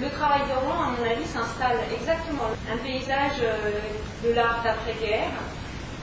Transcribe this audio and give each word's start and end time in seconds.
le 0.00 0.10
travail 0.10 0.40
d'Orlan, 0.48 0.78
à 0.82 0.90
mon 0.94 1.04
avis, 1.04 1.26
s'installe 1.26 1.78
exactement. 1.92 2.50
Un 2.70 2.78
paysage 2.78 3.42
de 4.24 4.30
l'art 4.32 4.62
d'après-guerre, 4.62 5.34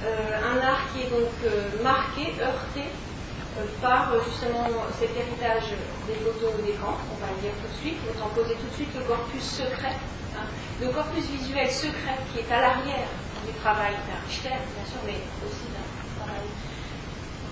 un 0.03 0.57
art 0.59 0.83
qui 0.91 1.03
est 1.03 1.09
donc 1.09 1.31
marqué, 1.83 2.33
heurté 2.41 2.83
par 3.81 4.11
justement 4.27 4.67
cet 4.99 5.15
héritage 5.15 5.71
des 6.07 6.15
photos 6.19 6.59
d'écran, 6.59 6.99
on 7.07 7.17
va 7.23 7.31
le 7.31 7.39
dire 7.39 7.55
tout 7.63 7.71
de 7.71 7.79
suite, 7.79 7.99
autant 8.03 8.27
poser 8.35 8.55
tout 8.59 8.67
de 8.67 8.75
suite 8.75 8.91
le 8.95 9.03
corpus 9.07 9.43
secret, 9.43 9.95
hein, 10.35 10.43
le 10.81 10.89
corpus 10.91 11.23
visuel 11.23 11.71
secret 11.71 12.19
qui 12.31 12.43
est 12.43 12.51
à 12.51 12.59
l'arrière 12.59 13.07
du 13.47 13.53
travail 13.63 13.95
d'un 14.11 14.19
bien 14.27 14.85
sûr, 14.85 14.99
mais 15.07 15.23
aussi 15.39 15.71
d'un 15.71 15.87
travail 16.19 16.43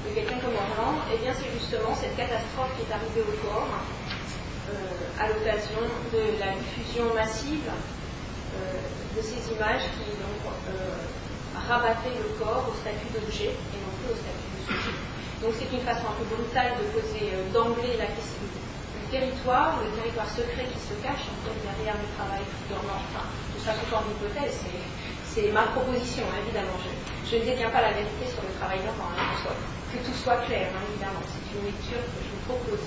de 0.03 0.09
quelqu'un 0.11 0.43
comme 0.43 0.59
Orlan, 0.59 0.99
et 1.07 1.15
eh 1.15 1.17
bien 1.23 1.31
c'est 1.31 1.47
justement 1.55 1.95
cette 1.95 2.17
catastrophe 2.19 2.75
qui 2.75 2.83
est 2.83 2.91
arrivée 2.91 3.23
au 3.23 3.35
corps 3.47 3.71
euh, 3.71 3.92
à 5.19 5.27
l'occasion 5.27 5.83
de 6.11 6.39
la 6.39 6.55
diffusion 6.55 7.13
massive 7.13 7.69
euh, 8.53 8.81
de 9.17 9.21
ces 9.21 9.41
images 9.53 9.85
qui 9.97 10.13
donc 10.17 10.41
euh, 10.69 11.01
rabattaient 11.57 12.17
le 12.17 12.33
corps 12.37 12.69
au 12.69 12.75
statut 12.81 13.09
d'objet 13.13 13.53
et 13.53 13.77
non 13.81 13.91
plus 14.01 14.13
au 14.13 14.17
statut 14.17 14.49
de 14.53 14.61
sujet. 14.61 14.97
Donc 15.41 15.57
c'est 15.57 15.69
une 15.73 15.85
façon 15.85 16.09
un 16.09 16.17
peu 16.21 16.27
brutale 16.33 16.77
de 16.77 16.85
poser 16.93 17.33
euh, 17.33 17.49
d'emblée 17.49 17.97
la 17.97 18.09
question 18.09 18.45
du 18.45 19.05
territoire, 19.09 19.81
le 19.81 19.89
territoire 19.93 20.29
secret 20.29 20.65
qui 20.69 20.81
se 20.81 20.95
cache 21.01 21.29
en 21.29 21.37
fait 21.45 21.57
derrière 21.61 21.97
le 21.97 22.09
travail 22.17 22.45
dormant. 22.69 23.01
Enfin, 23.09 23.25
tout 23.53 23.61
ça 23.61 23.73
sous 23.77 23.89
forme 23.89 24.09
d'hypothèse, 24.09 24.65
c'est 25.33 25.49
ma 25.49 25.69
proposition, 25.73 26.25
hein, 26.29 26.41
évidemment. 26.45 26.77
Je, 26.81 27.37
ne 27.37 27.45
détiens 27.45 27.73
pas 27.73 27.81
la 27.81 27.93
vérité 27.93 28.29
sur 28.29 28.45
le 28.45 28.53
travail 28.57 28.81
dormant, 28.85 29.09
hein, 29.17 29.33
que, 29.89 29.97
tout 29.97 30.13
soit 30.13 30.41
clair, 30.45 30.69
hein, 30.73 30.81
évidemment. 30.93 31.21
C'est 31.25 31.57
une 31.57 31.65
lecture 31.65 32.01
que 32.01 32.21
je 32.21 32.29
vous 32.29 32.43
propose. 32.45 32.85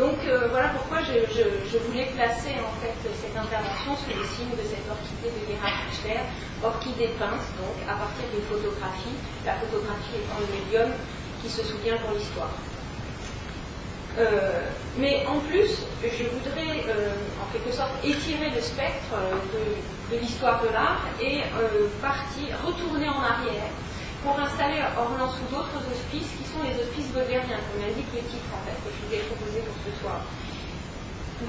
Donc 0.00 0.16
euh, 0.24 0.48
voilà 0.48 0.70
pourquoi 0.70 1.04
je, 1.04 1.76
voulais 1.76 2.08
placer 2.16 2.56
en 2.56 2.72
fait 2.80 2.96
cette 3.20 3.36
intervention 3.36 3.92
sous 4.00 4.16
le 4.16 4.24
signe 4.24 4.56
de 4.56 4.64
cette 4.64 4.88
orchidée 4.88 5.28
de 5.28 5.44
Gerhard 5.44 5.76
Richter, 5.92 6.24
orchidée 6.64 7.12
pince 7.20 7.44
donc 7.60 7.76
à 7.84 8.00
partir 8.00 8.24
d'une 8.32 8.48
photographie, 8.48 9.12
la 9.44 9.60
photographie 9.60 10.24
étant 10.24 10.40
le 10.40 10.48
médium 10.56 10.88
qui 11.42 11.50
se 11.50 11.62
souvient 11.62 11.98
pour 11.98 12.16
l'histoire. 12.16 12.56
Euh, 14.16 14.64
mais 14.96 15.26
en 15.28 15.38
plus, 15.40 15.84
je 16.00 16.24
voudrais 16.32 16.80
euh, 16.88 17.12
en 17.36 17.52
quelque 17.52 17.70
sorte 17.70 17.92
étirer 18.02 18.48
le 18.56 18.60
spectre 18.62 19.12
de, 19.52 20.16
l'histoire 20.16 20.62
de 20.62 20.72
l'art 20.72 21.04
et 21.20 21.44
partir, 22.00 22.56
retourner 22.64 23.08
en 23.08 23.20
arrière 23.20 23.68
pour 24.22 24.38
installer 24.38 24.84
Orlan 24.96 25.32
sous 25.32 25.48
d'autres 25.48 25.80
auspices 25.88 26.36
qui 26.36 26.44
sont 26.44 26.60
les 26.64 26.76
auspices 26.76 27.08
baudelairiens, 27.12 27.60
comme 27.64 27.80
indique 27.80 28.12
le 28.12 28.20
titre 28.28 28.50
en 28.52 28.60
fait 28.68 28.76
que 28.84 28.92
je 28.92 28.98
vous 29.00 29.12
ai 29.16 29.22
proposé 29.24 29.64
pour 29.64 29.76
ce 29.80 29.92
soir. 30.00 30.20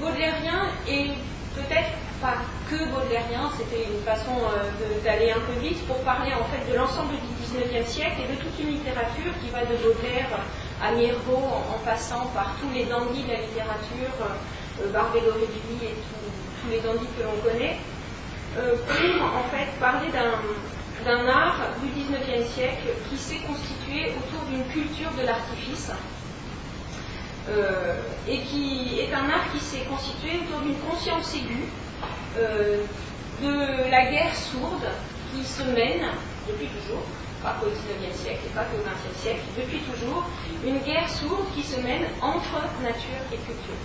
Baudelairien 0.00 0.72
et 0.88 1.12
peut-être 1.52 1.92
pas 2.20 2.40
que 2.70 2.80
baudelairien, 2.88 3.52
c'était 3.58 3.84
une 3.84 4.00
façon 4.00 4.32
euh, 4.40 5.04
d'aller 5.04 5.32
un 5.32 5.42
peu 5.44 5.52
vite 5.60 5.84
pour 5.86 6.00
parler 6.00 6.32
en 6.32 6.44
fait 6.48 6.64
de 6.70 6.76
l'ensemble 6.76 7.12
du 7.12 7.32
19e 7.44 7.84
siècle 7.84 8.24
et 8.24 8.28
de 8.32 8.40
toute 8.40 8.56
une 8.56 8.72
littérature 8.80 9.36
qui 9.44 9.50
va 9.52 9.68
de 9.68 9.76
Baudelaire 9.76 10.32
à 10.80 10.92
Mirbeau 10.92 11.44
en, 11.44 11.78
passant 11.84 12.24
par 12.32 12.56
tous 12.58 12.72
les 12.72 12.86
dandys 12.86 13.24
de 13.24 13.32
la 13.36 13.40
littérature, 13.44 14.16
euh, 14.80 14.88
Barbero 14.92 15.36
et 15.36 15.92
tous 16.64 16.70
les 16.70 16.80
dandys 16.80 17.10
que 17.18 17.22
l'on 17.22 17.36
connaît, 17.44 17.76
euh, 18.56 18.76
pour 18.86 19.24
en 19.24 19.44
fait 19.52 19.68
parler 19.78 20.08
d'un 20.08 20.40
d'un 21.04 21.26
art 21.28 21.60
du 21.82 21.88
XIXe 21.88 22.48
siècle 22.48 22.88
qui 23.08 23.16
s'est 23.16 23.40
constitué 23.46 24.12
autour 24.16 24.46
d'une 24.48 24.64
culture 24.66 25.10
de 25.18 25.26
l'artifice 25.26 25.90
euh, 27.48 27.94
et 28.28 28.38
qui 28.40 29.00
est 29.00 29.12
un 29.12 29.28
art 29.28 29.50
qui 29.52 29.60
s'est 29.60 29.84
constitué 29.88 30.40
autour 30.44 30.60
d'une 30.60 30.78
conscience 30.78 31.34
aiguë 31.34 31.68
euh, 32.38 32.84
de 33.42 33.90
la 33.90 34.10
guerre 34.10 34.34
sourde 34.34 34.86
qui 35.34 35.44
se 35.44 35.62
mène 35.62 36.06
depuis 36.46 36.68
toujours, 36.68 37.02
pas 37.42 37.56
qu'au 37.60 37.66
XIXe 37.66 38.16
siècle 38.16 38.40
et 38.46 38.54
pas 38.54 38.64
qu'au 38.64 38.78
XXe 38.78 39.18
siècle, 39.20 39.42
depuis 39.56 39.80
toujours, 39.80 40.24
une 40.64 40.78
guerre 40.80 41.08
sourde 41.08 41.46
qui 41.54 41.62
se 41.62 41.80
mène 41.80 42.04
entre 42.20 42.62
nature 42.82 43.22
et 43.32 43.36
culture. 43.36 43.82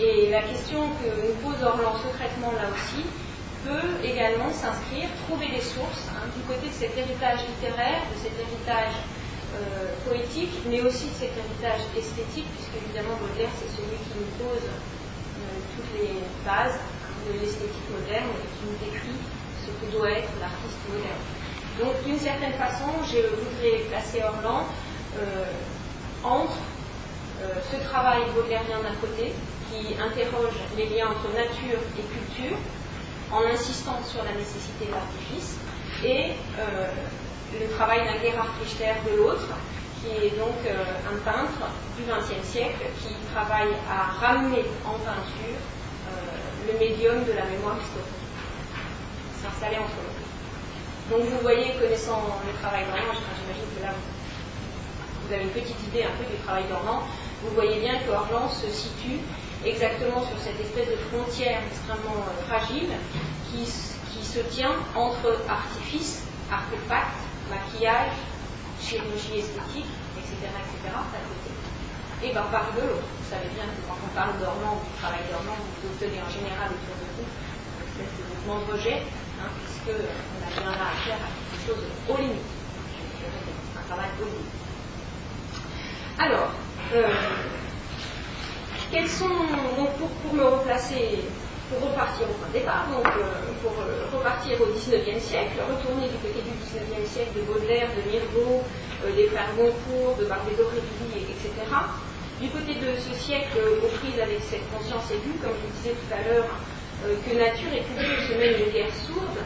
Et 0.00 0.30
la 0.30 0.42
question 0.42 0.90
que 1.02 1.26
nous 1.26 1.34
pose 1.42 1.60
Orlan 1.62 1.96
secrètement 1.98 2.52
là 2.52 2.68
aussi, 2.70 3.02
peut 3.64 3.90
également 4.04 4.52
s'inscrire, 4.52 5.08
trouver 5.26 5.48
des 5.48 5.64
sources 5.64 6.06
hein, 6.12 6.26
du 6.34 6.42
côté 6.46 6.68
de 6.68 6.76
cet 6.76 6.96
héritage 6.96 7.40
littéraire, 7.46 8.02
de 8.12 8.16
cet 8.18 8.34
héritage 8.38 8.94
euh, 9.56 9.94
poétique, 10.06 10.54
mais 10.68 10.80
aussi 10.82 11.08
de 11.08 11.16
cet 11.18 11.32
héritage 11.34 11.82
esthétique, 11.96 12.46
puisque 12.54 12.76
évidemment 12.78 13.16
Baudelaire, 13.18 13.50
c'est 13.58 13.70
celui 13.74 13.96
qui 13.96 14.14
nous 14.20 14.32
pose 14.38 14.66
euh, 14.68 15.42
toutes 15.74 15.92
les 15.98 16.22
bases 16.44 16.78
de 17.26 17.32
l'esthétique 17.40 17.88
moderne 17.90 18.30
et 18.38 18.48
qui 18.54 18.62
nous 18.68 18.78
décrit 18.78 19.18
ce 19.64 19.70
que 19.74 19.86
doit 19.90 20.10
être 20.10 20.30
l'artiste 20.38 20.82
moderne. 20.86 21.22
Donc 21.80 21.94
d'une 22.04 22.18
certaine 22.18 22.54
façon, 22.54 22.90
je 23.06 23.24
voudrais 23.24 23.88
placer 23.88 24.22
Orlan 24.22 24.66
euh, 25.18 25.44
entre 26.24 26.58
ce 27.70 27.76
travail 27.88 28.22
baudelairien 28.34 28.82
d'un 28.82 28.98
côté, 29.00 29.32
qui 29.70 29.94
interroge 29.94 30.58
les 30.76 30.86
liens 30.90 31.06
entre 31.06 31.30
nature 31.36 31.78
et 31.94 32.02
culture, 32.02 32.58
en 33.32 33.42
insistant 33.44 33.98
sur 34.04 34.24
la 34.24 34.32
nécessité 34.32 34.86
de 34.86 34.92
l'artifice, 34.92 35.56
et 36.04 36.32
euh, 36.58 36.88
le 37.60 37.68
travail 37.76 38.00
d'un 38.06 38.20
Gerhard 38.22 38.48
Richter 38.62 38.94
de 39.10 39.16
l'autre, 39.16 39.48
qui 40.00 40.26
est 40.26 40.38
donc 40.38 40.54
euh, 40.66 40.84
un 41.10 41.18
peintre 41.24 41.66
du 41.96 42.04
XXe 42.04 42.46
siècle 42.46 42.86
qui 43.02 43.14
travaille 43.34 43.74
à 43.90 44.14
ramener 44.24 44.64
en 44.86 44.94
peinture 45.02 45.58
euh, 45.58 46.72
le 46.72 46.78
médium 46.78 47.24
de 47.24 47.32
la 47.32 47.44
mémoire 47.44 47.76
historique, 47.82 48.22
s'installer 49.42 49.78
entre 49.78 49.98
eux. 49.98 50.18
Donc 51.10 51.28
vous 51.28 51.40
voyez, 51.42 51.74
connaissant 51.80 52.22
le 52.46 52.52
travail 52.60 52.84
d'Orlan, 52.84 53.18
j'imagine 53.34 53.68
que 53.76 53.82
là 53.82 53.92
vous 55.26 55.34
avez 55.34 55.44
une 55.44 55.50
petite 55.50 55.82
idée 55.88 56.04
un 56.04 56.14
peu 56.16 56.24
du 56.30 56.40
travail 56.44 56.64
d'Orlan, 56.68 57.02
vous 57.42 57.54
voyez 57.54 57.80
bien 57.80 57.98
que 58.00 58.10
Orlan 58.10 58.48
se 58.48 58.68
situe 58.70 59.18
exactement 59.64 60.22
sur 60.22 60.38
cette 60.38 60.60
espèce 60.60 60.88
de 60.88 61.00
frontière 61.10 61.60
extrêmement 61.66 62.22
euh, 62.22 62.46
fragile 62.46 62.90
qui, 63.50 63.66
se 63.66 64.40
tient 64.52 64.76
entre 64.94 65.40
artifice, 65.48 66.26
artefact, 66.52 67.16
maquillage, 67.48 68.12
chirurgie 68.78 69.40
esthétique, 69.40 69.88
etc., 70.20 70.52
etc., 70.52 70.92
d'un 70.92 71.24
côté, 71.24 71.50
et 72.22 72.34
barbarie 72.34 72.76
de 72.76 72.82
l'autre. 72.92 73.08
Vous 73.08 73.30
savez 73.30 73.48
bien 73.56 73.64
que 73.64 73.80
quand 73.88 73.96
on 74.04 74.12
parle 74.12 74.36
d'Ormand, 74.38 74.84
du 74.84 74.92
travail 75.00 75.24
d'Ormand, 75.32 75.56
vous 75.56 75.88
obtenez 75.88 76.20
en 76.20 76.28
général 76.28 76.68
autour 76.76 76.96
de 77.00 77.08
vous 77.16 77.24
une 77.24 77.88
espèce 77.88 78.12
de 78.20 78.24
mouvement 78.28 78.60
de 78.60 78.68
rejet, 78.76 79.00
hein, 79.40 79.48
puisqu'on 79.64 79.96
a 80.44 80.50
bien 80.52 80.70
là 80.76 80.92
à 80.92 80.96
faire 81.08 81.22
quelque 81.24 81.64
chose 81.64 81.84
au 82.04 82.16
limite. 82.20 82.52
Un 83.80 83.84
travail 83.88 84.12
au 84.20 84.24
limite. 84.28 84.58
Alors, 86.20 86.52
euh, 86.92 87.08
quels 88.90 89.08
sont, 89.08 89.28
donc 89.76 89.90
pour, 89.98 90.34
me 90.34 90.44
replacer, 90.44 91.20
pour 91.68 91.88
repartir 91.88 92.24
au 92.28 92.34
point 92.40 92.48
de 92.48 92.58
départ, 92.58 92.86
donc 92.88 93.06
euh, 93.06 93.52
pour 93.62 93.72
euh, 93.84 94.08
repartir 94.16 94.56
au 94.60 94.72
XIXe 94.72 95.20
siècle, 95.22 95.60
retourner 95.60 96.08
du 96.08 96.16
côté 96.24 96.40
du 96.40 96.56
XIXe 96.56 97.04
siècle 97.04 97.36
de 97.36 97.42
Baudelaire, 97.44 97.88
de 97.92 98.02
Mirbeau, 98.08 98.64
euh, 99.04 99.12
des 99.14 99.28
frères 99.28 99.52
Goncourt, 99.56 100.16
de 100.16 100.24
Barbero 100.24 100.72
Révilly, 100.72 101.28
etc. 101.28 101.52
Du 102.40 102.48
côté 102.48 102.74
de 102.80 102.96
ce 102.96 103.12
siècle 103.18 103.58
aux 103.82 103.92
prises 103.98 104.20
avec 104.20 104.40
cette 104.40 104.64
conscience 104.72 105.10
aiguë, 105.10 105.36
comme 105.42 105.58
je 105.58 105.68
disais 105.76 105.94
tout 105.98 106.12
à 106.14 106.22
l'heure, 106.22 106.48
que 107.02 107.30
nature 107.34 107.70
et 107.74 107.82
culture 107.82 108.22
se 108.26 108.34
mènent 108.38 108.58
une 108.58 108.72
guerre 108.72 108.94
sourde, 109.06 109.42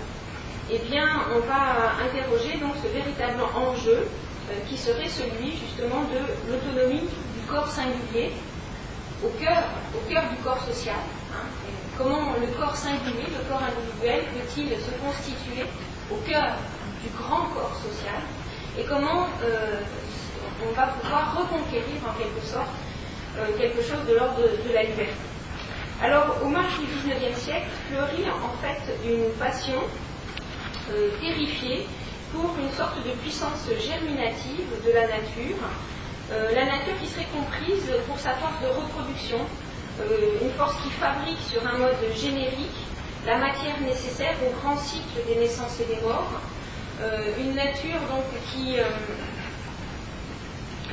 eh 0.71 0.79
bien, 0.89 1.09
on 1.35 1.41
va 1.41 1.97
interroger 2.05 2.61
ce 2.61 2.89
véritable 2.89 3.43
enjeu 3.57 4.09
qui 4.69 4.77
serait 4.77 5.09
celui 5.09 5.57
justement 5.57 6.05
de 6.13 6.21
l'autonomie 6.53 7.01
du 7.09 7.47
corps 7.49 7.71
singulier 7.71 8.33
au 9.25 9.29
cœur, 9.41 9.63
au 9.95 10.11
cœur 10.11 10.25
du 10.31 10.37
corps 10.43 10.63
social. 10.65 10.97
Hein, 11.33 11.47
comment 11.97 12.35
le 12.41 12.47
corps 12.59 12.77
singulier, 12.77 13.29
le 13.31 13.43
corps 13.49 13.63
individuel, 13.63 14.25
peut-il 14.35 14.71
se 14.71 14.93
constituer 15.01 15.65
au 16.11 16.17
cœur 16.29 16.57
du 17.03 17.09
grand 17.17 17.47
corps 17.55 17.77
social 17.77 18.21
et 18.79 18.85
comment 18.85 19.27
euh, 19.45 19.81
on 20.65 20.73
va 20.73 20.87
pouvoir 20.87 21.37
reconquérir 21.37 21.99
en 22.09 22.13
quelque 22.19 22.47
sorte 22.47 22.71
euh, 23.39 23.47
quelque 23.59 23.83
chose 23.83 24.05
de 24.09 24.15
l'ordre 24.15 24.41
de, 24.41 24.73
la 24.73 24.83
liberté. 24.83 25.13
Alors, 26.03 26.37
au 26.43 26.49
marge 26.49 26.79
du 26.79 26.87
XIXe 26.87 27.39
siècle, 27.39 27.69
fleurit 27.89 28.29
en 28.29 28.53
fait 28.61 29.09
une 29.09 29.31
passion 29.39 29.81
euh, 30.91 31.09
terrifiée 31.21 31.87
pour 32.33 32.55
une 32.59 32.71
sorte 32.77 32.99
de 33.05 33.11
puissance 33.23 33.69
germinative 33.79 34.69
de 34.85 34.93
la 34.93 35.03
nature 35.03 35.57
la 36.55 36.65
nature 36.65 36.95
qui 37.01 37.09
serait 37.09 37.29
comprise 37.33 37.93
pour 38.07 38.19
sa 38.19 38.31
force 38.35 38.61
de 38.63 38.69
reproduction, 38.69 39.39
euh, 40.01 40.43
une 40.43 40.51
force 40.53 40.77
qui 40.83 40.91
fabrique 40.91 41.41
sur 41.41 41.61
un 41.67 41.79
mode 41.79 41.97
générique 42.17 42.81
la 43.27 43.39
matière 43.39 43.81
nécessaire 43.81 44.35
au 44.43 44.51
grand 44.61 44.77
cycle 44.77 45.21
des 45.29 45.37
naissances 45.37 45.79
et 45.81 45.95
des 45.95 46.01
morts, 46.01 46.41
euh, 47.01 47.19
une 47.39 47.55
nature 47.55 48.01
donc 48.11 48.25
qui, 48.51 48.77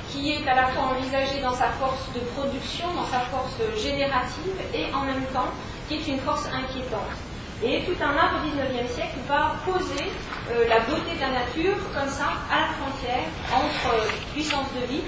qui 0.09 0.33
est 0.33 0.47
à 0.47 0.55
la 0.55 0.67
fois 0.67 0.93
envisagé 0.95 1.41
dans 1.41 1.53
sa 1.53 1.69
force 1.69 2.11
de 2.13 2.19
production, 2.19 2.85
dans 2.93 3.07
sa 3.07 3.21
force 3.21 3.57
générative, 3.81 4.53
et 4.73 4.93
en 4.93 5.05
même 5.05 5.25
temps 5.33 5.49
qui 5.87 5.95
est 5.95 6.07
une 6.07 6.19
force 6.19 6.45
inquiétante. 6.45 7.17
Et 7.61 7.83
tout 7.83 7.97
un 8.01 8.15
art 8.15 8.39
au 8.39 8.47
XIXe 8.47 8.89
siècle 8.89 9.17
va 9.27 9.55
poser 9.65 10.07
euh, 10.51 10.67
la 10.69 10.79
beauté 10.81 11.15
de 11.15 11.19
la 11.19 11.43
nature 11.43 11.75
comme 11.93 12.07
ça 12.07 12.31
à 12.49 12.61
la 12.61 12.67
frontière 12.79 13.27
entre 13.51 13.95
euh, 13.95 14.07
puissance 14.33 14.67
de 14.79 14.85
vie 14.87 15.01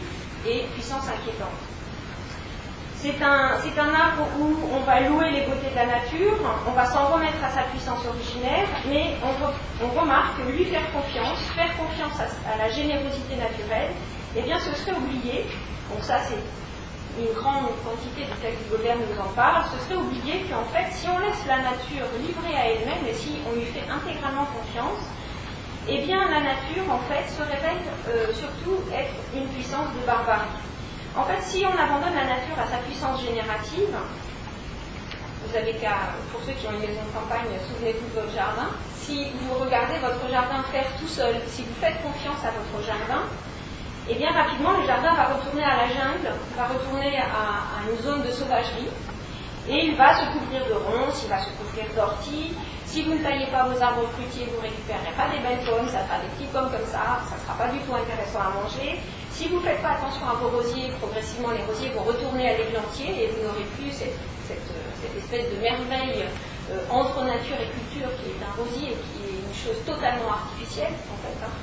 et 0.46 0.66
puissance 0.74 1.08
inquiétante. 1.08 1.60
C'est 3.02 3.20
un, 3.24 3.58
un 3.58 3.94
arbre 3.96 4.28
où 4.40 4.56
on 4.72 4.80
va 4.82 5.02
louer 5.02 5.32
les 5.32 5.42
beautés 5.42 5.72
de 5.72 5.76
la 5.76 5.88
nature, 5.88 6.38
on 6.68 6.72
va 6.72 6.86
s'en 6.86 7.08
remettre 7.08 7.44
à 7.44 7.50
sa 7.50 7.64
puissance 7.64 8.06
originaire, 8.06 8.68
mais 8.88 9.18
on, 9.26 10.00
remarque 10.00 10.38
que 10.38 10.52
lui 10.52 10.66
faire 10.66 10.86
confiance, 10.94 11.40
faire 11.56 11.76
confiance 11.78 12.14
à, 12.22 12.58
la 12.60 12.70
générosité 12.70 13.38
naturelle, 13.38 13.90
eh 14.36 14.42
bien 14.44 14.60
ce 14.60 14.76
serait 14.76 14.96
oublié, 14.96 15.48
donc 15.90 16.04
ça 16.04 16.20
c'est 16.30 16.38
une 17.18 17.34
grande 17.34 17.74
quantité 17.84 18.30
de 18.30 18.38
textes 18.38 18.70
Gobert 18.70 18.98
nous 18.98 19.20
en 19.20 19.34
parle, 19.34 19.66
ce 19.74 19.84
serait 19.84 20.00
oublier 20.00 20.46
qu'en 20.46 20.64
fait, 20.70 20.86
si 20.94 21.10
on 21.10 21.18
laisse 21.18 21.42
la 21.48 21.58
nature 21.58 22.06
livrée 22.22 22.56
à 22.56 22.70
elle-même 22.70 23.02
et 23.10 23.16
si 23.16 23.42
on 23.50 23.58
lui 23.58 23.66
fait 23.66 23.90
intégralement 23.90 24.46
confiance, 24.46 25.02
eh 25.88 26.01
bien 26.06 26.30
la 26.30 26.39
nature 26.39 26.86
en 26.89 27.00
fait 27.10 27.25
se 27.30 27.42
révèle 27.42 27.81
euh, 28.10 28.33
surtout 28.33 28.78
être 28.94 29.13
une 29.33 29.48
puissance 29.48 29.88
de 30.00 30.06
barbarie. 30.06 30.54
En 31.18 31.24
fait, 31.24 31.42
si 31.42 31.66
on 31.66 31.75
abandonne 31.75 32.16
la 32.16 32.24
nature 32.24 32.56
à 32.56 32.68
sa 32.69 32.78
puissance 32.78 33.22
générative, 33.22 33.92
vous 35.44 35.57
avez 35.57 35.74
qu'à, 35.74 36.16
pour 36.31 36.39
ceux 36.45 36.54
qui 36.54 36.68
ont 36.68 36.72
une 36.72 36.88
maison 36.88 37.04
de 37.04 37.12
campagne, 37.12 37.51
souvenez-vous 37.68 38.07
de 38.16 38.22
votre 38.22 38.33
jardin. 38.33 38.69
Si 38.95 39.28
vous 39.42 39.56
regardez 39.60 39.98
votre 40.00 40.24
jardin 40.30 40.63
faire 40.72 40.88
tout 41.00 41.07
seul, 41.07 41.36
si 41.48 41.63
vous 41.63 41.75
faites 41.81 42.00
confiance 42.01 42.39
à 42.45 42.54
votre 42.56 42.86
jardin, 42.86 43.27
et 44.07 44.16
bien 44.16 44.31
rapidement 44.31 44.72
le 44.72 44.88
jardin 44.88 45.13
va 45.13 45.36
retourner 45.36 45.63
à 45.63 45.84
la 45.84 45.88
jungle, 45.89 46.31
va 46.56 46.68
retourner 46.68 47.18
à, 47.18 47.84
une 47.89 48.01
zone 48.01 48.22
de 48.24 48.31
sauvagerie, 48.31 48.88
et 49.68 49.86
il 49.88 49.95
va 49.98 50.16
se 50.16 50.25
couvrir 50.31 50.63
de 50.66 50.74
ronces, 50.74 51.22
il 51.24 51.30
va 51.30 51.39
se 51.39 51.50
couvrir 51.60 51.86
d'orties. 51.95 52.54
Si 52.92 53.04
vous 53.04 53.16
ne 53.16 53.24
taillez 53.24 53.48
pas 53.48 53.64
vos 53.72 53.80
arbres 53.80 54.04
fruitiers, 54.20 54.52
vous 54.52 54.60
ne 54.60 54.68
récupérerez 54.68 55.16
pas 55.16 55.32
des 55.32 55.40
belles 55.40 55.64
pommes, 55.64 55.88
ça 55.88 56.04
fera 56.04 56.20
des 56.20 56.28
petits 56.36 56.52
pommes 56.52 56.68
comme 56.68 56.84
ça, 56.84 57.24
ça 57.24 57.40
ne 57.40 57.44
sera 57.48 57.56
pas 57.56 57.72
du 57.72 57.80
tout 57.88 57.96
intéressant 57.96 58.44
à 58.44 58.52
manger. 58.52 59.00
Si 59.32 59.48
vous 59.48 59.64
ne 59.64 59.64
faites 59.64 59.80
pas 59.80 59.96
attention 59.96 60.28
à 60.28 60.36
vos 60.36 60.52
rosiers, 60.52 60.92
progressivement 61.00 61.56
les 61.56 61.64
rosiers 61.64 61.88
vont 61.96 62.04
retourner 62.04 62.52
à 62.52 62.60
l'églantier 62.60 63.16
et 63.16 63.26
vous 63.32 63.48
n'aurez 63.48 63.64
plus 63.80 63.96
cette, 63.96 64.20
espèce 64.52 65.48
de 65.56 65.58
merveille 65.64 66.28
euh, 66.68 66.84
entre 66.92 67.24
nature 67.24 67.56
et 67.64 67.72
culture 67.72 68.12
qui 68.20 68.36
est 68.36 68.44
un 68.44 68.52
rosier 68.60 68.92
et 68.92 69.00
qui 69.00 69.20
est 69.24 69.40
une 69.40 69.56
chose 69.56 69.80
totalement 69.88 70.36
artificielle 70.36 70.92
en 70.92 71.18
fait. 71.24 71.40
Hein. 71.40 71.56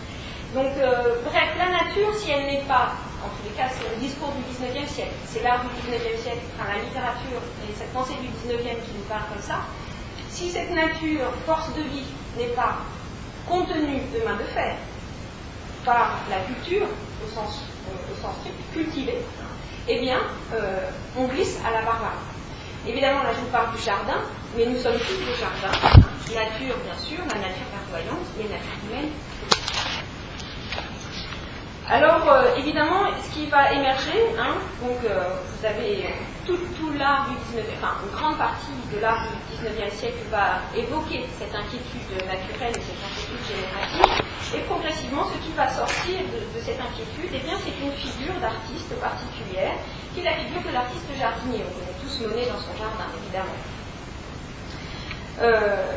Donc, 0.56 0.72
euh, 0.80 1.20
bref, 1.28 1.52
la 1.60 1.76
nature, 1.76 2.08
si 2.16 2.32
elle 2.32 2.48
n'est 2.48 2.64
pas, 2.64 2.96
en 3.20 3.28
tous 3.36 3.44
les 3.44 3.52
cas, 3.52 3.68
c'est 3.68 3.84
le 3.84 4.00
discours 4.00 4.32
du 4.32 4.40
19e 4.48 4.88
siècle, 4.88 5.12
c'est 5.28 5.44
l'art 5.44 5.60
du 5.60 5.68
19e 5.76 6.16
siècle, 6.16 6.40
enfin 6.56 6.72
la 6.72 6.80
littérature 6.80 7.44
et 7.68 7.76
cette 7.76 7.92
pensée 7.92 8.16
du 8.16 8.32
19e 8.32 8.80
qui 8.80 8.96
nous 8.96 9.04
parle 9.04 9.28
comme 9.28 9.44
ça, 9.44 9.68
si 10.38 10.48
cette 10.50 10.70
nature, 10.70 11.32
force 11.44 11.74
de 11.74 11.82
vie, 11.82 12.06
n'est 12.38 12.54
pas 12.54 12.76
contenue 13.48 14.02
de 14.14 14.24
main 14.24 14.36
de 14.36 14.44
fer 14.44 14.76
par 15.84 16.20
la 16.30 16.38
culture, 16.46 16.86
au 16.86 17.28
sens, 17.28 17.62
euh, 17.88 18.30
strict, 18.40 18.54
cultivée, 18.72 19.18
eh 19.88 19.98
bien, 19.98 20.20
euh, 20.54 20.90
on 21.16 21.24
glisse 21.24 21.58
à 21.66 21.72
la 21.72 21.82
barbarie. 21.82 22.22
Évidemment, 22.86 23.24
là, 23.24 23.30
je 23.34 23.40
vous 23.40 23.50
parle 23.50 23.74
du 23.74 23.82
jardin, 23.82 24.20
mais 24.56 24.66
nous 24.66 24.78
sommes 24.78 24.98
tous 24.98 25.18
des 25.26 25.34
jardins. 25.40 25.76
Nature, 26.28 26.76
bien 26.84 26.98
sûr, 27.02 27.18
la 27.26 27.40
nature 27.40 27.66
verdoyante, 27.74 28.26
mais 28.36 28.44
nature 28.44 28.78
humaine 28.88 29.10
alors, 31.90 32.30
euh, 32.30 32.54
évidemment, 32.58 33.04
ce 33.24 33.30
qui 33.32 33.46
va 33.46 33.72
émerger, 33.72 34.26
hein, 34.38 34.56
donc 34.82 34.98
vous 35.00 35.66
avez 35.66 36.04
tout, 36.56 36.92
l'art 36.98 37.28
du 37.28 37.36
19e, 37.52 37.76
enfin 37.76 38.00
une 38.04 38.16
grande 38.16 38.38
partie 38.38 38.72
de 38.92 39.00
l'art 39.00 39.20
du 39.28 39.36
19e 39.56 39.92
siècle 39.92 40.24
va 40.30 40.60
évoquer 40.74 41.26
cette 41.38 41.54
inquiétude 41.54 42.16
naturelle 42.24 42.72
et 42.72 42.80
cette 42.80 43.02
inquiétude 43.04 43.44
générative, 43.44 44.24
et 44.54 44.60
progressivement, 44.60 45.26
ce 45.28 45.36
qui 45.44 45.52
va 45.52 45.68
sortir 45.68 46.24
de, 46.24 46.60
cette 46.60 46.80
inquiétude, 46.80 47.28
eh 47.34 47.44
bien, 47.44 47.56
c'est 47.60 47.76
une 47.84 47.92
figure 47.92 48.32
d'artiste 48.40 48.94
particulière, 48.96 49.76
qui 50.14 50.20
est 50.20 50.24
la 50.24 50.36
figure 50.40 50.62
de 50.64 50.72
l'artiste 50.72 51.04
jardinier. 51.18 51.60
On 51.68 51.72
connaît 51.76 51.98
tous 52.00 52.24
Monet 52.24 52.46
dans 52.48 52.56
son 52.56 52.72
jardin, 52.80 53.04
évidemment. 53.20 53.58
Euh, 55.40 55.92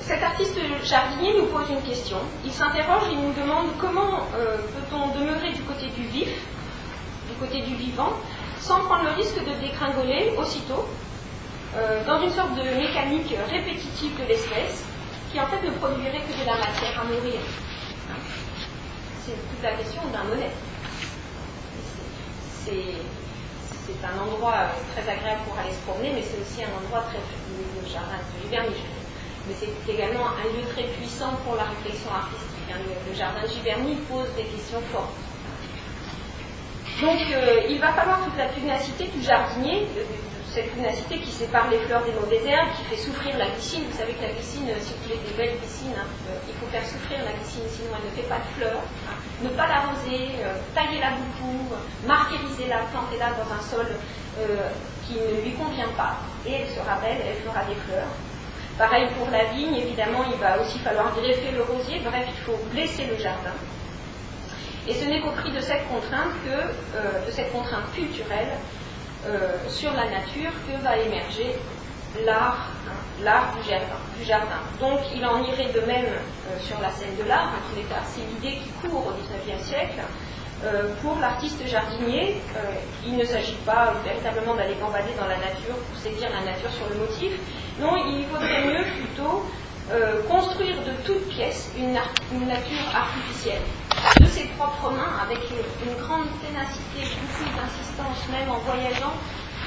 cet 0.00 0.22
artiste 0.22 0.58
jardinier 0.84 1.32
nous 1.38 1.46
pose 1.46 1.70
une 1.70 1.80
question. 1.80 2.18
Il 2.44 2.52
s'interroge, 2.52 3.08
il 3.10 3.20
nous 3.20 3.32
demande 3.32 3.68
comment 3.80 4.28
euh, 4.36 4.58
peut-on 4.58 5.18
demeurer 5.18 5.52
du 5.52 5.62
côté 5.62 5.88
du 5.96 6.04
vif, 6.08 6.28
du 6.28 7.34
côté 7.40 7.62
du 7.62 7.74
vivant, 7.74 8.12
sans 8.64 8.80
prendre 8.80 9.04
le 9.04 9.10
risque 9.10 9.38
de 9.38 9.52
dégringoler 9.60 10.32
aussitôt 10.38 10.88
euh, 11.76 12.02
dans 12.06 12.22
une 12.22 12.30
sorte 12.30 12.54
de 12.56 12.64
mécanique 12.80 13.34
répétitive 13.50 14.16
de 14.16 14.24
l'espèce 14.26 14.84
qui 15.30 15.38
en 15.38 15.46
fait 15.46 15.60
ne 15.60 15.70
produirait 15.72 16.24
que 16.24 16.32
de 16.32 16.46
la 16.46 16.56
matière 16.56 16.96
à 16.96 17.04
nourrir. 17.04 17.40
C'est 19.26 19.36
toute 19.36 19.62
la 19.62 19.72
question 19.72 20.00
d'un 20.12 20.32
honnête. 20.32 20.56
C'est 22.64 24.00
un 24.00 24.16
endroit 24.16 24.72
très 24.96 25.04
agréable 25.12 25.42
pour 25.46 25.58
aller 25.58 25.72
se 25.72 25.84
promener, 25.84 26.12
mais 26.14 26.24
c'est 26.24 26.40
aussi 26.40 26.64
un 26.64 26.72
endroit 26.72 27.04
très. 27.12 27.20
le 27.20 27.84
jardin 27.84 28.16
de 28.16 28.42
Giverny, 28.42 28.80
mais 29.46 29.54
c'est 29.60 29.92
également 29.92 30.32
un 30.40 30.48
lieu 30.56 30.64
très 30.72 30.84
puissant 30.96 31.36
pour 31.44 31.56
la 31.56 31.64
réflexion 31.64 32.08
artistique. 32.08 32.68
Hein. 32.72 32.80
Le, 32.80 33.12
jardin 33.12 33.42
de 33.42 33.48
Giverny 33.48 33.96
pose 34.08 34.32
des 34.36 34.44
questions 34.44 34.80
fortes. 34.90 35.12
Donc 37.00 37.18
euh, 37.32 37.66
il 37.68 37.80
va 37.80 37.92
falloir 37.92 38.22
toute 38.24 38.38
la 38.38 38.46
pugnacité 38.46 39.06
du 39.08 39.20
jardinier, 39.20 39.86
cette 40.52 40.70
pugnacité 40.70 41.18
qui 41.18 41.30
sépare 41.30 41.68
les 41.68 41.78
fleurs 41.78 42.04
des 42.04 42.12
mauvaises 42.12 42.46
herbes, 42.46 42.68
qui 42.78 42.84
fait 42.84 43.02
souffrir 43.02 43.36
la 43.36 43.46
glycine. 43.46 43.82
Vous 43.90 43.98
savez 43.98 44.12
que 44.12 44.22
la 44.22 44.30
glycine, 44.30 44.70
euh, 44.70 44.78
si 44.78 44.94
vous 44.94 45.02
voulez 45.02 45.18
des 45.26 45.34
belles 45.34 45.58
glycines, 45.58 45.98
hein, 45.98 46.06
euh, 46.30 46.38
il 46.48 46.54
faut 46.54 46.70
faire 46.70 46.86
souffrir 46.86 47.18
la 47.26 47.32
glycine, 47.34 47.66
sinon 47.66 47.98
elle 47.98 48.06
ne 48.06 48.14
fait 48.14 48.28
pas 48.30 48.38
de 48.38 48.48
fleurs. 48.54 48.82
Ne 49.42 49.48
pas 49.48 49.66
l'arroser, 49.66 50.38
tailler-la 50.76 51.10
beaucoup, 51.18 51.74
martyriser-la, 52.06 52.86
planter-la 52.94 53.34
dans 53.34 53.50
un 53.50 53.60
sol 53.60 53.88
qui 55.04 55.14
ne 55.14 55.42
lui 55.42 55.52
convient 55.54 55.90
pas, 55.96 56.14
et 56.46 56.62
elle 56.62 56.68
sera 56.68 56.94
belle, 57.02 57.18
elle 57.18 57.42
fera 57.42 57.64
des 57.66 57.74
fleurs. 57.74 58.14
Pareil 58.78 59.08
pour 59.18 59.28
la 59.30 59.44
vigne, 59.52 59.74
évidemment, 59.74 60.24
il 60.32 60.38
va 60.38 60.60
aussi 60.60 60.78
falloir 60.78 61.12
greffer 61.16 61.50
le 61.50 61.62
rosier, 61.62 62.00
bref, 62.04 62.24
il 62.28 62.42
faut 62.44 62.58
blesser 62.70 63.06
le 63.06 63.18
jardin. 63.18 63.52
Et 64.86 64.92
ce 64.92 65.04
n'est 65.06 65.20
qu'au 65.20 65.30
prix 65.30 65.50
de 65.50 65.60
cette 65.60 65.88
contrainte 65.88 66.32
euh, 66.46 67.26
de 67.26 67.30
cette 67.30 67.50
contrainte 67.52 67.90
culturelle 67.94 68.52
euh, 69.26 69.56
sur 69.68 69.90
la 69.92 70.10
nature 70.10 70.52
que 70.68 70.82
va 70.82 70.98
émerger 70.98 71.56
l'art, 72.26 72.68
hein, 72.86 73.50
du 74.18 74.24
jardin. 74.24 74.60
Donc 74.80 75.00
il 75.14 75.24
en 75.24 75.42
irait 75.42 75.72
de 75.72 75.80
même 75.80 76.04
euh, 76.04 76.60
sur 76.60 76.78
la 76.80 76.90
scène 76.90 77.16
de 77.18 77.26
l'art, 77.26 77.52
cas, 77.88 78.02
c'est 78.04 78.20
l'idée 78.20 78.58
qui 78.58 78.68
court 78.82 79.06
au 79.06 79.12
XIXe 79.12 79.62
siècle. 79.62 80.00
pour 81.02 81.18
l'artiste 81.18 81.66
jardinier, 81.66 82.40
il 83.04 83.16
ne 83.16 83.24
s'agit 83.24 83.58
pas 83.66 83.94
véritablement 84.04 84.54
d'aller 84.54 84.76
gambader 84.80 85.12
dans 85.18 85.26
la 85.26 85.36
nature 85.36 85.76
pour 85.76 85.96
saisir 85.98 86.28
la 86.30 86.44
nature 86.52 86.70
sur 86.72 86.88
le 86.88 86.96
motif, 87.04 87.32
non, 87.80 87.96
il 87.96 88.24
faudrait 88.26 88.64
mieux 88.64 88.84
plutôt 88.96 89.44
euh, 89.92 90.22
construire 90.28 90.76
de 90.80 90.92
toutes 91.04 91.28
pièces 91.28 91.70
une, 91.76 91.92
nature 91.92 92.88
artificielle, 92.94 93.60
de 94.18 94.26
ses 94.26 94.44
propres 94.56 94.90
mains, 94.90 95.20
avec 95.22 95.38
une, 95.50 95.94
grande 96.02 96.28
ténacité, 96.40 97.04
beaucoup 97.20 97.50
d'insistance, 97.52 98.28
même 98.32 98.50
en 98.50 98.60
voyageant. 98.64 99.12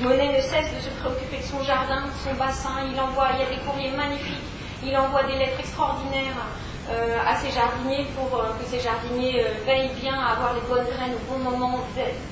Monet 0.02 0.38
ne 0.38 0.42
cesse 0.42 0.74
de 0.74 0.82
se 0.82 0.90
préoccuper 1.02 1.38
de 1.38 1.44
son 1.44 1.62
jardin, 1.64 2.02
de 2.08 2.30
son 2.30 2.34
bassin, 2.34 2.82
il 2.92 3.00
envoie, 3.00 3.30
il 3.36 3.42
y 3.42 3.44
a 3.44 3.58
des 3.58 3.64
courriers 3.64 3.92
magnifiques, 3.92 4.42
il 4.84 4.98
envoie 4.98 5.24
des 5.24 5.38
lettres 5.38 5.60
extraordinaires 5.60 6.42
euh, 6.90 7.18
à 7.28 7.36
ses 7.36 7.52
jardiniers 7.52 8.08
pour 8.18 8.40
euh, 8.40 8.54
que 8.60 8.66
ces 8.66 8.80
jardiniers 8.80 9.46
veillent 9.68 9.94
bien 10.02 10.20
à 10.20 10.34
avoir 10.34 10.54
les 10.56 10.62
bonnes 10.62 10.86
graines 10.98 11.14
au 11.14 11.32
bon 11.32 11.40
moment, 11.52 11.80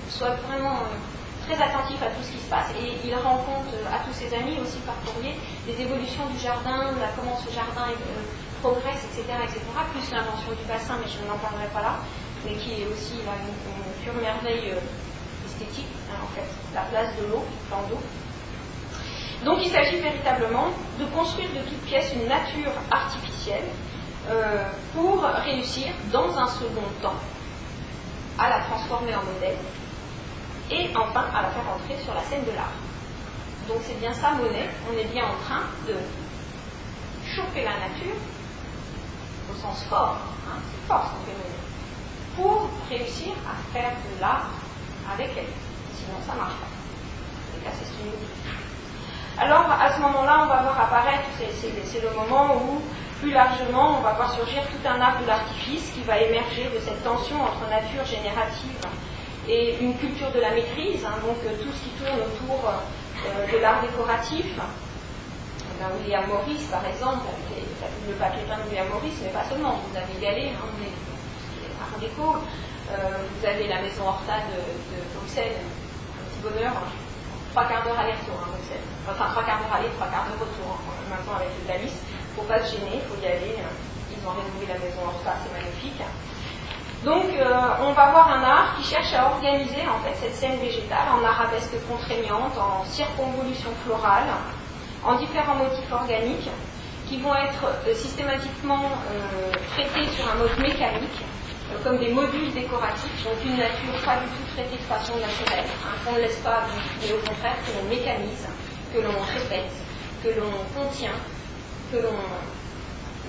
soient 0.09 0.37
vraiment 0.49 0.79
très 1.45 1.61
attentif 1.61 2.01
à 2.01 2.09
tout 2.09 2.23
ce 2.25 2.31
qui 2.33 2.41
se 2.41 2.49
passe 2.49 2.73
et 2.73 2.97
il 3.05 3.13
rend 3.15 3.37
compte 3.45 3.69
euh, 3.73 3.93
à 3.95 4.01
tous 4.01 4.13
ses 4.13 4.33
amis 4.33 4.57
aussi 4.57 4.81
par 4.81 4.97
courrier 5.05 5.37
des 5.65 5.77
évolutions 5.77 6.25
du 6.33 6.39
jardin, 6.39 6.91
de 6.91 7.05
comment 7.15 7.37
ce 7.37 7.53
jardin 7.53 7.93
euh, 7.93 8.21
progresse, 8.61 9.05
etc., 9.05 9.29
etc., 9.45 9.61
plus 9.93 10.09
l'invention 10.11 10.51
du 10.57 10.65
bassin, 10.65 10.97
mais 10.97 11.09
je 11.09 11.21
n'en 11.29 11.37
parlerai 11.37 11.69
pas 11.69 11.81
là, 11.81 11.95
mais 12.43 12.57
qui 12.57 12.81
est 12.81 12.87
aussi 12.89 13.21
une, 13.21 14.03
pure 14.03 14.17
merveille 14.21 14.73
euh, 14.73 15.45
esthétique, 15.45 15.93
hein, 16.09 16.17
en 16.25 16.29
fait, 16.33 16.49
la 16.73 16.81
place 16.89 17.13
de 17.21 17.29
l'eau, 17.29 17.45
plan 17.69 17.85
d'eau. 17.89 18.01
Donc 19.45 19.59
il 19.61 19.69
s'agit 19.69 19.97
véritablement 19.97 20.73
de 20.99 21.05
construire 21.13 21.49
de 21.49 21.61
toutes 21.69 21.85
pièces 21.85 22.13
une 22.13 22.27
nature 22.27 22.73
artificielle 22.89 23.65
pour 24.95 25.21
réussir 25.21 25.93
dans 26.11 26.35
un 26.39 26.47
second 26.47 26.89
temps 26.99 27.19
à 28.39 28.49
la 28.49 28.59
transformer 28.61 29.13
en 29.13 29.23
modèle 29.23 29.57
et 30.71 30.89
enfin 30.95 31.25
à 31.33 31.41
la 31.43 31.49
faire 31.49 31.67
entrer 31.73 31.97
sur 32.03 32.13
la 32.13 32.21
scène 32.23 32.43
de 32.45 32.51
l'art. 32.51 32.73
Donc 33.67 33.77
c'est 33.83 33.99
bien 33.99 34.13
ça 34.13 34.31
Monet, 34.31 34.69
on 34.89 34.97
est 34.97 35.11
bien 35.11 35.25
en 35.25 35.37
train 35.43 35.63
de 35.87 35.95
choper 37.35 37.63
la 37.63 37.73
nature, 37.87 38.17
au 39.51 39.55
sens 39.59 39.83
fort, 39.89 40.17
hein, 40.47 40.59
c'est 40.69 40.87
fort 40.87 41.05
ce 41.05 41.09
qu'on 41.11 41.25
fait 41.25 41.37
Monet, 41.37 41.55
pour 42.35 42.69
réussir 42.89 43.33
à 43.45 43.73
faire 43.73 43.91
de 43.91 44.21
l'art 44.21 44.49
avec 45.11 45.29
elle. 45.37 45.53
Sinon, 45.95 46.17
ça 46.25 46.33
ne 46.33 46.39
marche 46.39 46.55
pas. 46.55 46.75
Alors, 49.37 49.69
à 49.69 49.91
ce 49.91 49.99
moment-là, 49.99 50.43
on 50.43 50.47
va 50.47 50.61
voir 50.61 50.79
apparaître, 50.79 51.25
c'est 51.37 52.01
le 52.01 52.09
moment 52.15 52.55
où, 52.55 52.81
plus 53.19 53.31
largement, 53.31 53.97
on 53.99 54.01
va 54.01 54.13
voir 54.13 54.33
surgir 54.33 54.63
tout 54.63 54.87
un 54.87 55.01
art 55.01 55.19
de 55.21 55.27
l'artifice 55.27 55.91
qui 55.93 56.01
va 56.03 56.19
émerger 56.19 56.69
de 56.73 56.79
cette 56.79 57.03
tension 57.03 57.41
entre 57.41 57.69
nature 57.69 58.05
générative 58.05 58.79
et 59.47 59.77
une 59.79 59.95
culture 59.97 60.31
de 60.31 60.39
la 60.39 60.51
maîtrise, 60.51 61.05
hein, 61.05 61.17
donc 61.21 61.37
euh, 61.45 61.53
tout 61.61 61.69
ce 61.69 61.83
qui 61.85 61.93
tourne 62.01 62.17
autour 62.17 62.65
euh, 62.65 63.51
de 63.51 63.57
l'art 63.61 63.81
décoratif. 63.81 64.45
Ben, 65.79 65.91
William 65.99 66.23
Morris, 66.27 66.63
par 66.71 66.85
exemple, 66.87 67.27
avec 67.27 67.67
le 68.07 68.13
peint 68.47 68.57
de 68.63 68.69
William 68.69 68.87
Morris, 68.87 69.13
mais 69.21 69.29
pas 69.29 69.43
seulement. 69.43 69.81
Vous 69.83 69.97
avez 69.97 70.15
Gallet, 70.21 70.55
hein, 70.55 70.71
art 71.81 71.99
déco. 71.99 72.39
Euh, 72.89 73.17
vous 73.27 73.43
avez 73.45 73.67
la 73.67 73.81
maison 73.81 74.07
Horta 74.07 74.45
de, 74.49 74.61
de 74.61 74.97
Bruxelles, 75.17 75.57
un 75.57 76.23
petit 76.29 76.41
bonheur, 76.45 76.71
hein. 76.71 76.89
trois 77.51 77.65
quarts 77.65 77.83
d'heure 77.83 77.97
aller-retour 77.97 78.39
à 78.39 78.47
Bruxelles. 78.55 78.87
Enfin, 79.09 79.27
trois 79.33 79.43
quarts 79.43 79.59
d'heure 79.59 79.73
aller, 79.73 79.89
trois 79.97 80.07
quarts 80.07 80.29
d'heure 80.29 80.47
retour. 80.47 80.79
Maintenant, 81.09 81.35
avec 81.37 81.51
le 81.59 81.65
Dalis, 81.67 81.97
il 81.97 82.33
faut 82.37 82.47
pas 82.47 82.61
se 82.63 82.77
gêner, 82.77 83.01
il 83.01 83.05
faut 83.09 83.19
y 83.19 83.27
aller. 83.27 83.57
Ils 83.57 84.21
ont 84.21 84.31
rénové 84.37 84.69
la 84.69 84.79
maison 84.79 85.01
Horta, 85.01 85.33
c'est 85.43 85.51
magnifique. 85.51 85.99
Donc, 87.05 87.25
euh, 87.37 87.85
on 87.85 87.91
va 87.93 88.09
voir 88.09 88.27
un 88.31 88.41
art 88.41 88.75
qui 88.77 88.83
cherche 88.83 89.13
à 89.13 89.27
organiser 89.27 89.85
en 89.85 90.01
fait 90.01 90.17
cette 90.19 90.33
scène 90.33 90.57
végétale 90.59 91.05
en 91.13 91.23
arabesque 91.23 91.77
contraignante, 91.87 92.57
en 92.57 92.83
circonvolution 92.83 93.69
florale, 93.85 94.25
en 95.03 95.13
différents 95.13 95.53
motifs 95.53 95.91
organiques 95.91 96.49
qui 97.07 97.21
vont 97.21 97.35
être 97.35 97.61
euh, 97.85 97.93
systématiquement 97.93 98.89
euh, 99.13 99.53
traités 99.75 100.09
sur 100.17 100.25
un 100.31 100.33
mode 100.33 100.57
mécanique, 100.57 101.21
comme 101.83 101.99
des 101.99 102.09
modules 102.09 102.51
décoratifs, 102.51 103.23
donc 103.23 103.37
une 103.45 103.57
nature 103.57 104.01
pas 104.03 104.17
du 104.17 104.25
tout 104.25 104.55
traitée 104.55 104.77
de 104.77 104.89
façon 104.89 105.13
naturelle, 105.21 105.69
hein, 105.85 105.93
qu'on 106.03 106.13
ne 106.13 106.21
laisse 106.21 106.37
pas 106.37 106.65
mais 107.01 107.13
au 107.13 107.17
contraire 107.17 107.57
que 107.67 107.77
l'on 107.77 107.87
mécanise, 107.87 108.49
que 108.91 108.97
l'on 108.97 109.21
répète, 109.29 109.77
que 110.23 110.29
l'on 110.39 110.57
contient, 110.73 111.17
que 111.91 111.97
l'on 111.97 112.17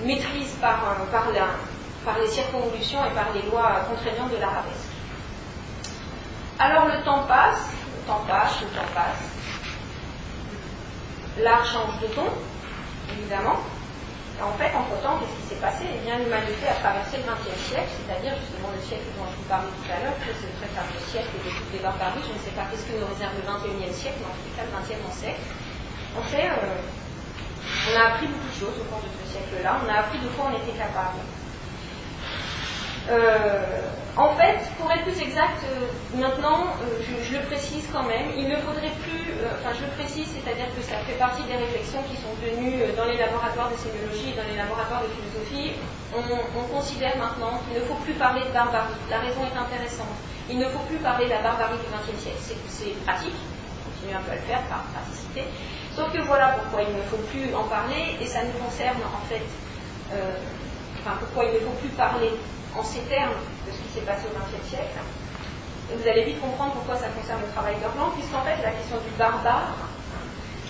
maîtrise 0.03 0.57
par, 0.59 0.97
par 1.11 1.29
la, 1.31 1.45
par 2.07 2.17
les 2.23 2.31
circonvolutions 2.31 3.03
et 3.03 3.11
par 3.11 3.35
les 3.35 3.43
lois 3.51 3.83
contraignantes 3.83 4.31
de 4.31 4.39
l'arabesque. 4.39 4.95
Alors 6.57 6.87
le 6.87 7.03
temps 7.03 7.27
passe, 7.27 7.67
le 7.67 8.01
temps 8.07 8.23
passe, 8.23 8.63
le 8.63 8.71
temps 8.71 8.91
passe. 8.95 9.27
L'art 11.43 11.67
change 11.67 11.99
de 11.99 12.07
ton, 12.15 12.31
évidemment. 13.11 13.59
Et 14.39 14.41
en 14.41 14.55
fait, 14.55 14.71
entre-temps, 14.71 15.19
qu'est-ce 15.19 15.35
qui 15.35 15.45
s'est 15.51 15.61
passé? 15.61 15.83
Eh 15.83 15.99
bien, 16.07 16.15
l'humanité 16.15 16.71
a 16.71 16.79
traversé 16.79 17.19
le 17.19 17.27
XXe 17.27 17.59
siècle, 17.75 17.91
c'est-à-dire 17.99 18.39
justement 18.39 18.71
le 18.71 18.79
siècle 18.79 19.11
dont 19.19 19.27
je 19.27 19.35
vous 19.43 19.49
parlais 19.51 19.67
tout 19.67 19.91
à 19.91 19.99
l'heure, 19.99 20.17
que 20.23 20.31
c'est 20.31 20.47
le 20.47 20.55
très 20.63 20.71
fameux 20.71 21.03
siècle 21.11 21.33
de 21.43 21.49
toutes 21.51 21.73
les 21.75 21.83
barbaries. 21.83 22.23
Je 22.23 22.33
ne 22.39 22.41
sais 22.41 22.55
pas 22.55 22.71
qu'est-ce 22.71 22.87
que 22.87 22.95
nous 22.95 23.09
réserve 23.11 23.35
le 23.35 23.43
XXIe 23.43 23.91
siècle, 23.91 24.23
mais 24.23 24.31
en 24.31 24.37
tout 24.39 24.53
cas 24.55 24.63
le 24.63 24.73
XXe 24.79 25.11
siècle. 25.11 25.43
En 26.15 26.23
fait, 26.23 26.47
euh, 26.55 26.79
on 27.91 27.93
a 27.99 28.15
appris 28.15 28.31
beaucoup 28.31 28.47
de 28.47 28.59
choses 28.63 28.77
au 28.79 28.85
cours 28.87 29.03
de 29.03 29.11
ce 29.11 29.23
siècle-là, 29.35 29.83
on 29.83 29.89
a 29.91 30.07
appris 30.07 30.23
de 30.23 30.31
quoi 30.31 30.47
on 30.47 30.55
était 30.55 30.77
capable. 30.77 31.19
Euh, 33.09 33.81
en 34.17 34.33
fait, 34.35 34.59
pour 34.79 34.91
être 34.91 35.03
plus 35.03 35.21
exact, 35.21 35.63
euh, 35.63 35.87
maintenant, 36.19 36.75
euh, 36.81 36.99
je, 37.23 37.37
le 37.37 37.43
précise 37.45 37.85
quand 37.93 38.03
même, 38.03 38.33
il 38.35 38.49
ne 38.49 38.57
faudrait 38.57 38.91
plus, 39.05 39.31
enfin 39.61 39.71
je 39.77 39.85
le 39.85 39.91
précise, 39.95 40.27
c'est-à-dire 40.27 40.67
que 40.75 40.81
ça 40.81 40.97
fait 41.05 41.15
partie 41.15 41.43
des 41.43 41.55
réflexions 41.55 42.03
qui 42.09 42.17
sont 42.17 42.33
tenues 42.41 42.83
dans 42.97 43.05
les 43.05 43.15
laboratoires 43.15 43.69
de 43.71 43.77
sémiologie 43.77 44.33
et 44.33 44.35
dans 44.35 44.47
les 44.49 44.57
laboratoires 44.57 45.05
de 45.05 45.11
philosophie. 45.13 45.77
On, 46.17 46.25
considère 46.73 47.15
maintenant 47.17 47.61
qu'il 47.63 47.79
ne 47.79 47.85
faut 47.85 47.99
plus 48.03 48.13
parler 48.13 48.41
de 48.41 48.51
barbarie. 48.51 48.95
La 49.09 49.19
raison 49.19 49.43
est 49.43 49.57
intéressante. 49.57 50.17
Il 50.49 50.57
ne 50.57 50.65
faut 50.65 50.83
plus 50.87 50.97
parler 50.97 51.25
de 51.25 51.31
la 51.31 51.41
barbarie 51.41 51.77
du 51.77 51.87
XXe 51.87 52.17
siècle. 52.19 52.63
C'est 52.67 52.95
pratique, 53.05 53.35
on 53.37 53.91
continue 53.91 54.15
un 54.15 54.23
peu 54.23 54.31
à 54.31 54.39
le 54.39 54.45
faire 54.47 54.61
par 54.67 54.83
praticité. 54.91 55.45
Sauf 55.95 56.11
que 56.11 56.21
voilà 56.25 56.57
pourquoi 56.57 56.83
il 56.83 56.91
ne 56.95 57.03
faut 57.07 57.21
plus 57.31 57.53
en 57.55 57.63
parler, 57.69 58.17
et 58.19 58.25
ça 58.25 58.43
nous 58.43 58.57
concerne 58.57 59.01
en 59.03 59.23
fait, 59.29 59.45
enfin 60.99 61.17
pourquoi 61.19 61.45
il 61.45 61.53
ne 61.53 61.59
faut 61.59 61.77
plus 61.81 61.89
parler 61.89 62.31
en 62.75 62.83
ces 62.83 63.01
termes 63.07 63.37
de 63.65 63.71
ce 63.71 63.77
qui 63.77 63.89
s'est 63.93 64.05
passé 64.05 64.25
au 64.27 64.33
XXe 64.35 64.67
siècle. 64.67 64.99
vous 65.93 66.07
allez 66.07 66.25
vite 66.25 66.41
comprendre 66.41 66.73
pourquoi 66.73 66.97
ça 66.97 67.09
concerne 67.09 67.41
le 67.41 67.51
travail 67.53 67.75
d'Orlan, 67.81 68.11
puisqu'en 68.11 68.41
fait, 68.41 68.61
la 68.63 68.71
question 68.71 68.97
du 68.97 69.13
barbare, 69.17 69.75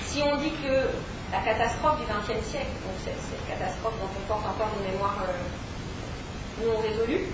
si 0.04 0.22
on 0.24 0.36
dit 0.38 0.51
que 0.63 0.89
la 1.32 1.39
catastrophe 1.44 2.00
du 2.00 2.06
XXe 2.06 2.46
siècle, 2.46 2.75
donc 2.86 2.96
cette, 3.04 3.20
catastrophe 3.48 3.96
dont 4.00 4.10
on 4.12 4.27
porte 4.27 4.46
encore 4.46 4.70
une 4.80 4.92
mémoire 4.92 5.18
euh, 5.24 6.66
non 6.66 6.80
résolue, 6.80 7.25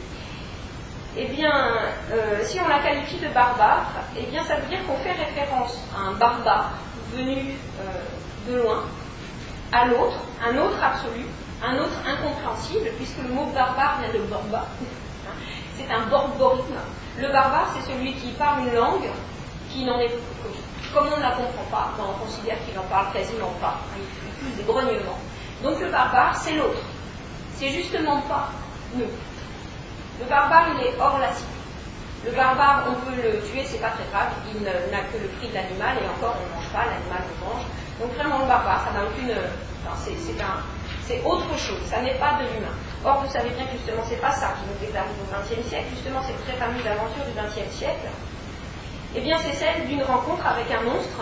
eh 1.16 1.26
bien, 1.28 1.54
euh, 2.12 2.44
si 2.44 2.60
on 2.60 2.68
la 2.68 2.80
qualifie 2.80 3.20
de 3.20 3.28
barbare, 3.30 3.86
eh 4.18 4.24
bien, 4.24 4.44
ça 4.46 4.56
veut 4.56 4.68
dire 4.68 4.80
qu'on 4.88 4.98
fait 4.98 5.12
référence 5.12 5.78
à 5.96 6.10
un 6.10 6.14
barbare 6.14 6.72
venu 7.14 7.54
euh, 7.82 8.52
de 8.52 8.62
loin, 8.62 8.84
à 9.72 9.86
l'autre, 9.86 10.18
un 10.44 10.58
autre 10.58 10.78
absolu, 10.84 11.26
un 11.64 11.78
autre 11.78 11.98
incompréhensible, 12.06 12.90
puisque 12.98 13.20
le 13.24 13.34
mot 13.34 13.46
barbare 13.54 14.00
vient 14.00 14.20
de 14.20 14.26
borba. 14.26 14.68
C'est 15.78 15.92
un 15.92 16.06
borborisme. 16.08 16.76
Le 17.18 17.32
barbare, 17.32 17.74
c'est 17.74 17.92
celui 17.92 18.14
qui 18.14 18.28
parle 18.32 18.68
une 18.68 18.74
langue 18.74 19.10
qui 19.70 19.86
n'en 19.86 20.00
est 20.00 20.12
comme 20.94 21.08
on 21.12 21.18
ne 21.18 21.22
la 21.22 21.32
comprend 21.32 21.66
pas, 21.72 21.90
ben, 21.98 22.04
on 22.06 22.24
considère 22.24 22.58
qu'il 22.64 22.76
n'en 22.76 22.84
parle 22.84 23.12
quasiment 23.12 23.52
pas. 23.60 23.80
Il 23.98 24.06
fait 24.06 24.38
plus 24.40 24.52
des 24.58 24.64
grognements. 24.64 25.18
Donc 25.64 25.80
le 25.80 25.90
barbare, 25.90 26.38
c'est 26.38 26.54
l'autre. 26.54 26.86
C'est 27.56 27.70
justement 27.70 28.22
pas 28.22 28.50
nous. 28.94 29.10
Le 30.20 30.26
barbare, 30.30 30.68
il 30.78 30.86
est 30.86 30.94
hors 31.00 31.18
la 31.18 31.34
cible. 31.34 31.50
Le 32.26 32.32
barbare, 32.32 32.86
on 32.88 32.94
peut 33.06 33.16
le 33.16 33.42
tuer, 33.42 33.66
c'est 33.66 33.82
pas 33.82 33.90
très 33.90 34.06
grave, 34.12 34.30
il 34.54 34.62
n'a 34.62 34.72
que 34.72 35.18
le 35.18 35.28
prix 35.40 35.50
de 35.50 35.56
l'animal, 35.56 35.98
et 35.98 36.06
encore, 36.08 36.38
on 36.38 36.46
ne 36.46 36.56
mange 36.56 36.70
pas, 36.72 36.86
l'animal 36.86 37.26
le 37.26 37.36
mange. 37.42 37.66
Donc 38.00 38.14
vraiment, 38.16 38.40
le 38.40 38.48
barbare, 38.48 38.86
ça 38.86 38.94
n'a 38.94 39.06
aucune. 39.06 39.34
c'est 40.06 40.42
un, 40.42 40.62
c'est 41.08 41.22
autre 41.26 41.52
chose, 41.58 41.84
ça 41.90 42.02
n'est 42.02 42.16
pas 42.16 42.40
de 42.40 42.48
l'humain. 42.48 42.76
Or, 43.04 43.24
vous 43.24 43.32
savez 43.32 43.50
bien 43.50 43.66
que 43.66 43.74
justement, 43.74 44.04
c'est 44.08 44.22
pas 44.22 44.32
ça 44.32 44.56
qui 44.56 44.64
nous 44.64 44.96
arrivé 44.96 45.20
au 45.20 45.28
XXe 45.28 45.68
siècle, 45.68 45.88
justement, 45.92 46.22
cette 46.24 46.40
très 46.46 46.56
fameuse 46.56 46.88
aventure 46.88 47.26
du 47.28 47.36
XXe 47.36 47.72
siècle. 47.76 48.08
Eh 49.16 49.22
bien, 49.22 49.38
c'est 49.44 49.54
celle 49.54 49.86
d'une 49.88 50.04
rencontre 50.04 50.46
avec 50.48 50.72
un 50.72 50.82
monstre. 50.82 51.20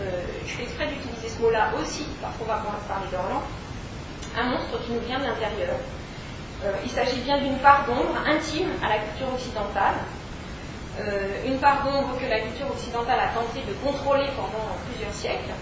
Euh, 0.00 0.22
je 0.46 0.52
fais 0.52 0.62
exprès 0.64 0.86
d'utiliser 0.86 1.28
ce 1.28 1.42
mot-là 1.42 1.70
aussi, 1.80 2.06
parce 2.20 2.36
qu'on 2.36 2.46
va 2.46 2.64
parler 2.88 3.06
d'Orlan. 3.12 3.42
Un 4.38 4.48
monstre 4.48 4.80
qui 4.84 4.92
nous 4.92 5.00
vient 5.00 5.18
de 5.18 5.26
l'intérieur. 5.28 5.76
Euh, 6.64 6.72
il 6.82 6.90
s'agit 6.90 7.20
bien 7.20 7.38
d'une 7.38 7.58
part 7.58 7.84
d'ombre 7.86 8.16
intime 8.24 8.70
à 8.82 8.88
la 8.88 8.98
culture 8.98 9.28
occidentale, 9.34 10.00
euh, 11.00 11.44
une 11.44 11.58
part 11.58 11.84
d'ombre 11.84 12.16
que 12.18 12.28
la 12.30 12.40
culture 12.40 12.70
occidentale 12.70 13.20
a 13.20 13.28
tenté 13.34 13.60
de 13.66 13.74
contrôler 13.84 14.26
pendant 14.36 14.72
plusieurs 14.88 15.12
siècles, 15.12 15.52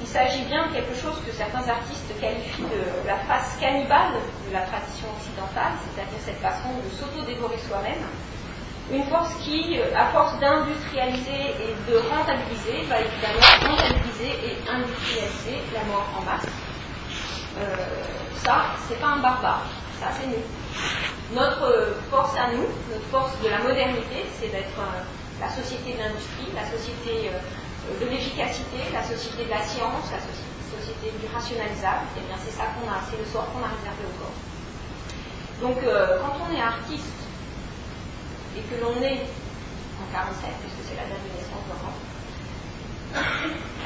il 0.00 0.06
s'agit 0.06 0.44
bien 0.44 0.68
de 0.68 0.74
quelque 0.74 0.94
chose 0.94 1.16
que 1.24 1.32
certains 1.32 1.66
artistes 1.68 2.12
qualifient 2.20 2.68
de 2.68 3.06
la 3.06 3.16
face 3.24 3.56
cannibale 3.60 4.12
de 4.48 4.52
la 4.52 4.62
tradition 4.62 5.08
occidentale, 5.16 5.72
c'est-à-dire 5.84 6.20
cette 6.24 6.40
façon 6.40 6.68
de 6.84 6.88
s'auto-dévorer 6.92 7.58
soi-même. 7.66 8.04
Une 8.92 9.04
force 9.10 9.34
qui, 9.42 9.80
à 9.96 10.06
force 10.12 10.38
d'industrialiser 10.38 11.58
et 11.58 11.74
de 11.90 11.96
rentabiliser, 11.96 12.86
va 12.86 13.00
évidemment 13.00 13.74
rentabiliser 13.74 14.30
et 14.46 14.54
industrialiser 14.68 15.58
la 15.74 15.82
mort 15.90 16.06
en 16.16 16.22
masse. 16.22 16.46
Euh, 17.58 17.74
ça, 18.44 18.66
c'est 18.86 19.00
pas 19.00 19.08
un 19.08 19.18
barbare, 19.18 19.66
ça 19.98 20.06
c'est 20.14 20.28
nous. 20.28 20.44
Notre 21.34 21.96
force 22.10 22.36
à 22.36 22.52
nous, 22.52 22.68
notre 22.92 23.06
force 23.10 23.32
de 23.42 23.48
la 23.48 23.58
modernité, 23.58 24.24
c'est 24.38 24.48
d'être 24.48 24.78
euh, 24.78 25.02
la 25.40 25.48
société 25.50 25.94
de 25.94 25.98
l'industrie, 25.98 26.46
la 26.54 26.70
société 26.70 27.30
euh, 27.34 27.38
de 27.94 28.06
l'efficacité, 28.10 28.90
la 28.92 29.02
société 29.02 29.44
de 29.44 29.50
la 29.50 29.62
science, 29.62 30.10
la 30.10 30.18
société 30.18 31.14
du 31.14 31.26
rationalisable, 31.30 32.10
et 32.16 32.20
eh 32.20 32.26
bien 32.26 32.38
c'est 32.42 32.52
ça 32.52 32.74
qu'on 32.74 32.90
a, 32.90 32.98
c'est 33.06 33.18
le 33.18 33.26
sort 33.30 33.46
qu'on 33.54 33.62
a 33.62 33.70
réservé 33.70 34.02
au 34.02 34.14
corps. 34.18 34.38
Donc 35.62 35.78
euh, 35.82 36.18
quand 36.20 36.34
on 36.42 36.50
est 36.52 36.60
artiste 36.60 37.22
et 38.58 38.62
que 38.66 38.76
l'on 38.82 38.98
est 39.00 39.24
en 40.02 40.06
47, 40.12 40.50
puisque 40.60 40.82
c'est 40.84 40.98
la 40.98 41.06
date 41.08 41.22
de 41.24 41.30
naissance 41.32 41.64
d'Oran, 41.70 41.94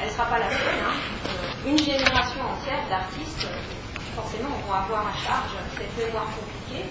elle 0.01 0.07
ne 0.07 0.11
sera 0.11 0.25
pas 0.25 0.39
la 0.39 0.49
seule. 0.49 0.81
Hein. 0.81 0.97
Euh, 1.29 1.69
une 1.69 1.79
génération 1.79 2.41
entière 2.41 2.83
d'artistes, 2.89 3.47
forcément, 4.15 4.49
vont 4.67 4.73
avoir 4.73 5.07
à 5.07 5.15
charge 5.15 5.55
cette 5.77 5.93
mémoire 5.95 6.27
compliquée, 6.33 6.89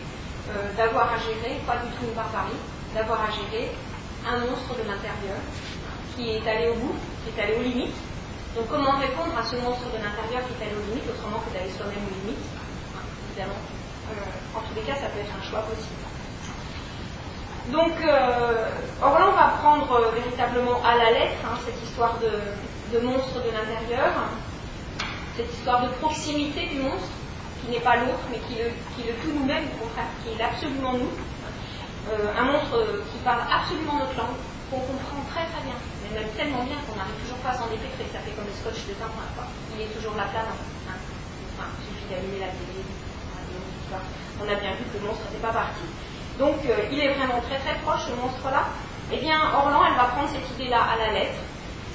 euh, 0.48 0.72
d'avoir 0.76 1.12
à 1.12 1.18
gérer, 1.18 1.60
pas 1.66 1.76
du 1.84 1.90
tout 1.92 2.06
une 2.06 2.14
barbarie, 2.14 2.62
d'avoir 2.94 3.20
à 3.20 3.30
gérer 3.34 3.74
un 4.24 4.38
monstre 4.38 4.72
de 4.78 4.88
l'intérieur, 4.88 5.40
qui 6.20 6.36
est 6.36 6.48
allé 6.48 6.68
au 6.68 6.74
bout, 6.74 6.96
qui 7.24 7.32
est 7.32 7.42
allé 7.42 7.56
aux 7.56 7.62
limites. 7.62 7.96
Donc 8.54 8.68
comment 8.68 8.92
répondre 9.00 9.32
à 9.32 9.42
ce 9.42 9.56
monstre 9.56 9.88
de 9.88 9.96
l'intérieur 9.96 10.44
qui 10.44 10.52
est 10.52 10.66
allé 10.68 10.76
aux 10.76 10.86
limites, 10.92 11.08
autrement 11.08 11.40
que 11.40 11.50
d'aller 11.56 11.72
soi-même 11.72 12.04
aux 12.04 12.16
limites? 12.20 12.44
Évidemment. 13.32 13.62
Euh, 14.12 14.58
en 14.58 14.60
tous 14.60 14.74
les 14.76 14.82
cas, 14.82 15.00
ça 15.00 15.08
peut 15.08 15.20
être 15.20 15.32
un 15.32 15.44
choix 15.48 15.64
possible. 15.64 16.04
Donc, 17.72 17.96
euh, 18.04 18.66
va 19.00 19.48
prendre 19.62 19.88
euh, 19.92 20.10
véritablement 20.10 20.82
à 20.84 20.96
la 20.96 21.10
lettre 21.12 21.40
hein, 21.46 21.56
cette 21.64 21.80
histoire 21.82 22.18
de, 22.18 22.98
monstre 22.98 23.40
de 23.40 23.50
l'intérieur, 23.54 24.10
cette 25.36 25.52
histoire 25.54 25.86
de 25.86 25.88
proximité 26.02 26.66
du 26.66 26.80
monstre, 26.80 27.14
qui 27.62 27.70
n'est 27.70 27.80
pas 27.80 27.96
l'autre, 27.96 28.26
mais 28.30 28.40
qui, 28.48 28.60
est 28.60 28.66
le 28.66 29.14
tout 29.22 29.32
nous-mêmes, 29.38 29.64
au 29.76 29.84
contraire, 29.86 30.10
qui 30.24 30.34
est 30.34 30.42
absolument 30.42 30.94
nous. 30.94 31.14
Euh, 32.10 32.32
un 32.36 32.44
monstre 32.50 32.82
qui 33.12 33.18
parle 33.22 33.42
absolument 33.46 34.02
notre 34.02 34.16
langue, 34.16 34.40
qu'on 34.70 34.80
comprend 34.80 35.22
très 35.30 35.46
très 35.46 35.62
bien, 35.62 35.78
mais 36.10 36.20
même 36.20 36.30
tellement 36.34 36.66
bien 36.66 36.76
qu'on 36.84 36.98
n'arrive 36.98 37.22
toujours 37.22 37.38
pas 37.38 37.54
à 37.54 37.58
s'en 37.58 37.70
dépêtrer, 37.70 38.04
ça 38.10 38.18
fait 38.20 38.34
comme 38.34 38.50
le 38.50 38.54
scotch 38.54 38.82
de 38.90 38.94
Tintin, 38.98 39.30
quoi. 39.38 39.46
Il 39.78 39.86
est 39.86 39.92
toujours 39.94 40.18
là 40.18 40.26
planant. 40.28 40.58
Hein. 40.90 40.98
Enfin, 41.54 41.70
il 41.78 41.94
suffit 41.94 42.08
d'allumer 42.10 42.42
la 42.42 42.50
télé, 42.50 42.82
on 44.40 44.48
a 44.48 44.54
bien 44.54 44.72
vu 44.78 44.84
que 44.88 44.96
le 44.96 45.06
monstre 45.06 45.26
n'était 45.28 45.42
pas 45.42 45.52
parti. 45.52 45.84
Donc 46.38 46.56
euh, 46.64 46.88
il 46.92 46.98
est 47.00 47.12
vraiment 47.14 47.40
très 47.44 47.58
très 47.58 47.76
proche, 47.82 48.06
ce 48.08 48.14
monstre-là. 48.16 48.70
Eh 49.12 49.18
bien, 49.18 49.36
Orlan, 49.52 49.82
elle 49.90 49.98
va 49.98 50.14
prendre 50.14 50.30
cette 50.30 50.46
idée-là 50.54 50.80
à 50.80 50.96
la 50.96 51.10
lettre, 51.12 51.42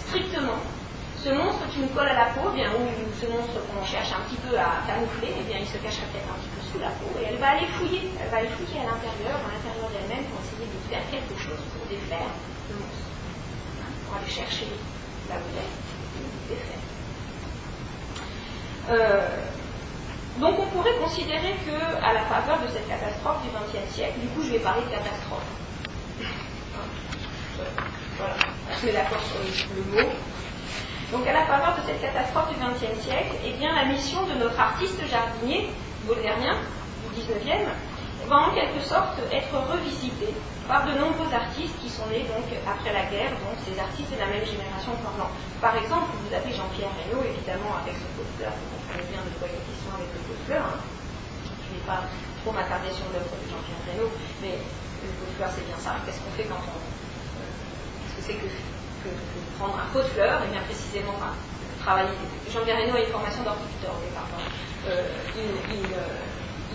strictement. 0.06 0.60
Ce 1.16 1.32
monstre 1.32 1.66
qui 1.72 1.80
nous 1.80 1.90
colle 1.96 2.12
à 2.12 2.14
la 2.14 2.30
peau, 2.36 2.52
eh 2.52 2.56
bien, 2.60 2.70
ou 2.76 2.84
ce 3.18 3.26
monstre 3.26 3.58
qu'on 3.66 3.82
cherche 3.88 4.12
un 4.14 4.22
petit 4.28 4.38
peu 4.46 4.54
à 4.54 4.84
camoufler, 4.86 5.34
eh 5.34 5.46
bien, 5.48 5.58
il 5.58 5.66
se 5.66 5.80
cacherait 5.80 6.06
peut-être 6.12 6.30
un 6.30 6.38
petit 6.38 6.52
peu 6.54 6.62
sous 6.62 6.78
la 6.78 6.92
peau, 7.02 7.10
et 7.18 7.32
elle 7.32 7.42
va 7.42 7.58
aller 7.58 7.66
fouiller, 7.80 8.12
elle 8.20 8.30
va 8.30 8.44
aller 8.44 8.54
fouiller 8.54 8.84
à 8.84 8.94
l'intérieur, 8.94 9.42
à 9.42 9.50
l'intérieur 9.50 9.90
d'elle-même, 9.90 10.28
pour 10.30 10.38
essayer 10.44 10.70
de 10.70 10.80
faire 10.86 11.02
quelque 11.10 11.34
chose 11.40 11.58
pour 11.74 11.88
défaire 11.90 12.30
aller 14.18 14.32
chercher 14.32 14.68
la 15.30 15.36
défaire. 16.50 16.76
Euh, 18.90 19.28
donc 20.40 20.56
on 20.60 20.66
pourrait 20.68 20.96
considérer 21.02 21.56
que, 21.66 22.06
à 22.06 22.14
la 22.14 22.22
faveur 22.26 22.60
de 22.62 22.68
cette 22.68 22.88
catastrophe 22.88 23.42
du 23.44 23.50
XXe 23.50 23.94
siècle, 23.94 24.20
du 24.20 24.28
coup 24.28 24.44
je 24.44 24.52
vais 24.52 24.60
parler 24.60 24.84
de 24.84 24.92
catastrophe. 24.92 25.48
Voilà, 28.18 28.36
on 28.70 28.88
est 28.88 28.92
d'accord 28.92 29.22
sur 29.22 29.76
le 29.76 30.04
mot. 30.04 30.10
Donc 31.12 31.28
à 31.28 31.34
la 31.34 31.46
faveur 31.46 31.76
de 31.78 31.88
cette 31.88 32.02
catastrophe 32.02 32.50
du 32.50 32.56
XXe 32.56 33.02
siècle, 33.02 33.36
eh 33.46 33.54
bien 33.54 33.74
la 33.74 33.86
mission 33.86 34.24
de 34.24 34.34
notre 34.34 34.60
artiste 34.60 35.00
jardinier, 35.08 35.70
baudelairien, 36.06 36.58
du 37.16 37.22
XIXe, 37.22 37.70
va 38.28 38.36
en 38.36 38.52
quelque 38.54 38.82
sorte 38.84 39.20
être 39.32 39.56
revisitée 39.72 40.34
par 40.68 40.86
de 40.90 40.98
nombreux 40.98 41.30
artistes 41.30 41.78
qui 41.78 41.90
sont 41.90 42.06
nés 42.10 42.26
donc 42.26 42.46
après 42.66 42.92
la 42.94 43.06
guerre, 43.10 43.38
donc 43.46 43.54
ces 43.62 43.78
artistes 43.78 44.10
de 44.10 44.20
la 44.20 44.30
même 44.30 44.46
génération 44.46 44.98
parlant. 45.06 45.30
Par 45.62 45.78
exemple, 45.78 46.10
vous 46.26 46.34
avez 46.34 46.50
Jean-Pierre 46.50 46.90
Reynaud, 46.98 47.22
évidemment, 47.22 47.78
avec 47.78 47.94
ce 47.98 48.08
pot 48.18 48.26
de 48.26 48.34
fleurs, 48.42 48.58
vous 48.58 48.70
comprenez 48.74 49.06
bien 49.14 49.22
quoi 49.38 49.46
il 49.46 49.62
est 49.62 49.66
question 49.70 49.92
avec 49.94 50.10
le 50.10 50.22
pot 50.26 50.34
de 50.34 50.44
fleurs. 50.50 50.66
Hein. 50.66 50.80
Je 51.46 51.70
ne 51.70 51.74
vais 51.78 51.86
pas 51.86 52.02
trop 52.42 52.52
m'attarder 52.54 52.90
sur 52.90 53.06
l'œuvre 53.14 53.30
de 53.30 53.46
Jean-Pierre 53.46 53.82
Reynaud, 53.86 54.12
mais 54.42 54.58
le 54.58 55.14
pot 55.22 55.28
de 55.30 55.36
fleurs, 55.38 55.54
c'est 55.54 55.66
bien 55.70 55.78
ça. 55.78 56.02
Qu'est-ce 56.02 56.22
qu'on 56.26 56.34
fait 56.34 56.50
quand 56.50 56.62
on. 56.62 56.78
Qu'est-ce 56.82 58.16
que 58.18 58.24
c'est 58.26 58.38
que, 58.42 58.50
prendre 59.62 59.78
un 59.78 59.90
pot 59.94 60.02
de 60.02 60.10
fleurs 60.18 60.42
Et 60.42 60.50
bien 60.50 60.66
précisément, 60.66 61.14
enfin, 61.14 61.38
travailler. 61.86 62.18
Jean-Pierre 62.50 62.82
Reynaud 62.82 62.98
a 62.98 63.06
une 63.06 63.14
formation 63.14 63.46
d'horticulteur 63.46 63.94
au 63.94 64.02
départ. 64.02 64.30
Euh, 64.90 65.06
il, 65.38 65.94
euh, 65.94 66.26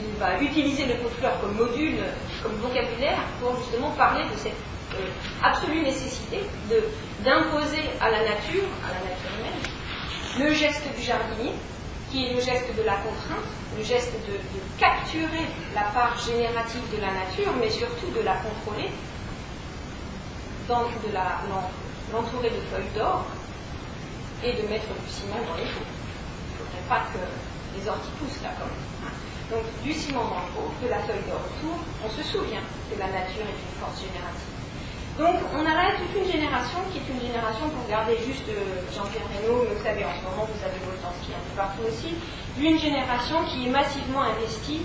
il 0.01 0.19
va 0.19 0.41
utiliser 0.41 0.87
le 0.87 0.95
pot 0.95 1.09
de 1.09 1.15
fleurs 1.15 1.41
comme 1.41 1.57
module, 1.57 1.99
comme 2.43 2.55
vocabulaire, 2.57 3.23
pour 3.41 3.57
justement 3.57 3.91
parler 3.91 4.25
de 4.25 4.37
cette 4.37 4.53
euh, 4.95 5.07
absolue 5.43 5.83
nécessité 5.83 6.41
d'imposer 7.25 7.91
à 8.01 8.11
la 8.11 8.23
nature, 8.23 8.65
à 8.85 8.95
la 8.95 9.11
nature 9.11 9.31
humaine, 9.39 10.49
le 10.49 10.55
geste 10.55 10.83
du 10.97 11.03
jardinier, 11.03 11.53
qui 12.11 12.27
est 12.27 12.35
le 12.35 12.41
geste 12.41 12.75
de 12.77 12.83
la 12.83 12.97
contrainte, 12.97 13.47
le 13.77 13.85
geste 13.85 14.13
de, 14.27 14.35
capturer 14.79 15.47
la 15.75 15.83
part 15.93 16.19
générative 16.19 16.83
de 16.97 17.01
la 17.01 17.13
nature, 17.13 17.53
mais 17.61 17.71
surtout 17.71 18.11
de 18.17 18.23
la 18.25 18.37
contrôler, 18.37 18.91
de 20.69 21.13
l'entourer 22.13 22.51
de 22.51 22.61
feuilles 22.71 22.95
d'or 22.97 23.27
et 24.43 24.53
de 24.53 24.69
mettre 24.69 24.87
du 24.89 25.11
ciment 25.11 25.37
dans 25.37 25.57
les 25.57 25.69
pots. 25.71 25.85
Il 25.85 26.53
ne 26.53 26.65
faudrait 26.65 26.89
pas 26.89 27.03
que 27.13 27.19
les 27.79 27.89
orties 27.89 28.11
poussent 28.19 28.43
là, 28.43 28.51
comme 28.59 28.71
donc 29.51 29.67
du 29.83 29.93
ciment 29.93 30.31
pot, 30.55 30.71
de 30.83 30.89
la 30.89 31.03
feuille 31.03 31.27
de 31.27 31.35
retour, 31.35 31.77
on 32.07 32.11
se 32.11 32.23
souvient 32.23 32.63
que 32.87 32.95
la 32.99 33.07
nature 33.11 33.43
est 33.43 33.59
une 33.59 33.77
force 33.83 33.99
générative. 33.99 34.51
Donc 35.19 35.37
on 35.53 35.67
a 35.67 35.75
là 35.75 35.99
toute 35.99 36.15
une 36.15 36.31
génération 36.31 36.79
qui 36.91 37.03
est 37.03 37.09
une 37.11 37.21
génération, 37.21 37.69
pour 37.69 37.83
garder 37.91 38.17
juste 38.25 38.47
euh, 38.49 38.87
Jean-Pierre 38.95 39.27
Reynaud, 39.27 39.67
vous 39.67 39.83
savez 39.83 40.07
en 40.07 40.15
ce 40.15 40.23
moment 40.23 40.47
vous 40.47 40.63
avez 40.63 40.79
est 40.79 41.35
un 41.35 41.45
peu 41.51 41.55
partout 41.59 41.83
aussi, 41.83 42.15
d'une 42.57 42.79
génération 42.79 43.45
qui 43.51 43.67
est 43.67 43.71
massivement 43.71 44.23
investie 44.23 44.83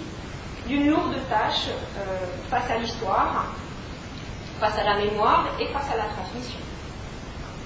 d'une 0.67 0.89
lourde 0.89 1.15
tâche 1.29 1.69
euh, 1.69 2.25
face 2.49 2.69
à 2.69 2.77
l'histoire, 2.77 3.53
face 4.59 4.77
à 4.79 4.83
la 4.83 4.95
mémoire 4.97 5.45
et 5.59 5.67
face 5.67 5.93
à 5.93 5.97
la 5.97 6.09
transmission. 6.09 6.59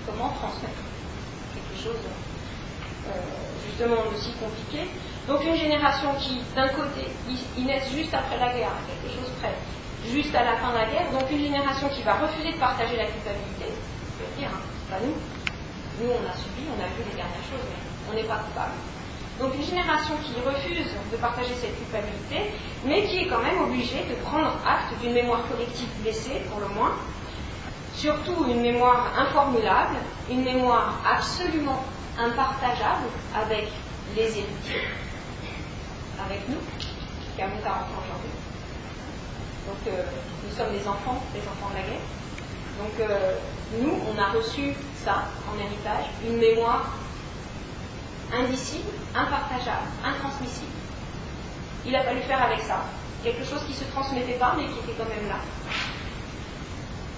Comment 0.05 0.35
transmettre 0.35 0.83
quelque 1.55 1.81
chose 1.81 2.03
euh, 3.07 3.11
justement 3.65 4.03
aussi 4.11 4.31
compliqué? 4.35 4.89
Donc 5.29 5.45
une 5.45 5.55
génération 5.55 6.09
qui, 6.19 6.41
d'un 6.55 6.67
côté, 6.69 7.05
ils, 7.29 7.65
naissent 7.65 7.93
juste 7.93 8.13
après 8.15 8.39
la 8.39 8.49
guerre, 8.49 8.73
quelque 8.89 9.13
chose 9.13 9.29
près, 9.39 9.53
juste 10.09 10.33
à 10.33 10.43
la 10.43 10.57
fin 10.57 10.73
de 10.73 10.77
la 10.81 10.85
guerre, 10.89 11.11
donc 11.13 11.29
une 11.29 11.45
génération 11.45 11.87
qui 11.89 12.01
va 12.01 12.15
refuser 12.15 12.51
de 12.51 12.57
partager 12.57 12.97
la 12.97 13.05
culpabilité, 13.05 13.69
je 13.69 14.25
veux 14.25 14.33
dire, 14.41 14.49
hein, 14.49 14.65
pas 14.89 14.97
nous. 15.05 15.13
Nous, 16.01 16.09
on 16.09 16.25
a 16.25 16.33
subi, 16.33 16.65
on 16.65 16.81
a 16.81 16.87
vu 16.97 17.05
les 17.05 17.15
dernières 17.15 17.45
choses, 17.45 17.61
mais 17.61 17.77
on 18.09 18.15
n'est 18.15 18.27
pas 18.27 18.41
coupable. 18.41 18.73
Donc 19.37 19.53
une 19.53 19.63
génération 19.63 20.15
qui 20.25 20.33
refuse 20.41 20.89
de 21.11 21.17
partager 21.17 21.53
cette 21.61 21.77
culpabilité, 21.77 22.57
mais 22.83 23.05
qui 23.05 23.19
est 23.19 23.27
quand 23.27 23.43
même 23.43 23.61
obligée 23.61 24.03
de 24.09 24.15
prendre 24.25 24.57
acte 24.65 24.97
d'une 24.99 25.13
mémoire 25.13 25.45
collective 25.47 25.89
blessée, 26.01 26.41
pour 26.49 26.59
le 26.59 26.73
moins, 26.73 26.97
surtout 27.93 28.49
une 28.49 28.61
mémoire 28.61 29.13
informulable, 29.15 29.97
une 30.27 30.43
mémoire 30.43 30.97
absolument 31.05 31.85
impartageable 32.17 33.13
avec 33.35 33.69
les 34.15 34.23
héritiers 34.23 34.89
avec 36.25 36.47
nous, 36.49 36.61
qui 37.35 37.41
avons 37.41 37.59
40 37.63 37.81
ans 37.81 38.01
aujourd'hui. 38.03 38.35
Donc 39.67 39.81
euh, 39.87 40.03
nous 40.43 40.55
sommes 40.55 40.71
des 40.71 40.87
enfants, 40.87 41.21
des 41.33 41.41
enfants 41.41 41.69
de 41.71 41.77
la 41.77 41.85
guerre. 41.87 42.05
Donc 42.79 42.95
euh, 42.99 43.35
nous, 43.81 43.93
on 44.09 44.17
a 44.19 44.31
reçu 44.31 44.73
ça 45.03 45.25
en 45.47 45.57
héritage, 45.59 46.09
une 46.27 46.37
mémoire 46.37 46.93
indicible, 48.33 48.89
impartageable, 49.15 49.87
intransmissible. 50.03 50.71
Il 51.85 51.95
a 51.95 52.03
fallu 52.03 52.21
faire 52.21 52.43
avec 52.43 52.59
ça. 52.61 52.85
Quelque 53.23 53.43
chose 53.43 53.63
qui 53.65 53.71
ne 53.71 53.77
se 53.77 53.83
transmettait 53.91 54.39
pas, 54.39 54.53
mais 54.57 54.65
qui 54.65 54.79
était 54.79 54.97
quand 54.97 55.09
même 55.09 55.27
là. 55.27 55.39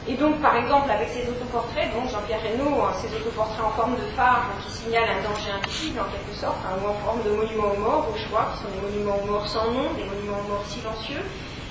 Et 0.07 0.15
donc, 0.15 0.41
par 0.41 0.55
exemple, 0.55 0.89
avec 0.89 1.09
ces 1.09 1.29
autoportraits, 1.29 1.93
donc 1.93 2.09
Jean-Pierre 2.09 2.41
Reynaud, 2.41 2.81
hein, 2.81 2.93
ces 2.97 3.13
autoportraits 3.13 3.63
en 3.63 3.69
forme 3.77 3.93
de 3.93 4.07
phare 4.17 4.49
qui 4.65 4.71
signalent 4.71 5.13
un 5.13 5.21
danger 5.21 5.53
invisible 5.53 5.99
en 6.01 6.09
quelque 6.09 6.33
sorte, 6.33 6.57
hein, 6.65 6.73
ou 6.81 6.89
en 6.89 6.97
forme 7.05 7.21
de 7.21 7.29
monuments 7.29 7.69
aux 7.69 7.79
morts, 7.79 8.07
au 8.09 8.17
choix, 8.17 8.49
qui 8.49 8.65
sont 8.65 8.73
des 8.73 8.81
monuments 8.81 9.21
aux 9.21 9.29
morts 9.29 9.47
sans 9.47 9.69
nom, 9.69 9.93
des 9.93 10.09
monuments 10.09 10.41
aux 10.41 10.49
morts 10.49 10.65
silencieux, 10.65 11.21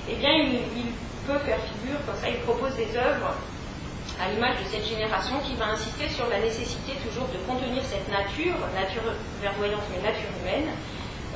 eh 0.07 0.15
bien, 0.15 0.31
il, 0.31 0.95
peut 1.27 1.37
faire 1.45 1.59
figure, 1.59 1.99
comme 2.07 2.17
ça, 2.17 2.29
il 2.29 2.41
propose 2.41 2.73
des 2.73 2.97
œuvres 2.97 3.35
à 4.17 4.31
l'image 4.31 4.57
de 4.57 4.65
cette 4.73 4.87
génération 4.87 5.37
qui 5.45 5.53
va 5.53 5.67
insister 5.67 6.09
sur 6.09 6.27
la 6.29 6.39
nécessité 6.39 6.97
toujours 7.05 7.29
de 7.29 7.37
contenir 7.45 7.83
cette 7.85 8.09
nature, 8.09 8.57
nature 8.73 9.05
verdoyante 9.39 9.85
mais 9.93 10.01
nature 10.01 10.33
humaine, 10.41 10.73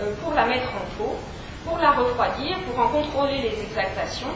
euh, 0.01 0.09
pour 0.23 0.33
la 0.33 0.45
mettre 0.45 0.69
en 0.73 0.85
pot, 0.97 1.15
pour 1.65 1.77
la 1.77 1.91
refroidir, 1.91 2.57
pour 2.65 2.79
en 2.79 2.87
contrôler 2.87 3.37
les 3.45 3.61
exaltations, 3.61 4.33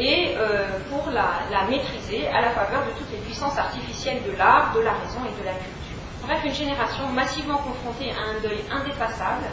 et 0.00 0.34
euh, 0.34 0.66
pour 0.88 1.10
la, 1.12 1.68
maîtriser 1.68 2.26
à 2.28 2.40
la 2.40 2.50
faveur 2.50 2.86
de 2.86 2.98
toutes 2.98 3.12
les 3.12 3.18
puissances 3.18 3.58
artificielles 3.58 4.22
de 4.24 4.36
l'art, 4.36 4.72
de 4.74 4.80
la 4.80 4.92
raison 4.92 5.20
et 5.28 5.40
de 5.40 5.44
la 5.44 5.52
culture. 5.52 6.00
Bref, 6.24 6.40
une 6.44 6.54
génération 6.54 7.06
massivement 7.08 7.58
confrontée 7.58 8.10
à 8.10 8.30
un 8.32 8.40
deuil 8.42 8.64
indépassable 8.72 9.44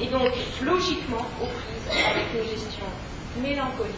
et 0.00 0.06
donc 0.08 0.28
logiquement 0.62 1.24
aux 1.40 1.46
prises 1.46 2.04
avec 2.10 2.26
une 2.34 2.50
gestion 2.50 2.84
mélancolique 3.40 3.94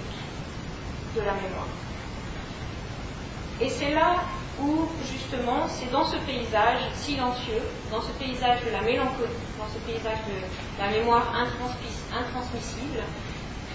de 1.17 1.21
la 1.21 1.33
mémoire. 1.33 1.67
Et 3.61 3.69
c'est 3.69 3.93
là 3.93 4.23
où, 4.61 4.87
justement, 5.11 5.67
c'est 5.69 5.91
dans 5.91 6.05
ce 6.05 6.17
paysage 6.19 6.81
silencieux, 6.95 7.63
dans 7.91 8.01
ce 8.01 8.13
paysage 8.13 8.61
de 8.65 8.71
la 8.71 8.83
mélancolie, 8.83 9.43
dans 9.59 9.67
ce 9.67 9.79
paysage 9.91 10.19
de 10.29 10.81
la 10.81 10.89
mémoire 10.91 11.33
intransmissible, 11.35 13.03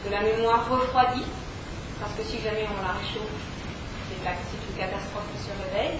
de 0.05 0.11
la 0.11 0.21
mémoire 0.21 0.69
refroidie, 0.69 1.25
parce 2.01 2.13
que 2.13 2.23
si 2.23 2.41
jamais 2.41 2.65
on 2.65 2.81
la 2.81 2.93
réchauffe, 2.97 3.29
c'est 4.09 4.17
une 4.17 4.77
catastrophe 4.77 5.29
qui 5.31 5.43
se 5.45 5.53
réveille, 5.53 5.97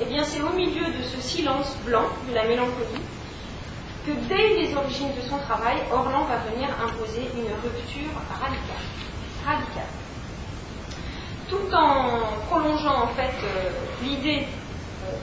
eh 0.00 0.04
bien 0.04 0.22
c'est 0.22 0.42
au 0.42 0.50
milieu 0.50 0.86
de 0.92 1.02
ce 1.02 1.20
silence 1.20 1.76
blanc, 1.84 2.04
de 2.28 2.34
la 2.34 2.44
mélancolie, 2.44 3.02
que 4.06 4.12
dès 4.28 4.60
les 4.60 4.74
origines 4.74 5.14
de 5.16 5.20
son 5.28 5.38
travail, 5.38 5.76
Orlan 5.90 6.24
va 6.24 6.36
venir 6.52 6.68
imposer 6.84 7.28
une 7.34 7.52
rupture 7.62 8.12
radicale. 8.30 8.84
Radicale. 9.44 9.90
Tout 11.48 11.74
en 11.74 12.38
prolongeant 12.48 13.04
en 13.04 13.08
fait 13.08 13.34
euh, 13.42 13.70
l'idée, 14.02 14.46
euh, 15.06 15.16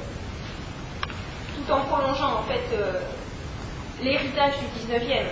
tout 1.55 1.71
en 1.71 1.81
prolongeant 1.81 2.39
en 2.39 2.43
fait 2.43 2.65
euh, 2.73 2.99
l'héritage 4.01 4.53
du 4.59 4.93
19e, 4.93 5.27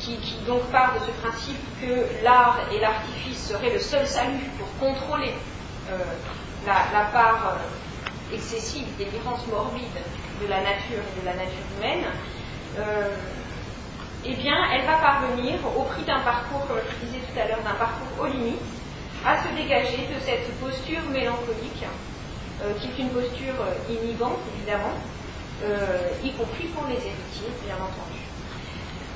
qui, 0.00 0.18
donc 0.46 0.62
part 0.70 0.94
de 0.94 0.98
ce 1.00 1.10
principe 1.22 1.62
que 1.80 2.24
l'art 2.24 2.58
et 2.72 2.80
l'artifice 2.80 3.33
seraient 3.44 3.74
le 3.74 3.78
seul 3.78 4.06
salut 4.06 4.48
pour 4.58 4.68
contrôler 4.80 5.34
euh, 5.92 5.98
la, 6.66 7.04
part 7.12 7.58
euh, 7.60 8.34
excessive, 8.34 8.86
délirante, 8.96 9.46
morbide 9.48 10.00
de 10.40 10.46
la 10.48 10.62
nature 10.62 11.04
et 11.04 11.20
de 11.20 11.26
la 11.26 11.34
nature 11.34 11.66
humaine, 11.76 12.04
euh, 12.78 13.10
eh 14.24 14.34
bien, 14.36 14.56
elle 14.72 14.86
va 14.86 14.96
parvenir, 14.96 15.56
au 15.76 15.82
prix 15.82 16.04
d'un 16.04 16.20
parcours, 16.20 16.66
comme 16.66 16.78
je 16.88 17.06
disais 17.06 17.20
tout 17.20 17.38
à 17.38 17.46
l'heure, 17.46 17.62
d'un 17.62 17.74
parcours 17.74 18.24
aux 18.24 18.26
limites, 18.26 18.56
à 19.26 19.36
se 19.42 19.48
dégager 19.54 20.08
de 20.08 20.18
cette 20.24 20.50
posture 20.58 21.02
mélancolique, 21.12 21.84
qui 22.80 22.88
est 22.88 23.02
une 23.02 23.10
posture 23.10 23.54
inhibante, 23.90 24.38
évidemment, 24.56 24.96
y 26.24 26.32
compris 26.32 26.68
pour 26.68 26.86
les 26.86 26.94
héritiers, 26.96 27.52
bien 27.66 27.76
entendu. 27.76 28.13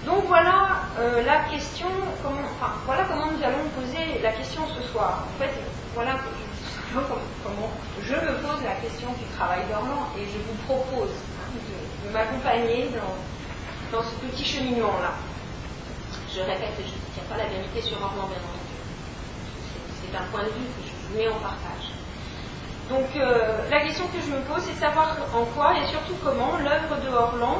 Donc 0.09 0.25
voilà 0.27 0.81
la 1.25 1.40
question, 1.51 1.88
comment, 2.23 2.40
enfin, 2.57 2.73
voilà 2.87 3.05
comment 3.05 3.27
nous 3.27 3.44
allons 3.44 3.68
poser 3.79 4.21
la 4.23 4.33
question 4.33 4.62
ce 4.75 4.83
soir. 4.90 5.25
En 5.29 5.38
fait, 5.38 5.53
voilà 5.94 6.12
comment 7.44 7.71
je 8.03 8.14
me 8.14 8.33
pose 8.40 8.64
la 8.64 8.75
question 8.81 9.09
du 9.12 9.25
travail 9.37 9.61
dormant 9.71 10.09
et 10.16 10.25
je 10.25 10.38
vous 10.38 10.57
propose 10.66 11.11
de, 11.12 12.12
m'accompagner 12.12 12.88
dans, 13.92 14.03
ce 14.03 14.14
petit 14.27 14.44
cheminement-là. 14.44 15.12
Je 16.35 16.40
répète, 16.40 16.73
je 16.79 16.83
ne 16.83 17.12
tiens 17.14 17.25
pas 17.29 17.37
la 17.37 17.47
vérité 17.47 17.83
sur 17.83 17.97
Orlan, 17.99 18.29
bien 18.29 18.40
entendu. 18.40 18.77
C'est 20.01 20.16
un 20.16 20.25
point 20.31 20.42
de 20.42 20.49
vue 20.49 20.64
que 20.64 20.88
je 20.88 20.92
vous 21.09 21.18
mets 21.18 21.29
en 21.29 21.40
partage. 21.40 21.92
Donc 22.88 23.09
euh, 23.16 23.68
la 23.71 23.81
question 23.81 24.07
que 24.07 24.21
je 24.25 24.31
me 24.33 24.40
pose, 24.40 24.62
c'est 24.64 24.75
de 24.75 24.81
savoir 24.81 25.14
en 25.35 25.44
quoi 25.44 25.75
et 25.79 25.87
surtout 25.88 26.14
comment 26.25 26.57
l'œuvre 26.59 26.97
de 27.05 27.09
Orlan 27.14 27.59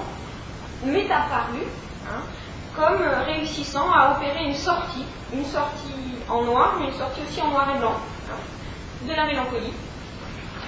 m'est 0.85 1.11
apparue 1.11 1.69
hein, 2.09 2.23
comme 2.79 3.03
réussissant 3.27 3.91
à 3.91 4.13
opérer 4.17 4.45
une 4.45 4.55
sortie, 4.55 5.05
une 5.33 5.45
sortie 5.45 6.15
en 6.29 6.43
noir, 6.43 6.77
mais 6.79 6.87
une 6.87 6.99
sortie 6.99 7.21
aussi 7.27 7.43
en 7.43 7.51
noir 7.51 7.67
et 7.75 7.79
blanc, 7.79 7.97
de 9.03 9.15
la 9.15 9.27
mélancolie. 9.27 9.75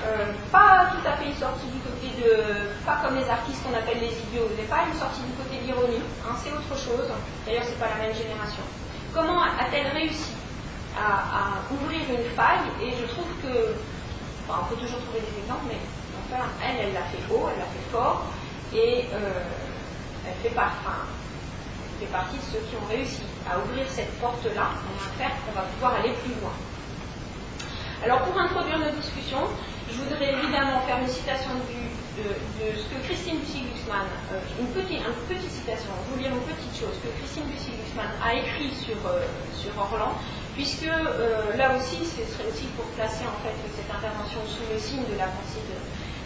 Euh, 0.03 0.33
pas 0.51 0.90
tout 0.90 1.07
à 1.07 1.12
fait 1.12 1.27
une 1.27 1.37
sortie 1.37 1.68
du 1.68 1.79
côté 1.79 2.09
de. 2.18 2.73
pas 2.87 2.99
comme 3.05 3.16
les 3.16 3.29
artistes 3.29 3.62
qu'on 3.62 3.77
appelle 3.77 4.01
les 4.01 4.16
idiots, 4.27 4.49
mais 4.57 4.64
pas 4.64 4.88
une 4.90 4.99
sortie 4.99 5.20
du 5.23 5.33
côté 5.37 5.61
de 5.61 5.66
l'ironie, 5.66 6.03
hein, 6.25 6.35
c'est 6.42 6.51
autre 6.51 6.75
chose. 6.75 7.07
D'ailleurs, 7.44 7.64
c'est 7.64 7.79
pas 7.79 7.92
la 7.94 8.07
même 8.07 8.16
génération. 8.16 8.64
Comment 9.14 9.42
a-t-elle 9.42 9.92
réussi 9.92 10.33
à, 10.96 11.61
ouvrir 11.70 12.01
une 12.09 12.31
faille? 12.35 12.66
Et 12.83 12.96
je 12.96 13.07
trouve 13.12 13.29
que. 13.42 13.77
on 14.49 14.64
peut 14.73 14.81
toujours 14.81 14.99
trouver 15.05 15.20
des 15.20 15.37
exemples, 15.44 15.68
mais 15.68 15.81
enfin, 16.27 16.49
elle, 16.64 16.88
elle 16.88 16.94
l'a 16.94 17.05
fait 17.12 17.23
haut, 17.31 17.46
elle 17.53 17.61
l'a 17.61 17.68
fait 17.68 17.87
fort, 17.92 18.25
et 18.73 19.05
euh, 19.12 19.44
elle 20.27 20.35
fait, 20.42 20.57
pas, 20.57 20.73
fait 22.00 22.08
partie 22.08 22.40
de 22.40 22.48
ceux 22.48 22.64
qui 22.64 22.74
ont 22.80 22.88
réussi 22.88 23.20
à 23.44 23.60
ouvrir 23.60 23.84
cette 23.92 24.08
porte-là. 24.20 24.72
On 24.72 24.96
va 24.96 25.08
faire 25.20 25.36
qu'on 25.44 25.52
va 25.52 25.68
pouvoir 25.68 26.00
aller 26.00 26.16
plus 26.24 26.32
loin. 26.40 26.56
Alors 28.00 28.24
pour 28.24 28.40
introduire 28.40 28.80
notre 28.80 28.96
discussion, 28.96 29.44
je 29.92 30.00
voudrais 30.00 30.32
évidemment 30.32 30.80
faire 30.88 30.96
une 30.96 31.12
citation 31.12 31.52
de, 31.60 32.24
ce 32.72 32.84
que 32.88 32.96
Christine 33.04 33.36
Bussy-Glucksmann, 33.44 34.08
euh, 34.32 34.40
une, 34.60 34.72
petite, 34.72 35.04
citation, 35.52 35.92
je 35.92 36.04
vous 36.08 36.18
lire 36.20 36.32
une 36.32 36.46
petite 36.48 36.72
chose, 36.72 36.96
que 37.04 37.12
Christine 37.20 37.44
Bussy-Glucksmann 37.52 38.08
a 38.24 38.32
écrit 38.40 38.72
sur, 38.72 38.96
euh, 39.04 39.28
sur 39.52 39.76
Orlan, 39.76 40.16
puisque 40.56 40.88
euh, 40.88 41.56
là 41.56 41.76
aussi, 41.76 42.00
ce 42.04 42.24
serait 42.24 42.48
aussi 42.48 42.68
pour 42.76 42.88
placer 42.96 43.24
en 43.28 43.36
fait 43.44 43.56
cette 43.76 43.92
intervention 43.92 44.40
sous 44.48 44.64
le 44.72 44.78
signe 44.80 45.04
de 45.04 45.16
la 45.20 45.28
pensée 45.28 45.60
de 45.68 45.76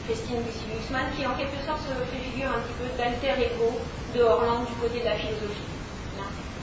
Christine 0.07 0.43
Bussy-Glucksmann, 0.45 1.13
qui 1.17 1.27
en 1.27 1.35
quelque 1.35 1.59
sorte 1.65 1.81
se 1.81 1.95
fait 2.09 2.21
figure 2.21 2.51
un 2.53 2.61
petit 2.61 2.77
peu 2.77 2.89
d'alter 2.97 3.33
ego 3.41 3.73
de 4.15 4.21
Orlan 4.23 4.65
du 4.69 4.75
côté 4.77 5.01
de 5.01 5.09
la 5.09 5.17
philosophie. 5.17 5.71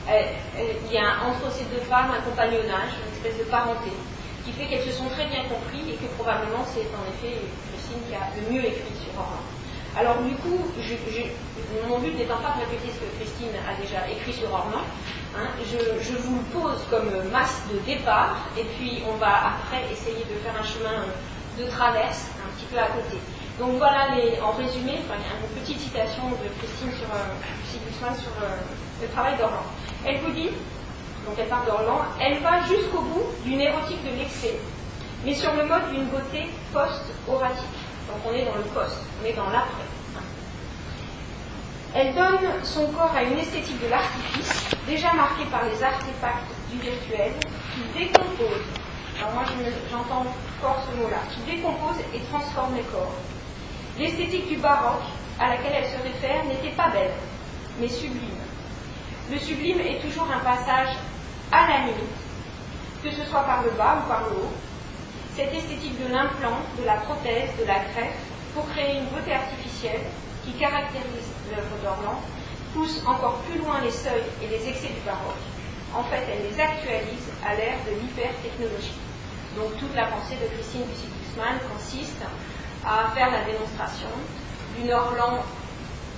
il 0.08 0.94
y 0.94 0.98
a 0.98 1.26
entre 1.26 1.52
ces 1.52 1.66
deux 1.74 1.82
femmes 1.90 2.12
un 2.14 2.22
compagnonnage, 2.22 2.94
une 3.02 3.14
espèce 3.18 3.38
de 3.40 3.50
parenté 3.50 3.92
qui 4.46 4.52
fait 4.52 4.66
qu'elles 4.66 4.86
se 4.86 4.98
sont 4.98 5.10
très 5.10 5.28
bien 5.28 5.44
compris 5.46 5.86
et 5.90 5.98
que 5.98 6.10
probablement 6.18 6.66
c'est 6.66 6.90
en 6.98 7.06
effet 7.14 7.42
Christine 7.70 8.02
qui 8.10 8.16
a 8.16 8.30
le 8.34 8.42
mieux 8.50 8.66
écrit 8.66 8.96
sur 8.98 9.14
Orlan. 9.18 9.46
Alors 9.98 10.24
du 10.24 10.36
coup, 10.36 10.58
mon 11.88 12.00
but 12.00 12.16
n'étant 12.16 12.38
pas 12.38 12.56
de 12.56 12.64
répéter 12.66 12.94
ce 12.96 13.00
que 13.04 13.12
Christine 13.20 13.54
a 13.68 13.76
déjà 13.80 14.08
écrit 14.10 14.34
sur 14.34 14.52
Orlan, 14.52 14.86
hein, 15.36 15.48
je, 15.68 16.16
vous 16.16 16.38
le 16.38 16.48
pose 16.60 16.80
comme 16.90 17.12
masse 17.32 17.62
de 17.72 17.78
départ 17.86 18.48
et 18.58 18.64
puis 18.64 19.04
on 19.08 19.18
va 19.18 19.58
après 19.60 19.84
essayer 19.92 20.24
de 20.26 20.36
faire 20.40 20.56
un 20.58 20.64
chemin 20.64 21.06
de 21.60 21.70
traverse 21.70 22.32
à 22.78 22.88
côté. 22.88 23.18
Donc 23.60 23.78
voilà 23.78 24.08
en 24.44 24.52
résumé, 24.52 24.94
une 24.94 25.62
petite 25.62 25.80
citation 25.80 26.30
de 26.30 26.48
Christine 26.60 26.92
sur, 26.98 27.08
euh, 27.14 28.14
sur 28.16 28.32
euh, 28.44 28.58
le 29.02 29.08
travail 29.10 29.38
d'Orlan. 29.38 29.64
Elle 30.06 30.20
vous 30.20 30.32
dit 30.32 30.50
donc 31.26 31.36
elle 31.38 31.48
parle 31.48 31.66
d'Orlan, 31.68 32.02
elle 32.20 32.40
va 32.40 32.62
jusqu'au 32.62 33.02
bout 33.02 33.26
d'une 33.46 33.62
érotique 33.62 34.04
de 34.04 34.18
l'excès, 34.18 34.58
mais 35.24 35.36
sur 35.36 35.54
le 35.54 35.66
mode 35.66 35.92
d'une 35.92 36.06
beauté 36.06 36.50
post-oratique. 36.74 37.78
Donc 38.08 38.18
on 38.26 38.34
est 38.34 38.46
dans 38.46 38.56
le 38.56 38.64
post, 38.74 38.98
on 39.22 39.26
est 39.26 39.34
dans 39.34 39.50
l'après. 39.50 39.86
Elle 41.94 42.16
donne 42.16 42.64
son 42.64 42.88
corps 42.88 43.12
à 43.16 43.22
une 43.22 43.38
esthétique 43.38 43.84
de 43.84 43.90
l'artifice, 43.90 44.66
déjà 44.88 45.14
marquée 45.14 45.46
par 45.52 45.66
les 45.66 45.84
artefacts 45.84 46.50
du 46.72 46.80
virtuel, 46.80 47.34
qui 47.76 48.00
décompose, 48.00 48.66
alors 49.20 49.34
moi 49.34 49.44
j'entends 49.92 50.26
ce 50.62 50.95
mot-là, 51.02 51.17
qui 51.34 51.41
décompose 51.50 51.97
et 52.13 52.19
transforme 52.30 52.76
les 52.76 52.84
corps. 52.84 53.13
L'esthétique 53.97 54.47
du 54.47 54.58
baroque, 54.58 55.10
à 55.39 55.50
laquelle 55.50 55.74
elle 55.84 55.89
se 55.89 56.04
réfère, 56.04 56.45
n'était 56.45 56.76
pas 56.76 56.89
belle, 56.89 57.13
mais 57.80 57.88
sublime. 57.88 58.41
Le 59.32 59.39
sublime 59.39 59.80
est 59.80 60.00
toujours 60.02 60.28
un 60.30 60.39
passage 60.39 60.95
à 61.52 61.67
la 61.67 61.78
limite, 61.80 62.19
que 63.04 63.12
ce 63.12 63.26
soit 63.26 63.43
par 63.43 63.63
le 63.63 63.71
bas 63.71 64.04
ou 64.04 64.08
par 64.08 64.21
le 64.30 64.36
haut, 64.38 64.54
cette 65.36 65.54
esthétique 65.54 65.97
de 66.04 66.13
l'implant, 66.13 66.60
de 66.78 66.86
la 66.86 66.95
prothèse, 66.95 67.50
de 67.60 67.65
la 67.65 67.80
greffe, 67.80 68.19
pour 68.54 68.69
créer 68.69 68.97
une 68.97 69.06
beauté 69.06 69.34
artificielle 69.34 70.02
qui 70.43 70.52
caractérise 70.54 71.32
l'œuvre 71.50 71.78
d'Orlan, 71.82 72.21
pousse 72.74 73.02
encore 73.08 73.38
plus 73.47 73.60
loin 73.60 73.80
les 73.82 73.91
seuils 73.91 74.30
et 74.43 74.47
les 74.47 74.67
excès 74.67 74.89
du 74.89 75.02
baroque. 75.06 75.41
En 75.95 76.04
fait, 76.04 76.24
elle 76.32 76.52
les 76.52 76.62
actualise 76.62 77.32
à 77.45 77.56
l'ère 77.56 77.80
de 77.86 78.00
l'hypertechnologie. 78.00 79.11
Donc 79.56 79.78
toute 79.78 79.94
la 79.96 80.06
pensée 80.06 80.36
de 80.40 80.48
Christine 80.56 80.84
Bussy-Guzman 80.88 81.60
consiste 81.76 82.24
à 82.86 83.12
faire 83.14 83.32
la 83.32 83.44
démonstration 83.44 84.08
d'une 84.76 84.92
Orlan 84.92 85.44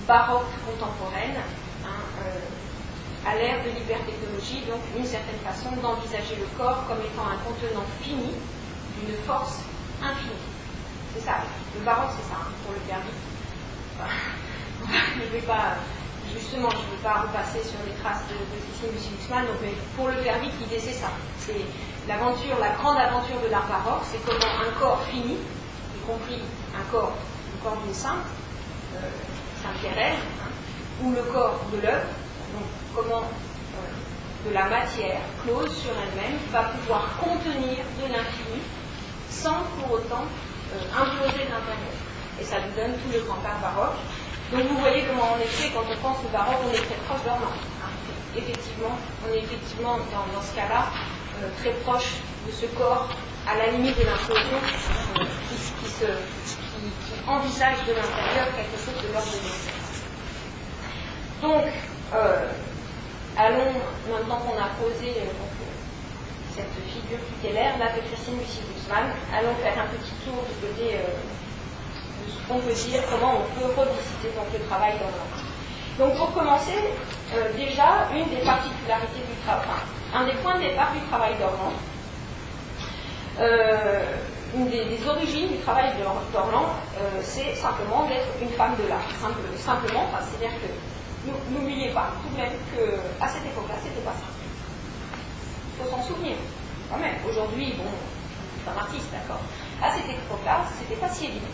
baroque 0.08 0.54
contemporaine, 0.66 1.38
hein, 1.84 2.04
euh, 2.22 3.28
à 3.30 3.36
l'ère 3.36 3.64
de 3.64 3.70
l'hypertechnologie, 3.72 4.62
donc 4.70 4.82
une 4.96 5.06
certaine 5.06 5.40
façon 5.42 5.72
d'envisager 5.82 6.36
le 6.36 6.46
corps 6.58 6.86
comme 6.88 7.00
étant 7.00 7.26
un 7.26 7.40
contenant 7.42 7.88
fini 8.02 8.36
d'une 9.00 9.16
force 9.26 9.64
infinie. 10.04 10.46
C'est 11.16 11.26
ça, 11.26 11.42
le 11.74 11.82
baroque 11.86 12.12
c'est 12.18 12.30
ça, 12.30 12.38
hein, 12.42 12.52
pour 12.64 12.74
le 12.74 12.82
permis. 12.86 13.18
je 15.16 15.26
ne 15.26 15.30
vais 15.32 15.46
pas, 15.48 15.78
justement, 16.34 16.70
je 16.70 16.78
ne 16.78 16.98
vais 16.98 17.04
pas 17.04 17.22
repasser 17.22 17.64
sur 17.64 17.80
les 17.88 17.96
traces 18.04 18.28
de, 18.30 18.36
Christine 18.84 19.48
donc, 19.48 19.56
mais 19.62 19.74
pour 19.96 20.10
le 20.10 20.16
permis, 20.18 20.50
l'idée 20.60 20.80
c'est 20.80 20.94
ça. 20.94 21.10
L'aventure, 22.08 22.58
la 22.60 22.70
grande 22.70 22.98
aventure 22.98 23.40
de 23.44 23.50
l'art 23.50 23.68
baroque, 23.68 24.04
c'est 24.12 24.24
comment 24.26 24.54
un 24.60 24.80
corps 24.80 25.04
fini, 25.10 25.36
y 25.36 26.06
compris 26.06 26.42
un 26.76 26.92
corps, 26.92 27.14
le 27.52 27.64
corps 27.64 27.78
d'une 27.84 27.94
sainte, 27.94 28.28
euh, 28.96 29.00
Saint 29.62 29.74
Pierre, 29.80 30.16
hein, 30.16 30.50
ou 31.04 31.12
le 31.12 31.22
corps 31.24 31.60
de 31.72 31.82
l'œuvre, 31.82 32.08
comment 32.96 33.24
euh, 33.24 34.50
de 34.50 34.54
la 34.54 34.66
matière 34.66 35.22
close 35.44 35.74
sur 35.76 35.92
elle-même 35.92 36.38
va 36.52 36.64
pouvoir 36.64 37.18
contenir 37.18 37.80
de 37.98 38.12
l'infini 38.12 38.62
sans 39.30 39.64
pour 39.80 39.94
autant 39.94 40.26
euh, 40.74 41.02
imploser 41.02 41.46
d'intérieur. 41.48 41.98
Et 42.40 42.44
ça 42.44 42.58
nous 42.60 42.76
donne 42.76 42.94
tout 43.00 43.12
le 43.14 43.22
grand 43.22 43.42
art 43.46 43.60
baroque. 43.62 43.98
Donc 44.52 44.62
vous 44.70 44.78
voyez 44.78 45.04
comment 45.10 45.34
en 45.34 45.40
effet, 45.40 45.72
quand 45.74 45.86
on 45.90 45.98
pense 45.98 46.18
au 46.26 46.30
baroque, 46.30 46.62
on 46.66 46.74
est 46.74 46.86
très 46.86 47.00
proche 47.08 47.24
d'Orlan. 47.24 47.50
Hein. 47.50 47.90
Effectivement, 48.36 48.98
on 49.26 49.34
est 49.34 49.40
effectivement 49.40 49.98
dans, 49.98 50.42
ce 50.42 50.56
cas-là 50.56 50.86
très 51.60 51.72
proche 51.84 52.16
de 52.48 52.52
ce 52.52 52.66
corps 52.78 53.10
à 53.48 53.58
la 53.58 53.68
limite 53.72 53.98
de 53.98 54.04
l'implosion 54.04 54.60
qui, 55.50 55.58
envisage 57.26 57.78
de 57.88 57.94
l'intérieur 57.94 58.48
quelque 58.56 58.78
chose 58.78 59.00
de 59.02 59.14
l'ordre 59.14 59.32
de. 59.32 59.52
Donc, 61.42 61.66
allons, 63.38 63.74
maintenant 64.10 64.40
qu'on 64.46 64.58
a 64.60 64.70
posé 64.78 65.10
euh, 65.10 65.32
cette 66.56 66.74
figure 66.88 67.20
tutélaire, 67.34 67.78
là 67.80 67.94
de 67.96 68.02
Christine 68.08 68.38
Lucie 68.38 68.62
Guzman, 68.62 69.10
allons 69.34 69.56
faire 69.62 69.74
un 69.82 69.88
petit 69.90 70.14
tour 70.26 70.44
du 70.46 70.56
côté 70.62 70.98
euh, 70.98 71.18
de 72.26 72.30
ce 72.30 72.40
qu'on 72.48 72.60
peut 72.60 72.74
dire, 72.74 73.02
comment 73.10 73.42
on 73.42 73.60
peut 73.60 73.66
revisiter 73.74 74.30
donc, 74.36 74.48
le 74.54 74.60
travail 74.68 74.94
d'Orlan. 75.00 75.28
Donc 75.98 76.18
pour 76.18 76.34
commencer, 76.34 76.78
euh, 77.34 77.54
déjà, 77.58 78.10
une 78.14 78.30
des 78.30 78.44
particularités 78.46 79.24
du 79.26 79.38
travail, 79.46 79.82
un 80.14 80.26
des 80.26 80.34
points 80.34 80.56
de 80.56 80.62
départ 80.62 80.92
du 80.94 81.00
travail 81.10 81.34
d'Orlan, 81.40 81.74
une 84.56 84.70
des, 84.70 85.08
origines 85.08 85.50
du 85.50 85.58
travail 85.58 85.92
d'Orlan, 86.32 86.66
c'est 87.24 87.56
simplement 87.56 88.06
d'être 88.08 88.28
une 88.42 88.50
femme 88.50 88.76
de 88.82 88.88
l'art. 88.88 89.08
simplement, 89.58 90.06
c'est-à-dire 90.22 90.56
que 90.62 90.68
N'oubliez 91.26 91.90
pas 91.92 92.12
tout 92.22 92.36
de 92.36 92.42
même 92.42 92.52
qu'à 92.76 93.28
cette 93.28 93.46
époque-là, 93.46 93.76
c'était 93.82 94.02
pas 94.02 94.12
ça. 94.12 94.28
Il 95.72 95.84
faut 95.84 95.90
s'en 95.90 96.04
souvenir. 96.04 96.36
Quand 96.92 96.98
même, 96.98 97.16
aujourd'hui, 97.28 97.74
bon, 97.78 97.88
c'est 98.60 98.70
un 98.70 98.78
artiste, 98.78 99.08
d'accord. 99.12 99.40
À 99.82 99.96
cette 99.96 100.10
époque-là, 100.10 100.66
c'était 100.78 101.00
pas 101.00 101.08
si 101.08 101.26
évident. 101.26 101.48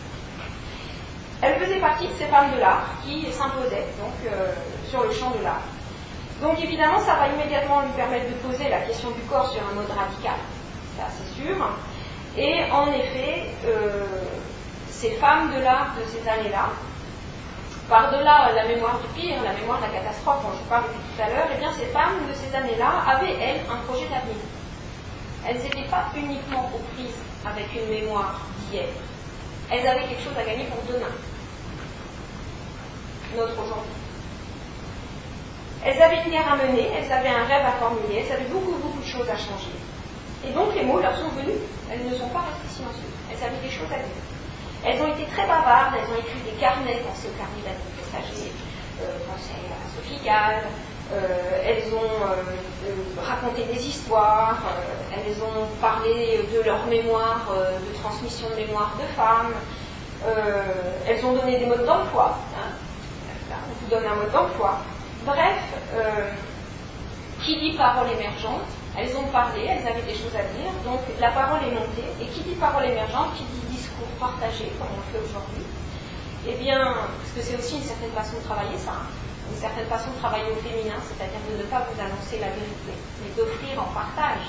Elle 1.40 1.60
faisait 1.60 1.78
partie 1.78 2.08
de 2.08 2.12
ces 2.18 2.26
femmes 2.26 2.50
de 2.52 2.58
l'art 2.58 2.84
qui 3.04 3.30
s'imposaient 3.30 3.86
donc 3.98 4.12
euh, 4.26 4.52
sur 4.88 5.04
le 5.04 5.12
champ 5.12 5.30
de 5.30 5.44
l'art. 5.44 5.62
Donc 6.40 6.58
évidemment, 6.62 7.00
ça 7.00 7.16
va 7.16 7.28
immédiatement 7.28 7.82
lui 7.82 7.92
permettre 7.92 8.28
de 8.28 8.34
poser 8.48 8.70
la 8.70 8.80
question 8.80 9.10
du 9.10 9.20
corps 9.28 9.50
sur 9.50 9.60
un 9.60 9.74
mode 9.74 9.90
radical. 9.90 10.40
c'est 10.96 11.02
assez 11.02 11.34
sûr. 11.34 11.56
Et 12.36 12.70
en 12.72 12.86
effet, 12.92 13.50
euh, 13.66 14.06
ces 14.88 15.12
femmes 15.12 15.52
de 15.54 15.60
l'art 15.60 15.94
de 15.98 16.04
ces 16.08 16.26
années-là, 16.26 16.70
par-delà 17.90 18.52
la 18.54 18.64
mémoire 18.68 18.98
du 19.00 19.20
pire, 19.20 19.42
la 19.42 19.52
mémoire 19.52 19.78
de 19.78 19.82
la 19.82 20.00
catastrophe 20.00 20.42
dont 20.42 20.56
je 20.56 20.68
parle 20.68 20.84
depuis 20.84 21.00
tout 21.12 21.22
à 21.22 21.28
l'heure, 21.28 21.48
eh 21.54 21.58
bien 21.58 21.72
ces 21.72 21.86
femmes 21.86 22.24
de 22.26 22.32
ces 22.32 22.56
années-là 22.56 23.04
avaient, 23.06 23.34
elles, 23.34 23.60
un 23.70 23.76
projet 23.84 24.08
d'avenir. 24.08 24.40
Elles 25.46 25.60
n'étaient 25.60 25.90
pas 25.90 26.06
uniquement 26.16 26.70
aux 26.74 26.82
prises 26.94 27.20
avec 27.44 27.66
une 27.74 27.90
mémoire 27.90 28.40
d'hier. 28.60 28.88
Elles 29.70 29.86
avaient 29.86 30.06
quelque 30.06 30.22
chose 30.22 30.38
à 30.38 30.44
gagner 30.44 30.64
pour 30.64 30.82
demain, 30.84 31.12
notre 33.36 33.52
aujourd'hui. 33.52 33.99
Elles 35.84 36.00
avaient 36.02 36.22
une 36.24 36.30
guerre 36.30 36.52
à 36.52 36.56
mener, 36.56 36.90
elles 36.92 37.10
avaient 37.10 37.32
un 37.32 37.44
rêve 37.44 37.64
à 37.64 37.72
formuler, 37.80 38.24
elles 38.24 38.32
avaient 38.32 38.50
beaucoup, 38.52 38.76
beaucoup 38.76 39.00
de 39.00 39.06
choses 39.06 39.28
à 39.28 39.36
changer. 39.36 39.72
Et 40.44 40.52
donc 40.52 40.74
les 40.74 40.84
mots 40.84 41.00
leur 41.00 41.16
sont 41.16 41.32
venus. 41.36 41.60
Elles 41.90 42.04
ne 42.04 42.14
sont 42.14 42.28
pas 42.28 42.44
restées 42.46 42.80
silencieuses. 42.80 43.16
Elles 43.32 43.42
avaient 43.44 43.64
des 43.64 43.72
choses 43.72 43.90
à 43.90 43.98
dire. 43.98 44.24
Elles 44.84 45.00
ont 45.02 45.12
été 45.12 45.24
très 45.32 45.46
bavardes, 45.46 45.96
elles 45.96 46.08
ont 46.08 46.20
écrit 46.20 46.40
des 46.44 46.56
carnets, 46.60 47.02
pensez 47.04 47.28
au 47.28 47.36
carnet 47.36 47.60
d'Annie 47.64 47.92
Pressager, 48.00 48.52
euh, 49.02 49.32
à 49.32 49.86
Sophie 49.92 50.20
Gall, 50.24 50.64
euh, 51.12 51.66
elles 51.66 51.92
ont 51.92 52.22
euh, 52.24 53.20
raconté 53.20 53.64
des 53.64 53.84
histoires, 53.84 54.62
euh, 54.64 55.16
elles 55.16 55.42
ont 55.42 55.66
parlé 55.80 56.48
de 56.54 56.62
leur 56.62 56.86
mémoire, 56.86 57.48
euh, 57.52 57.78
de 57.78 57.98
transmission 57.98 58.48
de 58.50 58.54
mémoire 58.54 58.94
de 58.98 59.06
femmes, 59.16 59.52
elles 61.06 61.24
ont 61.24 61.32
donné 61.32 61.58
des 61.58 61.66
modes 61.66 61.86
d'emploi. 61.86 62.36
Hein. 62.54 62.72
On 63.50 63.84
vous 63.84 63.90
donne 63.90 64.06
un 64.06 64.16
mode 64.16 64.30
d'emploi. 64.30 64.78
Bref, 65.24 65.60
euh, 65.94 66.30
qui 67.44 67.60
dit 67.60 67.76
parole 67.76 68.10
émergente, 68.10 68.64
elles 68.96 69.14
ont 69.16 69.28
parlé, 69.28 69.68
elles 69.68 69.86
avaient 69.86 70.08
des 70.08 70.16
choses 70.16 70.34
à 70.34 70.44
dire, 70.56 70.72
donc 70.84 71.00
la 71.20 71.30
parole 71.30 71.60
est 71.62 71.74
montée, 71.74 72.08
et 72.20 72.26
qui 72.26 72.40
dit 72.40 72.56
parole 72.56 72.84
émergente, 72.84 73.36
qui 73.36 73.44
dit 73.44 73.76
discours 73.76 74.08
partagé, 74.18 74.72
comme 74.78 74.88
on 74.88 75.00
le 75.00 75.08
fait 75.12 75.20
aujourd'hui, 75.20 75.64
eh 76.48 76.56
bien, 76.56 76.80
parce 77.20 77.32
que 77.36 77.42
c'est 77.44 77.56
aussi 77.60 77.76
une 77.76 77.84
certaine 77.84 78.12
façon 78.12 78.40
de 78.40 78.44
travailler 78.48 78.78
ça, 78.80 78.96
hein, 78.96 79.08
une 79.52 79.60
certaine 79.60 79.86
façon 79.86 80.10
de 80.10 80.18
travailler 80.24 80.48
au 80.52 80.60
féminin, 80.64 80.96
c'est-à-dire 81.04 81.40
de 81.52 81.60
ne 81.60 81.66
pas 81.68 81.84
vous 81.84 82.00
annoncer 82.00 82.40
la 82.40 82.48
vérité, 82.56 82.96
mais 83.20 83.30
d'offrir 83.36 83.76
en 83.76 83.92
partage 83.92 84.48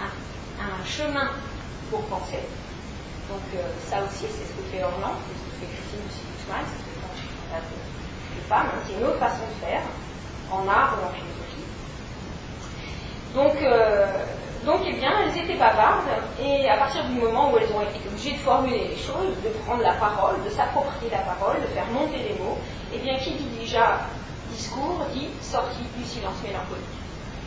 un, 0.00 0.84
chemin 0.84 1.28
pour 1.90 2.02
penser. 2.08 2.42
Donc 3.28 3.44
euh, 3.54 3.60
ça 3.88 4.02
aussi, 4.02 4.24
c'est 4.24 4.48
ce 4.48 4.54
que 4.56 4.64
fait 4.72 4.82
Orlan, 4.82 5.12
c'est 5.28 5.36
ce 5.36 5.44
que 5.44 5.54
fait 5.60 5.68
Christine 5.68 6.00
aussi 6.08 6.24
c'est 6.24 6.48
ce 6.48 6.82
que 6.82 6.96
fait 6.96 7.87
C'est 8.48 8.94
une 8.94 9.04
autre 9.04 9.18
façon 9.18 9.44
de 9.44 9.66
faire, 9.66 9.82
en 10.50 10.66
art 10.66 10.96
ou 10.96 11.04
en 11.04 11.12
philosophie. 11.12 11.68
Donc, 13.34 13.62
euh, 13.62 14.06
donc, 14.64 14.80
eh 14.88 14.94
bien, 14.94 15.10
elles 15.22 15.36
étaient 15.44 15.58
bavardes, 15.58 16.08
et 16.42 16.66
à 16.68 16.78
partir 16.78 17.04
du 17.04 17.20
moment 17.20 17.52
où 17.52 17.58
elles 17.58 17.70
ont 17.76 17.82
été 17.82 18.00
obligées 18.08 18.32
de 18.32 18.38
formuler 18.38 18.88
les 18.88 18.96
choses, 18.96 19.36
de 19.44 19.50
prendre 19.66 19.82
la 19.82 19.92
parole, 19.94 20.42
de 20.44 20.50
s'approprier 20.50 21.10
la 21.10 21.18
parole, 21.18 21.60
de 21.60 21.66
faire 21.66 21.86
monter 21.92 22.18
les 22.24 22.42
mots, 22.42 22.56
eh 22.94 22.98
bien, 22.98 23.16
qui 23.18 23.32
dit 23.32 23.60
déjà 23.60 24.00
discours 24.50 25.04
dit 25.12 25.28
sortie 25.42 25.84
du 25.96 26.04
silence 26.04 26.40
mélancolique. 26.42 26.96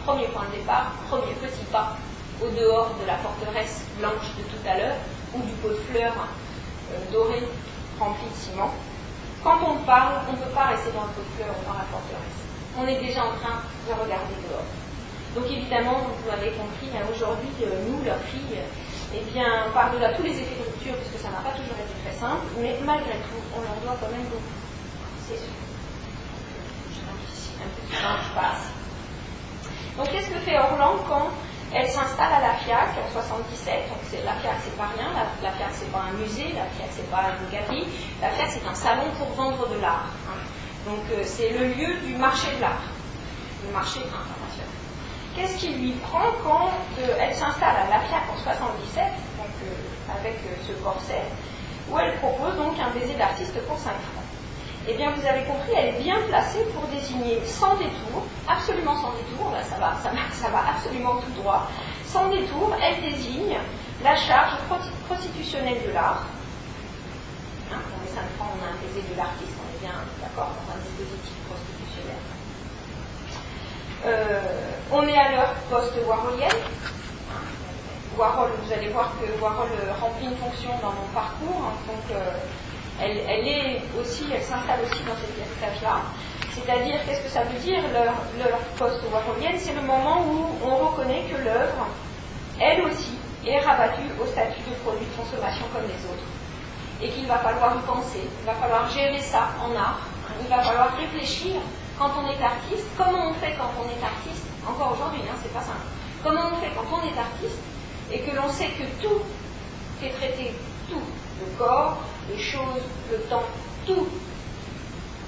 Premier 0.06 0.28
point 0.28 0.46
de 0.52 0.58
départ, 0.62 0.94
premier 1.10 1.34
petit 1.42 1.66
pas 1.72 1.98
au 2.42 2.48
dehors 2.50 2.92
de 3.02 3.08
la 3.08 3.18
forteresse 3.18 3.86
blanche 3.98 4.38
de 4.38 4.44
tout 4.44 4.70
à 4.70 4.78
l'heure, 4.78 4.98
ou 5.34 5.42
du 5.42 5.54
pot 5.54 5.70
de 5.70 5.82
fleurs 5.90 6.14
euh, 6.94 7.12
doré 7.12 7.42
rempli 8.00 8.26
de 8.30 8.36
ciment. 8.36 8.72
Quand 9.44 9.58
on 9.66 9.82
parle, 9.90 10.22
on 10.30 10.34
ne 10.34 10.38
peut 10.38 10.54
pas 10.54 10.70
rester 10.70 10.92
dans 10.94 11.10
le 11.10 11.26
fleurs 11.34 11.58
ou 11.58 11.64
dans 11.66 11.74
la 11.74 11.86
forteresse. 11.90 12.40
On 12.78 12.86
est 12.86 13.02
déjà 13.02 13.26
en 13.26 13.34
train 13.42 13.58
de 13.90 13.92
regarder 13.92 14.38
dehors. 14.46 14.70
Donc 15.34 15.50
évidemment, 15.50 15.98
vous 16.06 16.28
l'avez 16.30 16.54
compris, 16.54 16.94
aujourd'hui, 17.10 17.50
euh, 17.64 17.90
nous, 17.90 18.06
leurs 18.06 18.22
filles, 18.30 18.62
eh 19.16 19.24
bien, 19.34 19.66
par-delà 19.74 20.14
tous 20.14 20.24
les 20.24 20.38
effets 20.38 20.60
de 20.60 20.66
rupture, 20.70 20.94
puisque 21.02 21.24
ça 21.24 21.34
n'a 21.34 21.42
pas 21.42 21.58
toujours 21.58 21.74
été 21.74 21.96
très 22.06 22.14
simple, 22.14 22.46
mais 22.62 22.78
malgré 22.86 23.18
tout, 23.26 23.42
on 23.58 23.62
leur 23.66 23.76
doit 23.82 23.98
quand 23.98 24.12
même 24.14 24.28
beaucoup. 24.30 24.56
C'est 25.26 25.42
sûr. 25.42 25.58
Je 26.94 27.02
un 27.66 27.70
petit 27.74 27.98
temps, 27.98 28.22
je 28.22 28.32
passe. 28.38 28.70
Donc 29.98 30.08
qu'est-ce 30.12 30.30
que 30.30 30.40
fait 30.46 30.58
Orlan 30.60 31.02
quand 31.08 31.34
elle 31.74 31.88
s'installe 31.88 32.34
à 32.34 32.42
la 32.42 32.54
FIAC 32.56 32.90
en 33.00 33.12
77. 33.14 33.90
Donc 33.90 34.26
la 34.26 34.34
FIAC 34.34 34.56
c'est 34.64 34.78
pas 34.78 34.90
rien, 34.98 35.08
la, 35.16 35.52
FIAC 35.52 35.70
c'est 35.72 35.92
pas 35.92 36.04
un 36.10 36.14
musée, 36.20 36.52
la 36.54 36.66
FIAC 36.76 36.90
c'est 36.92 37.10
pas 37.10 37.32
une 37.40 37.50
galerie, 37.50 37.88
la 38.22 38.30
FIAC 38.30 38.50
c'est 38.52 38.68
un 38.68 38.76
salon 38.76 39.08
pour 39.18 39.30
vendre 39.34 39.68
de 39.70 39.80
l'art. 39.80 40.12
Hein. 40.28 40.40
Donc 40.86 41.04
euh, 41.12 41.24
c'est 41.26 41.50
le 41.50 41.68
lieu 41.68 41.96
du 42.06 42.16
marché 42.18 42.48
de 42.58 42.62
l'art, 42.62 42.84
le 43.66 43.72
marché 43.72 44.00
international. 44.02 44.76
Qu'est-ce 45.36 45.58
qui 45.58 45.74
lui 45.74 45.92
prend 46.04 46.28
quand 46.44 46.72
euh, 47.00 47.16
elle 47.20 47.36
s'installe 47.36 47.76
à 47.76 47.90
la 47.90 48.00
FIAC 48.02 48.24
en 48.34 48.44
77, 48.44 49.04
donc 49.38 49.48
euh, 49.64 50.20
avec 50.20 50.40
ce 50.68 50.74
corset, 50.84 51.24
où 51.90 51.98
elle 51.98 52.16
propose 52.20 52.58
donc 52.58 52.76
un 52.80 52.90
baiser 52.92 53.16
d'artiste 53.16 53.56
pour 53.66 53.78
5 53.78 53.92
francs 53.92 54.21
eh 54.88 54.94
bien 54.96 55.12
vous 55.12 55.26
avez 55.26 55.44
compris, 55.44 55.72
elle 55.78 55.96
est 55.96 56.00
bien 56.00 56.18
placée 56.28 56.66
pour 56.74 56.88
désigner 56.88 57.40
sans 57.46 57.76
détour, 57.76 58.26
absolument 58.48 58.96
sans 58.96 59.12
détour, 59.12 59.54
ça, 59.70 59.78
va, 59.78 59.94
ça, 60.02 60.50
va 60.50 60.64
absolument 60.76 61.16
tout 61.16 61.42
droit, 61.42 61.68
sans 62.06 62.30
détour, 62.30 62.76
elle 62.82 63.02
désigne 63.02 63.58
la 64.04 64.16
charge 64.16 64.54
prostitutionnelle 65.08 65.78
de 65.88 65.94
l'art. 65.94 66.26
Hein, 67.72 67.78
on 67.96 68.06
est 68.06 68.10
5 68.10 68.22
francs, 68.38 68.50
on 68.58 68.66
a 68.66 68.70
un 68.70 68.78
baiser 68.82 69.06
de 69.08 69.18
l'artiste, 69.18 69.54
on 69.62 69.70
est 69.78 69.88
bien 69.88 69.98
d'accord 70.20 70.50
dans 70.50 70.74
un 70.74 70.80
dispositif 70.82 71.38
prostitutionnel. 71.48 72.22
Euh, 74.06 74.42
on 74.92 75.08
est 75.08 75.18
à 75.18 75.32
l'heure 75.32 75.54
post-warholienne. 75.70 76.50
Warhol, 78.18 78.50
vous 78.62 78.74
allez 78.74 78.90
voir 78.90 79.14
que 79.22 79.42
Warhol 79.42 79.70
remplit 80.02 80.26
une 80.26 80.36
fonction 80.36 80.72
dans 80.82 80.92
mon 80.92 81.08
parcours. 81.14 81.72
Hein, 81.88 81.94
euh, 82.12 82.32
elle, 83.02 83.48
est 83.48 83.82
aussi, 84.00 84.26
elle 84.34 84.44
s'installe 84.44 84.80
aussi 84.86 85.02
dans 85.04 85.16
cet 85.18 85.34
héritage-là. 85.38 86.02
C'est-à-dire, 86.54 87.00
qu'est-ce 87.06 87.22
que 87.22 87.30
ça 87.30 87.44
veut 87.44 87.60
dire, 87.60 87.82
leur, 87.94 88.60
post-warholienne 88.78 89.58
C'est 89.58 89.74
le 89.74 89.82
moment 89.82 90.22
où 90.22 90.46
on 90.64 90.76
reconnaît 90.88 91.24
que 91.32 91.42
l'œuvre, 91.44 91.88
elle 92.60 92.82
aussi, 92.84 93.18
est 93.46 93.60
rabattue 93.60 94.12
au 94.22 94.26
statut 94.28 94.62
de 94.70 94.76
produit 94.86 95.06
de 95.06 95.16
consommation 95.18 95.66
comme 95.74 95.84
les 95.84 96.02
autres. 96.06 96.28
Et 97.02 97.10
qu'il 97.10 97.26
va 97.26 97.40
falloir 97.40 97.76
y 97.76 97.82
penser, 97.88 98.22
il 98.22 98.46
va 98.46 98.54
falloir 98.54 98.88
gérer 98.92 99.20
ça 99.22 99.50
en 99.58 99.76
art, 99.76 100.02
il 100.40 100.48
va 100.48 100.62
falloir 100.62 100.96
réfléchir 100.96 101.60
quand 101.98 102.12
on 102.22 102.30
est 102.30 102.44
artiste, 102.44 102.86
comment 102.96 103.32
on 103.32 103.34
fait 103.34 103.56
quand 103.58 103.74
on 103.82 103.90
est 103.90 104.04
artiste, 104.06 104.46
encore 104.68 104.94
aujourd'hui, 104.94 105.22
hein, 105.26 105.36
c'est 105.42 105.52
pas 105.52 105.62
simple, 105.62 105.82
comment 106.24 106.54
on 106.54 106.62
fait 106.62 106.70
quand 106.76 106.86
on 106.94 107.02
est 107.02 107.18
artiste 107.18 107.62
et 108.12 108.20
que 108.20 108.36
l'on 108.36 108.50
sait 108.50 108.70
que 108.78 108.84
tout 109.02 109.22
est 110.04 110.10
traité, 110.10 110.54
tout, 110.90 111.02
le 111.40 111.58
corps, 111.58 111.98
les 112.30 112.38
choses, 112.38 112.86
le 113.12 113.18
temps, 113.30 113.44
tout 113.86 114.08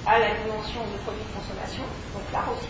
à 0.06 0.18
la 0.18 0.30
dimension 0.36 0.84
de 0.84 0.96
produit 1.02 1.24
de 1.24 1.32
consommation, 1.32 1.84
donc 2.12 2.22
l'art 2.32 2.48
aussi. 2.52 2.68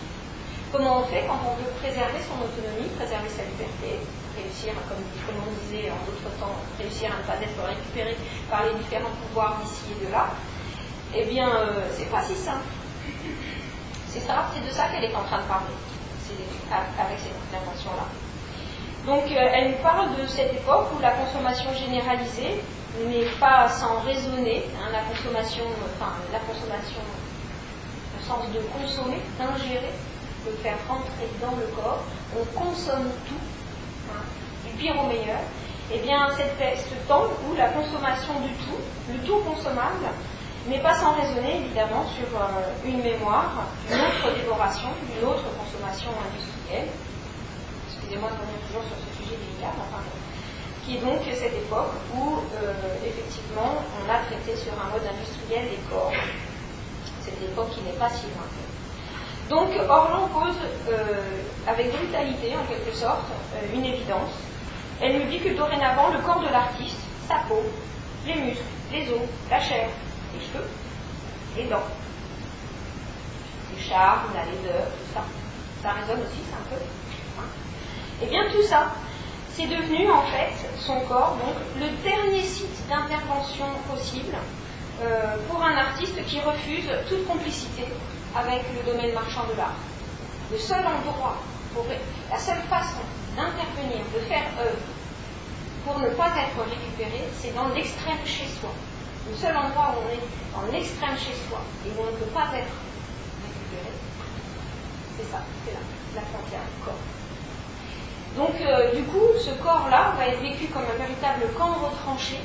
Comment 0.71 0.99
on 0.99 1.05
fait 1.07 1.23
quand 1.27 1.39
on 1.45 1.55
veut 1.61 1.71
préserver 1.79 2.19
son 2.23 2.39
autonomie, 2.41 2.89
préserver 2.95 3.29
sa 3.29 3.43
liberté, 3.43 4.01
réussir, 4.35 4.73
comme, 4.89 5.03
on 5.39 5.51
disait 5.63 5.91
en 5.91 5.99
d'autres 6.03 6.31
temps, 6.39 6.55
réussir 6.79 7.11
à 7.11 7.19
ne 7.19 7.27
pas 7.27 7.39
être 7.39 7.59
récupéré 7.63 8.17
par 8.49 8.65
les 8.65 8.75
différents 8.83 9.13
pouvoirs 9.23 9.59
d'ici 9.63 9.95
et 9.95 10.05
de 10.05 10.11
là? 10.11 10.27
Eh 11.13 11.25
bien, 11.25 11.47
euh, 11.47 11.87
c'est 11.95 12.09
pas 12.09 12.23
si 12.23 12.35
simple. 12.35 12.67
C'est 14.09 14.19
ça, 14.19 14.51
c'est 14.53 14.65
de 14.65 14.71
ça 14.71 14.87
qu'elle 14.87 15.05
est 15.05 15.15
en 15.15 15.23
train 15.23 15.39
de 15.43 15.47
parler, 15.47 15.75
avec 16.71 17.19
cette 17.19 17.39
intervention-là. 17.51 18.07
Donc, 19.05 19.23
euh, 19.31 19.53
elle 19.53 19.71
nous 19.71 19.83
parle 19.83 20.15
de 20.19 20.27
cette 20.27 20.51
époque 20.53 20.87
où 20.97 20.99
la 20.99 21.11
consommation 21.11 21.71
généralisée 21.73 22.59
mais 23.03 23.25
pas 23.39 23.69
sans 23.69 23.99
raisonner. 23.99 24.63
Hein, 24.77 24.91
la 24.91 25.01
consommation, 25.01 25.65
enfin 25.85 26.13
la 26.31 26.39
consommation, 26.39 27.01
au 28.17 28.23
sens 28.23 28.45
de 28.53 28.59
consommer, 28.71 29.21
d'ingérer, 29.37 29.93
de 30.45 30.51
faire 30.63 30.77
rentrer 30.87 31.27
dans 31.41 31.55
le 31.57 31.67
corps. 31.75 32.03
On 32.37 32.45
consomme 32.57 33.09
tout, 33.27 33.45
hein, 34.11 34.23
du 34.65 34.71
pire 34.73 34.95
au 34.99 35.07
meilleur. 35.07 35.39
Et 35.91 35.97
eh 35.97 35.99
bien, 35.99 36.27
ce 36.33 37.07
temps 37.07 37.27
où 37.45 37.55
la 37.55 37.69
consommation 37.69 38.33
du 38.41 38.49
tout, 38.65 38.81
le 39.13 39.19
tout 39.19 39.37
consommable, 39.45 40.09
mais 40.67 40.79
pas 40.79 40.95
sans 40.95 41.13
raisonner 41.13 41.61
évidemment 41.61 42.05
sur 42.09 42.25
euh, 42.33 42.73
une 42.83 43.03
mémoire, 43.03 43.69
une 43.85 44.01
autre 44.01 44.33
dévoration, 44.35 44.89
une 45.13 45.27
autre 45.27 45.45
consommation 45.53 46.09
industrielle. 46.25 46.89
Excusez-moi 47.85 48.29
de 48.33 48.37
revenir 48.41 48.59
toujours 48.65 48.81
sur 48.89 48.97
ce 48.97 49.09
sujet 49.13 49.37
délicat, 49.37 49.77
enfin, 49.77 50.01
qui 50.85 50.97
est 50.97 50.99
donc 50.99 51.19
cette 51.33 51.53
époque 51.53 51.93
où, 52.13 52.37
euh, 52.37 52.73
effectivement, 53.05 53.81
on 53.97 54.09
a 54.09 54.19
traité 54.19 54.55
sur 54.55 54.73
un 54.73 54.91
mode 54.91 55.01
industriel 55.01 55.69
des 55.69 55.81
corps. 55.89 56.11
Cette 57.21 57.41
époque 57.41 57.71
qui 57.71 57.81
n'est 57.81 57.97
pas 57.97 58.09
si 58.09 58.25
lointaine. 58.29 58.65
Donc, 59.49 59.69
Orlan 59.89 60.27
pose 60.27 60.55
euh, 60.89 61.41
avec 61.67 61.91
brutalité, 61.91 62.55
en 62.55 62.65
quelque 62.65 62.95
sorte, 62.95 63.25
euh, 63.55 63.75
une 63.75 63.85
évidence. 63.85 64.31
Elle 65.01 65.19
nous 65.19 65.29
dit 65.29 65.39
que 65.39 65.55
dorénavant, 65.55 66.09
le 66.11 66.19
corps 66.19 66.41
de 66.41 66.49
l'artiste, 66.51 66.97
sa 67.27 67.35
peau, 67.47 67.63
les 68.25 68.35
muscles, 68.35 68.63
les 68.91 69.09
os, 69.09 69.21
la 69.49 69.59
chair, 69.59 69.89
les 70.33 70.45
cheveux, 70.45 70.67
les 71.57 71.63
dents, 71.65 71.89
le 73.75 73.81
charme, 73.81 74.33
la 74.33 74.45
laideur, 74.45 74.85
tout 74.85 75.13
ça, 75.13 75.23
ça 75.81 75.93
résonne 75.93 76.21
aussi, 76.21 76.41
ça 76.49 76.57
un 76.57 76.75
peu. 76.75 76.81
Hein. 77.39 77.47
Eh 78.21 78.27
bien, 78.27 78.43
tout 78.51 78.63
ça, 78.63 78.91
c'est 79.55 79.67
devenu 79.67 80.11
en 80.11 80.21
fait 80.23 80.51
son 80.79 80.99
corps, 81.01 81.37
donc 81.39 81.55
le 81.79 81.87
dernier 82.03 82.43
site 82.43 82.87
d'intervention 82.89 83.65
possible 83.89 84.35
euh, 85.01 85.37
pour 85.49 85.63
un 85.63 85.77
artiste 85.77 86.23
qui 86.25 86.41
refuse 86.41 86.89
toute 87.07 87.25
complicité 87.25 87.85
avec 88.35 88.63
le 88.75 88.91
domaine 88.91 89.13
marchand 89.13 89.45
de 89.51 89.57
l'art. 89.57 89.79
Le 90.51 90.57
seul 90.57 90.83
endroit, 90.85 91.37
la 92.29 92.37
seule 92.37 92.61
façon 92.69 93.03
d'intervenir, 93.35 94.03
de 94.13 94.19
faire 94.27 94.43
œuvre, 94.59 94.87
pour 95.85 95.99
ne 95.99 96.09
pas 96.09 96.31
être 96.35 96.59
récupéré, 96.69 97.23
c'est 97.39 97.55
dans 97.55 97.69
l'extrême 97.69 98.25
chez 98.25 98.47
soi. 98.59 98.71
Le 99.29 99.35
seul 99.35 99.55
endroit 99.55 99.95
où 99.95 100.03
on 100.03 100.11
est 100.11 100.25
dans 100.51 100.71
l'extrême 100.71 101.15
chez 101.17 101.35
soi 101.47 101.61
et 101.85 101.89
où 101.89 102.01
on 102.01 102.11
ne 102.11 102.17
peut 102.17 102.31
pas 102.33 102.47
être 102.53 102.75
récupéré, 103.39 103.93
c'est 105.17 105.31
ça, 105.31 105.41
c'est 105.63 105.73
là, 105.73 105.79
la 106.15 106.21
frontière 106.21 106.59
du 106.59 106.83
corps. 106.83 107.14
Donc, 108.35 108.59
euh, 108.59 108.93
du 108.93 109.03
coup, 109.03 109.31
ce 109.39 109.51
corps-là 109.63 110.13
va 110.17 110.27
être 110.27 110.41
vécu 110.41 110.67
comme 110.67 110.83
un 110.83 110.99
véritable 110.99 111.47
camp 111.57 111.71
retranché. 111.79 112.35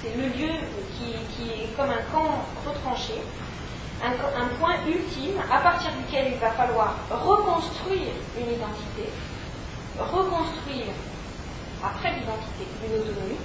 C'est 0.00 0.16
le 0.16 0.28
lieu 0.28 0.54
qui, 0.96 1.12
est 1.50 1.76
comme 1.76 1.90
un 1.90 2.02
camp 2.10 2.44
retranché, 2.66 3.14
un, 4.02 4.48
point 4.58 4.76
ultime 4.86 5.36
à 5.52 5.58
partir 5.60 5.90
duquel 5.92 6.32
il 6.32 6.38
va 6.38 6.50
falloir 6.52 6.94
reconstruire 7.10 8.14
une 8.38 8.54
identité, 8.54 9.10
reconstruire 9.98 10.94
après 11.84 12.12
l'identité, 12.14 12.64
une 12.86 13.00
autonomie, 13.00 13.42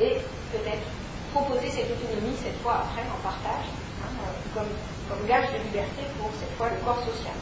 et 0.00 0.16
peut-être 0.52 0.86
proposer 1.32 1.70
cette 1.70 1.90
autonomie 1.90 2.36
cette 2.42 2.60
fois 2.62 2.84
après 2.86 3.02
en 3.02 3.20
partage, 3.22 3.66
hein, 4.04 4.30
comme, 4.54 4.72
comme, 5.08 5.26
gage 5.26 5.48
de 5.52 5.58
liberté 5.64 6.02
pour 6.18 6.30
cette 6.38 6.56
fois 6.56 6.68
le 6.70 6.76
corps 6.84 7.02
social. 7.04 7.34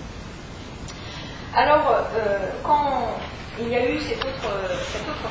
Alors, 1.55 2.05
euh, 2.15 2.51
quand 2.63 3.17
il 3.59 3.69
y 3.69 3.77
a 3.77 3.89
eu 3.89 3.99
cette 4.01 4.21
autre, 4.25 4.49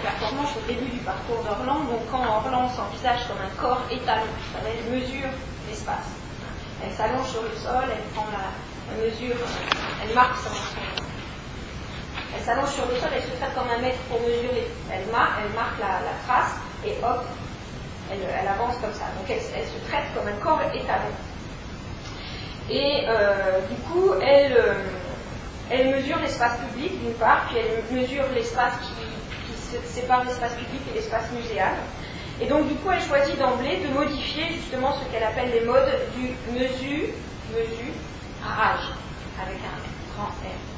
performance 0.02 0.50
au 0.58 0.68
début 0.68 0.90
du 0.90 1.00
parcours 1.00 1.44
d'Orlan, 1.44 1.80
donc 1.86 2.02
quand 2.12 2.24
Orlan 2.26 2.70
s'envisage 2.70 3.28
comme 3.28 3.38
un 3.38 3.62
corps 3.62 3.82
étalon, 3.92 4.28
elle 4.66 4.94
mesure 4.94 5.30
l'espace. 5.70 6.10
Elle 6.84 6.92
s'allonge 6.94 7.28
sur 7.28 7.44
le 7.44 7.56
sol, 7.56 7.86
elle 7.90 8.04
prend 8.14 8.26
la, 8.32 9.04
mesure, 9.04 9.36
elle 10.04 10.14
marque 10.14 10.38
son, 10.38 10.50
elle 12.36 12.44
s'allonge 12.44 12.70
sur 12.70 12.86
le 12.86 12.96
sol, 13.00 13.10
elle 13.16 13.24
se 13.24 13.36
traite 13.38 13.54
comme 13.56 13.70
un 13.70 13.82
mètre 13.82 13.98
pour 14.10 14.20
mesurer. 14.22 14.68
Elle, 14.92 15.06
marque, 15.12 15.40
elle 15.44 15.54
marque 15.54 15.80
la, 15.80 16.14
trace 16.28 16.54
et 16.86 16.98
hop, 17.04 17.26
elle, 18.12 18.48
avance 18.48 18.76
comme 18.82 18.94
ça. 18.94 19.06
Donc 19.18 19.30
elle, 19.30 19.42
se 19.42 19.90
traite 19.90 20.06
comme 20.16 20.28
un 20.28 20.38
corps 20.44 20.62
étalon. 20.74 21.14
Et 22.70 23.06
euh, 23.08 23.60
du 23.70 23.76
coup, 23.88 24.14
elle, 24.22 24.54
euh, 24.54 24.74
elle 25.70 25.96
mesure 25.96 26.20
l'espace 26.20 26.58
public 26.60 27.00
d'une 27.00 27.14
part, 27.14 27.48
puis 27.48 27.58
elle 27.58 27.98
mesure 27.98 28.24
l'espace 28.34 28.74
qui, 28.82 29.06
sépare 29.84 30.24
l'espace 30.24 30.54
public 30.54 30.82
et 30.92 30.96
l'espace 30.96 31.26
muséal. 31.34 31.74
Et 32.40 32.48
donc 32.48 32.68
du 32.68 32.76
coup, 32.76 32.92
elle 32.92 33.02
choisit 33.02 33.38
d'emblée 33.38 33.78
de 33.78 33.94
modifier 33.94 34.54
justement 34.54 34.94
ce 34.94 35.12
qu'elle 35.12 35.24
appelle 35.24 35.52
les 35.52 35.66
modes 35.66 35.92
du 36.16 36.30
mesure, 36.54 37.10
mesure, 37.52 37.94
rage, 38.42 38.92
avec 39.42 39.58
un 39.58 40.16
grand 40.16 40.30
R. 40.30 40.76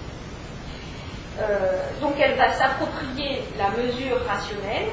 Euh, 1.39 2.02
donc 2.02 2.15
elle 2.19 2.36
va 2.38 2.52
s'approprier 2.54 3.43
la 3.58 3.69
mesure 3.69 4.17
rationnelle. 4.26 4.89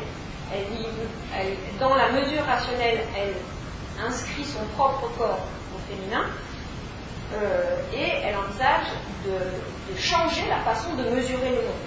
dans 1.81 1.95
la 1.95 2.13
mesure 2.13 2.45
rationnelle, 2.45 3.01
elle 3.17 4.07
inscrit 4.07 4.45
son 4.45 4.65
propre 4.77 5.09
corps 5.17 5.47
au 5.75 5.79
féminin 5.91 6.27
euh, 7.33 7.77
et 7.93 8.11
elle 8.23 8.37
envisage 8.37 8.87
de, 9.25 9.99
changer 9.99 10.43
la 10.49 10.59
façon 10.59 10.95
de 10.95 11.05
mesurer 11.05 11.51
le 11.51 11.63
monde, 11.63 11.85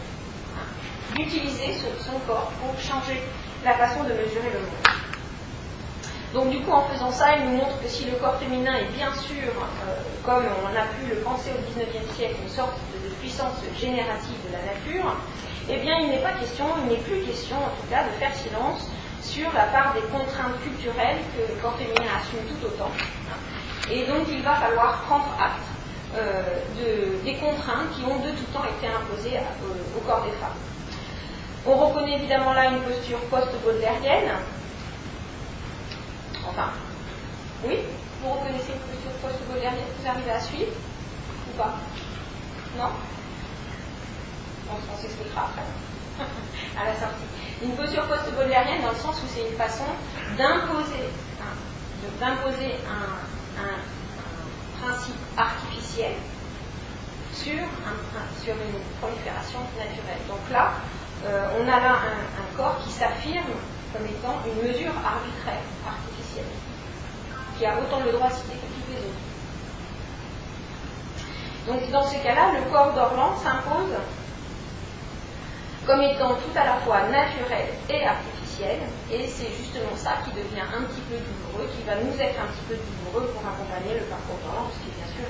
hein, 0.55 1.15
d'utiliser 1.15 1.73
son 1.99 2.17
corps 2.25 2.51
pour 2.61 2.79
changer 2.79 3.21
la 3.63 3.73
façon 3.73 4.03
de 4.03 4.09
mesurer 4.13 4.49
le 4.53 4.59
monde. 4.59 4.87
Donc 6.33 6.49
du 6.49 6.59
coup, 6.59 6.71
en 6.71 6.83
faisant 6.83 7.11
ça, 7.11 7.33
elle 7.33 7.45
nous 7.45 7.57
montre 7.57 7.81
que 7.81 7.87
si 7.87 8.05
le 8.05 8.17
corps 8.17 8.37
féminin 8.37 8.75
est 8.75 8.91
bien 8.95 9.13
sûr, 9.13 9.47
euh, 9.47 9.95
comme 10.25 10.45
on 10.63 10.75
a 10.75 10.85
pu 10.95 11.09
le 11.09 11.21
penser 11.21 11.51
au 11.51 11.61
XIXe 11.71 12.15
siècle, 12.15 12.35
une 12.43 12.49
sorte 12.49 12.77
de 13.03 13.09
puissance 13.15 13.55
générative 13.79 14.37
de 14.47 14.51
la 14.51 14.73
nature, 14.73 15.15
eh 15.69 15.77
bien, 15.77 15.99
il 15.99 16.09
n'est 16.09 16.23
pas 16.23 16.33
question, 16.33 16.65
il 16.83 16.93
n'est 16.93 17.03
plus 17.03 17.21
question, 17.21 17.57
en 17.57 17.71
tout 17.75 17.87
cas, 17.89 18.03
de 18.03 18.11
faire 18.19 18.33
silence 18.35 18.89
sur 19.21 19.51
la 19.53 19.65
part 19.65 19.93
des 19.93 20.01
contraintes 20.07 20.55
culturelles 20.63 21.19
que 21.35 21.53
le 21.53 21.59
corps 21.61 21.75
féminin 21.75 22.11
assume 22.15 22.39
tout 22.47 22.67
autant. 22.67 22.91
Et 23.89 24.05
donc, 24.05 24.27
il 24.29 24.41
va 24.43 24.55
falloir 24.55 25.01
prendre 25.03 25.27
acte 25.39 25.63
euh, 26.17 26.41
de, 26.75 27.23
des 27.23 27.35
contraintes 27.35 27.91
qui 27.95 28.03
ont 28.03 28.17
de 28.19 28.31
tout 28.31 28.45
temps 28.53 28.65
été 28.65 28.87
imposées 28.87 29.37
au 29.95 29.99
corps 30.01 30.23
des 30.23 30.31
femmes. 30.31 30.57
On 31.65 31.75
reconnaît 31.75 32.15
évidemment 32.15 32.53
là 32.53 32.65
une 32.65 32.81
posture 32.81 33.19
post-baudelairienne. 33.29 34.31
Enfin, 36.47 36.69
oui? 37.65 37.79
Vous 38.21 38.31
reconnaissez 38.31 38.73
une 38.73 38.79
posture 38.79 39.11
post-baudelairienne? 39.21 39.85
Vous 39.99 40.07
arrivez 40.07 40.31
à 40.31 40.39
suivre? 40.39 40.71
Ou 41.49 41.57
pas? 41.57 41.75
Non? 42.77 42.89
On, 44.69 45.01
s'expliquera 45.01 45.47
après, 45.47 46.25
à 46.81 46.85
la 46.85 46.99
sortie. 46.99 47.27
Une 47.63 47.75
posture 47.75 48.03
post-baudelairienne 48.07 48.81
dans 48.81 48.91
le 48.91 48.97
sens 48.97 49.15
où 49.23 49.27
c'est 49.33 49.49
une 49.49 49.57
façon 49.57 49.85
d'imposer 50.37 51.07
d'imposer 52.19 52.75
un, 52.87 53.36
principe 54.79 55.15
artificiel 55.37 56.13
sur, 57.33 57.53
une 57.53 58.79
prolifération 58.99 59.59
naturelle. 59.77 60.23
Donc 60.27 60.39
là, 60.51 60.73
euh, 61.25 61.59
on 61.59 61.63
a 61.63 61.79
là 61.79 61.95
un, 61.95 62.57
corps 62.57 62.79
qui 62.83 62.91
s'affirme 62.91 63.53
comme 63.93 64.05
étant 64.05 64.41
une 64.45 64.67
mesure 64.67 64.93
arbitraire, 65.05 65.61
artificielle, 65.85 66.51
qui 67.57 67.65
a 67.65 67.77
autant 67.79 67.99
le 68.05 68.11
droit 68.11 68.29
citer 68.29 68.53
que 68.53 68.67
tous 68.67 68.91
les 68.91 68.97
autres. 68.97 69.27
Donc 71.67 71.91
dans 71.91 72.07
ces 72.07 72.19
cas-là, 72.19 72.53
le 72.53 72.71
corps 72.71 72.93
d'Orlan 72.93 73.35
s'impose 73.37 73.97
comme 75.85 76.01
étant 76.01 76.35
tout 76.35 76.51
à 76.55 76.65
la 76.65 76.75
fois 76.77 77.03
naturel 77.03 77.67
et 77.89 78.05
artificiel, 78.05 78.79
et 79.11 79.25
c'est 79.27 79.47
justement 79.57 79.95
ça 79.95 80.17
qui 80.25 80.31
devient 80.31 80.67
un 80.75 80.83
petit 80.83 81.01
peu 81.01 81.15
douloureux, 81.15 81.46
qui 81.65 81.81
va 81.87 81.97
nous 81.97 82.13
être 82.13 82.37
un 82.37 82.49
petit 82.53 82.65
peu 82.69 82.75
douloureux 82.77 83.33
pour 83.33 83.41
accompagner 83.41 83.97
le 83.97 84.05
parcours 84.05 84.37
d'Orlan, 84.45 84.69
parce 84.69 84.81
que 84.83 84.91
bien 84.93 85.09
sûr, 85.09 85.25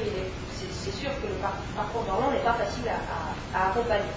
c'est 0.52 0.96
sûr 0.96 1.12
que 1.24 1.28
le 1.32 1.40
parcours 1.40 2.04
d'Orlan 2.04 2.32
n'est 2.32 2.44
pas 2.44 2.60
facile 2.60 2.88
à, 2.92 3.72
accompagner. 3.72 4.12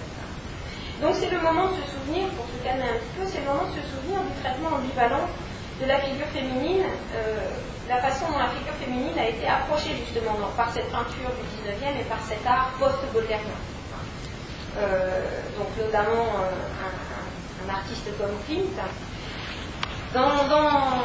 Donc 0.99 1.15
c'est 1.17 1.31
le 1.31 1.39
moment 1.41 1.71
de 1.71 1.81
se 1.81 1.85
souvenir, 1.95 2.27
pour 2.35 2.45
se 2.45 2.57
calmer 2.63 2.85
un 2.85 2.99
petit 2.99 3.15
peu, 3.17 3.25
c'est 3.25 3.41
le 3.41 3.49
moment 3.49 3.65
de 3.65 3.75
se 3.79 3.83
souvenir 3.87 4.19
du 4.21 4.33
traitement 4.43 4.77
ambivalent 4.77 5.25
de 5.81 5.85
la 5.87 5.97
figure 5.99 6.27
féminine, 6.29 6.85
euh, 7.15 7.49
la 7.89 7.97
façon 7.97 8.29
dont 8.29 8.37
la 8.37 8.53
figure 8.53 8.75
féminine 8.77 9.17
a 9.17 9.27
été 9.27 9.47
approchée 9.47 9.97
justement 9.97 10.37
par 10.55 10.71
cette 10.71 10.91
peinture 10.91 11.31
du 11.33 11.45
19e 11.57 11.99
et 11.99 12.05
par 12.05 12.21
cet 12.27 12.45
art 12.45 12.71
post-baudelairien. 12.77 13.57
Euh, 14.77 15.41
donc 15.57 15.67
notamment 15.77 16.27
euh, 16.39 17.67
un, 17.67 17.73
artiste 17.73 18.07
comme 18.17 18.31
Klimt. 18.45 18.77
Dans, 20.13 20.47
dans, 20.47 21.03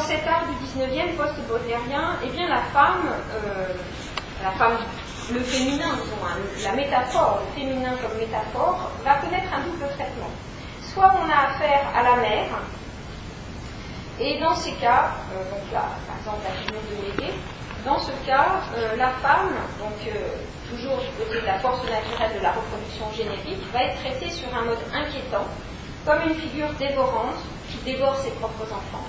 cet 0.00 0.26
art 0.26 0.44
du 0.46 0.54
19e 0.64 1.16
post-baudelairien, 1.16 2.16
eh 2.24 2.28
bien 2.30 2.48
la 2.48 2.62
femme, 2.74 3.06
euh, 3.06 3.74
la 4.42 4.50
femme, 4.52 4.76
le 5.32 5.40
féminin, 5.40 5.92
hein, 6.24 6.38
la 6.62 6.72
métaphore, 6.72 7.42
le 7.46 7.60
féminin 7.60 7.92
comme 8.02 8.18
métaphore, 8.18 8.90
va 9.04 9.14
connaître 9.16 9.52
un 9.52 9.60
double 9.60 9.88
traitement. 9.94 10.30
Soit 10.92 11.12
on 11.14 11.28
a 11.30 11.52
affaire 11.52 11.86
à 11.94 12.02
la 12.02 12.16
mère, 12.16 12.46
et 14.20 14.40
dans 14.40 14.54
ces 14.54 14.72
cas, 14.72 15.12
donc 15.50 15.72
là, 15.72 15.84
par 16.06 16.16
exemple 16.18 16.42
la 16.44 16.54
figure 16.60 16.80
de 16.90 17.22
Médée, 17.22 17.34
dans 17.84 17.98
ce 17.98 18.10
cas, 18.26 18.60
la 18.96 19.10
femme, 19.22 19.54
donc 19.78 19.94
toujours 20.68 20.98
du 20.98 21.08
côté 21.16 21.40
de 21.40 21.46
la 21.46 21.58
force 21.60 21.82
naturelle 21.84 22.36
de 22.36 22.42
la 22.42 22.52
reproduction 22.52 23.06
génétique, 23.16 23.62
va 23.72 23.84
être 23.84 24.00
traité 24.00 24.30
sur 24.30 24.48
un 24.54 24.64
mode 24.64 24.78
inquiétant, 24.92 25.46
comme 26.04 26.28
une 26.28 26.34
figure 26.34 26.72
dévorante 26.78 27.36
qui 27.70 27.78
dévore 27.84 28.16
ses 28.16 28.30
propres 28.30 28.64
enfants. 28.64 29.06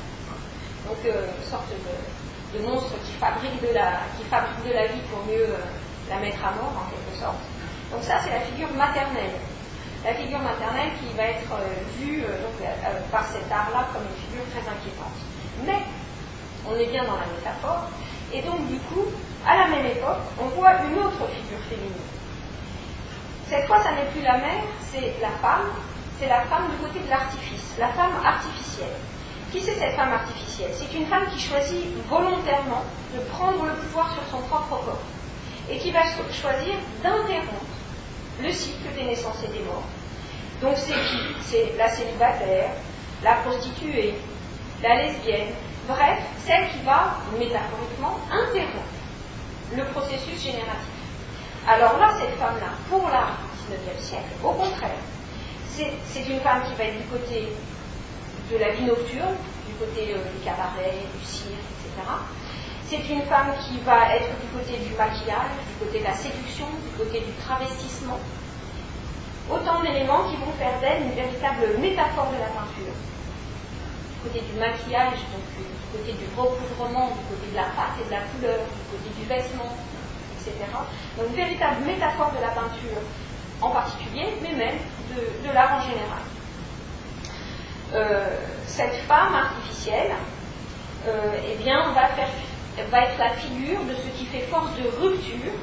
Donc 0.88 0.98
euh, 1.06 1.28
une 1.38 1.50
sorte 1.50 1.70
de, 1.72 2.60
monstre 2.64 2.96
qui 3.06 3.14
fabrique, 3.20 3.62
de 3.62 3.74
la, 3.74 4.06
qui 4.18 4.24
fabrique 4.26 4.64
de 4.68 4.74
la 4.74 4.88
vie 4.88 5.02
pour 5.12 5.26
mieux 5.26 5.50
euh, 5.54 5.70
la 6.10 6.20
mettre 6.20 6.40
à 6.46 6.52
mort, 6.52 6.74
en 6.74 6.86
quelque 6.90 7.20
sorte. 7.20 7.42
Donc 7.92 8.04
ça, 8.04 8.20
c'est 8.24 8.32
la 8.32 8.42
figure 8.42 8.72
maternelle. 8.74 9.38
La 10.06 10.14
figure 10.14 10.40
maternelle 10.40 10.92
qui 11.00 11.12
va 11.16 11.24
être 11.24 11.52
euh, 11.54 11.84
vue 12.00 12.24
par 13.12 13.26
cet 13.28 13.52
art-là 13.52 13.88
comme 13.92 14.04
une 14.08 14.20
figure 14.24 14.46
très 14.56 14.64
inquiétante. 14.64 15.18
Mais, 15.66 15.84
on 16.68 16.76
est 16.76 16.88
bien 16.88 17.04
dans 17.04 17.18
la 17.18 17.28
métaphore, 17.28 17.90
et 18.32 18.42
donc 18.42 18.68
du 18.68 18.78
coup, 18.92 19.06
à 19.46 19.58
la 19.58 19.68
même 19.68 19.86
époque, 19.86 20.24
on 20.40 20.46
voit 20.60 20.74
une 20.86 21.00
autre 21.00 21.28
figure 21.34 21.60
féminine. 21.70 22.08
Cette 23.50 23.66
fois, 23.66 23.82
ça 23.82 23.92
n'est 23.92 24.10
plus 24.12 24.22
la 24.22 24.38
mère, 24.38 24.64
c'est 24.92 25.16
la 25.22 25.32
femme, 25.42 25.66
c'est 26.20 26.28
la 26.28 26.42
femme 26.42 26.70
du 26.70 26.78
côté 26.78 27.00
de 27.00 27.10
l'artifice, 27.10 27.76
la 27.80 27.88
femme 27.90 28.14
artificielle. 28.24 29.00
Qui 29.52 29.62
c'est 29.62 29.76
cette 29.76 29.96
femme 29.96 30.14
artificielle 30.14 30.72
C'est 30.74 30.96
une 30.96 31.08
femme 31.08 31.26
qui 31.32 31.40
choisit 31.40 31.86
volontairement 32.08 32.84
de 33.16 33.20
prendre 33.32 33.66
le 33.66 33.74
pouvoir 33.74 34.14
sur 34.14 34.22
son 34.30 34.46
propre 34.48 34.86
corps 34.86 35.02
et 35.70 35.78
qui 35.78 35.92
va 35.92 36.02
choisir 36.04 36.76
d'interrompre 37.02 37.76
le 38.42 38.52
cycle 38.52 38.94
des 38.96 39.06
naissances 39.06 39.44
et 39.44 39.58
des 39.58 39.64
morts 39.66 39.84
Donc 40.62 40.78
c'est 40.78 40.94
qui 40.94 41.20
C'est 41.42 41.74
la 41.78 41.90
célibataire, 41.90 42.72
la 43.24 43.34
prostituée, 43.36 44.16
la 44.84 45.04
lesbienne, 45.04 45.50
bref, 45.88 46.20
celle 46.46 46.70
qui 46.70 46.80
va, 46.86 47.18
métaphoriquement, 47.38 48.20
interrompre 48.32 49.00
le 49.76 49.84
processus 49.86 50.42
génératif. 50.44 51.00
Alors 51.68 51.98
là, 52.00 52.14
cette 52.20 52.38
femme-là, 52.38 52.72
pour 52.90 53.02
du 53.02 53.76
XIXe 53.76 54.04
siècle, 54.04 54.30
au 54.44 54.52
contraire, 54.52 55.02
c'est 55.68 56.28
une 56.28 56.40
femme 56.42 56.64
qui 56.68 56.76
va 56.76 56.86
être 56.86 56.98
du 56.98 57.06
côté 57.06 57.50
de 58.52 58.58
la 58.58 58.72
vie 58.72 58.84
nocturne, 58.84 59.38
du 59.68 59.74
côté 59.76 60.14
euh, 60.14 60.24
du 60.34 60.44
cabaret, 60.44 61.06
du 61.14 61.26
cirque, 61.26 61.54
etc. 61.54 62.02
C'est 62.90 63.06
une 63.14 63.22
femme 63.30 63.54
qui 63.62 63.78
va 63.86 64.16
être 64.16 64.34
du 64.42 64.48
côté 64.50 64.78
du 64.82 64.94
maquillage, 64.98 65.54
du 65.70 65.86
côté 65.86 66.00
de 66.00 66.06
la 66.06 66.16
séduction, 66.18 66.66
du 66.82 66.92
côté 66.98 67.22
du 67.22 67.34
travestissement. 67.46 68.18
Autant 69.50 69.82
d'éléments 69.82 70.26
qui 70.30 70.38
vont 70.38 70.54
faire 70.58 70.74
d'elle 70.82 71.04
une 71.06 71.14
véritable 71.14 71.78
métaphore 71.78 72.34
de 72.34 72.42
la 72.42 72.50
peinture. 72.50 72.94
Du 72.94 74.18
côté 74.26 74.42
du 74.42 74.58
maquillage, 74.58 75.22
donc 75.30 75.46
euh, 75.58 75.70
du 75.70 75.88
côté 75.94 76.12
du 76.18 76.26
recouvrement, 76.34 77.14
du 77.14 77.24
côté 77.30 77.46
de 77.54 77.56
la 77.56 77.70
pâte 77.78 78.02
et 78.02 78.06
de 78.06 78.12
la 78.12 78.26
couleur, 78.34 78.66
du 78.66 78.84
côté 78.90 79.10
du 79.14 79.26
vêtement, 79.30 79.70
etc. 80.42 80.58
Donc 81.18 81.30
une 81.30 81.38
véritable 81.38 81.86
métaphore 81.86 82.34
de 82.34 82.42
la 82.42 82.50
peinture 82.58 83.02
en 83.62 83.70
particulier, 83.70 84.34
mais 84.42 84.54
même 84.54 84.78
de, 85.16 85.54
l'art 85.54 85.78
en 85.78 85.82
général. 85.82 86.24
Euh, 87.94 88.38
cette 88.68 88.94
femme 89.08 89.34
artificielle 89.34 90.12
euh, 91.08 91.34
eh 91.52 91.56
bien, 91.64 91.92
va 91.92 93.02
être 93.02 93.18
la 93.18 93.30
figure 93.32 93.80
de 93.86 93.96
ce 93.96 94.18
qui 94.18 94.26
fait 94.26 94.42
force 94.42 94.70
de 94.76 94.84
rupture 95.02 95.54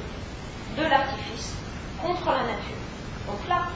de 0.77 0.83
l'artifice 0.83 1.55
contre 2.03 2.27
la 2.27 2.43
nature. 2.43 2.83
Donc 3.29 3.39
là, 3.49 3.69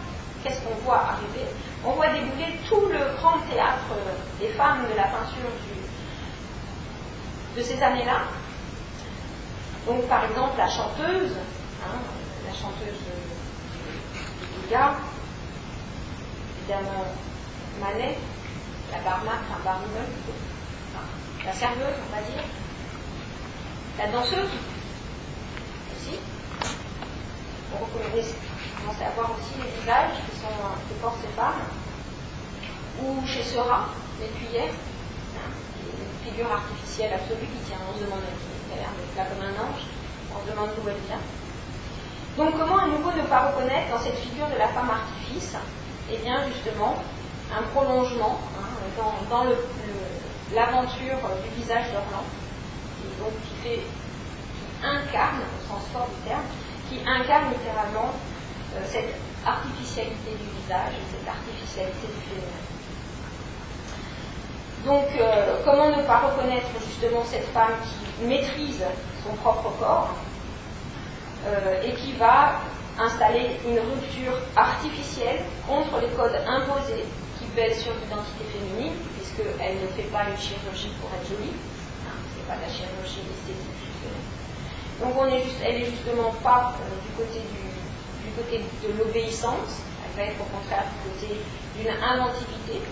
qu'est-ce 0.43 0.61
qu'on 0.63 0.75
voit 0.85 1.01
arriver? 1.13 1.47
On 1.85 1.93
voit 1.93 2.09
débouler 2.09 2.59
tout 2.69 2.87
le 2.87 3.17
grand 3.19 3.39
théâtre 3.53 3.95
des 4.41 4.49
femmes 4.49 4.85
de 4.91 4.97
la 4.97 5.05
peinture 5.05 5.51
de 7.57 7.63
ces 7.63 7.81
années-là. 7.81 8.23
Donc 9.87 10.07
par 10.09 10.25
exemple 10.25 10.59
la 10.59 10.69
chanteuse, 10.69 11.37
hein, 11.85 11.99
la 12.47 12.53
chanteuse 12.53 12.99
de 13.07 14.71
Gaga, 14.71 14.95
évidemment 16.59 17.07
Manet, 17.81 18.19
la 18.93 18.99
barmaid, 18.99 19.41
enfin 19.49 19.61
barmaid, 19.65 20.09
la 21.45 21.53
serveuse, 21.53 21.99
on 22.07 22.15
va 22.15 22.23
dire, 22.23 22.45
la 23.99 24.07
danseuse 24.09 24.51
aussi. 25.95 26.19
On 27.73 27.87
commence 27.87 29.01
à 29.01 29.11
voir 29.15 29.31
aussi 29.31 29.55
les 29.63 29.71
visages 29.81 30.19
qui 30.27 30.41
sont 30.41 30.49
que 30.89 30.95
portent 31.01 31.21
ces 31.23 31.35
femmes. 31.37 31.63
Ou 33.03 33.27
chez 33.27 33.43
cuillères, 33.43 34.75
hein, 35.37 35.51
une 35.87 36.31
figure 36.31 36.53
artificielle 36.53 37.15
absolue 37.15 37.47
qui 37.47 37.69
tient, 37.69 37.79
on 37.89 37.99
se 37.99 38.05
demande, 38.05 38.21
qui 38.21 38.75
a 38.75 38.83
l'air 38.83 38.93
d'être 38.93 39.17
là 39.17 39.25
comme 39.25 39.45
un 39.45 39.57
ange, 39.65 39.87
on 40.35 40.45
se 40.45 40.51
demande 40.53 40.71
d'où 40.77 40.89
elle 40.89 41.01
vient. 41.09 41.23
Donc 42.37 42.59
comment 42.59 42.79
à 42.79 42.87
nouveau 42.87 43.11
ne 43.13 43.23
pas 43.27 43.49
reconnaître 43.49 43.91
dans 43.91 44.01
cette 44.01 44.19
figure 44.19 44.47
de 44.49 44.59
la 44.59 44.69
femme 44.69 44.91
artifice, 44.91 45.57
eh 46.11 46.19
bien 46.19 46.47
justement, 46.49 47.03
un 47.53 47.63
prolongement 47.75 48.41
hein, 48.59 48.70
dans, 48.97 49.45
l'aventure 50.55 51.19
du 51.45 51.61
visage 51.61 51.87
d'Orlan, 51.93 52.25
qui 53.63 53.81
incarne, 54.83 55.41
au 55.41 55.69
sens 55.69 55.83
fort 55.93 56.09
du 56.09 56.29
terme, 56.29 56.43
qui 56.89 56.99
incarne 57.07 57.51
littéralement 57.53 58.11
euh, 58.75 58.81
cette 58.87 59.15
artificialité 59.47 60.31
du 60.31 60.61
visage, 60.61 60.95
cette 61.13 61.29
artificialité 61.29 62.07
du 62.07 62.21
féminin. 62.29 62.61
Donc, 64.85 65.07
euh, 65.21 65.57
comment 65.65 65.91
ne 65.91 66.03
pas 66.03 66.19
reconnaître 66.19 66.69
justement 66.87 67.23
cette 67.25 67.47
femme 67.49 67.75
qui 67.85 68.25
maîtrise 68.25 68.83
son 69.25 69.35
propre 69.37 69.71
corps 69.79 70.15
euh, 71.47 71.83
et 71.85 71.93
qui 71.95 72.13
va 72.13 72.61
installer 72.99 73.61
une 73.67 73.79
rupture 73.79 74.33
artificielle 74.57 75.41
contre 75.67 76.01
les 76.01 76.09
codes 76.09 76.37
imposés 76.47 77.05
pèsent 77.55 77.83
sur 77.83 77.93
l'identité 77.95 78.45
féminine, 78.53 78.95
puisqu'elle 79.17 79.81
ne 79.81 79.89
fait 79.97 80.09
pas 80.11 80.29
une 80.29 80.39
chirurgie 80.39 80.93
pour 81.01 81.11
être 81.15 81.29
jolie, 81.29 81.55
la 82.59 82.67
chirurgie 82.67 83.23
esthétique. 83.31 83.81
Donc 85.01 85.15
on 85.17 85.27
est 85.27 85.43
juste, 85.43 85.63
elle 85.65 85.83
est 85.83 85.91
justement 85.91 86.35
pas 86.43 86.75
euh, 86.77 86.93
du, 87.07 87.11
côté 87.15 87.41
du, 87.41 88.31
côté 88.37 88.59
de 88.59 88.99
l'obéissance, 88.99 89.87
elle 90.05 90.17
va 90.17 90.31
être 90.33 90.41
au 90.41 90.51
contraire 90.51 90.85
du 90.91 90.99
côté 91.09 91.41
d'une 91.79 91.95
inventivité. 91.95 92.83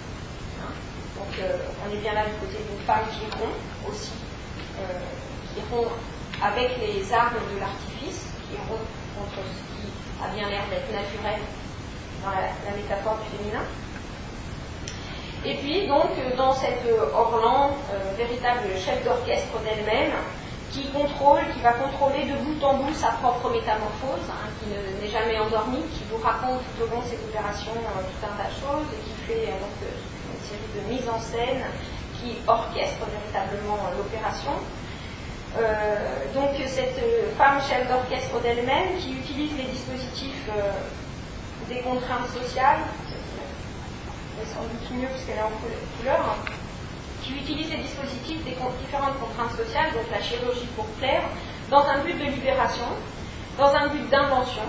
Hein. 0.63 0.73
Donc 1.19 1.33
euh, 1.43 1.59
on 1.85 1.93
est 1.93 2.01
bien 2.01 2.15
là 2.15 2.25
du 2.25 2.37
côté 2.41 2.63
d'une 2.65 2.81
femme 2.87 3.05
qui 3.13 3.27
rompt 3.37 3.61
aussi, 3.91 4.17
euh, 4.81 5.03
qui 5.53 5.61
rompt 5.71 5.91
avec 6.41 6.79
les 6.79 7.13
armes 7.13 7.43
de 7.53 7.61
l'artifice, 7.61 8.31
qui 8.47 8.57
rompt 8.71 8.89
contre 9.19 9.43
ce 9.43 9.61
qui 9.75 9.91
a 10.23 10.33
bien 10.33 10.49
l'air 10.49 10.65
d'être 10.71 10.89
naturel 10.89 11.43
dans 12.23 12.31
la 12.31 12.73
métaphore 12.77 13.19
du 13.21 13.37
féminin. 13.37 13.67
Et 15.45 15.55
puis, 15.55 15.87
donc, 15.87 16.11
euh, 16.19 16.37
dans 16.37 16.53
cette 16.53 16.83
euh, 16.87 17.15
Orlan, 17.15 17.71
euh, 17.93 18.13
véritable 18.17 18.75
chef 18.75 19.05
d'orchestre 19.05 19.55
d'elle-même, 19.63 20.11
qui 20.73 20.91
contrôle, 20.91 21.41
qui 21.55 21.61
va 21.63 21.73
contrôler 21.73 22.27
de 22.27 22.37
bout 22.43 22.59
en 22.65 22.75
bout 22.75 22.93
sa 22.93 23.15
propre 23.23 23.49
métamorphose, 23.51 24.27
hein, 24.29 24.51
qui 24.59 24.69
n'est 24.69 25.11
jamais 25.11 25.39
endormie, 25.39 25.83
qui 25.95 26.03
vous 26.11 26.19
raconte 26.19 26.61
tout 26.75 26.85
au 26.85 26.87
long 26.91 27.01
de 27.01 27.07
cette 27.07 27.25
opération 27.25 27.73
tout 27.73 28.21
un 28.27 28.35
tas 28.37 28.51
de 28.51 28.59
choses, 28.59 28.87
et 28.93 29.01
qui 29.01 29.15
fait 29.25 29.47
donc 29.57 29.79
une 29.81 30.43
série 30.45 30.71
de 30.77 30.83
mises 30.93 31.09
en 31.09 31.19
scène, 31.19 31.65
qui 32.21 32.37
orchestre 32.47 33.07
véritablement 33.09 33.79
l'opération. 33.97 34.53
donc 36.35 36.51
cette 36.67 37.01
femme 37.39 37.63
chef 37.63 37.89
d'orchestre 37.89 38.39
d'elle-même, 38.43 38.99
qui 38.99 39.13
utilise 39.13 39.57
les 39.57 39.73
dispositifs 39.73 40.51
des 41.71 41.81
contraintes 41.81 42.29
sociales, 42.29 42.85
sans 44.47 44.63
doute 44.63 44.91
mieux 44.93 45.09
puisqu'elle 45.09 45.39
est 45.39 45.43
en 45.43 45.55
couleur, 45.99 46.37
qui 47.23 47.35
utilise 47.35 47.71
les 47.71 47.83
dispositifs 47.83 48.45
des 48.45 48.57
différentes 48.81 49.19
contraintes 49.21 49.57
sociales, 49.57 49.93
donc 49.93 50.07
la 50.11 50.23
chirurgie 50.23 50.69
pour 50.77 50.87
plaire, 50.99 51.23
dans 51.71 51.85
un 51.85 51.99
but 51.99 52.17
de 52.19 52.25
libération, 52.25 52.89
dans 53.59 53.75
un 53.75 53.89
but 53.89 54.09
d'invention, 54.09 54.63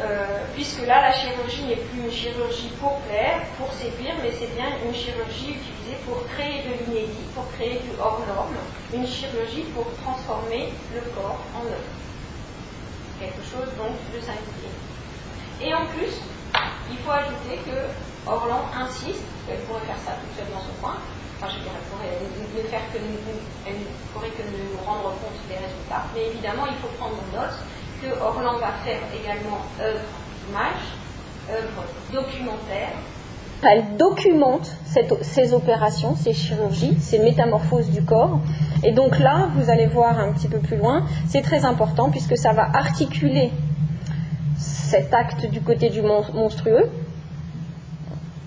euh, 0.00 0.24
puisque 0.54 0.86
là, 0.86 1.02
la 1.02 1.12
chirurgie 1.12 1.64
n'est 1.64 1.76
plus 1.76 2.00
une 2.04 2.12
chirurgie 2.12 2.70
pour 2.80 3.00
plaire, 3.00 3.42
pour 3.58 3.72
séduire, 3.72 4.14
mais 4.22 4.30
c'est 4.32 4.54
bien 4.54 4.70
une 4.84 4.94
chirurgie 4.94 5.58
utilisée 5.58 5.98
pour 6.06 6.24
créer 6.28 6.62
de 6.62 6.72
l'inédit, 6.84 7.26
pour 7.34 7.50
créer 7.52 7.80
du 7.80 7.90
hors 8.00 8.20
norme, 8.26 8.56
une 8.94 9.06
chirurgie 9.06 9.64
pour 9.74 9.86
transformer 10.02 10.72
le 10.94 11.00
corps 11.12 11.40
en 11.54 11.66
œuvre. 11.66 11.90
Quelque 13.18 13.42
chose 13.44 13.68
donc 13.76 13.96
de 14.14 14.20
singulier. 14.20 14.72
Et 15.60 15.74
en 15.74 15.84
plus, 15.86 16.22
il 16.90 16.98
faut 16.98 17.10
ajouter 17.10 17.60
que 17.66 17.76
Orlan 18.30 18.62
insiste, 18.78 19.26
qu'elle 19.46 19.58
pourrait 19.66 19.82
faire 19.90 19.98
ça 20.06 20.14
toute 20.22 20.30
seule 20.38 20.54
dans 20.54 20.62
son 20.62 20.74
coin, 20.80 20.94
enfin 21.36 21.50
je 21.50 21.58
dirais, 21.66 21.82
pourrait 21.90 22.14
ne 22.22 22.68
faire 22.70 22.86
que 22.94 22.98
nous, 23.02 23.18
elle 23.66 23.82
pourrait 24.14 24.30
que 24.30 24.46
nous 24.46 24.78
rendre 24.86 25.10
compte 25.18 25.34
des 25.50 25.58
résultats, 25.58 26.06
mais 26.14 26.30
évidemment 26.30 26.66
il 26.70 26.78
faut 26.78 26.94
prendre 26.94 27.18
en 27.18 27.28
note 27.34 27.58
que 27.98 28.08
Orlan 28.22 28.58
va 28.58 28.72
faire 28.86 29.02
également 29.10 29.58
œuvre 29.82 30.06
d'image, 30.46 30.86
œuvre 31.50 31.82
documentaire. 32.12 32.94
Elle 33.62 33.96
documente 33.98 34.70
ces 35.20 35.52
opérations, 35.52 36.16
ces 36.16 36.32
chirurgies, 36.32 36.96
ces 36.98 37.18
métamorphoses 37.18 37.90
du 37.90 38.02
corps. 38.02 38.40
Et 38.82 38.92
donc 38.92 39.18
là, 39.18 39.48
vous 39.54 39.68
allez 39.68 39.86
voir 39.86 40.18
un 40.18 40.32
petit 40.32 40.48
peu 40.48 40.60
plus 40.60 40.78
loin, 40.78 41.04
c'est 41.28 41.42
très 41.42 41.66
important 41.66 42.08
puisque 42.08 42.38
ça 42.38 42.54
va 42.54 42.62
articuler 42.72 43.52
cet 44.56 45.12
acte 45.12 45.44
du 45.44 45.60
côté 45.60 45.90
du 45.90 46.00
monstrueux 46.00 46.88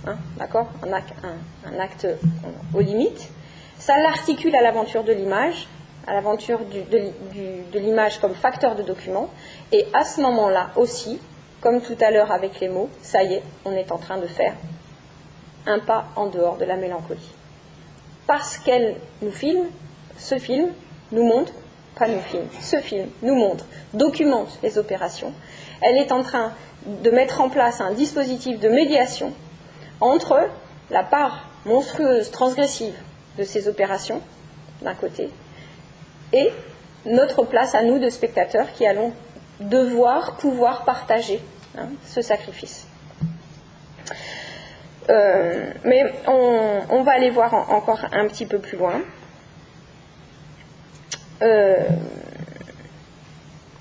Hein, 0.05 0.17
d'accord 0.37 0.67
un, 0.83 0.91
un, 0.91 1.79
acte 1.79 2.07
aux 2.73 2.81
limites. 2.81 3.29
Ça 3.77 3.97
l'articule 3.97 4.53
à 4.55 4.61
l'aventure 4.61 5.03
de 5.03 5.13
l'image, 5.13 5.67
à 6.07 6.13
l'aventure 6.13 6.59
de, 6.59 7.77
l'image 7.79 8.19
comme 8.19 8.33
facteur 8.33 8.75
de 8.75 8.83
document. 8.83 9.29
Et 9.71 9.87
à 9.93 10.03
ce 10.03 10.21
moment-là 10.21 10.71
aussi, 10.75 11.19
comme 11.61 11.81
tout 11.81 11.95
à 12.01 12.11
l'heure 12.11 12.31
avec 12.31 12.59
les 12.59 12.67
mots, 12.67 12.89
ça 13.01 13.23
y 13.23 13.35
est, 13.35 13.43
on 13.63 13.71
est 13.71 13.91
en 13.91 13.97
train 13.97 14.17
de 14.17 14.27
faire 14.27 14.55
un 15.65 15.79
pas 15.79 16.07
en 16.17 16.27
dehors 16.27 16.57
de 16.57 16.65
la 16.65 16.75
mélancolie. 16.75 17.31
Parce 18.27 18.57
qu'elle 18.57 18.95
nous 19.21 19.31
filme, 19.31 19.67
ce 20.17 20.37
film 20.37 20.69
nous 21.13 21.23
montre, 21.23 21.53
pas 21.97 22.09
nous 22.09 22.19
filme, 22.19 22.47
ce 22.59 22.77
film 22.77 23.07
nous 23.21 23.35
montre, 23.35 23.65
documente 23.93 24.59
les 24.63 24.77
opérations. 24.77 25.31
Elle 25.81 25.95
est 25.95 26.11
en 26.11 26.23
train 26.23 26.51
de 26.85 27.09
mettre 27.09 27.39
en 27.39 27.47
place 27.47 27.79
un 27.79 27.93
dispositif 27.93 28.59
de 28.59 28.67
médiation 28.67 29.31
entre 30.03 30.49
la 30.91 31.03
part 31.03 31.47
monstrueuse, 31.65 32.29
transgressive 32.29 32.95
de 33.37 33.43
ces 33.43 33.67
opérations, 33.67 34.21
d'un 34.81 34.93
côté, 34.93 35.29
et 36.33 36.51
notre 37.05 37.43
place 37.43 37.73
à 37.73 37.83
nous 37.83 37.99
de 37.99 38.09
spectateurs 38.09 38.71
qui 38.73 38.85
allons 38.85 39.13
devoir 39.59 40.35
pouvoir 40.37 40.83
partager 40.83 41.41
hein, 41.77 41.87
ce 42.05 42.21
sacrifice. 42.21 42.87
mais 45.07 46.13
on, 46.27 47.03
va 47.03 47.11
aller 47.13 47.29
voir 47.29 47.53
encore 47.71 48.05
un 48.11 48.27
petit 48.27 48.45
peu 48.45 48.59
plus 48.59 48.77
loin. 48.77 49.01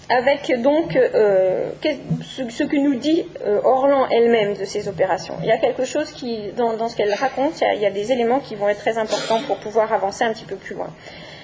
Avec 0.08 0.52
donc 0.60 0.92
ce, 0.92 2.62
que 2.64 2.76
nous 2.76 2.96
dit 2.96 3.24
Orlan 3.64 4.08
elle-même 4.08 4.54
de 4.54 4.64
ces 4.64 4.88
opérations. 4.88 5.34
Il 5.42 5.46
y 5.46 5.52
a 5.52 5.58
quelque 5.58 5.84
chose 5.84 6.10
qui, 6.10 6.50
dans, 6.56 6.88
ce 6.88 6.96
qu'elle 6.96 7.14
raconte, 7.14 7.62
il 7.74 7.80
y, 7.80 7.86
a, 7.86 7.90
des 7.90 8.12
éléments 8.12 8.40
qui 8.40 8.54
vont 8.54 8.68
être 8.68 8.80
très 8.80 8.98
importants 8.98 9.40
pour 9.46 9.58
pouvoir 9.58 9.92
avancer 9.92 10.24
un 10.24 10.32
petit 10.32 10.44
peu 10.44 10.56
plus 10.56 10.74
loin. 10.74 10.90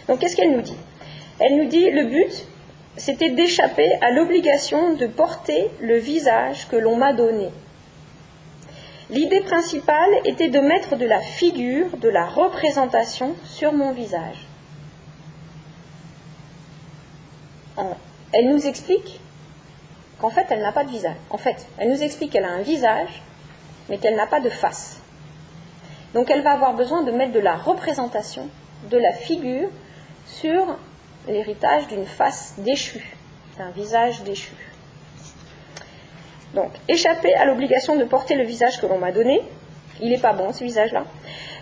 Donc 0.09 0.18
qu'est-ce 0.18 0.36
qu'elle 0.36 0.52
nous 0.52 0.62
dit? 0.62 0.76
Elle 1.40 1.56
nous 1.56 1.68
dit 1.68 1.90
le 1.90 2.04
but, 2.04 2.46
c'était 2.96 3.30
d'échapper 3.30 3.90
à 4.00 4.11
l'obligation 4.11 4.94
de 4.94 5.06
porter 5.06 5.70
le 5.80 5.96
visage 5.98 6.66
que 6.68 6.76
l'on 6.76 6.96
m'a 6.96 7.12
donné. 7.12 7.48
L'idée 9.11 9.40
principale 9.40 10.11
était 10.24 10.48
de 10.48 10.61
mettre 10.61 10.96
de 10.96 11.06
la 11.06 11.20
figure, 11.20 11.96
de 11.96 12.09
la 12.09 12.26
représentation 12.26 13.34
sur 13.44 13.72
mon 13.72 13.92
visage. 13.92 14.46
Elle 18.33 18.49
nous 18.49 18.66
explique 18.66 19.20
qu'en 20.18 20.31
fait, 20.31 20.47
elle 20.51 20.61
n'a 20.61 20.72
pas 20.72 20.85
de 20.85 20.91
visage. 20.91 21.16
En 21.31 21.39
fait, 21.39 21.66
elle 21.79 21.91
nous 21.91 22.03
explique 22.03 22.33
qu'elle 22.33 22.45
a 22.45 22.51
un 22.51 22.62
visage, 22.62 23.22
mais 23.89 23.99
qu'elle 23.99 24.16
n'a 24.16 24.26
pas 24.26 24.41
de 24.41 24.51
face. 24.51 25.01
Donc 26.14 26.31
elle 26.31 26.43
va 26.43 26.53
avoir 26.53 26.74
besoin 26.74 27.03
de 27.03 27.12
mettre 27.12 27.33
de 27.33 27.41
la 27.41 27.55
représentation, 27.55 28.49
de 28.91 28.99
la 28.99 29.12
figure, 29.12 29.68
sur 30.26 30.76
l'héritage 31.26 31.87
d'une 31.89 32.07
face 32.07 32.55
déchue, 32.59 33.16
d'un 33.59 33.70
visage 33.70 34.22
déchu. 34.22 34.53
Donc, 36.55 36.70
échapper 36.89 37.35
à 37.35 37.45
l'obligation 37.45 37.97
de 37.97 38.05
porter 38.05 38.35
le 38.35 38.45
visage 38.45 38.81
que 38.81 38.87
l'on 38.87 38.99
m'a 38.99 39.12
donné, 39.12 39.43
il 40.01 40.11
n'est 40.11 40.18
pas 40.18 40.33
bon 40.33 40.53
ce 40.53 40.64
visage-là. 40.64 41.05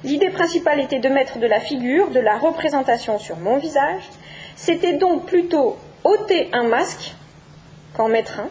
L'idée 0.05 0.31
principale 0.31 0.81
était 0.81 1.01
de 1.01 1.09
mettre 1.09 1.39
de 1.39 1.47
la 1.47 1.59
figure, 1.59 2.11
de 2.11 2.21
la 2.21 2.39
représentation 2.39 3.19
sur 3.19 3.37
mon 3.37 3.59
visage. 3.59 4.03
C'était 4.55 4.95
donc 4.95 5.27
plutôt 5.27 5.77
ôter 6.07 6.49
un 6.53 6.65
masque 6.65 7.15
qu'en 7.95 8.09
mettre 8.09 8.41
un. 8.41 8.49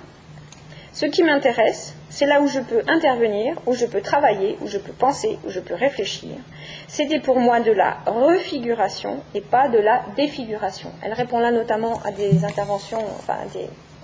Ce 0.93 1.05
qui 1.05 1.23
m'intéresse, 1.23 1.93
c'est 2.09 2.25
là 2.25 2.41
où 2.41 2.47
je 2.47 2.59
peux 2.59 2.81
intervenir, 2.87 3.55
où 3.65 3.73
je 3.73 3.85
peux 3.85 4.01
travailler, 4.01 4.57
où 4.61 4.67
je 4.67 4.77
peux 4.77 4.93
penser, 4.93 5.37
où 5.45 5.49
je 5.49 5.59
peux 5.59 5.73
réfléchir. 5.73 6.35
C'était 6.87 7.19
pour 7.19 7.39
moi 7.39 7.59
de 7.59 7.71
la 7.71 7.97
refiguration 8.05 9.21
et 9.33 9.41
pas 9.41 9.67
de 9.67 9.77
la 9.77 10.03
défiguration. 10.15 10.89
Elle 11.01 11.13
répond 11.13 11.39
là 11.39 11.51
notamment 11.51 12.01
à 12.05 12.11
des 12.11 12.45
interventions, 12.45 13.03
enfin 13.19 13.39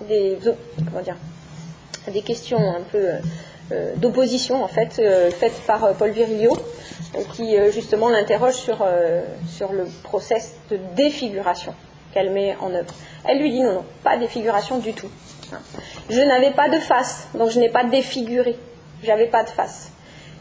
des, 0.09 0.37
comment 0.85 1.01
dire, 1.01 1.17
à 2.07 2.11
des 2.11 2.21
questions 2.21 2.59
un 2.59 2.81
peu 2.91 3.07
euh, 3.71 3.93
d'opposition 3.95 4.63
en 4.63 4.67
fait 4.67 4.99
euh, 4.99 5.31
faites 5.31 5.61
par 5.65 5.85
euh, 5.85 5.93
Paul 5.93 6.11
Virilio, 6.11 6.57
qui 7.33 7.55
justement 7.73 8.09
l'interroge 8.09 8.53
sur, 8.53 8.85
sur 9.45 9.73
le 9.73 9.85
process 10.03 10.55
de 10.69 10.79
défiguration 10.95 11.73
qu'elle 12.13 12.31
met 12.31 12.55
en 12.61 12.73
œuvre. 12.73 12.93
Elle 13.25 13.39
lui 13.39 13.51
dit 13.51 13.61
non, 13.61 13.73
non, 13.73 13.85
pas 14.03 14.17
défiguration 14.17 14.79
du 14.79 14.93
tout. 14.93 15.09
Je 16.09 16.21
n'avais 16.21 16.51
pas 16.51 16.69
de 16.69 16.79
face, 16.79 17.27
donc 17.33 17.49
je 17.49 17.59
n'ai 17.59 17.69
pas 17.69 17.83
défiguré. 17.83 18.57
J'avais 19.03 19.27
pas 19.27 19.43
de 19.43 19.49
face. 19.49 19.91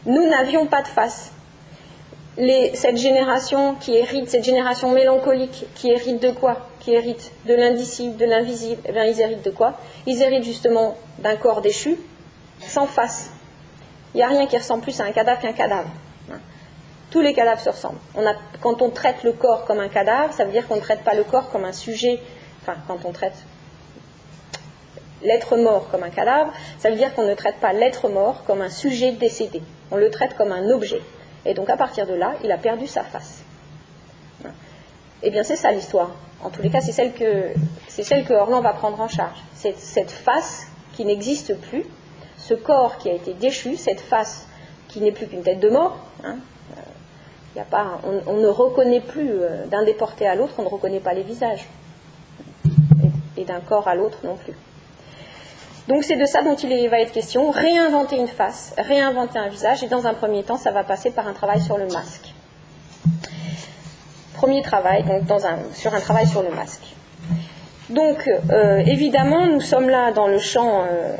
Nous 0.05 0.27
n'avions 0.27 0.65
pas 0.67 0.81
de 0.81 0.87
face. 0.87 1.31
cette 2.37 2.97
génération 2.97 3.75
qui 3.75 3.95
hérite, 3.95 4.29
cette 4.29 4.43
génération 4.43 4.91
mélancolique, 4.91 5.65
qui 5.75 5.89
hérite 5.89 6.21
de 6.21 6.31
quoi? 6.31 6.67
Qui 6.79 6.93
hérite 6.93 7.31
de 7.45 7.53
l'indicible, 7.53 8.17
de 8.17 8.25
l'invisible, 8.25 8.81
eh 8.85 8.91
bien 8.91 9.05
ils 9.05 9.19
héritent 9.19 9.45
de 9.45 9.51
quoi? 9.51 9.77
Ils 10.07 10.21
héritent 10.21 10.43
justement 10.43 10.95
d'un 11.19 11.35
corps 11.35 11.61
déchu, 11.61 11.97
sans 12.59 12.87
face. 12.87 13.31
Il 14.13 14.17
n'y 14.17 14.23
a 14.23 14.27
rien 14.27 14.47
qui 14.47 14.57
ressemble 14.57 14.81
plus 14.81 14.99
à 14.99 15.05
un 15.05 15.11
cadavre 15.11 15.41
qu'un 15.41 15.53
cadavre. 15.53 15.89
Tous 17.11 17.21
les 17.21 17.33
cadavres 17.33 17.61
se 17.61 17.69
ressemblent. 17.69 17.99
quand 18.61 18.81
on 18.81 18.89
traite 18.89 19.23
le 19.23 19.33
corps 19.33 19.65
comme 19.65 19.79
un 19.79 19.89
cadavre, 19.89 20.33
ça 20.33 20.45
veut 20.45 20.51
dire 20.51 20.67
qu'on 20.67 20.77
ne 20.77 20.81
traite 20.81 21.03
pas 21.03 21.13
le 21.13 21.23
corps 21.23 21.51
comme 21.51 21.65
un 21.65 21.73
sujet, 21.73 22.19
enfin 22.61 22.75
quand 22.87 22.99
on 23.05 23.11
traite 23.11 23.35
l'être 25.21 25.55
mort 25.57 25.89
comme 25.91 26.03
un 26.03 26.09
cadavre, 26.09 26.51
ça 26.79 26.89
veut 26.89 26.95
dire 26.95 27.13
qu'on 27.13 27.27
ne 27.27 27.35
traite 27.35 27.57
pas 27.57 27.73
l'être 27.73 28.09
mort 28.09 28.43
comme 28.47 28.61
un 28.61 28.69
sujet 28.69 29.11
décédé. 29.11 29.61
On 29.91 29.97
le 29.97 30.09
traite 30.09 30.35
comme 30.35 30.51
un 30.51 30.69
objet. 30.71 31.01
Et 31.45 31.53
donc 31.53 31.69
à 31.69 31.77
partir 31.77 32.07
de 32.07 32.13
là, 32.13 32.33
il 32.43 32.51
a 32.51 32.57
perdu 32.57 32.87
sa 32.87 33.03
face. 33.03 33.43
Eh 35.23 35.29
bien, 35.29 35.43
c'est 35.43 35.55
ça 35.55 35.71
l'histoire. 35.71 36.11
En 36.43 36.49
tous 36.49 36.63
les 36.63 36.69
cas, 36.69 36.81
c'est 36.81 36.91
celle 36.91 37.13
que 37.13 37.49
c'est 37.87 38.31
Orlan 38.31 38.61
va 38.61 38.73
prendre 38.73 38.99
en 38.99 39.07
charge. 39.07 39.37
C'est 39.53 39.77
cette 39.77 40.09
face 40.09 40.65
qui 40.93 41.05
n'existe 41.05 41.55
plus, 41.55 41.85
ce 42.37 42.55
corps 42.55 42.97
qui 42.97 43.09
a 43.09 43.13
été 43.13 43.33
déchu, 43.33 43.77
cette 43.77 44.01
face 44.01 44.47
qui 44.87 44.99
n'est 44.99 45.11
plus 45.11 45.27
qu'une 45.27 45.43
tête 45.43 45.59
de 45.59 45.69
mort. 45.69 45.97
Hein. 46.23 46.37
On, 47.55 48.33
ne 48.33 48.47
reconnaît 48.47 49.01
plus 49.01 49.29
euh, 49.29 49.65
d'un 49.67 49.83
déporté 49.83 50.27
à 50.27 50.35
l'autre, 50.35 50.53
on 50.57 50.63
ne 50.63 50.69
reconnaît 50.69 50.99
pas 50.99 51.13
les 51.13 51.23
visages, 51.23 51.67
et 53.35 53.43
d'un 53.43 53.59
corps 53.59 53.87
à 53.87 53.95
l'autre 53.95 54.19
non 54.23 54.35
plus. 54.35 54.53
Donc 55.87 56.03
c'est 56.03 56.15
de 56.15 56.25
ça 56.25 56.41
dont 56.41 56.55
il 56.55 56.89
va 56.89 57.01
être 57.01 57.11
question, 57.11 57.49
réinventer 57.51 58.17
une 58.17 58.27
face, 58.27 58.73
réinventer 58.77 59.39
un 59.39 59.49
visage, 59.49 59.83
et 59.83 59.87
dans 59.87 60.07
un 60.07 60.13
premier 60.13 60.43
temps, 60.43 60.57
ça 60.57 60.71
va 60.71 60.83
passer 60.83 61.11
par 61.11 61.27
un 61.27 61.33
travail 61.33 61.61
sur 61.61 61.77
le 61.77 61.87
masque. 61.87 62.33
Premier 64.35 64.61
travail, 64.61 65.03
donc 65.27 65.41
sur 65.73 65.93
un 65.93 65.99
travail 65.99 66.27
sur 66.27 66.41
le 66.43 66.51
masque. 66.51 66.95
Donc 67.89 68.29
euh, 68.49 68.77
évidemment, 68.77 69.45
nous 69.45 69.59
sommes 69.59 69.89
là 69.89 70.11
dans 70.11 70.27
le 70.27 70.39
champ 70.39 70.85
euh, 70.89 71.15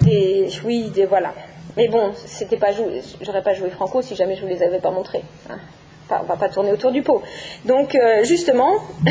des, 0.00 0.48
oui, 0.64 0.90
des 0.94 1.04
voilà. 1.04 1.34
Mais 1.78 1.86
bon, 1.86 2.12
c'était 2.26 2.56
pas 2.56 2.72
j'aurais 3.22 3.42
pas 3.42 3.54
joué 3.54 3.70
Franco 3.70 4.02
si 4.02 4.16
jamais 4.16 4.34
je 4.34 4.42
vous 4.42 4.48
les 4.48 4.64
avais 4.64 4.80
pas 4.80 4.90
montrés. 4.90 5.22
Hein. 5.48 5.58
on 6.10 6.24
va 6.24 6.36
pas 6.36 6.48
tourner 6.48 6.72
autour 6.72 6.90
du 6.90 7.02
pot. 7.02 7.22
Donc 7.64 7.94
euh, 7.94 8.24
justement. 8.24 8.74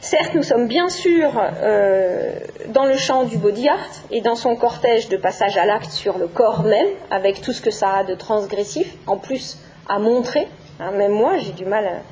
Certes, 0.00 0.36
nous 0.36 0.44
sommes 0.44 0.68
bien 0.68 0.88
sûr 0.88 1.32
euh, 1.60 2.38
dans 2.68 2.86
le 2.86 2.96
champ 2.96 3.24
du 3.24 3.36
body 3.36 3.68
art 3.68 3.90
et 4.12 4.20
dans 4.20 4.36
son 4.36 4.54
cortège 4.54 5.08
de 5.08 5.16
passage 5.16 5.56
à 5.56 5.66
l'acte 5.66 5.90
sur 5.90 6.18
le 6.18 6.28
corps 6.28 6.62
même, 6.62 6.86
avec 7.10 7.40
tout 7.40 7.52
ce 7.52 7.60
que 7.60 7.72
ça 7.72 7.96
a 7.96 8.04
de 8.04 8.14
transgressif, 8.14 8.94
en 9.08 9.16
plus 9.16 9.58
à 9.88 9.98
montrer. 9.98 10.46
Hein, 10.78 10.92
même 10.92 11.10
moi, 11.10 11.38
j'ai 11.38 11.50
du 11.50 11.64
mal 11.64 12.02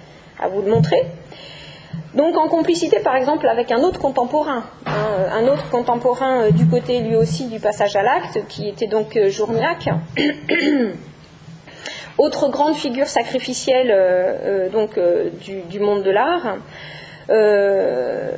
à, 0.41 0.49
vous 0.49 0.63
le 0.63 0.71
montrer. 0.71 1.07
Donc 2.17 2.39
en 2.39 2.49
complicité 2.49 2.99
par 3.01 3.15
exemple 3.15 3.47
avec 3.47 3.71
un 3.71 3.81
autre 3.81 4.01
contemporain, 4.01 4.65
un 4.87 5.47
autre 5.49 5.69
contemporain 5.69 6.45
euh, 6.45 6.51
du 6.51 6.67
côté 6.67 7.01
lui 7.01 7.15
aussi 7.15 7.47
du 7.47 7.61
passage 7.61 7.95
à 7.95 8.03
l'acte, 8.03 8.41
qui 8.49 8.69
était 8.69 8.87
donc 8.87 9.17
euh, 9.19 9.29
autre 12.19 12.49
grande 12.49 12.75
figure 12.75 13.07
sacrificielle 13.07 14.71
donc, 14.73 14.99
du, 15.69 15.79
monde 15.79 16.03
de 16.03 16.11
l'art. 16.11 16.57
Euh, 17.29 18.31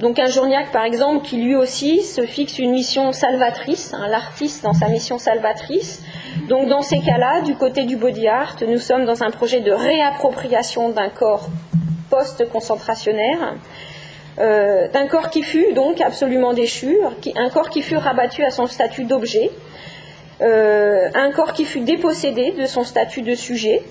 donc 0.00 0.18
un 0.18 0.26
Journiac, 0.26 0.72
par 0.72 0.84
exemple, 0.84 1.24
qui 1.24 1.36
lui 1.36 1.54
aussi 1.54 2.02
se 2.02 2.22
fixe 2.22 2.58
une 2.58 2.72
mission 2.72 3.12
salvatrice, 3.12 3.94
hein, 3.94 4.08
l'artiste 4.08 4.64
dans 4.64 4.72
sa 4.72 4.88
mission 4.88 5.18
salvatrice. 5.18 6.02
Donc 6.48 6.68
dans 6.68 6.82
ces 6.82 6.98
cas-là, 6.98 7.42
du 7.42 7.54
côté 7.54 7.84
du 7.84 7.96
body 7.96 8.26
art, 8.26 8.56
nous 8.66 8.78
sommes 8.78 9.04
dans 9.04 9.22
un 9.22 9.30
projet 9.30 9.60
de 9.60 9.70
réappropriation 9.70 10.88
d'un 10.88 11.10
corps 11.10 11.48
post-concentrationnaire, 12.10 13.54
euh, 14.38 14.88
d'un 14.88 15.06
corps 15.06 15.30
qui 15.30 15.42
fut 15.42 15.72
donc 15.72 16.00
absolument 16.00 16.52
déchu, 16.52 16.98
un 17.36 17.50
corps 17.50 17.68
qui 17.68 17.82
fut 17.82 17.96
rabattu 17.96 18.44
à 18.44 18.50
son 18.50 18.66
statut 18.66 19.04
d'objet, 19.04 19.50
euh, 20.40 21.08
un 21.14 21.30
corps 21.32 21.52
qui 21.52 21.64
fut 21.64 21.80
dépossédé 21.80 22.52
de 22.52 22.66
son 22.66 22.84
statut 22.84 23.22
de 23.22 23.34
sujet, 23.34 23.82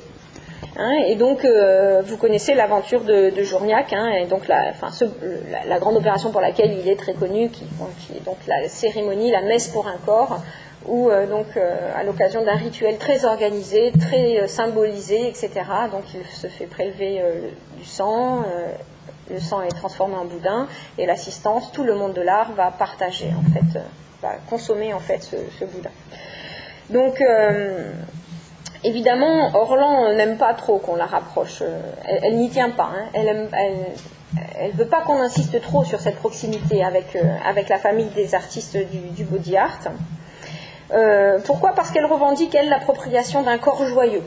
Hein, 0.81 0.95
et 1.07 1.15
donc, 1.15 1.43
euh, 1.43 2.01
vous 2.05 2.15
connaissez 2.15 2.53
l'aventure 2.53 3.01
de, 3.01 3.33
Journiac, 3.43 3.91
hein, 3.91 4.11
et 4.11 4.25
donc 4.25 4.47
la, 4.47 5.79
grande 5.79 5.97
opération 5.97 6.31
pour 6.31 6.39
laquelle 6.39 6.71
il 6.71 6.87
est 6.87 6.95
très 6.95 7.13
connu, 7.13 7.49
qui, 7.49 7.65
est 8.15 8.23
donc 8.23 8.37
la 8.47 8.69
cérémonie, 8.69 9.29
la 9.29 9.41
messe 9.41 9.67
pour 9.67 9.87
un 9.87 9.97
corps, 10.05 10.39
où 10.87 11.09
donc 11.29 11.47
à 11.95 12.03
l'occasion 12.03 12.45
d'un 12.45 12.55
rituel 12.55 12.97
très 12.97 13.25
organisé, 13.25 13.91
très 13.99 14.47
symbolisé, 14.47 15.27
etc. 15.27 15.49
Donc 15.91 16.03
il 16.13 16.25
se 16.33 16.47
fait 16.47 16.65
prélever 16.65 17.21
du 17.79 17.85
sang, 17.85 18.43
le 19.29 19.39
sang 19.39 19.61
est 19.61 19.69
transformé 19.69 20.15
en 20.15 20.25
boudin, 20.25 20.67
et 20.97 21.05
l'assistance, 21.05 21.71
tout 21.71 21.83
le 21.83 21.95
monde 21.95 22.13
de 22.13 22.21
l'art 22.21 22.51
va 22.53 22.71
partager 22.71 23.31
en 23.37 23.51
fait, 23.51 23.79
va 24.21 24.33
consommer 24.49 24.93
en 24.93 24.99
fait 24.99 25.23
ce, 25.23 25.65
boudin. 25.65 25.91
Donc 26.89 27.21
Évidemment, 28.83 29.51
Orlan 29.55 30.13
n'aime 30.13 30.37
pas 30.37 30.53
trop 30.53 30.77
qu'on 30.77 30.95
la 30.95 31.05
rapproche. 31.05 31.61
Euh, 31.61 31.81
elle, 32.05 32.37
n'y 32.37 32.49
tient 32.49 32.69
pas. 32.69 32.91
Hein. 32.95 33.09
Elle 33.13 34.71
ne 34.71 34.77
veut 34.77 34.87
pas 34.87 35.01
qu'on 35.01 35.19
insiste 35.19 35.59
trop 35.61 35.83
sur 35.83 35.99
cette 35.99 36.15
proximité 36.15 36.83
avec, 36.83 37.15
euh, 37.15 37.23
avec 37.45 37.67
la 37.67 37.77
famille 37.77 38.09
des 38.15 38.35
artistes 38.35 38.77
du, 38.77 39.23
body 39.25 39.57
art. 39.57 39.79
Euh, 40.93 41.39
pourquoi? 41.43 41.73
Parce 41.75 41.91
qu'elle 41.91 42.05
revendique, 42.05 42.55
elle, 42.55 42.69
l'appropriation 42.69 43.43
d'un 43.43 43.57
corps 43.57 43.85
joyeux. 43.85 44.23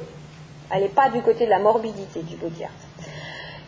Elle 0.71 0.83
n'est 0.83 0.89
pas 0.89 1.09
du 1.09 1.23
côté 1.23 1.47
de 1.47 1.51
la 1.51 1.59
morbidité 1.59 2.21
du 2.21 2.37
body 2.37 2.65
art. 2.65 2.71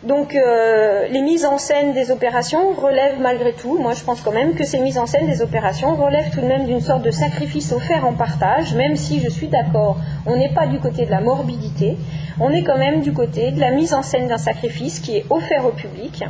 Donc 0.03 0.35
euh, 0.35 1.09
les 1.09 1.23
mises 1.23 1.47
en 1.47 1.57
scène 1.57 1.95
des 1.95 2.11
opérations 2.11 2.73
relèvent 2.73 3.21
malgré 3.21 3.53
tout, 3.53 3.79
moi 3.79 3.95
je 3.95 4.05
pense 4.05 4.21
quand 4.21 4.33
même 4.33 4.55
que 4.55 4.65
ces 4.65 4.79
mises 4.79 4.99
en 4.99 5.07
scène 5.07 5.27
des 5.27 5.41
opérations 5.41 5.95
relèvent 5.95 6.31
tout 6.31 6.43
de 6.43 6.47
même 6.47 6.67
d'une 6.67 6.83
sorte 6.83 7.03
de 7.03 7.11
sacrifice 7.11 7.73
offert 7.73 8.07
en 8.07 8.13
partage, 8.13 8.75
même 8.75 8.97
si 8.97 9.21
je 9.21 9.31
suis 9.31 9.49
d'accord, 9.49 9.97
on 10.27 10.37
n'est 10.37 10.53
pas 10.53 10.67
du 10.67 10.79
côté 10.79 11.07
de 11.07 11.11
la 11.11 11.21
morbidité, 11.21 11.97
on 12.39 12.51
est 12.51 12.65
quand 12.65 12.77
même 12.77 13.01
du 13.01 13.15
côté 13.15 13.51
de 13.51 13.61
la 13.61 13.71
mise 13.71 13.95
en 13.95 14.03
scène 14.03 14.27
d'un 14.27 14.37
sacrifice 14.37 15.01
qui 15.01 15.17
est 15.17 15.25
offert 15.31 15.65
au 15.65 15.71
public 15.71 16.23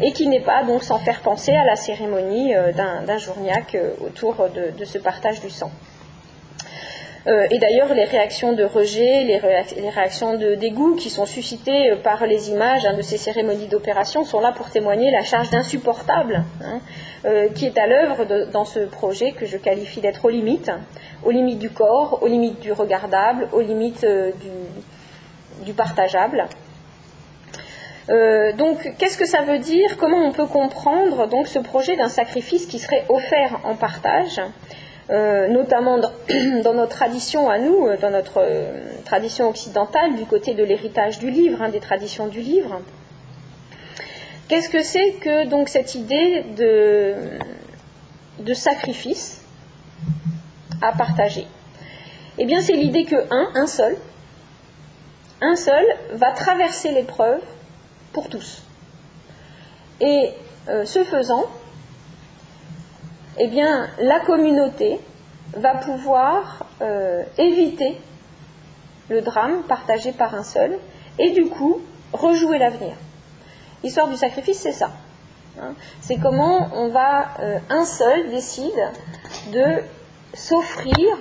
et 0.00 0.12
qui 0.12 0.26
n'est 0.26 0.40
pas 0.40 0.64
donc 0.64 0.82
sans 0.82 0.98
faire 0.98 1.20
penser 1.20 1.52
à 1.52 1.64
la 1.64 1.76
cérémonie 1.76 2.54
euh, 2.54 2.72
d'un 2.72 3.18
journiac 3.18 3.74
euh, 3.74 3.90
autour 4.06 4.46
de 4.54 4.84
ce 4.84 4.96
partage 4.96 5.40
du 5.42 5.50
sang. 5.50 5.70
Euh, 7.26 7.46
et 7.50 7.58
d'ailleurs, 7.58 7.92
les 7.94 8.04
réactions 8.04 8.52
de 8.52 8.64
rejet, 8.64 9.24
les, 9.24 9.38
réactions 9.90 10.34
de 10.34 10.54
dégoût 10.54 10.94
qui 10.94 11.10
sont 11.10 11.26
suscitées 11.26 11.90
euh, 11.90 11.96
par 11.96 12.26
les 12.26 12.50
images 12.50 12.86
hein, 12.86 12.94
de 12.94 13.02
ces 13.02 13.16
cérémonies 13.16 13.66
d'opération 13.66 14.24
sont 14.24 14.40
là 14.40 14.52
pour 14.52 14.70
témoigner 14.70 15.10
la 15.10 15.22
charge 15.22 15.50
d'insupportable 15.50 16.44
hein, 16.62 16.80
euh, 17.24 17.48
qui 17.48 17.66
est 17.66 17.76
à 17.76 17.86
l'œuvre 17.86 18.24
dans 18.52 18.64
ce 18.64 18.80
projet 18.80 19.32
que 19.32 19.46
je 19.46 19.56
qualifie 19.56 20.00
d'être 20.00 20.24
aux 20.24 20.30
limites, 20.30 20.70
aux 21.24 21.30
limites 21.30 21.58
du 21.58 21.70
corps, 21.70 22.22
aux 22.22 22.28
limites 22.28 22.60
du 22.60 22.72
regardable, 22.72 23.48
aux 23.52 23.60
limites 23.60 24.06
du, 25.64 25.72
partageable. 25.74 26.46
donc, 28.08 28.94
qu'est-ce 28.96 29.18
que 29.18 29.26
ça 29.26 29.42
veut 29.42 29.58
dire? 29.58 29.98
Comment 29.98 30.24
on 30.24 30.32
peut 30.32 30.46
comprendre 30.46 31.26
donc 31.26 31.46
ce 31.46 31.58
projet 31.58 31.94
d'un 31.96 32.08
sacrifice 32.08 32.64
qui 32.64 32.78
serait 32.78 33.04
offert 33.10 33.60
en 33.64 33.74
partage? 33.74 34.40
Euh, 35.10 35.48
notamment 35.48 35.98
dans, 36.64 36.74
notre 36.74 36.96
tradition 36.96 37.48
à 37.48 37.58
nous, 37.58 37.86
euh, 37.86 37.96
dans 37.96 38.10
notre 38.10 38.42
euh, 38.42 38.82
tradition 39.06 39.48
occidentale, 39.48 40.16
du 40.16 40.26
côté 40.26 40.52
de 40.52 40.62
l'héritage 40.62 41.18
du 41.18 41.30
livre, 41.30 41.62
hein, 41.62 41.70
des 41.70 41.80
traditions 41.80 42.26
du 42.26 42.40
livre. 42.40 42.82
Qu'est-ce 44.48 44.68
que 44.68 44.82
c'est 44.82 45.12
que 45.12 45.46
donc 45.46 45.70
cette 45.70 45.94
idée 45.94 46.44
de, 46.56 47.14
de 48.40 48.54
sacrifice 48.54 49.42
à 50.82 50.92
partager? 50.92 51.46
Eh 52.36 52.44
bien, 52.44 52.60
c'est 52.60 52.74
l'idée 52.74 53.04
que 53.04 53.16
un, 53.30 53.48
un 53.54 53.66
seul, 53.66 53.96
un 55.40 55.56
seul 55.56 55.84
va 56.12 56.32
traverser 56.32 56.92
l'épreuve 56.92 57.40
pour 58.12 58.28
tous. 58.28 58.62
Et 60.00 60.30
ce 60.84 61.02
faisant, 61.02 61.46
eh 63.38 63.46
bien, 63.46 63.88
la 63.98 64.20
communauté 64.20 65.00
va 65.54 65.76
pouvoir 65.76 66.66
euh, 66.82 67.22
éviter 67.38 68.00
le 69.08 69.22
drame 69.22 69.62
partagé 69.62 70.12
par 70.12 70.34
un 70.34 70.42
seul 70.42 70.78
et 71.18 71.30
du 71.30 71.46
coup 71.46 71.80
rejouer 72.12 72.58
l'avenir. 72.58 72.94
L'histoire 73.82 74.08
du 74.08 74.16
sacrifice, 74.16 74.58
c'est 74.58 74.72
ça. 74.72 74.90
Hein. 75.60 75.74
c'est 76.00 76.18
comment 76.18 76.68
on 76.74 76.88
va, 76.88 77.28
euh, 77.40 77.58
un 77.68 77.84
seul 77.84 78.30
décide 78.30 78.80
de 79.52 79.82
s'offrir, 80.34 81.18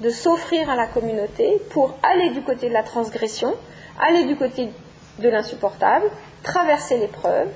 de 0.00 0.10
s'offrir 0.10 0.68
à 0.70 0.74
la 0.74 0.86
communauté 0.86 1.60
pour 1.70 1.96
aller 2.02 2.30
du 2.30 2.42
côté 2.42 2.68
de 2.68 2.72
la 2.72 2.82
transgression, 2.82 3.54
aller 4.00 4.24
du 4.24 4.36
côté 4.36 4.70
de 5.20 5.28
l'insupportable, 5.28 6.06
traverser 6.42 6.98
l'épreuve, 6.98 7.48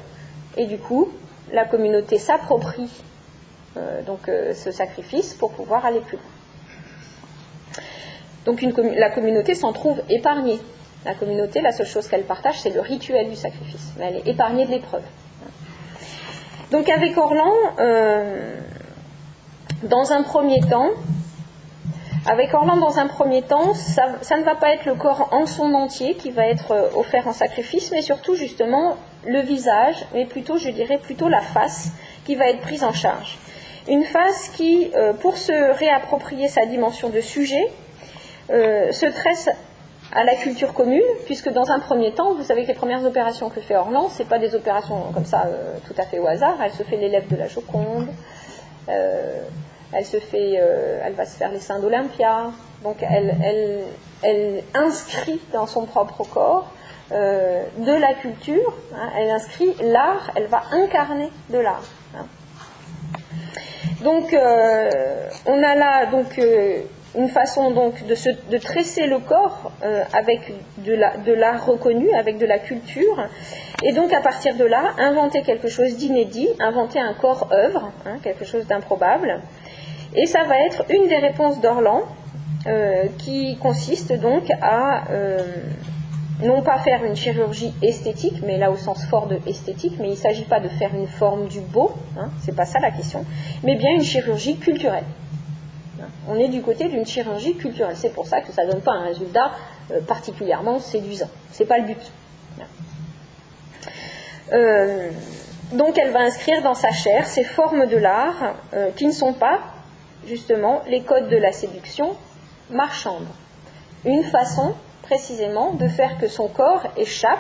et 0.57 0.67
du 0.67 0.79
coup, 0.79 1.09
la 1.53 1.65
communauté 1.65 2.19
s'approprie 2.19 2.91
donc 4.07 4.29
euh, 4.29 4.55
ce 4.55 4.71
sacrifice 4.71 5.35
pour 5.35 5.53
pouvoir 5.53 5.85
aller 5.85 6.01
plus 6.01 6.17
loin. 6.17 6.27
Donc 8.45 8.65
la 8.97 9.11
communauté 9.11 9.55
s'en 9.55 9.73
trouve 9.73 10.03
épargnée. 10.09 10.59
La 11.05 11.15
communauté, 11.15 11.61
la 11.61 11.73
seule 11.73 11.87
chose 11.87 12.09
qu'elle 12.09 12.25
partage, 12.25 12.61
c'est 12.61 12.71
le 12.71 12.81
rituel 12.81 13.29
du 13.29 13.37
sacrifice. 13.37 13.93
Mais 13.99 14.07
elle 14.07 14.17
est 14.17 14.29
épargnée 14.29 14.65
de 14.65 14.71
l'épreuve. 14.71 15.03
Donc 16.71 16.89
avec 16.89 17.17
Orlan, 17.17 17.53
euh, 17.79 18.55
dans 19.83 20.13
un 20.13 20.23
premier 20.23 20.61
temps, 20.61 20.91
avec 22.27 22.53
Orlan, 22.55 22.77
dans 22.77 22.99
un 22.99 23.07
premier 23.07 23.43
temps, 23.43 23.75
ça, 23.75 24.37
ne 24.37 24.45
va 24.45 24.55
pas 24.55 24.71
être 24.71 24.87
le 24.87 24.95
corps 24.95 25.29
en 25.33 25.47
son 25.47 25.75
entier 25.75 26.15
qui 26.15 26.31
va 26.31 26.47
être 26.47 26.91
offert 26.95 27.27
en 27.29 27.33
sacrifice, 27.33 27.91
mais 27.91 28.03
surtout 28.03 28.35
justement 28.35 28.97
le 29.27 29.41
visage, 29.41 29.97
mais 30.15 30.27
plutôt, 30.27 30.59
je 30.59 30.71
dirais, 30.71 30.99
plutôt 30.99 31.29
la 31.29 31.41
face 31.41 31.93
qui 32.25 32.35
va 32.35 32.49
être 32.51 32.61
prise 32.61 32.85
en 32.85 32.93
charge. 32.93 33.39
Une 33.89 34.05
phase 34.05 34.51
qui, 34.51 34.91
euh, 34.95 35.15
pour 35.15 35.39
se 35.39 35.53
réapproprier 35.79 36.49
sa 36.49 36.67
dimension 36.67 37.09
de 37.09 37.23
sujet, 37.23 37.73
euh, 38.51 38.93
se 38.93 39.07
tresse 39.07 39.49
à 40.13 40.25
la 40.25 40.35
culture 40.35 40.75
commune, 40.75 41.03
puisque 41.25 41.49
dans 41.49 41.71
un 41.71 41.79
premier 41.79 42.13
temps, 42.13 42.35
vous 42.35 42.43
savez 42.43 42.65
que 42.65 42.69
les 42.69 42.75
premières 42.75 43.05
opérations 43.05 43.49
que 43.49 43.61
fait 43.61 43.77
Orlan, 43.77 44.11
ce 44.11 44.23
pas 44.25 44.39
des 44.39 44.55
opérations 44.55 45.11
comme 45.15 45.25
ça 45.25 45.45
euh, 45.47 45.79
tout 45.87 45.95
à 45.97 46.03
fait 46.03 46.19
au 46.19 46.27
hasard. 46.27 46.57
Elle 46.63 46.73
se 46.73 46.83
fait 46.83 46.97
l'élève 46.97 47.29
de 47.29 47.37
la 47.37 47.49
Joconde, 47.49 48.09
elle 48.89 49.45
va 49.93 50.03
se 50.03 51.37
faire 51.37 51.51
les 51.51 51.61
saints 51.61 51.79
d'Olympia. 51.79 52.51
Donc 52.83 52.97
elle, 53.03 53.85
inscrit 54.75 55.41
dans 55.53 55.67
son 55.67 55.87
propre 55.87 56.25
corps 56.25 56.71
de 57.11 58.01
la 58.01 58.15
culture. 58.15 58.75
Hein, 58.95 59.11
elle 59.17 59.31
inscrit 59.31 59.75
l'art. 59.83 60.31
Elle 60.37 60.47
va 60.47 60.63
incarner 60.73 61.31
de 61.51 61.59
l'art. 61.59 61.83
Donc, 64.03 64.33
euh, 64.33 64.91
on 65.47 65.63
a 65.63 65.75
là 65.75 66.07
donc 66.07 66.39
euh, 66.39 66.83
une 67.17 67.29
façon 67.29 67.73
donc 67.73 68.07
de, 68.07 68.15
se, 68.15 68.31
de 68.51 68.59
tresser 68.59 69.07
le 69.07 69.19
corps 69.19 69.73
euh, 69.83 70.05
avec 70.13 70.53
de 70.79 71.33
l'art 71.33 71.67
reconnu, 71.67 72.13
avec 72.13 72.39
de 72.39 72.47
la 72.47 72.59
culture, 72.59 73.27
et 73.83 73.93
donc 73.93 74.13
à 74.13 74.21
partir 74.21 74.55
de 74.55 74.65
là, 74.65 74.93
inventer 74.99 75.43
quelque 75.43 75.69
chose 75.69 75.97
d'inédit, 75.97 76.49
inventer 76.61 77.01
un 77.01 77.15
corps-œuvre, 77.15 77.91
hein, 78.07 78.19
quelque 78.23 78.45
chose 78.45 78.67
d'improbable. 78.67 79.41
Et 80.15 80.27
ça 80.27 80.45
va 80.45 80.59
être 80.61 80.85
une 80.91 81.09
des 81.09 81.19
réponses 81.19 81.61
d'Orlan, 81.61 82.03
qui 83.17 83.57
consiste 83.63 84.13
donc 84.13 84.51
à 84.61 85.05
non 86.43 86.63
pas 86.63 86.79
faire 86.79 87.05
une 87.05 87.17
chirurgie 87.17 87.75
esthétique, 87.83 88.43
mais 88.45 88.59
là 88.59 88.71
au 88.71 88.77
sens 88.77 89.05
fort 89.07 89.27
de 89.27 89.41
esthétique, 89.47 89.95
mais 89.99 90.07
il 90.09 90.13
ne 90.13 90.17
s'agit 90.17 90.45
pas 90.45 90.61
de 90.61 90.69
faire 90.69 90.95
une 90.95 91.09
forme 91.09 91.49
du 91.49 91.61
beau, 91.61 91.93
hein, 92.17 92.31
c'est 92.45 92.55
pas 92.55 92.67
ça 92.67 92.79
la 92.79 92.91
question, 92.91 93.25
mais 93.65 93.75
bien 93.75 93.93
une 93.93 94.05
chirurgie 94.05 94.57
culturelle. 94.57 95.05
On 96.29 96.39
est 96.39 96.49
du 96.49 96.61
côté 96.61 96.89
d'une 96.89 97.07
chirurgie 97.07 97.57
culturelle. 97.57 97.97
C'est 97.97 98.13
pour 98.13 98.27
ça 98.27 98.43
que 98.43 98.53
ça 98.53 98.65
ne 98.65 98.73
donne 98.73 98.83
pas 98.83 98.93
un 98.93 99.05
résultat 99.05 99.51
euh, 99.91 100.01
particulièrement 100.03 100.79
séduisant. 100.79 101.31
Ce 101.53 101.63
n'est 101.63 101.67
pas 101.67 101.79
le 101.79 101.87
but. 101.87 102.13
Euh, 104.53 105.11
donc 105.73 105.99
elle 105.99 106.11
va 106.11 106.21
inscrire 106.21 106.63
dans 106.63 106.75
sa 106.75 106.91
chair 106.91 107.27
ces 107.27 107.45
formes 107.45 107.87
de 107.87 107.97
l'art 107.97 108.55
euh, 108.73 108.91
qui 108.97 109.07
ne 109.07 109.13
sont 109.13 109.35
pas 109.35 109.59
justement 110.27 110.83
les 110.89 111.03
codes 111.03 111.29
de 111.29 111.37
la 111.37 111.53
séduction 111.53 112.17
marchande. 112.71 113.27
Une 114.05 114.25
façon 114.25 114.75
précisément 115.09 115.73
de 115.73 115.89
faire 115.89 116.19
que 116.19 116.29
son 116.29 116.49
corps 116.49 116.87
échappe 116.99 117.39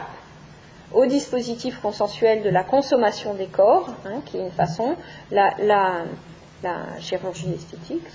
au 0.92 1.04
dispositif 1.04 1.80
consensuel 1.80 2.42
de 2.42 2.48
la 2.48 2.64
consommation 2.64 3.34
des 3.34 3.46
corps, 3.46 3.90
hein, 4.06 4.22
qui 4.24 4.38
est 4.38 4.40
une 4.40 4.50
façon, 4.50 4.96
la, 5.30 5.50
chirurgie 6.98 7.52
esthétique 7.52 8.06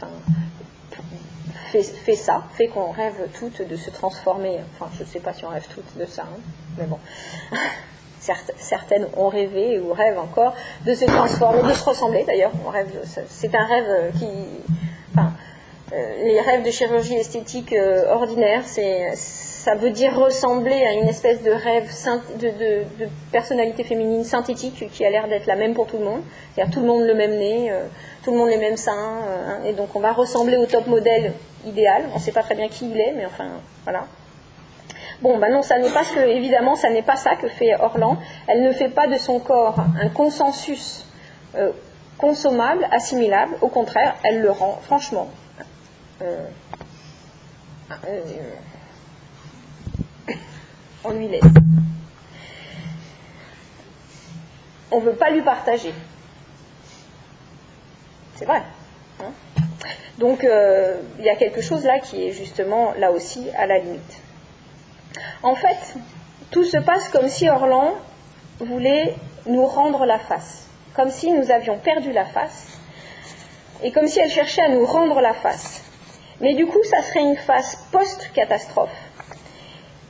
fait, 1.72 2.16
ça, 2.16 2.44
fait 2.56 2.68
qu'on 2.68 2.92
rêve 2.92 3.28
toutes 3.38 3.68
de 3.68 3.76
se 3.76 3.90
transformer, 3.92 4.60
enfin 4.74 4.92
je 4.96 5.04
ne 5.04 5.08
sais 5.08 5.20
pas 5.20 5.34
si 5.34 5.46
on 5.46 5.50
rêve 5.50 5.68
toutes 5.74 5.98
de 5.98 6.06
ça, 6.06 6.24
hein, 6.24 6.40
mais 6.78 6.86
bon, 6.86 7.00
certaines 8.58 9.08
ont 9.18 9.30
rêvé 9.30 9.80
ou 9.80 9.94
rêvent 9.94 10.20
encore 10.20 10.56
de 10.86 10.94
se 10.94 11.06
transformer, 11.06 11.64
de 11.64 11.74
se 11.74 11.84
ressembler 11.84 12.24
d'ailleurs, 12.26 12.52
c'est 13.30 13.54
un 13.54 13.66
rêve 13.66 14.18
qui... 14.18 14.28
Euh, 15.94 16.24
les 16.24 16.42
rêves 16.42 16.64
de 16.64 16.72
chirurgie 16.72 17.14
esthétique 17.14 17.72
euh, 17.72 18.12
ordinaire, 18.12 18.64
ça 18.66 19.76
veut 19.76 19.92
dire 19.92 20.18
ressembler 20.18 20.84
à 20.86 20.94
une 20.94 21.08
espèce 21.08 21.44
de 21.44 21.52
rêve 21.52 21.88
de, 22.40 22.84
personnalité 23.32 23.84
féminine 23.84 24.24
synthétique 24.24 24.90
qui 24.92 25.06
a 25.06 25.12
l'air 25.12 25.28
d'être 25.28 25.46
la 25.46 25.56
même 25.56 25.76
pour 25.76 25.86
tout 25.86 26.00
le 26.00 26.06
monde. 26.06 26.22
C'est-à-dire 26.56 26.74
tout 26.74 26.82
le 26.82 26.88
monde 26.88 27.04
le 27.04 27.14
même 27.14 27.38
nez, 27.38 27.72
euh, 27.72 27.84
tout 28.24 28.32
le 28.32 28.38
monde 28.38 28.50
les 28.50 28.58
mêmes 28.58 28.78
seins, 28.78 28.92
hein, 28.92 29.60
et 29.66 29.74
donc 29.74 29.96
on 29.96 30.00
va 30.00 30.14
ressembler 30.14 30.58
au 30.58 30.66
top 30.66 30.88
modèle 30.88 31.34
idéal. 31.64 32.06
On 32.12 32.18
ne 32.18 32.22
sait 32.22 32.32
pas 32.32 32.42
très 32.42 32.56
bien 32.56 32.70
qui 32.70 32.90
il 32.90 33.00
est, 33.00 33.14
mais 33.16 33.28
enfin, 33.28 33.50
voilà. 33.84 34.08
Bon, 35.22 35.38
ben 35.38 35.52
non, 35.52 35.62
ça 35.62 35.78
n'est 35.78 35.92
pas 35.92 36.04
ce 36.04 36.20
évidemment, 36.20 36.76
ça 36.76 36.90
n'est 36.90 37.04
pas 37.04 37.18
ça 37.18 37.36
que 37.36 37.48
fait 37.48 37.76
Orlan. 37.80 38.18
Elle 38.48 38.64
ne 38.64 38.72
fait 38.72 38.90
pas 38.90 39.06
de 39.06 39.18
son 39.20 39.40
corps 39.40 39.76
un 40.02 40.10
consensus 40.10 41.06
consommable, 42.18 42.88
assimilable. 42.92 43.56
Au 43.62 43.68
contraire, 43.68 44.16
elle 44.24 44.42
le 44.42 44.50
rend, 44.50 44.80
franchement, 44.82 45.28
on 51.04 51.12
lui 51.12 51.28
laisse. 51.28 51.44
On 54.92 55.00
ne 55.00 55.06
veut 55.06 55.16
pas 55.16 55.32
lui 55.32 55.42
partager. 55.42 55.94
C'est 58.36 58.46
vrai. 58.46 58.62
Hein. 59.20 59.32
Donc 60.18 60.44
euh, 60.44 60.98
il 61.20 61.26
y 61.26 61.30
a 61.30 61.36
quelque 61.36 61.62
chose 61.62 61.84
là 61.84 62.00
qui 62.00 62.28
est 62.28 62.32
justement 62.32 62.94
là 62.98 63.12
aussi 63.12 63.50
à 63.58 63.66
la 63.66 63.80
limite. 63.80 64.22
En 65.42 65.56
fait, 65.56 65.96
tout 66.52 66.64
se 66.64 66.78
passe 66.78 67.10
comme 67.10 67.28
si 67.28 67.50
Orlan 67.50 67.96
voulait 68.60 69.16
nous 69.46 69.66
rendre 69.66 70.06
la 70.06 70.20
face, 70.20 70.68
comme 70.96 71.10
si 71.10 71.32
nous 71.32 71.52
avions 71.52 71.78
perdu 71.78 72.12
la 72.12 72.26
face, 72.26 72.80
et 73.84 73.92
comme 73.92 74.08
si 74.08 74.20
elle 74.20 74.30
cherchait 74.30 74.62
à 74.62 74.70
nous 74.70 74.86
rendre 74.86 75.20
la 75.20 75.34
face. 75.34 75.83
Mais 76.44 76.56
du 76.56 76.68
coup, 76.68 76.84
ça 76.84 77.02
serait 77.02 77.22
une 77.22 77.38
face 77.38 77.78
post-catastrophe. 77.90 78.92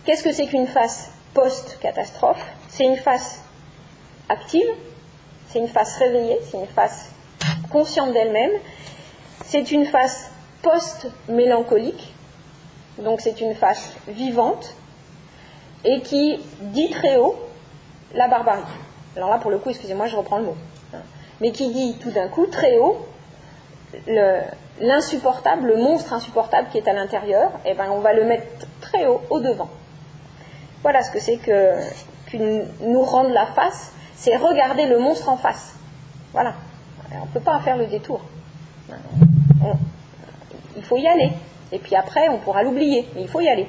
Qu'est-ce 0.03 0.23
que 0.23 0.31
c'est 0.31 0.47
qu'une 0.47 0.65
face 0.65 1.11
post-catastrophe? 1.35 2.43
C'est 2.69 2.85
une 2.85 2.97
face 2.97 3.39
active, 4.29 4.67
c'est 5.47 5.59
une 5.59 5.67
face 5.67 5.95
réveillée, 5.97 6.39
c'est 6.49 6.57
une 6.57 6.65
face 6.65 7.11
consciente 7.71 8.13
d'elle-même, 8.13 8.49
c'est 9.45 9.71
une 9.71 9.85
face 9.85 10.31
post-mélancolique, 10.63 12.15
donc 12.97 13.21
c'est 13.21 13.39
une 13.39 13.53
face 13.53 13.91
vivante, 14.07 14.73
et 15.85 16.01
qui 16.01 16.39
dit 16.61 16.89
très 16.89 17.17
haut 17.17 17.35
la 18.15 18.27
barbarie. 18.27 18.63
Alors 19.15 19.29
là, 19.29 19.37
pour 19.37 19.51
le 19.51 19.59
coup, 19.59 19.69
excusez-moi, 19.69 20.07
je 20.07 20.15
reprends 20.15 20.39
le 20.39 20.45
mot. 20.45 20.57
Mais 21.41 21.51
qui 21.51 21.71
dit 21.71 21.95
tout 22.01 22.09
d'un 22.09 22.27
coup 22.27 22.47
très 22.47 22.79
haut 22.79 23.05
l'insupportable, 24.83 25.67
le, 25.67 25.77
monstre 25.77 26.13
insupportable 26.13 26.67
qui 26.69 26.77
est 26.77 26.87
à 26.87 26.93
l'intérieur, 26.93 27.51
eh 27.65 27.73
ben 27.73 27.87
on 27.89 27.99
va 27.99 28.13
le 28.13 28.25
mettre 28.25 28.67
très 28.81 29.07
haut, 29.07 29.21
au 29.29 29.39
devant. 29.39 29.69
Voilà 30.81 31.01
ce 31.01 31.09
que 31.09 31.19
c'est 31.19 31.37
que, 31.37 31.75
nous 32.81 33.03
rendre 33.03 33.29
la 33.29 33.45
face, 33.45 33.93
c'est 34.15 34.35
regarder 34.35 34.87
le 34.87 34.99
monstre 34.99 35.29
en 35.29 35.37
face. 35.37 35.75
Voilà. 36.31 36.55
On 37.11 37.25
ne 37.25 37.31
peut 37.31 37.39
pas 37.39 37.59
faire 37.59 37.77
le 37.77 37.85
détour. 37.85 38.21
il 40.75 40.83
faut 40.83 40.97
y 40.97 41.07
aller. 41.07 41.31
Et 41.71 41.79
puis 41.79 41.95
après, 41.95 42.27
on 42.29 42.39
pourra 42.39 42.63
l'oublier, 42.63 43.07
mais 43.15 43.21
il 43.21 43.27
faut 43.27 43.39
y 43.39 43.47
aller. 43.47 43.67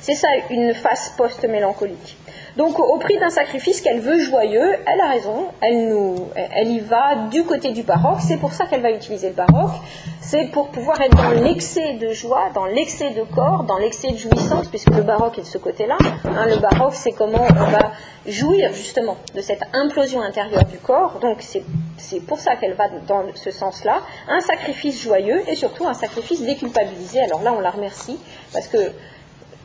C'est 0.00 0.14
ça 0.14 0.28
une 0.50 0.74
face 0.74 1.12
post-mélancolique. 1.16 2.16
Donc 2.56 2.78
au 2.78 2.98
prix 2.98 3.18
d'un 3.18 3.30
sacrifice 3.30 3.80
qu'elle 3.80 4.00
veut 4.00 4.18
joyeux, 4.18 4.76
elle 4.86 5.00
a 5.00 5.08
raison, 5.08 5.46
elle, 5.62 5.88
nous, 5.88 6.16
elle 6.34 6.68
y 6.68 6.80
va 6.80 7.14
du 7.30 7.44
côté 7.44 7.70
du 7.70 7.82
baroque, 7.82 8.20
c'est 8.20 8.36
pour 8.36 8.52
ça 8.52 8.66
qu'elle 8.66 8.82
va 8.82 8.90
utiliser 8.90 9.28
le 9.28 9.34
baroque, 9.34 9.72
c'est 10.20 10.50
pour 10.52 10.68
pouvoir 10.68 11.00
être 11.00 11.16
dans 11.16 11.30
l'excès 11.30 11.94
de 11.94 12.10
joie, 12.10 12.50
dans 12.54 12.66
l'excès 12.66 13.10
de 13.10 13.22
corps, 13.22 13.64
dans 13.64 13.78
l'excès 13.78 14.10
de 14.10 14.18
jouissance, 14.18 14.68
puisque 14.68 14.90
le 14.90 15.02
baroque 15.02 15.38
est 15.38 15.42
de 15.42 15.46
ce 15.46 15.58
côté-là. 15.58 15.96
Hein, 16.24 16.46
le 16.46 16.58
baroque, 16.58 16.94
c'est 16.94 17.12
comment 17.12 17.46
on 17.48 17.70
va 17.70 17.92
jouir 18.26 18.72
justement 18.72 19.16
de 19.34 19.40
cette 19.40 19.62
implosion 19.72 20.20
intérieure 20.20 20.64
du 20.64 20.78
corps, 20.78 21.18
donc 21.20 21.38
c'est 21.40 22.20
pour 22.20 22.38
ça 22.38 22.56
qu'elle 22.56 22.74
va 22.74 22.88
dans 23.08 23.24
ce 23.34 23.50
sens-là, 23.50 24.02
un 24.28 24.40
sacrifice 24.40 25.02
joyeux 25.02 25.42
et 25.48 25.54
surtout 25.54 25.86
un 25.86 25.94
sacrifice 25.94 26.42
déculpabilisé. 26.42 27.20
Alors 27.20 27.42
là, 27.42 27.54
on 27.56 27.60
la 27.60 27.70
remercie, 27.70 28.18
parce 28.52 28.68
que 28.68 28.92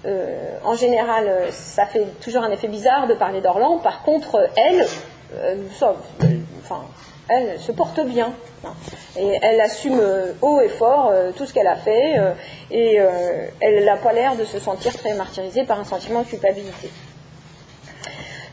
euh, 0.07 0.57
en 0.63 0.75
général, 0.75 1.27
euh, 1.27 1.51
ça 1.51 1.85
fait 1.85 2.05
toujours 2.21 2.43
un 2.43 2.51
effet 2.51 2.67
bizarre 2.67 3.07
de 3.07 3.13
parler 3.13 3.41
d'Orlan. 3.41 3.77
Par 3.79 4.03
contre, 4.03 4.49
elle, 4.55 4.85
euh, 5.35 5.55
enfin, 6.63 6.85
elle 7.27 7.59
se 7.59 7.71
porte 7.73 7.99
bien. 8.05 8.33
Et 9.19 9.37
elle 9.41 9.59
assume 9.59 10.01
haut 10.41 10.61
et 10.61 10.69
fort 10.69 11.13
tout 11.35 11.45
ce 11.45 11.53
qu'elle 11.53 11.67
a 11.67 11.75
fait. 11.75 12.15
et 12.71 12.99
elle 13.61 13.85
n'a 13.85 13.95
pas 13.95 14.11
l'air 14.11 14.35
de 14.35 14.43
se 14.43 14.59
sentir 14.59 14.93
très 14.97 15.13
martyrisée 15.13 15.63
par 15.63 15.79
un 15.79 15.85
sentiment 15.85 16.23
de 16.23 16.27
culpabilité. 16.27 16.89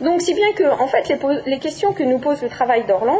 Donc, 0.00 0.20
si 0.20 0.34
bien 0.34 0.52
que, 0.52 0.64
en 0.64 0.86
fait, 0.86 1.12
les, 1.46 1.58
questions 1.58 1.92
que 1.92 2.02
nous 2.02 2.18
pose 2.18 2.42
le 2.42 2.48
travail 2.48 2.84
d'Orlan, 2.84 3.18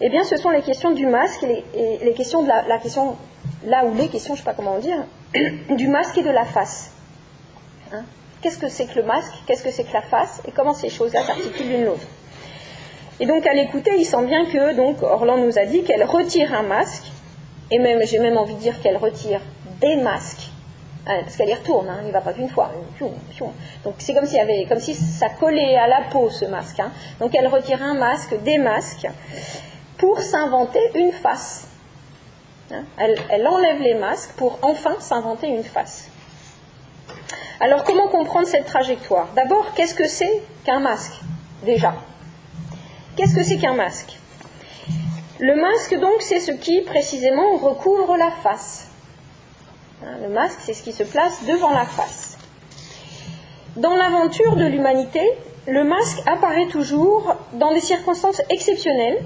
eh 0.00 0.08
bien, 0.08 0.24
ce 0.24 0.36
sont 0.36 0.50
les 0.50 0.62
questions 0.62 0.92
du 0.92 1.06
masque 1.06 1.44
et 1.44 1.98
les, 2.02 2.12
questions 2.14 2.42
de 2.42 2.48
la, 2.48 2.62
la, 2.66 2.78
question, 2.78 3.16
là 3.66 3.84
où 3.84 3.94
les 3.94 4.08
questions, 4.08 4.34
je 4.34 4.40
ne 4.40 4.44
sais 4.44 4.50
pas 4.50 4.56
comment 4.56 4.78
dire, 4.78 5.04
du 5.70 5.88
masque 5.88 6.16
et 6.18 6.22
de 6.22 6.30
la 6.30 6.44
face. 6.44 6.95
Hein? 7.92 8.04
Qu'est-ce 8.42 8.58
que 8.58 8.68
c'est 8.68 8.86
que 8.86 8.96
le 8.96 9.04
masque? 9.04 9.32
Qu'est-ce 9.46 9.62
que 9.62 9.70
c'est 9.70 9.84
que 9.84 9.92
la 9.92 10.02
face? 10.02 10.42
Et 10.46 10.50
comment 10.50 10.74
ces 10.74 10.88
choses-là 10.88 11.22
s'articulent 11.22 11.68
l'une 11.68 11.84
l'autre? 11.84 12.06
Et 13.18 13.26
donc 13.26 13.46
à 13.46 13.54
l'écouter, 13.54 13.92
il 13.98 14.04
sent 14.04 14.24
bien 14.26 14.44
que 14.44 14.74
donc 14.74 15.02
Orlan 15.02 15.38
nous 15.38 15.58
a 15.58 15.64
dit 15.64 15.82
qu'elle 15.82 16.04
retire 16.04 16.52
un 16.54 16.62
masque, 16.62 17.04
et 17.70 17.78
même 17.78 18.00
j'ai 18.04 18.18
même 18.18 18.36
envie 18.36 18.54
de 18.54 18.60
dire 18.60 18.80
qu'elle 18.82 18.98
retire 18.98 19.40
des 19.80 19.96
masques, 19.96 20.50
hein, 21.06 21.20
parce 21.22 21.36
qu'elle 21.36 21.48
y 21.48 21.54
retourne, 21.54 21.88
hein, 21.88 21.98
il 22.02 22.08
ne 22.08 22.12
va 22.12 22.20
pas 22.20 22.34
qu'une 22.34 22.50
fois. 22.50 22.70
Donc 23.84 23.94
c'est 23.98 24.12
comme, 24.12 24.26
si 24.26 24.38
avait, 24.38 24.66
comme 24.68 24.80
si 24.80 24.94
ça 24.94 25.30
collait 25.30 25.76
à 25.76 25.86
la 25.86 26.02
peau 26.10 26.28
ce 26.28 26.44
masque. 26.44 26.82
Donc 27.18 27.34
elle 27.34 27.46
retire 27.46 27.82
un 27.82 27.94
masque, 27.94 28.34
des 28.42 28.58
masques, 28.58 29.06
pour 29.96 30.20
s'inventer 30.20 30.90
une 30.94 31.12
face. 31.12 31.68
elle 32.98 33.46
enlève 33.46 33.80
les 33.80 33.94
masques 33.94 34.32
pour 34.36 34.58
enfin 34.60 34.96
s'inventer 34.98 35.48
une 35.48 35.64
face. 35.64 36.10
Alors 37.58 37.84
comment 37.84 38.08
comprendre 38.08 38.46
cette 38.46 38.66
trajectoire? 38.66 39.28
D'abord, 39.34 39.72
qu'est-ce 39.74 39.94
que 39.94 40.06
c'est 40.06 40.42
qu'un 40.64 40.80
masque 40.80 41.14
Déjà? 41.64 41.94
Qu'est-ce 43.16 43.34
que 43.34 43.42
c'est 43.42 43.56
qu'un 43.56 43.72
masque? 43.72 44.18
Le 45.40 45.54
masque, 45.54 45.98
donc, 45.98 46.20
c'est 46.20 46.40
ce 46.40 46.52
qui 46.52 46.82
précisément 46.82 47.56
recouvre 47.56 48.16
la 48.18 48.30
face. 48.30 48.88
Hein, 50.02 50.18
le 50.22 50.28
masque, 50.28 50.58
c'est 50.62 50.74
ce 50.74 50.82
qui 50.82 50.92
se 50.92 51.02
place 51.02 51.44
devant 51.46 51.72
la 51.72 51.86
face. 51.86 52.36
Dans 53.76 53.96
l'aventure 53.96 54.56
de 54.56 54.66
l'humanité, 54.66 55.22
le 55.66 55.84
masque 55.84 56.18
apparaît 56.26 56.68
toujours 56.68 57.36
dans 57.54 57.72
des 57.72 57.80
circonstances 57.80 58.42
exceptionnelles, 58.50 59.22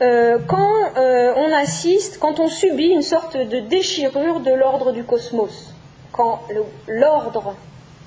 euh, 0.00 0.38
quand 0.46 0.72
euh, 0.96 1.34
on 1.36 1.52
assiste, 1.52 2.18
quand 2.18 2.40
on 2.40 2.48
subit 2.48 2.88
une 2.88 3.02
sorte 3.02 3.36
de 3.36 3.60
déchirure 3.60 4.40
de 4.40 4.52
l'ordre 4.52 4.92
du 4.92 5.04
cosmos 5.04 5.74
quand 6.18 6.42
l'ordre 6.88 7.54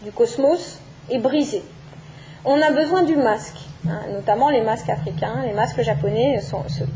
du 0.03 0.11
cosmos 0.11 0.79
est 1.09 1.17
brisé. 1.17 1.63
On 2.43 2.61
a 2.61 2.69
besoin 2.69 3.03
du 3.03 3.15
masque, 3.15 3.55
hein, 3.87 4.01
notamment 4.11 4.49
les 4.49 4.59
masques 4.59 4.89
africains, 4.89 5.43
les 5.45 5.53
masques 5.53 5.81
japonais 5.81 6.41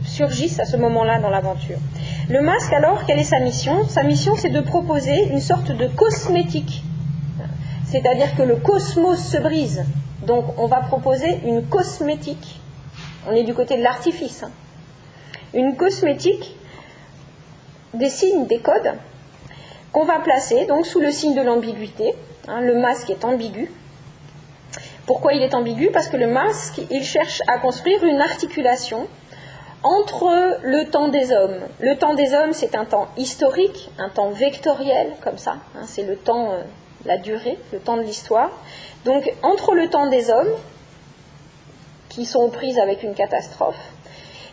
surgissent 0.05 0.59
à 0.59 0.65
ce 0.65 0.75
moment-là 0.75 1.19
dans 1.19 1.29
l'aventure. 1.29 1.77
Le 2.27 2.41
masque, 2.41 2.73
alors, 2.73 3.05
quelle 3.05 3.19
est 3.19 3.23
sa 3.23 3.39
mission? 3.39 3.87
Sa 3.87 4.03
mission, 4.03 4.35
c'est 4.35 4.49
de 4.49 4.59
proposer 4.59 5.29
une 5.31 5.39
sorte 5.39 5.71
de 5.71 5.87
cosmétique, 5.87 6.83
c'est-à-dire 7.85 8.35
que 8.35 8.43
le 8.43 8.57
cosmos 8.57 9.19
se 9.19 9.37
brise. 9.37 9.85
Donc, 10.27 10.45
on 10.57 10.67
va 10.67 10.81
proposer 10.81 11.39
une 11.45 11.65
cosmétique. 11.65 12.59
On 13.29 13.31
est 13.31 13.43
du 13.43 13.53
côté 13.53 13.77
de 13.77 13.83
l'artifice. 13.83 14.43
Hein. 14.43 14.51
Une 15.53 15.77
cosmétique 15.77 16.57
des 17.93 18.09
signes, 18.09 18.47
des 18.47 18.59
codes, 18.59 18.95
qu'on 19.95 20.03
va 20.03 20.19
placer 20.19 20.65
donc 20.65 20.85
sous 20.85 20.99
le 20.99 21.09
signe 21.09 21.35
de 21.35 21.41
l'ambiguïté. 21.41 22.15
Hein, 22.49 22.59
le 22.59 22.75
masque 22.75 23.09
est 23.09 23.23
ambigu. 23.23 23.71
Pourquoi 25.05 25.31
il 25.31 25.41
est 25.41 25.53
ambigu? 25.53 25.89
Parce 25.89 26.09
que 26.09 26.17
le 26.17 26.27
masque, 26.27 26.81
il 26.91 27.01
cherche 27.01 27.41
à 27.47 27.59
construire 27.59 28.03
une 28.03 28.19
articulation 28.19 29.07
entre 29.83 30.59
le 30.63 30.89
temps 30.89 31.07
des 31.07 31.31
hommes. 31.31 31.61
Le 31.79 31.95
temps 31.95 32.13
des 32.13 32.33
hommes, 32.33 32.51
c'est 32.51 32.75
un 32.75 32.83
temps 32.83 33.07
historique, 33.15 33.89
un 33.97 34.09
temps 34.09 34.31
vectoriel, 34.31 35.13
comme 35.23 35.37
ça. 35.37 35.59
Hein, 35.77 35.83
c'est 35.85 36.03
le 36.03 36.17
temps, 36.17 36.51
euh, 36.51 36.63
la 37.05 37.17
durée, 37.17 37.57
le 37.71 37.79
temps 37.79 37.95
de 37.95 38.01
l'histoire. 38.01 38.49
Donc, 39.05 39.33
entre 39.43 39.75
le 39.75 39.87
temps 39.89 40.07
des 40.07 40.29
hommes, 40.29 40.55
qui 42.09 42.25
sont 42.25 42.39
aux 42.39 42.49
prises 42.49 42.79
avec 42.79 43.01
une 43.01 43.13
catastrophe, 43.13 43.79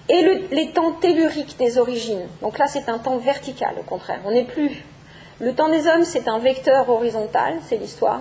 et 0.08 0.22
les 0.52 0.70
temps 0.70 0.92
telluriques 0.92 1.56
des 1.58 1.78
origines. 1.78 2.28
Donc 2.42 2.58
là, 2.58 2.68
c'est 2.68 2.88
un 2.88 2.98
temps 2.98 3.16
vertical, 3.16 3.74
au 3.80 3.82
contraire. 3.82 4.20
On 4.24 4.30
n'est 4.30 4.44
plus 4.44 4.84
le 5.42 5.54
temps 5.54 5.68
des 5.68 5.88
hommes, 5.88 6.04
c'est 6.04 6.28
un 6.28 6.38
vecteur 6.38 6.88
horizontal, 6.88 7.54
c'est 7.68 7.76
l'histoire. 7.76 8.20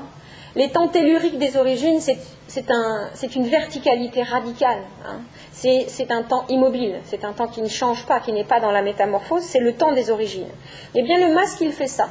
Les 0.55 0.69
temps 0.72 0.88
telluriques 0.88 1.38
des 1.38 1.55
origines, 1.55 1.99
c'est 2.01 3.36
une 3.36 3.47
verticalité 3.47 4.24
radicale. 4.24 4.82
Hein. 5.05 5.19
C'est 5.51 6.11
un 6.11 6.24
temps 6.24 6.45
immobile, 6.49 6.95
c'est 7.05 7.24
un 7.24 7.32
temps 7.32 7.47
qui 7.47 7.61
ne 7.61 7.69
change 7.69 8.07
pas, 8.07 8.19
qui 8.19 8.34
n'est 8.34 8.43
pas 8.43 8.59
dans 8.59 8.72
la 8.72 8.82
métamorphose, 8.82 9.43
c'est 9.43 9.59
le 9.59 9.74
temps 9.74 9.93
des 9.93 10.09
origines. 10.09 10.49
Eh 10.95 11.03
bien, 11.03 11.19
le 11.19 11.34
masque, 11.34 11.61
il 11.61 11.72
fait 11.72 11.88
ça 11.88 12.09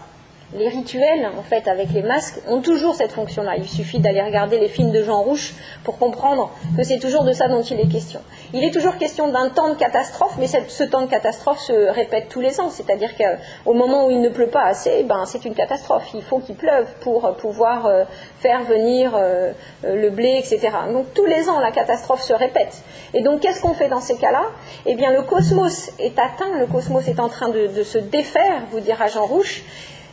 les 0.54 0.68
rituels, 0.68 1.28
en 1.38 1.42
fait, 1.42 1.68
avec 1.68 1.90
les 1.92 2.02
masques, 2.02 2.40
ont 2.48 2.60
toujours 2.60 2.94
cette 2.94 3.12
fonction-là. 3.12 3.56
Il 3.56 3.68
suffit 3.68 4.00
d'aller 4.00 4.20
regarder 4.20 4.58
les 4.58 4.68
films 4.68 4.90
de 4.90 5.02
Jean 5.02 5.22
Rouche 5.22 5.54
pour 5.84 5.98
comprendre 5.98 6.50
que 6.76 6.82
c'est 6.82 6.98
toujours 6.98 7.22
de 7.22 7.32
ça 7.32 7.48
dont 7.48 7.62
il 7.62 7.78
est 7.78 7.88
question. 7.88 8.20
Il 8.52 8.64
est 8.64 8.72
toujours 8.72 8.96
question 8.96 9.28
d'un 9.28 9.48
temps 9.48 9.68
de 9.68 9.74
catastrophe, 9.74 10.34
mais 10.38 10.46
ce 10.48 10.82
temps 10.84 11.02
de 11.02 11.10
catastrophe 11.10 11.60
se 11.60 11.90
répète 11.90 12.28
tous 12.28 12.40
les 12.40 12.60
ans. 12.60 12.68
C'est-à-dire 12.68 13.10
qu'au 13.16 13.74
moment 13.74 14.06
où 14.06 14.10
il 14.10 14.20
ne 14.20 14.28
pleut 14.28 14.48
pas 14.48 14.64
assez, 14.64 15.04
ben, 15.04 15.24
c'est 15.24 15.44
une 15.44 15.54
catastrophe. 15.54 16.08
Il 16.14 16.22
faut 16.22 16.40
qu'il 16.40 16.56
pleuve 16.56 16.86
pour 17.00 17.32
pouvoir 17.36 17.86
euh, 17.86 18.04
faire 18.40 18.64
venir 18.64 19.12
euh, 19.14 19.52
euh, 19.84 19.94
le 19.94 20.10
blé, 20.10 20.36
etc. 20.38 20.70
Donc 20.92 21.14
tous 21.14 21.26
les 21.26 21.48
ans, 21.48 21.60
la 21.60 21.70
catastrophe 21.70 22.22
se 22.22 22.32
répète. 22.32 22.82
Et 23.14 23.22
donc, 23.22 23.40
qu'est-ce 23.40 23.60
qu'on 23.60 23.74
fait 23.74 23.88
dans 23.88 24.00
ces 24.00 24.16
cas-là? 24.16 24.42
Eh 24.86 24.96
bien, 24.96 25.12
le 25.12 25.22
cosmos 25.22 25.90
est 26.00 26.18
atteint, 26.18 26.58
le 26.58 26.66
cosmos 26.66 27.06
est 27.06 27.20
en 27.20 27.28
train 27.28 27.50
de, 27.50 27.68
de 27.68 27.82
se 27.84 27.98
défaire, 27.98 28.62
vous 28.72 28.80
dira 28.80 29.06
Jean 29.06 29.26
Rouche, 29.26 29.62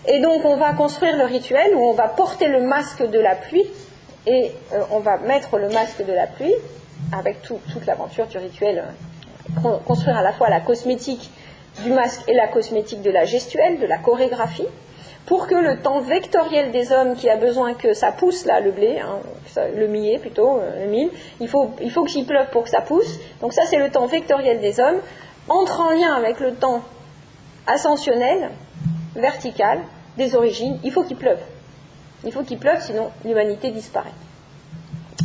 et 0.08 0.20
donc 0.20 0.46
on 0.46 0.56
va 0.56 0.74
construire 0.74 1.18
le 1.18 1.26
rituel 1.26 1.76
où 1.76 1.80
on 1.80 1.94
va 1.94 2.08
porter 2.08 2.48
le 2.48 2.62
masque 2.62 3.08
de 3.08 3.20
la 3.20 3.36
pluie 3.36 3.66
et 4.26 4.52
euh, 4.74 4.82
on 4.92 5.00
va 5.00 5.18
mettre 5.18 5.58
le 5.58 5.70
masque 5.70 6.06
de 6.06 6.14
la 6.14 6.28
pluie 6.28 6.54
avec 7.12 7.42
toute 7.42 7.86
l'aventure 7.86 8.28
du 8.28 8.38
rituel, 8.38 8.84
euh, 9.66 9.78
construire 9.86 10.18
à 10.18 10.24
la 10.24 10.34
fois 10.34 10.50
la 10.50 10.60
cosmétique 10.60 11.32
du 11.84 11.92
masque 11.92 12.24
et 12.28 12.34
la 12.34 12.48
cosmétique 12.48 13.02
de 13.02 13.12
la 13.12 13.26
gestuelle, 13.26 13.80
de 13.80 13.86
la 13.86 13.98
chorégraphie, 13.98 14.68
pour 15.26 15.48
que 15.48 15.56
le 15.56 15.82
temps 15.82 16.00
vectoriel 16.00 16.72
des 16.72 16.92
hommes 16.92 17.16
qui 17.16 17.30
a 17.30 17.36
besoin 17.36 17.74
que 17.74 17.94
ça 17.94 18.12
pousse, 18.12 18.46
là, 18.46 18.60
le 18.60 18.72
blé, 18.72 19.00
hein, 19.00 19.20
le 19.76 19.88
millet 19.88 20.20
plutôt, 20.20 20.58
euh, 20.58 20.86
le 20.86 20.90
mil, 20.90 21.10
il 21.40 21.48
faut, 21.48 21.72
il 21.82 21.92
faut 21.92 22.04
qu'il 22.04 22.26
pleuve 22.26 22.50
pour 22.50 22.64
que 22.64 22.70
ça 22.70 22.82
pousse. 22.82 23.20
Donc 23.42 23.54
ça, 23.54 23.64
c'est 23.70 23.78
le 23.78 23.90
temps 23.90 24.06
vectoriel 24.06 24.60
des 24.60 24.80
hommes, 24.80 25.00
entre 25.50 25.82
en 25.82 25.92
lien 25.92 26.14
avec 26.14 26.40
le 26.40 26.54
temps 26.54 26.82
ascensionnel, 27.68 28.50
vertical, 29.16 29.80
des 30.18 30.36
origines. 30.36 30.80
Il 30.84 30.92
faut 30.92 31.04
qu'il 31.04 31.18
pleuve. 31.18 31.40
Il 32.24 32.32
faut 32.32 32.44
qu'il 32.44 32.58
pleuve, 32.58 32.82
sinon 32.82 33.12
l'humanité 33.24 33.72
disparaît. 33.72 34.14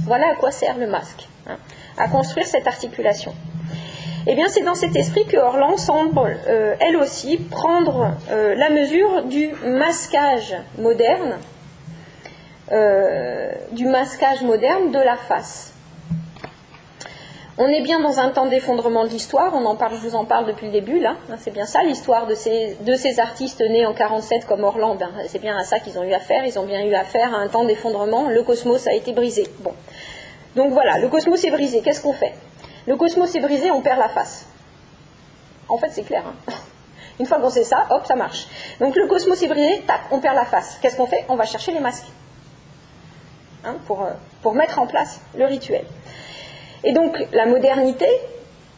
Voilà 0.05 0.33
à 0.33 0.35
quoi 0.35 0.51
sert 0.51 0.77
le 0.79 0.87
masque, 0.87 1.29
hein, 1.47 1.57
à 1.97 2.09
construire 2.09 2.47
cette 2.47 2.67
articulation. 2.67 3.35
Eh 4.27 4.35
bien, 4.35 4.47
c'est 4.49 4.63
dans 4.63 4.75
cet 4.75 4.95
esprit 4.95 5.25
que 5.27 5.37
Orlan 5.37 5.77
semble, 5.77 6.39
euh, 6.47 6.75
elle 6.79 6.97
aussi, 6.97 7.39
prendre 7.39 8.15
euh, 8.31 8.55
la 8.55 8.71
mesure 8.71 9.25
du 9.25 9.51
masquage 9.65 10.55
moderne, 10.79 11.39
euh, 12.71 13.51
du 13.73 13.87
masquage 13.87 14.43
moderne 14.43 14.93
de 14.93 14.99
la 14.99 15.17
face. 15.17 15.72
On 17.59 17.69
est 17.69 17.83
bien 17.83 18.01
dans 18.01 18.19
un 18.19 18.31
temps 18.31 18.47
d'effondrement 18.47 19.05
de 19.05 19.11
l'histoire, 19.11 19.53
on 19.55 19.67
en 19.67 19.77
parle, 19.77 19.97
je 19.97 20.09
vous 20.09 20.15
en 20.15 20.25
parle 20.25 20.47
depuis 20.47 20.67
le 20.67 20.73
début, 20.73 20.99
là, 20.99 21.17
hein, 21.31 21.37
c'est 21.39 21.51
bien 21.51 21.67
ça 21.67 21.83
l'histoire 21.83 22.27
de 22.27 22.35
ces, 22.35 23.21
artistes 23.21 23.61
nés 23.61 23.85
en 23.85 23.93
47 23.93 24.47
comme 24.47 24.65
Orlan, 24.65 24.95
ben, 24.95 25.11
c'est 25.29 25.39
bien 25.39 25.59
à 25.59 25.63
ça 25.63 25.79
qu'ils 25.79 25.99
ont 25.99 26.03
eu 26.03 26.15
affaire, 26.15 26.47
ils 26.47 26.59
ont 26.59 26.65
bien 26.65 26.83
eu 26.83 26.95
affaire 26.95 27.35
à 27.35 27.37
un 27.37 27.49
temps 27.49 27.65
d'effondrement, 27.65 28.31
le 28.31 28.43
cosmos 28.43 28.87
a 28.87 28.95
été 28.95 29.13
brisé. 29.13 29.47
Bon. 29.61 29.75
Donc 30.57 30.73
voilà, 30.73 30.99
le 30.99 31.09
cosmos 31.09 31.45
est 31.45 31.51
brisé, 31.51 31.83
qu'est-ce 31.83 32.01
qu'on 32.01 32.15
fait? 32.15 32.33
Le 32.87 32.97
cosmos 32.97 33.35
est 33.35 33.41
brisé, 33.41 33.71
on 33.71 33.83
perd 33.83 33.99
la 33.99 34.09
face. 34.09 34.47
En 35.69 35.77
fait, 35.77 35.91
c'est 35.91 36.05
clair. 36.05 36.25
Hein. 36.27 36.53
Une 37.21 37.27
fois 37.27 37.39
qu'on 37.39 37.51
sait 37.51 37.65
ça, 37.65 37.87
hop, 37.91 38.07
ça 38.07 38.15
marche. 38.15 38.47
Donc 38.81 38.97
le 38.97 39.07
cosmos 39.07 39.43
est 39.43 39.49
brisé, 39.49 39.83
tac, 39.87 40.01
on 40.11 40.21
perd 40.21 40.37
la 40.37 40.47
face. 40.47 40.79
Qu'est-ce 40.81 40.97
qu'on 40.97 41.07
fait? 41.07 41.27
On 41.29 41.37
va 41.37 41.45
chercher 41.45 41.73
les 41.73 41.81
masques 41.81 42.09
hein, 43.63 43.77
euh, 43.91 44.11
pour 44.41 44.55
mettre 44.55 44.79
en 44.79 44.87
place 44.87 45.21
le 45.37 45.45
rituel. 45.45 45.85
Et 46.85 46.93
donc 46.93 47.17
la 47.33 47.47
modernité 47.47 48.07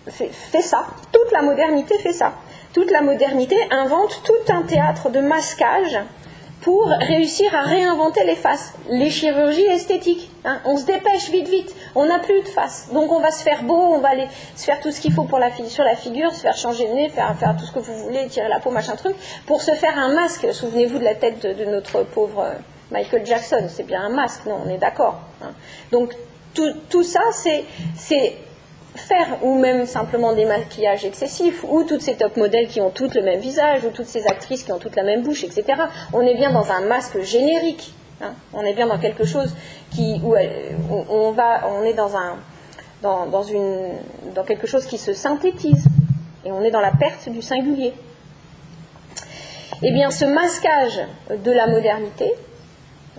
fait, 0.09 0.61
ça. 0.61 0.87
Toute 1.13 1.33
la 1.33 1.43
modernité 1.43 1.99
fait 1.99 2.13
ça. 2.13 2.33
Toute 2.73 2.91
la 2.91 3.03
modernité 3.03 3.57
invente 3.71 4.23
tout 4.25 4.53
un 4.53 4.63
théâtre 4.63 5.11
de 5.11 5.21
masquage 5.21 5.99
pour 6.61 6.87
réussir 6.87 7.55
à 7.55 7.61
réinventer 7.61 8.25
les 8.25 8.37
faces. 8.37 8.75
Les 8.89 9.11
chirurgies 9.11 9.67
esthétiques. 9.67 10.31
Hein. 10.45 10.61
On 10.65 10.77
se 10.77 10.85
dépêche 10.85 11.31
vite, 11.31 11.49
vite. 11.49 11.75
On 11.95 12.07
n'a 12.07 12.19
plus 12.19 12.41
de 12.43 12.49
face. 12.49 12.89
Donc 12.93 13.13
on 13.13 13.21
va 13.21 13.31
se 13.31 13.43
faire 13.43 13.63
beau, 13.63 13.77
on 13.77 14.01
va 14.01 14.11
aller 14.11 14.27
se 14.57 14.65
faire 14.65 14.81
tout 14.81 14.91
ce 14.91 15.01
qu'il 15.01 15.13
faut 15.13 15.25
pour 15.25 15.41
sur 15.69 15.85
la 15.85 15.97
figure, 15.97 16.35
se 16.35 16.41
faire 16.41 16.57
changer 16.57 16.87
le 16.89 16.95
nez, 16.95 17.09
faire, 17.11 17.35
faire 17.39 17.55
tout 17.57 17.65
ce 17.67 17.73
que 17.73 17.79
vous 17.79 17.95
voulez, 17.95 18.27
tirer 18.29 18.49
la 18.49 18.61
peau, 18.61 18.71
machin 18.71 18.97
truc, 18.97 19.15
pour 19.47 19.63
se 19.63 19.73
faire 19.73 19.99
un 19.99 20.15
masque. 20.15 20.47
Souvenez-vous 20.53 20.99
de 20.99 21.05
la 21.05 21.15
tête 21.15 21.47
de, 21.47 21.65
notre 21.65 22.03
pauvre 22.03 22.41
euh, 22.41 22.55
Michael 22.91 23.25
Jackson. 23.27 23.67
C'est 23.69 23.87
bien 23.87 24.03
un 24.03 24.11
masque, 24.11 24.47
non, 24.47 24.61
on 24.65 24.71
est 24.71 24.79
d'accord. 24.79 25.21
Hein. 25.43 25.53
Donc 25.93 26.15
tout, 26.55 27.03
ça, 27.03 27.21
c'est 27.33 27.65
faire, 28.95 29.39
ou 29.43 29.59
même 29.59 29.87
simplement 29.87 30.33
des 30.35 30.45
maquillages 30.45 31.05
excessifs, 31.05 31.65
ou 31.65 31.83
toutes 31.85 32.03
ces 32.03 32.15
top 32.15 32.37
modèles 32.37 32.69
qui 32.69 32.81
ont 32.81 32.91
toutes 32.91 33.15
le 33.15 33.23
même 33.23 33.41
visage, 33.41 33.85
ou 33.85 33.91
toutes 33.91 34.07
ces 34.07 34.27
actrices 34.27 34.63
qui 34.63 34.73
ont 34.73 34.79
toutes 34.79 34.97
la 34.97 35.03
même 35.03 35.23
bouche, 35.23 35.45
etc. 35.45 35.65
On 36.13 36.21
est 36.21 36.35
bien 36.35 36.53
dans 36.53 36.71
un 36.71 36.83
masque 36.83 37.21
générique. 37.23 37.93
Hein. 38.23 38.35
On 38.53 38.63
est 38.63 38.75
bien 38.75 38.87
dans 38.87 38.99
quelque 38.99 39.25
chose 39.25 39.55
qui, 39.91 40.21
dans 43.03 44.45
quelque 44.47 44.67
chose 44.67 44.87
qui 44.87 44.99
se 44.99 45.13
synthétise, 45.13 45.85
et 46.45 46.53
on 46.53 46.63
est 46.63 46.71
dans 46.71 46.81
la 46.81 46.93
perte 46.93 47.29
du 47.29 47.43
singulier. 47.43 47.95
Eh 49.83 49.91
bien, 49.91 50.11
ce 50.11 50.25
masquage 50.25 51.01
de 51.31 51.51
la 51.51 51.67
modernité, 51.67 52.33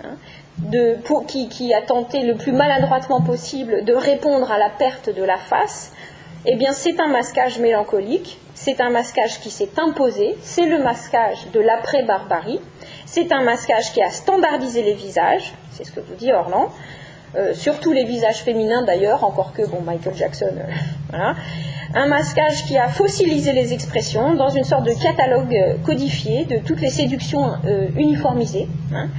hein, 0.03 0.15
qui, 1.49 1.73
a 1.73 1.81
tenté 1.81 2.23
le 2.23 2.35
plus 2.35 2.51
maladroitement 2.51 3.21
possible 3.21 3.83
de 3.83 3.93
répondre 3.93 4.51
à 4.51 4.57
la 4.57 4.69
perte 4.69 5.13
de 5.13 5.23
la 5.23 5.37
face, 5.37 5.91
eh 6.45 6.55
bien 6.55 6.71
c'est 6.71 6.99
un 6.99 7.07
masquage 7.07 7.59
mélancolique, 7.59 8.39
c'est 8.53 8.79
un 8.79 8.89
masquage 8.89 9.39
qui 9.39 9.49
s'est 9.49 9.71
imposé, 9.77 10.37
c'est 10.41 10.65
le 10.65 10.81
masquage 10.81 11.47
de 11.53 11.59
l'après-barbarie, 11.59 12.61
c'est 13.05 13.31
un 13.31 13.41
masquage 13.43 13.91
qui 13.93 14.01
a 14.01 14.09
standardisé 14.09 14.83
les 14.83 14.93
visages, 14.93 15.53
c'est 15.71 15.83
ce 15.83 15.91
que 15.91 15.99
vous 15.99 16.15
dit 16.15 16.31
Orlan, 16.31 16.69
euh, 17.35 17.53
surtout 17.53 17.91
les 17.91 18.05
visages 18.05 18.43
féminins 18.43 18.83
d'ailleurs, 18.83 19.23
encore 19.23 19.51
que 19.51 19.65
bon 19.67 19.81
Michael 19.81 20.15
Jackson, 20.15 20.53
euh, 20.57 20.71
voilà. 21.09 21.35
Un 21.93 22.07
masquage 22.07 22.65
qui 22.65 22.77
a 22.77 22.87
fossilisé 22.87 23.53
les 23.53 23.71
expressions 23.71 24.33
dans 24.33 24.49
une 24.49 24.63
sorte 24.63 24.85
de 24.85 24.93
catalogue 25.01 25.55
euh, 25.55 25.75
codifié 25.85 26.45
de 26.45 26.57
toutes 26.57 26.81
les 26.81 26.89
séductions 26.89 27.53
uniformisées. 27.95 28.67
Hein. 28.93 29.09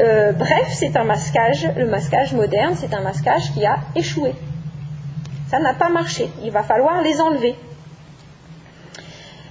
Euh, 0.00 0.32
bref, 0.32 0.72
c'est 0.72 0.96
un 0.96 1.04
masquage, 1.04 1.68
le 1.76 1.86
masquage 1.86 2.32
moderne, 2.32 2.74
c'est 2.76 2.94
un 2.94 3.00
masquage 3.00 3.52
qui 3.52 3.64
a 3.64 3.76
échoué. 3.94 4.34
Ça 5.48 5.58
n'a 5.60 5.74
pas 5.74 5.88
marché. 5.88 6.28
Il 6.42 6.50
va 6.50 6.62
falloir 6.62 7.02
les 7.02 7.20
enlever. 7.20 7.54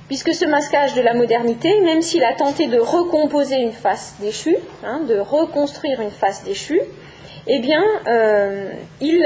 Puisque 0.07 0.33
ce 0.33 0.45
masquage 0.45 0.93
de 0.95 1.01
la 1.01 1.13
modernité, 1.13 1.79
même 1.81 2.01
s'il 2.01 2.23
a 2.23 2.33
tenté 2.33 2.67
de 2.67 2.77
recomposer 2.77 3.55
une 3.55 3.71
face 3.71 4.15
déchue, 4.19 4.57
hein, 4.83 5.01
de 5.07 5.17
reconstruire 5.17 6.01
une 6.01 6.11
face 6.11 6.43
déchue, 6.43 6.81
eh 7.47 7.59
bien, 7.59 7.83
euh, 8.07 8.71
il, 9.01 9.21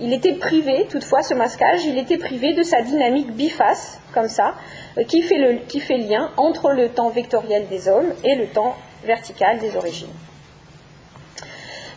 il, 0.00 0.12
était 0.12 0.34
privé, 0.34 0.86
toutefois, 0.88 1.22
ce 1.22 1.34
masquage, 1.34 1.84
il 1.84 1.98
était 1.98 2.18
privé 2.18 2.54
de 2.54 2.62
sa 2.62 2.82
dynamique 2.82 3.32
biface, 3.32 4.00
comme 4.14 4.28
ça, 4.28 4.54
euh, 4.98 5.04
qui 5.04 5.22
fait, 5.22 5.62
qui 5.68 5.80
fait 5.80 5.98
lien 5.98 6.30
entre 6.36 6.70
le 6.70 6.88
temps 6.88 7.08
vectoriel 7.08 7.66
des 7.68 7.88
hommes 7.88 8.12
et 8.24 8.36
le 8.36 8.46
temps 8.46 8.76
verticale 9.06 9.58
des 9.58 9.76
origines. 9.76 10.12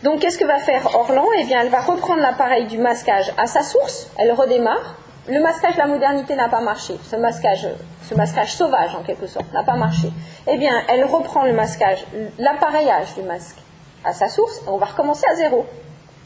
Donc 0.03 0.21
qu'est-ce 0.21 0.37
que 0.37 0.45
va 0.45 0.59
faire 0.59 0.95
Orlan? 0.95 1.25
Eh 1.37 1.43
bien, 1.43 1.61
elle 1.61 1.69
va 1.69 1.81
reprendre 1.81 2.21
l'appareil 2.21 2.67
du 2.67 2.77
masquage 2.77 3.33
à 3.37 3.47
sa 3.47 3.63
source, 3.63 4.09
elle 4.17 4.31
redémarre. 4.31 4.95
Le 5.27 5.41
masquage 5.41 5.73
de 5.73 5.79
la 5.79 5.87
modernité 5.87 6.35
n'a 6.35 6.47
pas 6.47 6.61
marché, 6.61 6.95
ce 7.03 7.15
masquage, 7.17 7.67
ce 8.09 8.15
masquage 8.15 8.53
sauvage 8.53 8.95
en 8.95 9.03
quelque 9.03 9.27
sorte 9.27 9.51
n'a 9.53 9.63
pas 9.63 9.75
marché. 9.75 10.09
Eh 10.47 10.57
bien, 10.57 10.73
elle 10.87 11.03
reprend 11.03 11.43
le 11.43 11.53
masquage, 11.53 12.03
l'appareillage 12.39 13.13
du 13.15 13.23
masque 13.23 13.57
à 14.03 14.13
sa 14.13 14.29
source, 14.29 14.61
et 14.65 14.69
on 14.69 14.77
va 14.77 14.85
recommencer 14.85 15.25
à 15.29 15.35
zéro. 15.35 15.65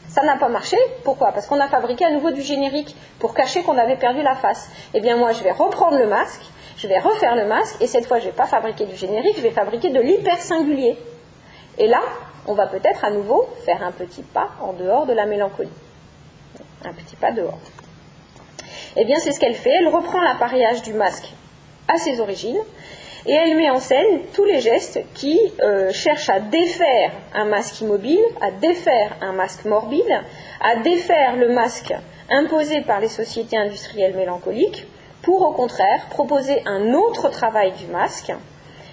Ça 0.08 0.22
n'a 0.22 0.36
pas 0.36 0.48
marché. 0.48 0.78
Pourquoi? 1.02 1.32
Parce 1.32 1.46
qu'on 1.46 1.60
a 1.60 1.66
fabriqué 1.66 2.04
à 2.04 2.10
nouveau 2.12 2.30
du 2.30 2.40
générique 2.40 2.94
pour 3.18 3.34
cacher 3.34 3.62
qu'on 3.62 3.76
avait 3.76 3.96
perdu 3.96 4.22
la 4.22 4.36
face. 4.36 4.68
Eh 4.94 5.00
bien, 5.00 5.16
moi, 5.16 5.32
je 5.32 5.42
vais 5.42 5.50
reprendre 5.50 5.98
le 5.98 6.06
masque, 6.06 6.42
je 6.76 6.86
vais 6.86 6.98
refaire 6.98 7.36
le 7.36 7.46
masque 7.46 7.76
et 7.80 7.86
cette 7.86 8.06
fois 8.06 8.18
je 8.18 8.26
ne 8.26 8.30
vais 8.30 8.36
pas 8.36 8.46
fabriquer 8.46 8.86
du 8.86 8.96
générique, 8.96 9.36
je 9.36 9.42
vais 9.42 9.50
fabriquer 9.50 9.90
de 9.90 10.00
l'hyper 10.00 10.40
singulier. 10.40 10.96
Et 11.78 11.86
là, 11.86 12.00
on 12.46 12.54
va 12.54 12.66
peut-être 12.66 13.04
à 13.04 13.10
nouveau 13.10 13.48
faire 13.64 13.82
un 13.82 13.92
petit 13.92 14.22
pas 14.22 14.50
en 14.60 14.72
dehors 14.72 15.06
de 15.06 15.12
la 15.12 15.26
mélancolie. 15.26 15.70
Un 16.84 16.92
petit 16.92 17.16
pas 17.16 17.32
dehors. 17.32 17.58
Eh 18.96 19.04
bien, 19.04 19.16
c'est 19.18 19.32
ce 19.32 19.40
qu'elle 19.40 19.54
fait. 19.54 19.70
Elle 19.70 19.88
reprend 19.88 20.20
l'appareillage 20.20 20.82
du 20.82 20.92
masque 20.92 21.32
à 21.88 21.96
ses 21.96 22.20
origines 22.20 22.60
et 23.26 23.32
elle 23.32 23.56
met 23.56 23.70
en 23.70 23.80
scène 23.80 24.20
tous 24.34 24.44
les 24.44 24.60
gestes 24.60 25.00
qui 25.14 25.38
euh, 25.62 25.90
cherchent 25.92 26.28
à 26.28 26.40
défaire 26.40 27.12
un 27.34 27.46
masque 27.46 27.80
immobile, 27.80 28.22
à 28.40 28.50
défaire 28.50 29.16
un 29.22 29.32
masque 29.32 29.64
morbide, 29.64 30.22
à 30.60 30.76
défaire 30.76 31.36
le 31.36 31.48
masque 31.48 31.94
imposé 32.30 32.82
par 32.82 33.00
les 33.00 33.08
sociétés 33.08 33.56
industrielles 33.56 34.14
mélancoliques 34.14 34.86
pour 35.24 35.42
au 35.42 35.52
contraire 35.52 36.06
proposer 36.10 36.62
un 36.66 36.92
autre 36.92 37.28
travail 37.30 37.72
du 37.72 37.86
masque, 37.86 38.32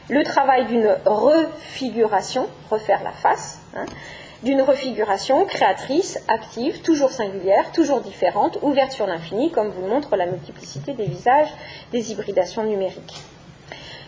le 0.10 0.24
travail 0.24 0.66
d'une 0.66 0.96
refiguration, 1.06 2.48
refaire 2.70 3.04
la 3.04 3.12
face, 3.12 3.60
hein, 3.76 3.86
d'une 4.44 4.62
refiguration 4.62 5.46
créatrice, 5.46 6.20
active, 6.28 6.82
toujours 6.82 7.12
singulière, 7.12 7.72
toujours 7.72 8.02
différente, 8.02 8.58
ouverte 8.62 8.92
sur 8.92 9.06
l'infini, 9.06 9.52
comme 9.52 9.70
vous 9.70 9.84
le 9.84 9.90
montre 9.90 10.16
la 10.16 10.26
multiplicité 10.26 10.94
des 10.94 11.06
visages 11.06 11.54
des 11.92 12.12
hybridations 12.12 12.64
numériques. 12.64 13.22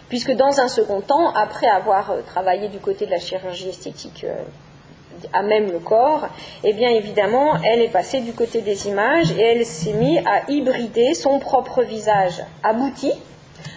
Puisque 0.10 0.32
dans 0.32 0.60
un 0.60 0.68
second 0.68 1.02
temps, 1.02 1.32
après 1.34 1.68
avoir 1.68 2.12
euh, 2.12 2.22
travaillé 2.22 2.68
du 2.68 2.80
côté 2.80 3.06
de 3.06 3.12
la 3.12 3.20
chirurgie 3.20 3.70
esthétique 3.70 4.26
euh, 4.26 4.36
à 5.32 5.42
même 5.42 5.72
le 5.72 5.80
corps, 5.80 6.28
eh 6.64 6.74
bien 6.74 6.90
évidemment, 6.90 7.56
elle 7.64 7.82
est 7.82 7.92
passée 7.92 8.22
du 8.22 8.34
côté 8.34 8.62
des 8.62 8.88
images 8.88 9.32
et 9.32 9.42
elle 9.42 9.66
s'est 9.66 9.94
mise 9.94 10.20
à 10.26 10.50
hybrider 10.52 11.14
son 11.14 11.40
propre 11.40 11.84
visage 11.84 12.44
abouti, 12.64 13.12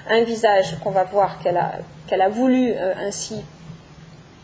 un 0.08 0.22
visage 0.22 0.78
qu'on 0.82 0.90
va 0.90 1.04
voir 1.04 1.38
qu'elle 1.40 1.56
a, 1.56 1.72
qu'elle 2.06 2.22
a 2.22 2.28
voulu 2.28 2.72
euh, 2.72 2.94
ainsi 3.06 3.42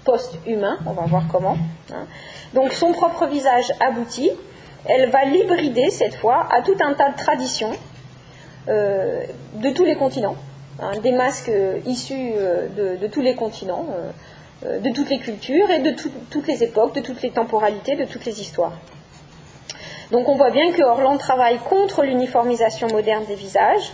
post-humain, 0.04 0.78
on 0.86 0.92
va 0.92 1.02
voir 1.06 1.24
comment. 1.30 1.56
Hein. 1.92 2.06
Donc 2.54 2.72
son 2.72 2.92
propre 2.92 3.26
visage 3.26 3.72
abouti, 3.80 4.30
elle 4.84 5.10
va 5.10 5.24
l'hybrider 5.24 5.90
cette 5.90 6.14
fois 6.14 6.48
à 6.50 6.62
tout 6.62 6.76
un 6.80 6.94
tas 6.94 7.10
de 7.10 7.16
traditions 7.16 7.72
euh, 8.68 9.22
de 9.54 9.70
tous 9.70 9.84
les 9.84 9.94
continents, 9.94 10.36
hein, 10.80 10.92
des 11.02 11.12
masques 11.12 11.48
euh, 11.48 11.78
issus 11.86 12.32
de, 12.76 13.06
tous 13.06 13.20
les 13.20 13.34
continents. 13.34 13.86
Euh, 14.64 14.78
de 14.78 14.90
toutes 14.90 15.10
les 15.10 15.18
cultures 15.18 15.70
et 15.70 15.80
de 15.80 15.94
toutes 16.30 16.46
les 16.46 16.62
époques, 16.62 16.94
de 16.94 17.00
toutes 17.00 17.22
les 17.22 17.30
temporalités, 17.30 17.96
de 17.96 18.04
toutes 18.04 18.24
les 18.24 18.40
histoires. 18.40 18.74
Donc 20.12 20.28
on 20.28 20.36
voit 20.36 20.50
bien 20.50 20.70
que 20.72 20.82
Orland 20.82 21.16
travaille 21.16 21.58
contre 21.58 22.02
l'uniformisation 22.02 22.86
moderne 22.88 23.24
des 23.26 23.34
visages 23.34 23.92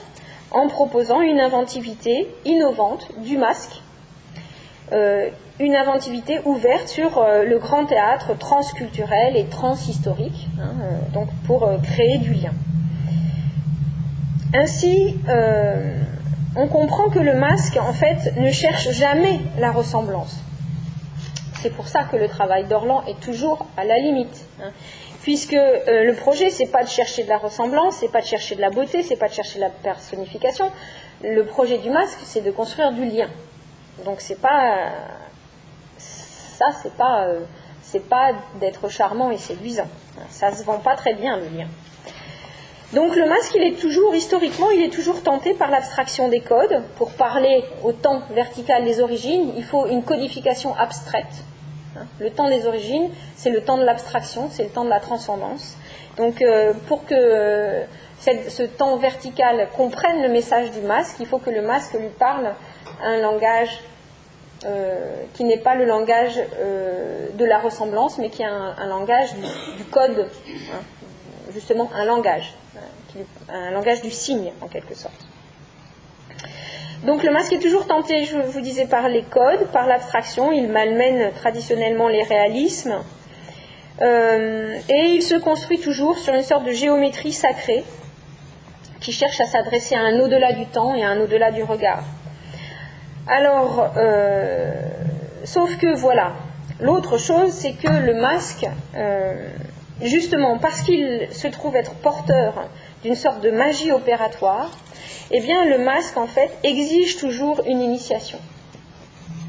en 0.51 0.67
proposant 0.69 1.21
une 1.21 1.41
inventivité 1.41 2.29
innovante 2.45 3.09
du 3.19 3.37
masque 3.37 3.83
une 5.61 5.77
inventivité 5.77 6.41
ouverte 6.47 6.89
sur 6.89 7.23
le 7.45 7.59
grand 7.59 7.85
théâtre 7.85 8.39
transculturel 8.39 9.37
et 9.37 9.45
transhistorique, 9.45 10.49
hein, 10.59 10.73
donc 11.13 11.29
pour 11.47 11.69
créer 11.83 12.17
du 12.17 12.33
lien. 12.33 12.53
Ainsi, 14.55 15.19
on 16.57 16.69
comprend 16.69 17.11
que 17.11 17.19
le 17.19 17.35
masque, 17.35 17.77
en 17.77 17.93
fait, 17.93 18.35
ne 18.39 18.51
cherche 18.51 18.91
jamais 18.93 19.41
la 19.59 19.71
ressemblance. 19.71 20.43
C'est 21.61 21.71
pour 21.71 21.89
ça 21.89 22.05
que 22.05 22.17
le 22.17 22.29
travail 22.29 22.65
d'Orlan 22.65 23.05
est 23.07 23.19
toujours 23.21 23.67
à 23.77 23.85
la 23.85 23.99
limite. 23.99 24.47
Hein. 24.63 24.71
puisque 25.23 25.55
euh, 25.55 26.05
le 26.05 26.15
projet, 26.15 26.51
c'est 26.51 26.69
pas 26.69 26.85
de 26.85 26.89
chercher 26.89 27.25
de 27.25 27.29
la 27.29 27.39
ressemblance, 27.39 27.97
c'est 27.97 28.13
pas 28.13 28.21
de 28.21 28.27
chercher 28.27 28.55
de 28.55 28.61
la 28.61 28.71
beauté, 28.71 29.03
c'est 29.03 29.17
pas 29.17 29.29
de 29.29 29.35
chercher 29.35 29.57
de 29.57 29.65
la 29.65 29.71
personnification. 29.71 30.71
Le 31.23 31.45
projet 31.45 31.79
du 31.79 31.91
masque, 31.91 32.21
c'est 32.23 32.43
de 32.43 32.51
construire 32.51 32.93
du 32.93 33.05
lien. 33.05 33.29
Donc 34.05 34.21
c'est 34.21 34.41
pas 34.41 34.93
ça, 35.99 36.67
c'est 36.83 36.95
pas 36.95 37.27
euh, 37.27 37.41
c'est 37.83 38.09
pas 38.09 38.33
d'être 38.61 38.89
charmant 38.89 39.31
et 39.31 39.39
séduisant. 39.39 39.89
Ça 40.31 40.53
se 40.53 40.63
vend 40.65 40.79
pas 40.79 40.95
très 40.95 41.15
bien 41.15 41.37
le 41.37 41.49
lien. 41.57 41.67
Donc 42.95 43.17
le 43.17 43.27
masque, 43.27 43.53
il 43.55 43.63
est 43.63 43.79
toujours, 43.79 44.15
historiquement, 44.15 44.71
il 44.71 44.83
est 44.83 44.89
toujours 44.89 45.23
tenté 45.23 45.53
par 45.53 45.71
l'abstraction 45.71 46.29
des 46.29 46.41
codes. 46.41 46.83
Pour 46.97 47.11
parler 47.11 47.63
au 47.85 47.93
temps 47.93 48.23
vertical 48.31 48.85
des 48.85 49.01
origines, 49.01 49.53
il 49.57 49.65
faut 49.65 49.87
une 49.87 50.03
codification 50.03 50.75
abstraite. 50.75 51.45
Hein. 51.97 52.07
Le 52.19 52.31
temps 52.31 52.49
des 52.49 52.67
origines, 52.67 53.11
c'est 53.37 53.51
le 53.51 53.61
temps 53.61 53.77
de 53.77 53.85
l'abstraction, 53.85 54.49
c'est 54.51 54.65
le 54.65 54.71
temps 54.71 54.85
de 54.85 54.91
la 54.91 55.01
transcendance. 55.01 55.77
Donc 56.17 56.41
euh, 56.41 56.73
pour 56.89 57.05
que 57.05 57.15
euh, 57.15 57.85
ce 58.21 58.63
temps 58.63 58.97
vertical 58.97 59.69
comprenne 59.77 60.23
le 60.23 60.29
message 60.29 60.71
du 60.71 60.81
masque, 60.81 61.17
il 61.21 61.27
faut 61.27 61.39
que 61.39 61.51
le 61.51 61.61
masque 61.61 61.93
lui 61.93 62.09
parle 62.09 62.55
un 63.05 63.19
langage 63.19 63.81
euh, 64.65 65.25
qui 65.35 65.45
n'est 65.45 65.59
pas 65.59 65.75
le 65.75 65.85
langage 65.85 66.37
de 66.37 67.45
la 67.45 67.59
ressemblance, 67.59 68.19
mais 68.19 68.31
qui 68.31 68.43
est 68.43 68.47
un, 68.47 68.87
langage 68.87 69.35
du, 69.77 69.85
code, 69.85 70.27
hein. 70.73 70.81
justement 71.53 71.91
un 71.95 72.05
langage 72.07 72.55
un 73.49 73.71
langage 73.71 74.03
du 74.03 74.11
signe 74.11 74.53
en 74.61 74.69
quelque 74.69 74.95
sorte. 74.95 75.27
Donc 77.05 77.23
le 77.23 77.31
masque 77.31 77.53
est 77.53 77.61
toujours 77.61 77.87
tenté, 77.87 78.25
je 78.25 78.37
vous 78.37 78.61
disais, 78.61 78.87
par 78.87 79.09
les 79.09 79.23
codes, 79.23 79.69
par 79.73 79.87
l'abstraction, 79.87 80.51
il 80.51 80.69
malmène 80.69 81.33
traditionnellement 81.33 82.09
les 82.09 82.25
réalismes, 82.25 82.97
euh, 84.01 84.79
et 84.89 85.07
il 85.15 85.23
se 85.23 85.37
construit 85.37 85.79
toujours 85.79 86.19
sur 86.19 86.35
une 86.35 86.43
sorte 86.43 86.65
de 86.65 86.73
géométrie 86.73 87.33
sacrée 87.33 87.85
qui 89.01 89.13
cherche 89.13 89.41
à 89.41 89.47
s'adresser 89.47 89.95
à 89.95 90.01
un 90.01 90.19
au-delà 90.21 90.53
du 90.53 90.67
temps 90.67 90.95
et 90.95 91.05
à 91.05 91.11
un 91.11 91.21
au-delà 91.21 91.51
du 91.53 91.63
regard. 91.63 92.03
Alors, 93.29 93.93
euh, 93.97 94.73
sauf 95.45 95.77
que 95.79 95.95
voilà, 95.95 96.33
l'autre 96.81 97.19
chose, 97.19 97.53
c'est 97.53 97.73
que 97.73 97.89
le 97.89 98.15
masque, 98.15 98.67
euh, 98.97 99.35
justement 100.03 100.59
parce 100.59 100.83
qu'il 100.83 101.29
se 101.31 101.49
trouve 101.49 101.77
être 101.77 101.95
porteur 101.95 102.69
d'une 103.03 103.15
sorte 103.15 103.41
de 103.41 103.51
magie 103.51 103.93
opératoire, 103.93 104.71
eh 105.31 105.41
bien 105.41 105.65
le 105.65 105.79
masque 105.79 106.17
en 106.17 106.27
fait 106.27 106.51
exige 106.63 107.19
toujours 107.19 107.61
une 107.67 107.81
initiation. 107.81 108.39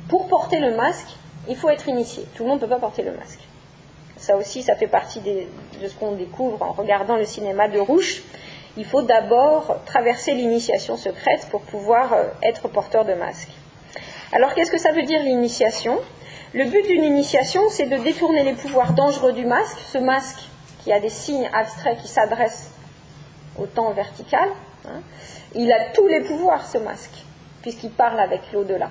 Pour 0.08 0.28
porter 0.28 0.60
le 0.60 0.76
masque, 0.76 1.10
il 1.47 1.56
faut 1.56 1.70
être 1.70 1.88
initié. 1.88 2.26
Tout 2.36 2.43
le 2.43 2.50
monde 2.50 2.60
ne 2.62 2.66
peut 2.66 2.70
pas 2.70 2.80
porter 2.80 3.04
le 3.04 3.12
masque. 3.12 3.39
Ça 4.18 4.36
aussi, 4.36 4.62
ça 4.64 4.76
fait 4.76 4.88
partie 4.88 5.22
de 5.22 5.88
ce 5.88 5.93
qu'on 5.95 6.12
découvre 6.12 6.62
en 6.62 6.74
regardant 6.74 7.16
le 7.16 7.26
cinéma 7.26 7.68
de 7.68 7.80
Rouge. 7.80 8.24
Il 8.78 8.86
faut 8.86 9.02
d'abord 9.02 9.78
traverser 9.86 10.34
l'initiation 10.34 10.97
secrète 10.97 11.47
pour 11.50 11.62
pouvoir 11.62 12.14
euh, 12.14 12.26
être 12.43 12.68
porteur 12.68 13.06
de 13.06 13.14
masque. 13.14 13.50
Alors 14.32 14.54
qu'est-ce 14.54 14.72
que 14.72 14.78
ça 14.78 14.91
veut 14.91 15.04
dire 15.04 15.24
l'initiation? 15.24 15.97
Le 16.54 16.66
but 16.66 16.86
d'une 16.86 17.04
initiation, 17.04 17.62
c'est 17.70 17.86
de 17.86 17.97
détourner 17.97 18.43
les 18.43 18.54
pouvoirs 18.54 18.93
dangereux 18.93 19.34
du 19.34 19.45
masque, 19.45 19.78
ce 19.91 19.97
masque 19.97 20.39
qui 20.84 20.91
a 20.91 21.00
des 21.00 21.10
signes 21.10 21.50
abstraits 21.54 21.97
qui 22.00 22.08
s'adressent 22.08 22.72
au 23.62 23.66
temps 23.66 23.91
vertical. 23.91 24.49
Hein, 24.86 25.01
il 25.55 25.72
a 25.72 25.86
tous 25.93 26.07
les 26.07 26.22
pouvoirs, 26.22 26.66
ce 26.66 26.78
masque, 26.78 27.26
puisqu'il 27.62 27.91
parle 27.91 28.20
avec 28.20 28.41
l'au-delà. 28.53 28.89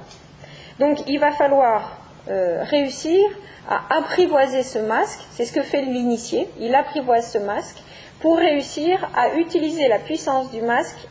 Donc 0.79 0.99
il 1.07 1.19
va 1.19 1.33
falloir 1.33 1.99
euh, 2.29 2.63
réussir 2.65 3.21
à 3.69 3.99
apprivoiser 3.99 4.63
ce 4.63 4.79
masque, 4.79 5.21
c'est 5.31 5.45
ce 5.45 5.53
que 5.53 5.63
fait 5.63 5.83
l'initié, 5.83 6.49
il 6.59 6.75
apprivoise 6.75 7.31
ce 7.31 7.39
masque 7.39 7.79
pour 8.21 8.39
réussir 8.39 9.09
à 9.15 9.35
utiliser 9.35 9.89
la 9.89 9.99
puissance 9.99 10.51
du 10.51 10.63
masque 10.63 11.09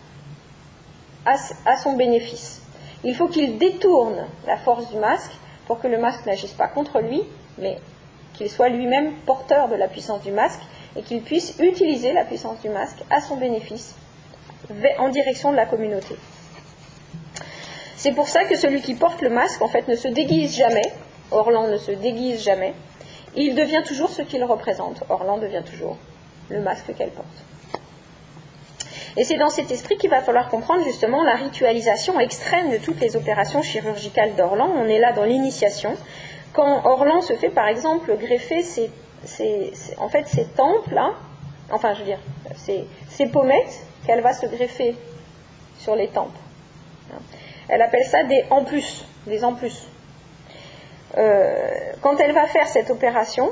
à, 1.26 1.78
son 1.78 1.94
bénéfice. 1.94 2.62
Il 3.04 3.16
faut 3.16 3.28
qu'il 3.28 3.58
détourne 3.58 4.26
la 4.48 4.58
force 4.58 4.90
du 4.90 4.98
masque 4.98 5.32
pour 5.68 5.80
que 5.80 5.88
le 5.88 5.98
masque 5.98 6.26
n'agisse 6.26 6.54
pas 6.54 6.68
contre 6.68 7.00
lui, 7.00 7.22
mais 7.58 7.78
qu'il 8.34 8.50
soit 8.50 8.70
lui-même 8.70 9.14
porteur 9.26 9.68
de 9.68 9.76
la 9.76 9.88
puissance 9.88 10.22
du 10.22 10.32
masque 10.32 10.62
et 10.98 11.02
qu'il 11.04 11.22
puisse 11.22 11.56
utiliser 11.60 12.14
la 12.14 12.24
puissance 12.24 12.60
du 12.62 12.70
masque 12.70 13.00
à 13.10 13.22
son 13.22 13.38
bénéfice 13.38 13.96
en 15.00 15.10
direction 15.10 15.52
de 15.52 15.56
la 15.56 15.66
communauté. 15.66 16.16
C'est 17.96 18.12
pour 18.12 18.28
ça 18.28 18.46
que 18.46 18.56
celui 18.56 18.82
qui 18.82 18.96
porte 18.96 19.22
le 19.22 19.30
masque, 19.30 19.62
en 19.62 19.68
fait, 19.68 19.88
ne 19.88 19.96
se 19.96 20.08
déguise 20.08 20.56
jamais. 20.56 20.94
Orlan 21.32 21.68
ne 21.68 21.78
se 21.78 21.92
déguise 21.92 22.44
jamais. 22.44 22.74
Il 23.36 23.56
devient 23.56 23.84
toujours 23.86 24.10
ce 24.10 24.22
qu'il 24.22 24.44
représente. 24.44 25.04
Orlan 25.10 25.38
devient 25.38 25.64
toujours 25.66 25.98
le 26.50 26.62
masque 26.62 26.94
qu'elle 26.96 27.10
porte. 27.10 27.28
Et 29.18 29.24
c'est 29.24 29.38
dans 29.38 29.50
cet 29.50 29.72
esprit 29.72 29.98
qu'il 29.98 30.12
va 30.12 30.22
falloir 30.22 30.48
comprendre 30.48 30.84
justement 30.84 31.24
la 31.24 31.36
ritualisation 31.36 32.20
extrême 32.20 32.70
de 32.70 32.78
toutes 32.78 33.00
les 33.00 33.16
opérations 33.16 33.64
chirurgicales 33.64 34.36
d'Orlan. 34.36 34.70
On 34.78 34.86
est 34.86 35.00
là 35.00 35.12
dans 35.12 35.24
l'initiation. 35.24 35.96
Quand 36.54 36.86
Orlan 36.86 37.22
se 37.22 37.34
fait 37.34 37.50
par 37.50 37.68
exemple 37.68 38.16
greffer 38.16 38.62
ses 38.62 38.92
c'est, 39.24 39.72
en 39.98 40.10
fait 40.10 40.28
ces 40.28 40.46
temples-là, 40.46 41.14
enfin 41.72 41.94
je 41.94 42.00
veux 42.00 42.06
dire, 42.06 42.20
ces, 42.56 43.26
pommettes 43.28 43.86
qu'elle 44.06 44.22
va 44.22 44.34
se 44.34 44.46
greffer 44.46 44.96
sur 45.78 45.96
les 45.96 46.08
tempes. 46.08 46.36
Elle 47.70 47.82
appelle 47.82 48.06
ça 48.06 48.24
des 48.24 48.46
en 48.50 48.64
plus, 48.64 49.06
des 49.26 49.44
en 49.44 49.54
plus. 49.54 49.88
Euh, 51.18 51.70
quand 52.02 52.18
elle 52.20 52.34
va 52.34 52.48
faire 52.48 52.68
cette 52.68 52.90
opération, 52.90 53.52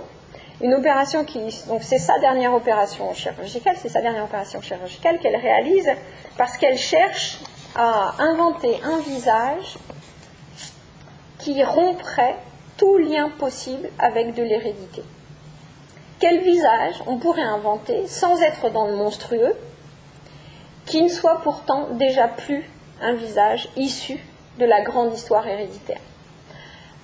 une 0.61 0.73
opération 0.73 1.25
qui, 1.25 1.39
donc 1.67 1.83
c'est 1.83 1.97
sa 1.97 2.17
dernière 2.19 2.53
opération 2.53 3.13
chirurgicale, 3.13 3.75
c'est 3.77 3.89
sa 3.89 4.01
dernière 4.01 4.23
opération 4.23 4.61
chirurgicale 4.61 5.19
qu'elle 5.19 5.35
réalise 5.35 5.89
parce 6.37 6.57
qu'elle 6.57 6.77
cherche 6.77 7.39
à 7.75 8.15
inventer 8.19 8.79
un 8.83 8.99
visage 8.99 9.77
qui 11.39 11.61
romprait 11.63 12.35
tout 12.77 12.97
lien 12.97 13.29
possible 13.29 13.89
avec 13.99 14.33
de 14.33 14.43
l'hérédité. 14.43 15.03
Quel 16.19 16.39
visage 16.39 16.95
on 17.07 17.17
pourrait 17.17 17.41
inventer 17.41 18.07
sans 18.07 18.41
être 18.41 18.69
dans 18.69 18.87
le 18.87 18.95
monstrueux, 18.95 19.55
qui 20.85 21.01
ne 21.01 21.09
soit 21.09 21.41
pourtant 21.41 21.87
déjà 21.91 22.27
plus 22.27 22.69
un 23.01 23.13
visage 23.13 23.67
issu 23.75 24.19
de 24.59 24.65
la 24.65 24.81
grande 24.81 25.13
histoire 25.13 25.45
héréditaire 25.47 25.99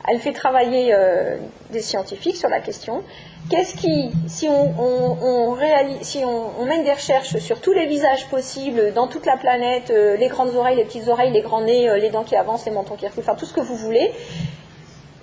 Elle 0.07 0.20
fait 0.20 0.34
travailler 0.34 0.93
euh, 0.93 1.38
des 1.72 1.82
scientifiques 1.82 2.38
sur 2.38 2.49
la 2.49 2.62
question. 2.62 3.03
Qu'est-ce 3.49 3.76
qui, 3.76 4.12
si 4.28 4.47
on, 4.47 5.57
si 6.01 6.24
on, 6.24 6.66
mène 6.66 6.84
des 6.84 6.93
recherches 6.93 7.38
sur 7.38 7.59
tous 7.59 7.74
les 7.74 7.88
visages 7.88 8.28
possibles 8.28 8.93
dans 8.93 9.07
toute 9.07 9.26
la 9.26 9.36
planète, 9.36 9.89
euh, 9.89 10.16
les 10.16 10.28
grandes 10.28 10.55
oreilles, 10.55 10.78
les 10.78 10.86
petites 10.86 11.07
oreilles, 11.07 11.32
les 11.32 11.41
grands 11.41 11.62
nez, 11.62 11.89
euh, 11.89 11.97
les 11.97 12.12
dents 12.12 12.24
qui 12.24 12.36
avancent, 12.36 12.66
les 12.66 12.72
mentons 12.72 12.95
qui 12.95 13.07
reculent, 13.07 13.24
enfin 13.24 13.36
tout 13.36 13.45
ce 13.45 13.53
que 13.53 13.62
vous 13.62 13.76
voulez, 13.76 14.14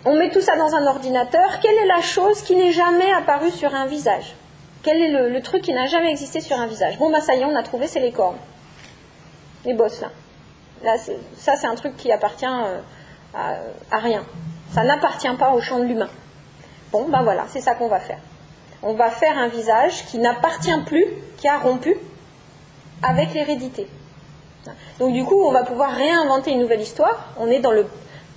on 0.05 0.16
met 0.16 0.30
tout 0.30 0.40
ça 0.40 0.57
dans 0.57 0.74
un 0.74 0.86
ordinateur, 0.86 1.61
quelle 1.61 1.76
est 1.76 1.86
la 1.86 2.01
chose 2.01 2.42
qui 2.42 2.57
n'est 2.57 2.72
jamais 2.72 3.11
apparue 3.12 3.51
sur 3.51 3.74
un 3.74 3.86
visage? 3.86 4.34
Quel 4.82 5.03
est 5.03 5.28
le, 5.30 5.42
truc 5.42 5.62
qui 5.62 5.72
n'a 5.72 5.86
jamais 5.86 6.11
existé 6.11 6.40
sur 6.40 6.57
un 6.59 6.66
visage? 6.66 6.99
Bon, 6.99 7.11
bah 7.11 7.20
ça 7.20 7.34
y 7.34 7.40
est, 7.40 7.44
on 7.44 7.57
a 7.57 7.62
trouvé, 7.62 7.88
c'est 7.88 8.01
les 8.01 8.12
cornes. 8.12 8.38
Les 9.64 9.74
bosses, 9.74 10.01
là. 10.01 10.11
là 10.84 10.96
ça, 11.36 11.57
c'est 11.57 11.66
un 11.66 11.74
truc 11.74 11.96
qui 11.96 12.12
appartient 12.12 12.46
euh, 12.46 12.80
à, 13.90 13.99
rien. 13.99 14.24
Ça 14.72 14.84
n'appartient 14.84 15.34
pas 15.38 15.51
au 15.51 15.61
champ 15.61 15.80
de 15.80 15.84
l'humain. 15.84 16.09
Bon, 16.92 17.09
ben 17.09 17.22
voilà, 17.22 17.44
c'est 17.49 17.61
ça 17.61 17.74
qu'on 17.74 17.88
va 17.88 17.99
faire. 17.99 18.20
On 18.82 18.94
va 18.94 19.11
faire 19.11 19.36
un 19.36 19.49
visage 19.49 20.07
qui 20.07 20.18
n'appartient 20.18 20.80
plus, 20.86 21.07
qui 21.36 21.49
a 21.49 21.59
rompu 21.59 21.96
avec 23.03 23.34
l'hérédité. 23.34 23.88
Donc 25.01 25.12
du 25.12 25.24
coup, 25.24 25.42
on 25.42 25.51
va 25.51 25.64
pouvoir 25.64 25.90
réinventer 25.90 26.53
une 26.53 26.61
nouvelle 26.61 26.80
histoire. 26.80 27.32
On 27.38 27.49
est 27.49 27.61
dans 27.61 27.72
le 27.72 27.86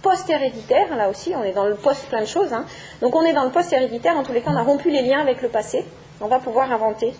post-héréditaire, 0.02 0.96
là 0.96 1.10
aussi, 1.10 1.34
on 1.36 1.44
est 1.44 1.54
dans 1.54 1.66
le 1.66 1.76
post 1.76 2.08
plein 2.08 2.22
de 2.22 2.26
choses. 2.26 2.54
Hein. 2.54 2.66
Donc 3.02 3.16
on 3.16 3.24
est 3.24 3.34
dans 3.34 3.44
le 3.44 3.52
post-héréditaire, 3.52 4.18
en 4.18 4.24
tous 4.24 4.34
les 4.34 4.42
cas, 4.42 4.52
on 4.52 4.58
a 4.58 4.64
rompu 4.64 4.90
les 4.90 5.02
liens 5.02 5.20
avec 5.20 5.42
le 5.42 5.50
passé. 5.50 5.86
On 6.20 6.28
va 6.28 6.40
pouvoir 6.40 6.72
inventer 6.72 7.14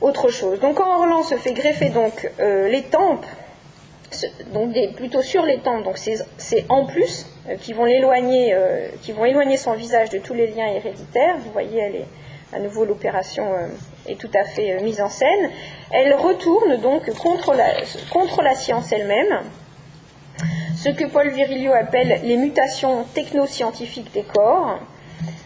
autre 0.00 0.28
chose. 0.28 0.60
Donc 0.60 0.76
quand 0.76 1.00
Orlan 1.00 1.22
se 1.22 1.36
fait 1.36 1.52
greffer 1.52 1.88
donc 1.88 2.30
euh, 2.40 2.68
les 2.68 2.82
tempes, 2.82 3.26
donc 4.52 4.74
plutôt 4.94 5.22
sur 5.22 5.44
les 5.44 5.58
tempes, 5.58 5.82
donc 5.82 5.98
c'est 5.98 6.64
en 6.68 6.84
plus 6.84 7.26
euh, 7.48 7.56
qui 7.56 7.72
vont 7.72 7.84
l'éloigner, 7.84 8.54
euh, 8.54 8.88
qui 9.02 9.12
vont 9.12 9.24
éloigner 9.24 9.56
son 9.56 9.72
visage 9.72 10.10
de 10.10 10.18
tous 10.18 10.34
les 10.34 10.48
liens 10.48 10.66
héréditaires. 10.66 11.36
Vous 11.38 11.50
voyez, 11.50 11.80
elle 11.80 11.96
est 11.96 12.08
à 12.52 12.60
nouveau 12.60 12.84
l'opération 12.84 13.44
est 14.06 14.16
tout 14.16 14.30
à 14.32 14.44
fait 14.44 14.80
mise 14.80 15.00
en 15.00 15.08
scène. 15.08 15.50
Elle 15.90 16.14
retourne 16.14 16.76
donc 16.76 17.12
contre 17.16 17.52
la, 17.52 17.66
contre 18.12 18.42
la 18.42 18.54
science 18.54 18.92
elle-même 18.92 19.40
ce 20.76 20.88
que 20.90 21.04
Paul 21.04 21.30
Virilio 21.30 21.72
appelle 21.72 22.20
les 22.24 22.36
mutations 22.36 23.04
technoscientifiques 23.14 24.12
des 24.12 24.22
corps. 24.22 24.78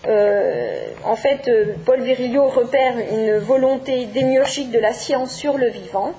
Euh, 0.06 0.86
en 1.04 1.16
fait, 1.16 1.48
euh, 1.48 1.74
Paul 1.84 2.00
Virilio 2.00 2.48
repère 2.48 2.94
une 2.98 3.38
volonté 3.38 4.06
démiurgique 4.06 4.70
de 4.70 4.78
la 4.78 4.92
science 4.92 5.32
sur 5.34 5.58
le 5.58 5.68
vivant 5.68 6.12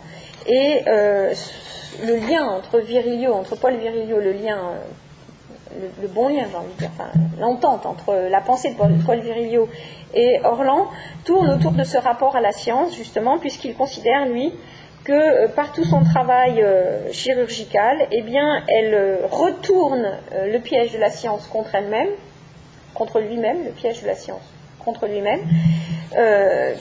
et 0.48 0.82
euh, 0.88 1.34
le 2.06 2.16
lien 2.16 2.46
entre 2.46 2.80
Virilio, 2.80 3.34
entre 3.34 3.56
Paul 3.56 3.76
Virilio, 3.78 4.20
le 4.20 4.32
lien, 4.32 4.58
le, 6.02 6.08
bon 6.08 6.28
lien, 6.28 6.46
j'ai 6.50 6.58
envie 6.58 6.74
de 6.74 6.80
dire, 6.80 6.92
l'entente 7.40 7.86
entre 7.86 8.14
la 8.30 8.42
pensée 8.42 8.72
de 8.72 8.76
Paul, 8.76 8.94
Paul 9.06 9.20
Virilio 9.20 9.68
et 10.14 10.40
Orlan 10.44 10.88
tourne 11.26 11.50
autour 11.50 11.72
de 11.72 11.84
ce 11.84 11.98
rapport 11.98 12.36
à 12.36 12.42
la 12.42 12.52
science, 12.52 12.96
justement, 12.96 13.38
puisqu'il 13.38 13.76
considère, 13.76 14.28
lui, 14.28 14.54
que 15.10 15.14
euh, 15.14 15.48
par 15.48 15.72
tout 15.72 15.86
son 15.86 16.04
travail 16.04 16.62
euh, 16.62 17.12
chirurgical, 17.12 17.98
eh 18.12 18.22
bien, 18.22 18.64
elle 18.68 18.94
euh, 18.94 19.18
retourne 19.32 20.08
le 20.46 20.60
piège 20.60 20.94
de 20.94 21.00
la 21.00 21.10
science 21.10 21.48
contre 21.48 21.74
elle-même, 21.74 22.10
contre 22.94 23.20
lui-même, 23.20 23.66
le 23.66 23.72
piège 23.72 24.04
de 24.04 24.08
la 24.08 24.14
science 24.16 24.44
contre 24.78 25.08
lui-même, 25.08 25.42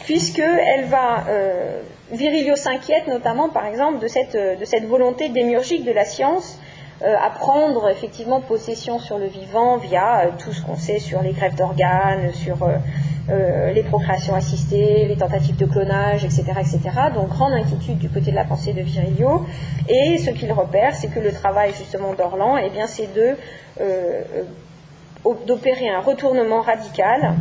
puisqu'elle 0.04 0.84
va, 0.84 1.24
Virilio 2.12 2.54
s'inquiète 2.56 3.06
notamment, 3.06 3.48
par 3.48 3.66
exemple, 3.66 3.98
de 3.98 4.06
cette, 4.06 4.36
de 4.36 4.64
cette 4.64 4.84
volonté 4.84 5.28
démiurgique 5.28 5.84
de 5.84 5.92
la 5.92 6.04
science 6.04 6.58
à 7.02 7.30
prendre 7.30 7.88
effectivement 7.88 8.40
possession 8.40 8.98
sur 8.98 9.18
le 9.18 9.26
vivant 9.26 9.76
via 9.76 10.30
tout 10.38 10.52
ce 10.52 10.62
qu'on 10.62 10.76
sait 10.76 10.98
sur 10.98 11.22
les 11.22 11.32
grèves 11.32 11.54
d'organes, 11.54 12.32
sur 12.32 12.58
euh, 13.30 13.72
les 13.72 13.82
procréations 13.82 14.34
assistées, 14.34 15.04
les 15.06 15.16
tentatives 15.16 15.56
de 15.56 15.66
clonage, 15.66 16.24
etc.. 16.24 16.40
Donc 17.14 17.28
grande 17.28 17.52
inquiétude 17.52 17.98
du 17.98 18.08
côté 18.08 18.30
de 18.30 18.36
la 18.36 18.44
pensée 18.44 18.72
de 18.72 18.80
Virilio. 18.80 19.44
Et 19.86 20.16
ce 20.16 20.30
qu'il 20.30 20.50
repère, 20.50 20.94
c'est 20.94 21.08
que 21.08 21.20
le 21.20 21.30
travail 21.30 21.72
justement 21.76 22.14
d'Orlan, 22.14 22.56
eh 22.56 22.70
bien, 22.70 22.86
c'est 22.86 23.12
de 23.12 23.36
euh, 23.82 24.22
d'opérer 25.46 25.90
un 25.90 26.00
retournement 26.00 26.62
radical 26.62 27.34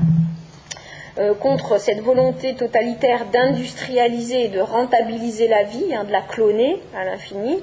euh, 1.20 1.34
contre 1.34 1.80
cette 1.80 2.02
volonté 2.02 2.54
totalitaire 2.56 3.26
d'industrialiser 3.32 4.46
et 4.46 4.50
de 4.50 4.60
rentabiliser 4.60 5.48
la 5.48 5.64
vie, 5.64 5.96
hein, 5.96 6.04
de 6.04 6.12
la 6.12 6.22
cloner 6.22 6.82
à 6.98 7.06
l'infini. 7.06 7.60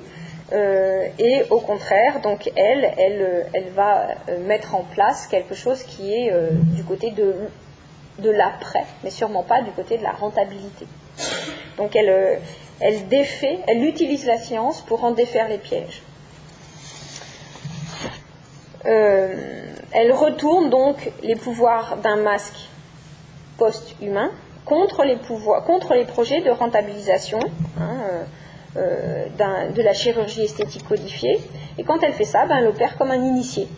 Et 0.53 1.42
au 1.51 1.61
contraire, 1.61 2.20
donc 2.20 2.51
elle, 2.55 2.92
elle, 2.99 3.47
elle 3.53 3.70
va 3.70 4.09
mettre 4.47 4.74
en 4.74 4.84
place 4.84 5.26
quelque 5.26 5.55
chose 5.55 5.82
qui 5.82 6.12
est 6.12 6.32
du 6.74 6.84
côté 6.84 7.11
de 7.11 7.34
de 8.18 8.30
l'après, 8.30 8.84
mais 9.03 9.11
sûrement 9.11 9.42
pas 9.42 9.62
du 9.62 9.70
côté 9.72 9.99
de 9.99 10.03
la 10.03 10.12
rentabilité. 10.12 10.86
Donc 11.76 11.97
elle, 11.97 12.09
euh, 12.09 12.36
elle 12.80 13.09
défait, 13.09 13.59
elle 13.66 13.84
utilise 13.84 14.26
la 14.26 14.38
science 14.38 14.80
pour 14.82 15.05
en 15.05 15.11
défaire 15.11 15.49
les 15.49 15.59
pièges. 15.59 16.03
Euh, 18.86 19.72
elle 19.92 20.12
retourne 20.12 20.70
donc 20.70 21.11
les 21.22 21.36
pouvoirs 21.36 21.97
d'un 21.97 22.16
masque 22.16 22.68
post-humain 23.57 24.30
contre 24.64 25.05
les 25.05 25.16
pouvoirs, 25.16 25.64
contre 25.64 25.95
les 25.95 26.05
projets 26.05 26.40
de 26.42 26.51
rentabilisation 26.51 27.40
hein, 27.80 27.97
euh, 28.77 29.27
de 29.75 29.83
la 29.83 29.93
chirurgie 29.93 30.43
esthétique 30.43 30.85
codifiée. 30.85 31.39
Et 31.79 31.85
quand 31.85 32.03
elle 32.03 32.12
fait 32.12 32.25
ça, 32.25 32.45
ben, 32.47 32.57
elle 32.57 32.66
opère 32.66 32.99
comme 32.99 33.12
un 33.12 33.22
initié. 33.22 33.68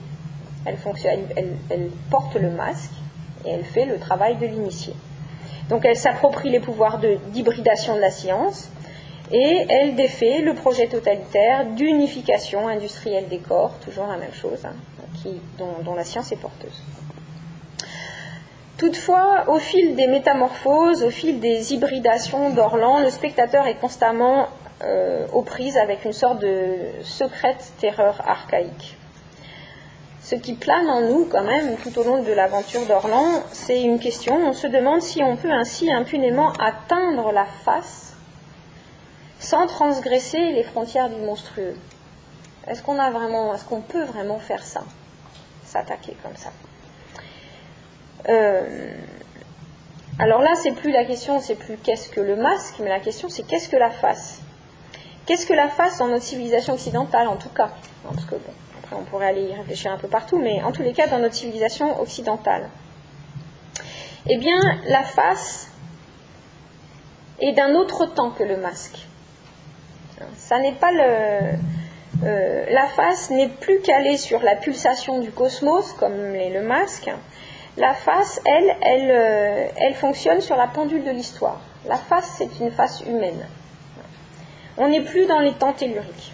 Elle, 0.64 0.76
porte 2.10 2.34
le 2.34 2.50
masque 2.50 2.92
et 3.44 3.50
elle 3.50 3.64
fait 3.64 3.84
le 3.84 3.98
travail 3.98 4.36
de 4.36 4.46
l'initié. 4.46 4.94
Donc 5.68 5.84
elle 5.84 5.96
s'approprie 5.96 6.48
les 6.48 6.60
pouvoirs 6.60 6.98
d'hybridation 7.28 7.94
de, 7.94 8.00
la 8.00 8.10
science 8.10 8.70
et 9.30 9.66
elle 9.68 9.96
défait 9.96 10.40
le 10.40 10.54
projet 10.54 10.86
totalitaire 10.86 11.66
d'unification 11.66 12.66
industrielle 12.66 13.28
des 13.28 13.38
corps, 13.38 13.74
toujours 13.84 14.06
la 14.06 14.16
même 14.16 14.32
chose, 14.32 14.64
hein, 14.64 14.74
qui, 15.22 15.40
dont, 15.58 15.94
la 15.94 16.04
science 16.04 16.32
est 16.32 16.36
porteuse. 16.36 16.82
Toutefois, 18.78 19.44
au 19.48 19.58
fil 19.58 19.94
des 19.94 20.06
métamorphoses, 20.06 21.02
au 21.02 21.10
fil 21.10 21.38
des 21.38 21.74
hybridations 21.74 22.50
d'Orlan, 22.50 23.00
le 23.00 23.10
spectateur 23.10 23.66
est 23.66 23.76
constamment 23.76 24.48
euh, 24.82 25.26
aux 25.32 25.42
prises 25.42 25.76
avec 25.76 26.04
une 26.04 26.12
sorte 26.12 26.38
de 26.40 26.76
secrète 27.02 27.72
terreur 27.78 28.22
archaïque. 28.26 28.96
Ce 30.22 30.34
qui 30.34 30.54
plane 30.54 30.88
en 30.88 31.02
nous 31.02 31.26
quand 31.26 31.44
même 31.44 31.76
tout 31.76 31.96
au 31.98 32.02
long 32.02 32.22
de 32.22 32.32
l'aventure 32.32 32.84
d'Orlan, 32.86 33.42
c'est 33.52 33.80
une 33.80 33.98
question. 33.98 34.36
On 34.36 34.52
se 34.52 34.66
demande 34.66 35.00
si 35.00 35.22
on 35.22 35.36
peut 35.36 35.52
ainsi 35.52 35.92
impunément 35.92 36.52
atteindre 36.54 37.32
la 37.32 37.44
face 37.44 38.14
sans 39.38 39.66
transgresser 39.66 40.52
les 40.52 40.64
frontières 40.64 41.08
du 41.08 41.20
monstrueux. 41.20 41.76
Est-ce 42.66 42.82
qu'on 42.82 42.98
a 42.98 43.10
vraiment, 43.10 43.54
est-ce 43.54 43.64
qu'on 43.64 43.80
peut 43.80 44.02
vraiment 44.02 44.38
faire 44.38 44.64
ça, 44.64 44.82
s'attaquer 45.64 46.16
comme 46.22 46.36
ça? 46.36 46.50
Euh, 48.28 48.90
Alors 50.18 50.40
là, 50.40 50.54
c'est 50.60 50.72
plus 50.72 50.90
la 50.90 51.04
question, 51.04 51.40
c'est 51.40 51.54
plus 51.54 51.76
qu'est-ce 51.76 52.08
que 52.08 52.20
le 52.20 52.36
masque, 52.36 52.76
mais 52.80 52.88
la 52.88 53.00
question 53.00 53.28
c'est 53.28 53.42
qu'est-ce 53.42 53.68
que 53.68 53.76
la 53.76 53.90
face? 53.90 54.40
Qu'est-ce 55.26 55.44
que 55.44 55.52
la 55.52 55.68
face 55.68 55.98
dans 55.98 56.06
notre 56.06 56.24
civilisation 56.24 56.74
occidentale, 56.74 57.26
en 57.26 57.36
tout 57.36 57.48
cas 57.48 57.70
Parce 58.04 58.24
que 58.24 58.36
bon, 58.36 58.52
on 58.92 59.02
pourrait 59.02 59.26
aller 59.26 59.42
y 59.42 59.54
réfléchir 59.54 59.92
un 59.92 59.98
peu 59.98 60.08
partout, 60.08 60.38
mais 60.38 60.62
en 60.62 60.70
tous 60.72 60.82
les 60.82 60.92
cas 60.92 61.08
dans 61.08 61.18
notre 61.18 61.34
civilisation 61.34 62.00
occidentale. 62.00 62.68
Eh 64.28 64.38
bien, 64.38 64.60
la 64.86 65.02
face 65.02 65.70
est 67.40 67.52
d'un 67.52 67.74
autre 67.74 68.06
temps 68.06 68.30
que 68.30 68.44
le 68.44 68.56
masque. 68.56 68.98
Ça 70.36 70.58
n'est 70.58 70.72
pas 70.72 70.92
le, 70.92 71.56
euh, 72.24 72.64
la 72.70 72.86
face 72.86 73.30
n'est 73.30 73.48
plus 73.48 73.80
calée 73.80 74.16
sur 74.16 74.42
la 74.42 74.56
pulsation 74.56 75.20
du 75.20 75.30
cosmos 75.30 75.92
comme 75.94 76.32
l'est 76.32 76.50
le 76.50 76.62
masque. 76.62 77.10
La 77.76 77.92
face, 77.92 78.40
elle, 78.46 78.76
elle, 78.80 79.10
euh, 79.10 79.66
elle 79.76 79.94
fonctionne 79.94 80.40
sur 80.40 80.56
la 80.56 80.66
pendule 80.66 81.04
de 81.04 81.10
l'histoire. 81.10 81.60
La 81.86 81.96
face, 81.96 82.36
c'est 82.38 82.58
une 82.60 82.70
face 82.70 83.02
humaine. 83.02 83.44
On 84.78 84.88
n'est 84.88 85.00
plus 85.00 85.26
dans 85.26 85.40
les 85.40 85.52
temps 85.52 85.72
telluriques. 85.72 86.32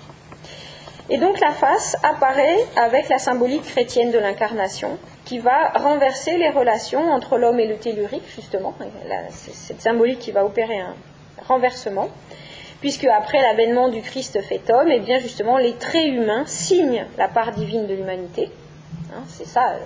Et 1.11 1.19
donc 1.19 1.41
la 1.41 1.53
face 1.53 1.97
apparaît 2.03 2.65
avec 2.77 3.09
la 3.09 3.19
symbolique 3.19 3.65
chrétienne 3.65 4.11
de 4.11 4.19
l'incarnation, 4.19 4.99
qui 5.25 5.39
va 5.39 5.69
renverser 5.71 6.37
les 6.39 6.49
relations 6.49 7.11
entre 7.11 7.39
l'homme 7.39 7.61
et 7.61 7.67
le 7.67 7.77
tellurique, 7.77 8.29
justement. 8.35 8.75
C'est 9.31 9.55
cette 9.55 9.81
symbolique 9.81 10.21
qui 10.21 10.33
va 10.33 10.45
opérer 10.45 10.79
un 10.79 10.95
renversement, 11.47 12.09
puisque 12.81 13.05
après 13.05 13.41
l'avènement 13.41 13.89
du 13.89 14.01
Christ 14.01 14.41
fait 14.43 14.71
homme, 14.71 14.91
et 14.91 14.97
eh 14.97 15.01
bien 15.01 15.19
justement 15.19 15.59
les 15.59 15.75
traits 15.75 16.09
humains 16.09 16.45
signent 16.47 17.07
la 17.19 17.29
part 17.29 17.53
divine 17.53 17.87
de 17.87 17.95
l'humanité. 17.95 18.51
Hein, 19.15 19.23
c'est 19.29 19.47
ça, 19.47 19.73
euh, 19.73 19.79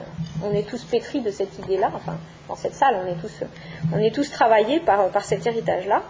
on 0.44 0.52
est 0.54 0.68
tous 0.68 0.84
pétris 0.84 1.20
de 1.20 1.30
cette 1.30 1.58
idée-là, 1.58 1.90
enfin, 1.94 2.16
dans 2.48 2.56
cette 2.56 2.74
salle, 2.74 2.96
on 3.04 3.06
est 3.06 3.20
tous, 3.20 3.44
on 3.92 3.98
est 3.98 4.14
tous 4.14 4.30
travaillés 4.30 4.80
par, 4.80 5.10
cet 5.24 5.46
héritage-là. 5.46 6.02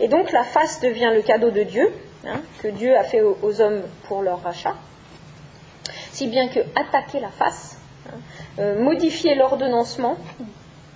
Et 0.00 0.08
donc 0.08 0.32
la 0.32 0.42
face 0.42 0.80
devient 0.80 1.10
le 1.14 1.22
cadeau 1.22 1.50
de 1.50 1.62
Dieu, 1.62 1.92
Hein, 2.26 2.40
que 2.62 2.68
Dieu 2.68 2.96
a 2.96 3.04
fait 3.04 3.20
aux, 3.20 3.60
hommes 3.60 3.82
pour 4.04 4.22
leur 4.22 4.42
rachat, 4.42 4.74
si 6.10 6.26
bien 6.26 6.48
que 6.48 6.60
attaquer 6.74 7.20
la 7.20 7.28
face, 7.28 7.76
hein, 8.08 8.16
euh, 8.60 8.82
modifier 8.82 9.34
l'ordonnancement 9.34 10.16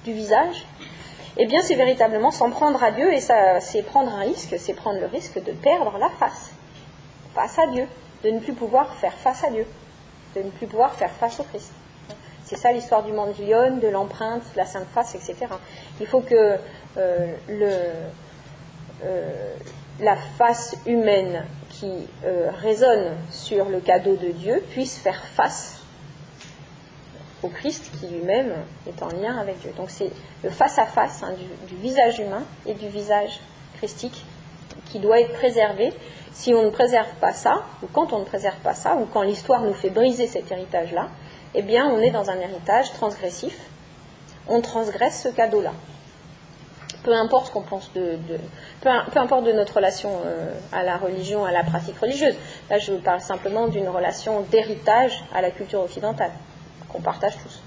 du 0.06 0.14
visage, 0.14 0.64
eh 1.36 1.44
bien 1.44 1.60
c'est 1.62 1.74
véritablement 1.74 2.30
s'en 2.30 2.50
prendre 2.50 2.82
à 2.82 2.92
Dieu 2.92 3.12
et 3.12 3.20
ça 3.20 3.60
c'est 3.60 3.82
prendre 3.82 4.14
un 4.14 4.20
risque, 4.20 4.55
c'est 4.59 4.72
prendre 4.72 5.00
le 5.00 5.06
risque 5.06 5.42
de 5.42 5.52
perdre 5.52 5.98
la 5.98 6.09
face, 6.09 6.52
face 7.34 7.59
à 7.59 7.66
Dieu, 7.66 7.86
de 8.24 8.30
ne 8.30 8.40
plus 8.40 8.55
pouvoir 8.55 8.94
faire 8.94 9.12
face 9.12 9.44
à 9.44 9.50
Dieu, 9.50 9.66
de 10.39 10.44
ne 10.44 10.51
plus 10.51 10.66
pouvoir 10.66 10.94
faire 10.94 11.10
face 11.10 11.40
au 11.40 11.44
Christ. 11.44 11.73
C'est 12.44 12.56
ça 12.56 12.73
l'histoire 12.73 13.02
du 13.02 13.12
mandilion, 13.12 13.77
de 13.77 13.89
l'empreinte, 13.89 14.43
de 14.55 14.56
la 14.56 14.65
sainte 14.65 14.86
face, 14.94 15.15
etc. 15.15 15.36
Il 16.01 16.06
faut 16.06 16.20
que 16.20 16.56
euh, 16.97 17.35
euh, 19.05 19.55
la 20.01 20.16
face 20.16 20.74
humaine 20.86 21.44
qui 21.69 22.09
euh, 22.24 22.51
résonne 22.62 23.16
sur 23.31 23.69
le 23.69 23.81
cadeau 23.81 24.16
de 24.16 24.28
Dieu 24.28 24.65
puisse 24.70 24.97
faire 24.98 25.23
face 25.24 25.82
au 27.43 27.48
Christ 27.48 27.90
qui 28.01 28.06
lui-même 28.06 28.52
est 28.86 29.02
en 29.02 29.09
lien 29.09 29.36
avec 29.36 29.60
Dieu. 29.60 29.73
Donc 29.77 29.90
c'est 29.90 30.10
le 30.43 30.51
face-à-face 30.51 31.23
hein, 31.23 31.35
du, 31.69 31.77
visage 31.77 32.19
humain 32.19 32.43
et 32.66 32.74
du 32.74 32.89
visage 32.89 33.40
christique 33.77 34.24
qui 34.86 34.98
doit 34.98 35.20
être 35.20 35.35
préservé. 35.35 35.93
Si 36.32 36.55
on 36.55 36.62
ne 36.62 36.70
préserve 36.70 37.12
pas 37.20 37.32
ça, 37.32 37.62
ou 37.82 37.86
quand 37.92 38.12
on 38.12 38.20
ne 38.20 38.24
préserve 38.24 38.59
pas 38.59 38.74
ça, 38.74 38.96
ou 38.96 39.06
quand 39.06 39.22
l'histoire 39.22 39.62
nous 39.62 39.74
fait 39.74 39.90
briser 39.90 40.26
cet 40.26 40.50
héritage-là, 40.50 41.09
eh 41.55 41.62
bien 41.62 41.86
on 41.86 42.00
est 42.00 42.10
dans 42.10 42.30
un 42.30 42.38
héritage 42.38 42.92
transgressif. 42.92 43.59
On 44.48 44.60
transgresse 44.60 45.22
ce 45.22 45.28
cadeau-là 45.28 45.72
peu 47.09 47.14
importe 47.14 47.50
qu'on 47.52 47.62
pense 47.62 47.90
de, 47.94 48.18
peu, 48.82 48.90
importe 49.18 49.44
de 49.44 49.52
notre 49.52 49.76
relation 49.76 50.10
euh, 50.26 50.52
à 50.72 50.82
la 50.82 50.98
religion, 50.98 51.44
à 51.44 51.52
la 51.52 51.64
pratique 51.64 51.98
religieuse. 51.98 52.34
Là, 52.68 52.78
je 52.78 52.92
parle 52.92 53.22
simplement 53.22 53.66
d'une 53.68 53.88
relation 53.88 54.42
d'héritage 54.50 55.24
à 55.34 55.40
la 55.40 55.50
culture 55.50 55.80
occidentale 55.80 56.32
qu'on 56.88 57.00
partage 57.00 57.34
tous, 57.42 57.62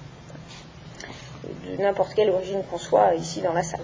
de 1.69 1.81
n'importe 1.81 2.13
quelle 2.13 2.29
origine 2.29 2.61
qu'on 2.69 2.77
soit 2.77 3.15
ici 3.15 3.41
dans 3.41 3.53
la 3.53 3.63
salle. 3.63 3.81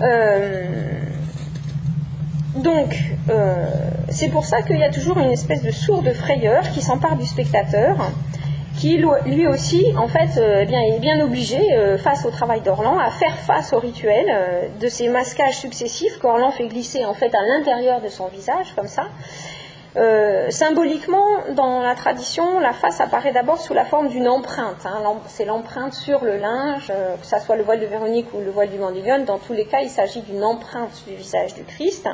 Euh, 0.00 1.00
donc, 2.56 2.96
euh, 3.28 3.66
c'est 4.08 4.28
pour 4.28 4.44
ça 4.44 4.62
qu'il 4.62 4.78
y 4.78 4.84
a 4.84 4.90
toujours 4.90 5.18
une 5.18 5.30
espèce 5.30 5.62
de 5.62 5.70
sourde 5.70 6.10
frayeur 6.12 6.62
qui 6.70 6.80
s'empare 6.80 7.16
du 7.16 7.26
spectateur, 7.26 7.96
qui 8.78 9.02
lui 9.26 9.46
aussi, 9.46 9.92
en 9.98 10.08
fait, 10.08 10.38
euh, 10.38 10.60
eh 10.62 10.66
bien, 10.66 10.80
est 10.80 10.98
bien 10.98 11.22
obligé, 11.22 11.74
euh, 11.74 11.98
face 11.98 12.24
au 12.24 12.30
travail 12.30 12.62
d'Orlan, 12.62 12.98
à 12.98 13.10
faire 13.10 13.34
face 13.34 13.74
au 13.74 13.78
rituel 13.78 14.26
de 14.80 14.88
ces 14.88 15.08
masquages 15.08 15.58
successifs 15.58 16.18
qu'Orlan 16.18 16.50
fait 16.50 16.66
glisser 16.66 17.04
en 17.04 17.14
fait 17.14 17.34
à 17.34 17.42
l'intérieur 17.42 18.00
de 18.00 18.08
son 18.08 18.28
visage, 18.28 18.74
comme 18.74 18.88
ça. 18.88 19.08
symboliquement, 20.50 21.26
dans 21.54 21.80
la 21.80 21.94
tradition, 21.94 22.60
la 22.60 22.74
face 22.74 23.00
apparaît 23.00 23.32
d'abord 23.32 23.58
sous 23.58 23.72
la 23.74 23.84
forme 23.84 24.08
d'une 24.08 24.28
empreinte. 24.28 24.84
Hein. 24.84 25.02
c'est 25.26 25.46
l'empreinte 25.46 25.94
sur 25.94 26.22
le 26.22 26.36
linge, 26.36 26.88
que 27.20 27.26
ce 27.26 27.38
soit 27.38 27.56
le 27.56 27.62
voile 27.62 27.80
de 27.80 27.86
Véronique 27.86 28.32
ou 28.34 28.40
le 28.40 28.50
voile 28.50 28.68
du 28.68 28.78
Mandilion. 28.78 29.24
Dans 29.24 29.38
tous 29.38 29.54
les 29.54 29.64
cas, 29.64 29.80
il 29.80 29.88
s'agit 29.88 30.20
d'une 30.20 30.44
empreinte 30.44 31.02
du 31.06 31.14
visage 31.14 31.54
du 31.54 31.64
Christ. 31.64 32.06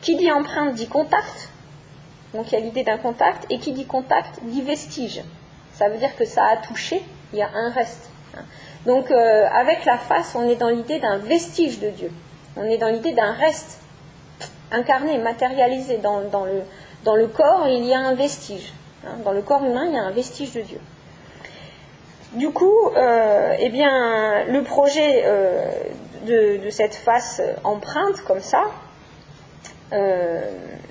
Qui 0.00 0.16
dit 0.16 0.30
empreinte 0.30 0.74
dit 0.74 0.88
contact, 0.88 1.50
donc 2.34 2.52
il 2.52 2.54
y 2.54 2.56
a 2.56 2.60
l'idée 2.60 2.84
d'un 2.84 2.98
contact, 2.98 3.46
et 3.50 3.58
qui 3.58 3.72
dit 3.72 3.86
contact 3.86 4.40
dit 4.42 4.62
vestige. 4.62 5.22
Ça 5.72 5.88
veut 5.88 5.98
dire 5.98 6.14
que 6.16 6.24
ça 6.24 6.44
a 6.44 6.56
touché, 6.56 7.02
il 7.32 7.38
y 7.38 7.42
a 7.42 7.50
un 7.52 7.70
reste. 7.70 8.10
Donc 8.86 9.10
euh, 9.10 9.46
avec 9.52 9.84
la 9.84 9.98
face, 9.98 10.34
on 10.34 10.48
est 10.48 10.56
dans 10.56 10.68
l'idée 10.68 10.98
d'un 10.98 11.18
vestige 11.18 11.80
de 11.80 11.90
Dieu. 11.90 12.12
On 12.56 12.64
est 12.64 12.78
dans 12.78 12.88
l'idée 12.88 13.12
d'un 13.12 13.32
reste 13.32 13.80
incarné, 14.70 15.18
matérialisé. 15.18 15.98
Dans, 15.98 16.20
le, 16.20 17.26
corps, 17.26 17.66
il 17.68 17.84
y 17.84 17.94
a 17.94 18.00
un 18.00 18.14
vestige. 18.14 18.72
Hein. 19.06 19.16
Dans 19.24 19.32
le 19.32 19.42
corps 19.42 19.64
humain, 19.64 19.86
il 19.86 19.94
y 19.94 19.98
a 19.98 20.02
un 20.02 20.10
vestige 20.10 20.52
de 20.52 20.60
Dieu. 20.60 20.80
Du 22.32 22.50
coup, 22.50 22.90
euh, 22.96 23.54
eh 23.58 23.70
bien, 23.70 24.44
le 24.44 24.62
projet 24.62 25.22
euh, 25.24 25.70
de, 26.26 26.70
cette 26.70 26.94
face 26.94 27.40
empreinte 27.64 28.20
comme 28.26 28.40
ça, 28.40 28.64
euh, 29.92 30.40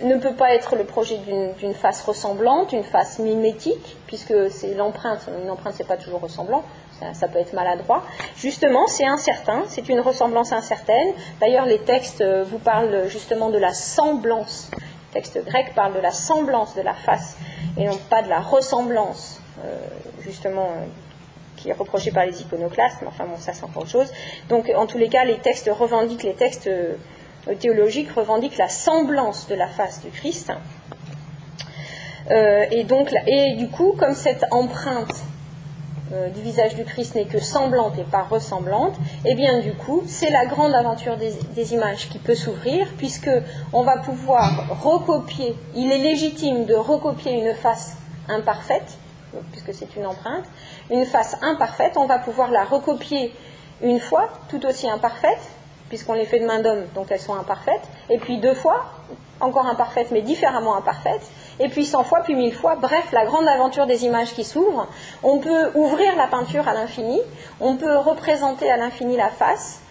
ne 0.03 0.17
peut 0.17 0.33
pas 0.33 0.53
être 0.55 0.75
le 0.75 0.83
projet 0.83 1.17
d'une 1.17 1.73
face 1.73 2.01
ressemblante, 2.01 2.71
une 2.73 2.83
face 2.83 3.19
mimétique, 3.19 3.97
puisque 4.07 4.49
c'est 4.51 4.73
l'empreinte. 4.73 5.29
Une 5.43 5.49
empreinte, 5.49 5.75
c'est 5.77 5.87
pas 5.87 5.97
toujours 5.97 6.21
ressemblant, 6.21 6.63
ça, 7.13 7.27
peut 7.27 7.39
être 7.39 7.53
maladroit. 7.53 8.03
Justement, 8.35 8.87
c'est 8.87 9.05
incertain, 9.05 9.63
c'est 9.67 9.87
une 9.89 9.99
ressemblance 9.99 10.51
incertaine. 10.51 11.13
D'ailleurs, 11.39 11.65
les 11.65 11.79
textes 11.79 12.21
euh, 12.21 12.43
vous 12.43 12.57
parlent 12.57 13.07
justement 13.07 13.49
de 13.49 13.59
la 13.59 13.73
semblance. 13.73 14.71
Les 14.73 15.21
textes 15.21 15.43
grecs 15.45 15.73
parlent 15.75 15.93
de 15.93 15.99
la 15.99 16.11
semblance 16.11 16.75
de 16.75 16.81
la 16.81 16.93
face 16.93 17.37
et 17.77 17.85
non 17.85 17.97
pas 18.09 18.23
de 18.23 18.29
la 18.29 18.39
ressemblance, 18.39 19.41
euh, 19.63 19.77
justement 20.21 20.69
qui 21.55 21.69
est 21.69 21.73
reprochée 21.73 22.11
par 22.11 22.25
les 22.25 22.39
iconoclastes, 22.39 22.97
mais 23.01 23.07
enfin 23.07 23.25
bon, 23.25 23.37
ça 23.37 23.51
c'est 23.53 23.63
encore 23.63 23.83
autre 23.83 23.91
chose. 23.91 24.11
Donc 24.47 24.71
en 24.75 24.85
tous 24.85 24.99
les 24.99 25.09
cas, 25.09 25.23
les 25.23 25.39
textes 25.39 25.69
revendiquent 25.71 26.23
les 26.23 26.35
textes 26.35 26.69
théologique 27.55 28.11
revendique 28.11 28.57
la 28.57 28.69
semblance 28.69 29.47
de 29.47 29.55
la 29.55 29.67
face 29.67 30.01
du 30.01 30.09
Christ. 30.09 30.51
Euh, 32.29 32.65
et, 32.71 33.55
du 33.55 33.69
coup, 33.69 33.93
comme 33.97 34.13
cette 34.13 34.45
empreinte 34.51 35.23
euh, 36.11 36.29
du 36.29 36.41
visage 36.41 36.75
du 36.75 36.83
Christ 36.83 37.15
n'est 37.15 37.25
que 37.25 37.39
semblante 37.39 37.97
et 37.97 38.03
pas 38.03 38.23
ressemblante, 38.23 38.95
eh 39.25 39.35
bien 39.35 39.59
du 39.59 39.73
coup, 39.73 40.03
c'est 40.07 40.29
la 40.29 40.45
grande 40.45 40.73
aventure 40.73 41.17
des, 41.17 41.33
des 41.55 41.73
images 41.73 42.09
qui 42.09 42.19
peut 42.19 42.35
s'ouvrir, 42.35 42.87
puisque 42.97 43.29
on 43.73 43.83
va 43.83 43.97
pouvoir 43.97 44.81
recopier, 44.83 45.55
il 45.75 45.91
est 45.91 45.97
légitime 45.97 46.65
de 46.65 46.75
recopier 46.75 47.33
une 47.33 47.53
face 47.55 47.97
imparfaite, 48.29 48.97
puisque 49.51 49.73
c'est 49.73 49.95
une 49.95 50.05
empreinte, 50.05 50.45
une 50.89 51.05
face 51.05 51.35
imparfaite, 51.41 51.97
on 51.97 52.05
va 52.05 52.19
pouvoir 52.19 52.51
la 52.51 52.63
recopier 52.63 53.33
une 53.81 53.99
fois, 53.99 54.29
tout 54.49 54.65
aussi 54.65 54.89
imparfaite, 54.89 55.39
puisqu'on 55.89 56.13
les 56.13 56.25
fait 56.25 56.39
de 56.39 56.45
main 56.45 56.61
d'homme, 56.61 56.85
donc 56.95 57.07
elles 57.11 57.19
sont 57.19 57.35
imparfaites, 57.35 57.87
et 58.09 58.17
puis 58.17 58.37
deux 58.37 58.53
fois, 58.53 58.85
encore 59.39 59.67
imparfaites, 59.67 60.11
mais 60.11 60.21
différemment 60.21 60.75
imparfaites, 60.75 61.21
et 61.59 61.69
puis 61.69 61.85
cent 61.85 62.03
fois, 62.03 62.21
puis 62.23 62.35
mille 62.35 62.53
fois, 62.53 62.75
bref, 62.75 63.11
la 63.11 63.25
grande 63.25 63.47
aventure 63.47 63.85
des 63.85 64.05
images 64.05 64.33
qui 64.33 64.43
s'ouvrent. 64.43 64.87
On 65.23 65.39
peut 65.39 65.71
ouvrir 65.75 66.15
la 66.15 66.27
peinture 66.27 66.67
à 66.67 66.73
l'infini, 66.73 67.21
on 67.59 67.75
peut 67.75 67.97
représenter 67.97 68.69
à 68.69 68.77
l'infini 68.77 69.15
la 69.15 69.29
face, 69.29 69.81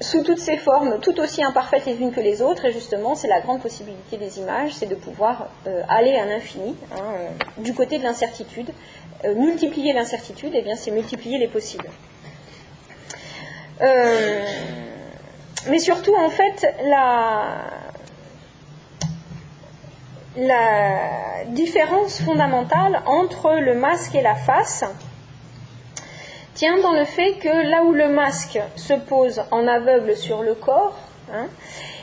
sous 0.00 0.22
toutes 0.22 0.38
ses 0.38 0.56
formes, 0.56 0.98
tout 1.00 1.20
aussi 1.20 1.42
imparfaites 1.42 1.84
les 1.84 2.00
unes 2.00 2.10
que 2.10 2.20
les 2.20 2.40
autres, 2.40 2.64
et 2.64 2.72
justement, 2.72 3.14
c'est 3.14 3.28
la 3.28 3.40
grande 3.40 3.60
possibilité 3.60 4.16
des 4.16 4.38
images, 4.38 4.72
c'est 4.72 4.86
de 4.86 4.94
pouvoir 4.94 5.48
euh, 5.66 5.82
aller 5.90 6.16
à 6.16 6.24
l'infini, 6.24 6.74
hein, 6.94 7.02
euh, 7.18 7.28
du 7.62 7.74
côté 7.74 7.98
de 7.98 8.04
l'incertitude. 8.04 8.70
Euh, 9.26 9.34
multiplier 9.34 9.92
l'incertitude, 9.92 10.52
eh 10.54 10.62
bien, 10.62 10.76
c'est 10.76 10.90
multiplier 10.90 11.36
les 11.36 11.48
possibles. 11.48 11.90
Euh, 13.82 14.44
mais 15.68 15.78
surtout, 15.78 16.14
en 16.14 16.30
fait, 16.30 16.66
la, 16.84 17.66
différence 21.46 22.22
fondamentale 22.22 23.02
entre 23.04 23.58
le 23.60 23.74
masque 23.74 24.14
et 24.14 24.22
la 24.22 24.34
face 24.34 24.84
tient 26.54 26.78
dans 26.78 26.92
le 26.92 27.04
fait 27.04 27.34
que 27.34 27.70
là 27.70 27.82
où 27.82 27.92
le 27.92 28.08
masque 28.08 28.58
se 28.76 28.94
pose 28.94 29.42
en 29.50 29.66
aveugle 29.66 30.16
sur 30.16 30.42
le 30.42 30.54
corps, 30.54 30.96
hein, 31.32 31.46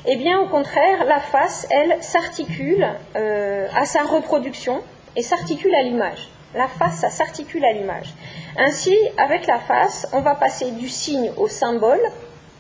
eh 0.06 0.16
bien 0.18 0.40
au 0.40 0.48
contraire, 0.48 1.06
la 1.06 1.20
face, 1.20 1.68
elle, 1.72 2.02
s'articule 2.02 2.88
euh, 3.16 3.68
à 3.76 3.86
sa 3.86 4.04
reproduction 4.04 4.82
et 5.16 5.22
s'articule 5.22 5.74
à 5.74 5.82
l'image. 5.82 6.30
La 6.56 6.68
face, 6.68 7.00
ça 7.00 7.10
s'articule 7.10 7.64
à 7.66 7.74
l'image. 7.74 8.14
Ainsi, 8.58 8.96
avec 9.18 9.48
la 9.48 9.60
face, 9.60 10.08
on 10.14 10.22
va 10.22 10.36
passer 10.36 10.72
du 10.72 10.88
signe 10.88 11.32
au 11.38 11.48
symbole, 11.48 12.02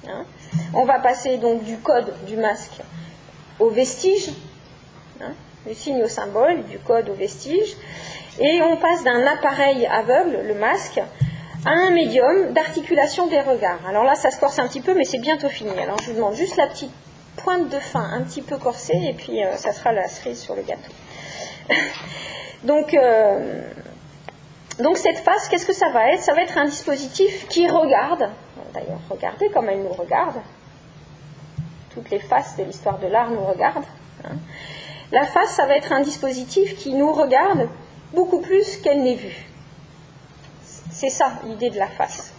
hein. 0.08 0.26
on 0.74 0.86
va 0.86 1.00
passer 1.00 1.38
donc 1.38 1.64
du 1.64 1.78
code 1.78 2.14
du 2.26 2.38
masque 2.38 2.82
au 3.60 3.70
vestige, 3.70 4.30
hein, 5.22 5.32
du 5.66 5.74
signe 5.74 6.04
au 6.04 6.08
symbole, 6.08 6.64
du 6.66 6.80
code 6.80 7.10
au 7.10 7.14
vestige, 7.14 7.76
et 8.40 8.62
on 8.62 8.78
passe 8.78 9.04
d'un 9.04 9.26
appareil 9.26 9.88
aveugle, 9.88 10.42
le 10.46 10.54
masque, 10.54 11.02
à 11.66 11.70
un 11.70 11.90
médium 11.90 12.54
d'articulation 12.54 13.28
des 13.28 13.42
regards. 13.42 13.80
Alors 13.88 14.04
là, 14.04 14.16
ça 14.16 14.32
se 14.32 14.40
corse 14.40 14.60
un 14.60 14.68
petit 14.68 14.82
peu, 14.82 14.94
mais 14.94 15.06
c'est 15.06 15.18
bientôt 15.18 15.50
fini. 15.50 15.72
Alors 15.80 15.98
je 16.00 16.12
vous 16.12 16.16
demande 16.16 16.36
juste 16.36 16.56
la 16.56 16.68
petite 16.68 16.92
pointe 17.38 17.70
de 17.70 17.80
fin 17.80 18.04
un 18.14 18.22
petit 18.22 18.42
peu 18.42 18.58
corsée, 18.58 19.00
et 19.10 19.14
puis 19.14 19.44
euh, 19.44 19.56
ça 19.56 19.72
sera 19.72 19.92
la 19.92 20.08
cerise 20.08 20.40
sur 20.40 20.56
le 20.56 20.62
gâteau. 20.62 20.92
donc, 22.68 22.94
euh, 22.94 23.62
donc 24.80 24.98
cette 24.98 25.20
face, 25.20 25.48
qu'est-ce 25.48 25.66
que 25.66 25.74
ça 25.74 25.90
va 25.90 26.12
être? 26.12 26.22
Ça 26.22 26.34
va 26.34 26.42
être 26.42 26.58
un 26.58 26.66
dispositif 26.66 27.48
qui 27.48 27.66
regarde, 27.68 28.30
d'ailleurs 28.74 29.00
regardez 29.10 29.50
comme 29.50 29.70
elle 29.70 29.82
nous 29.82 29.94
regarde, 29.94 30.36
toutes 31.94 32.10
les 32.10 32.20
faces 32.20 32.58
de 32.58 32.64
l'histoire 32.64 33.00
de 33.00 33.08
l'art 33.08 33.30
nous 33.32 33.44
regardent. 33.44 33.86
Hein. 34.26 34.36
La 35.14 35.26
face, 35.26 35.52
ça 35.52 35.66
va 35.66 35.78
être 35.78 35.94
un 35.94 36.02
dispositif 36.02 36.76
qui 36.76 36.94
nous 36.94 37.14
regarde 37.14 37.70
beaucoup 38.14 38.42
plus 38.42 38.76
qu'elle 38.78 39.02
n'est 39.02 39.16
vue. 39.16 39.46
C'est 40.92 41.10
ça 41.10 41.40
l'idée 41.46 41.70
de 41.70 41.80
la 41.80 41.88
face. 41.88 42.34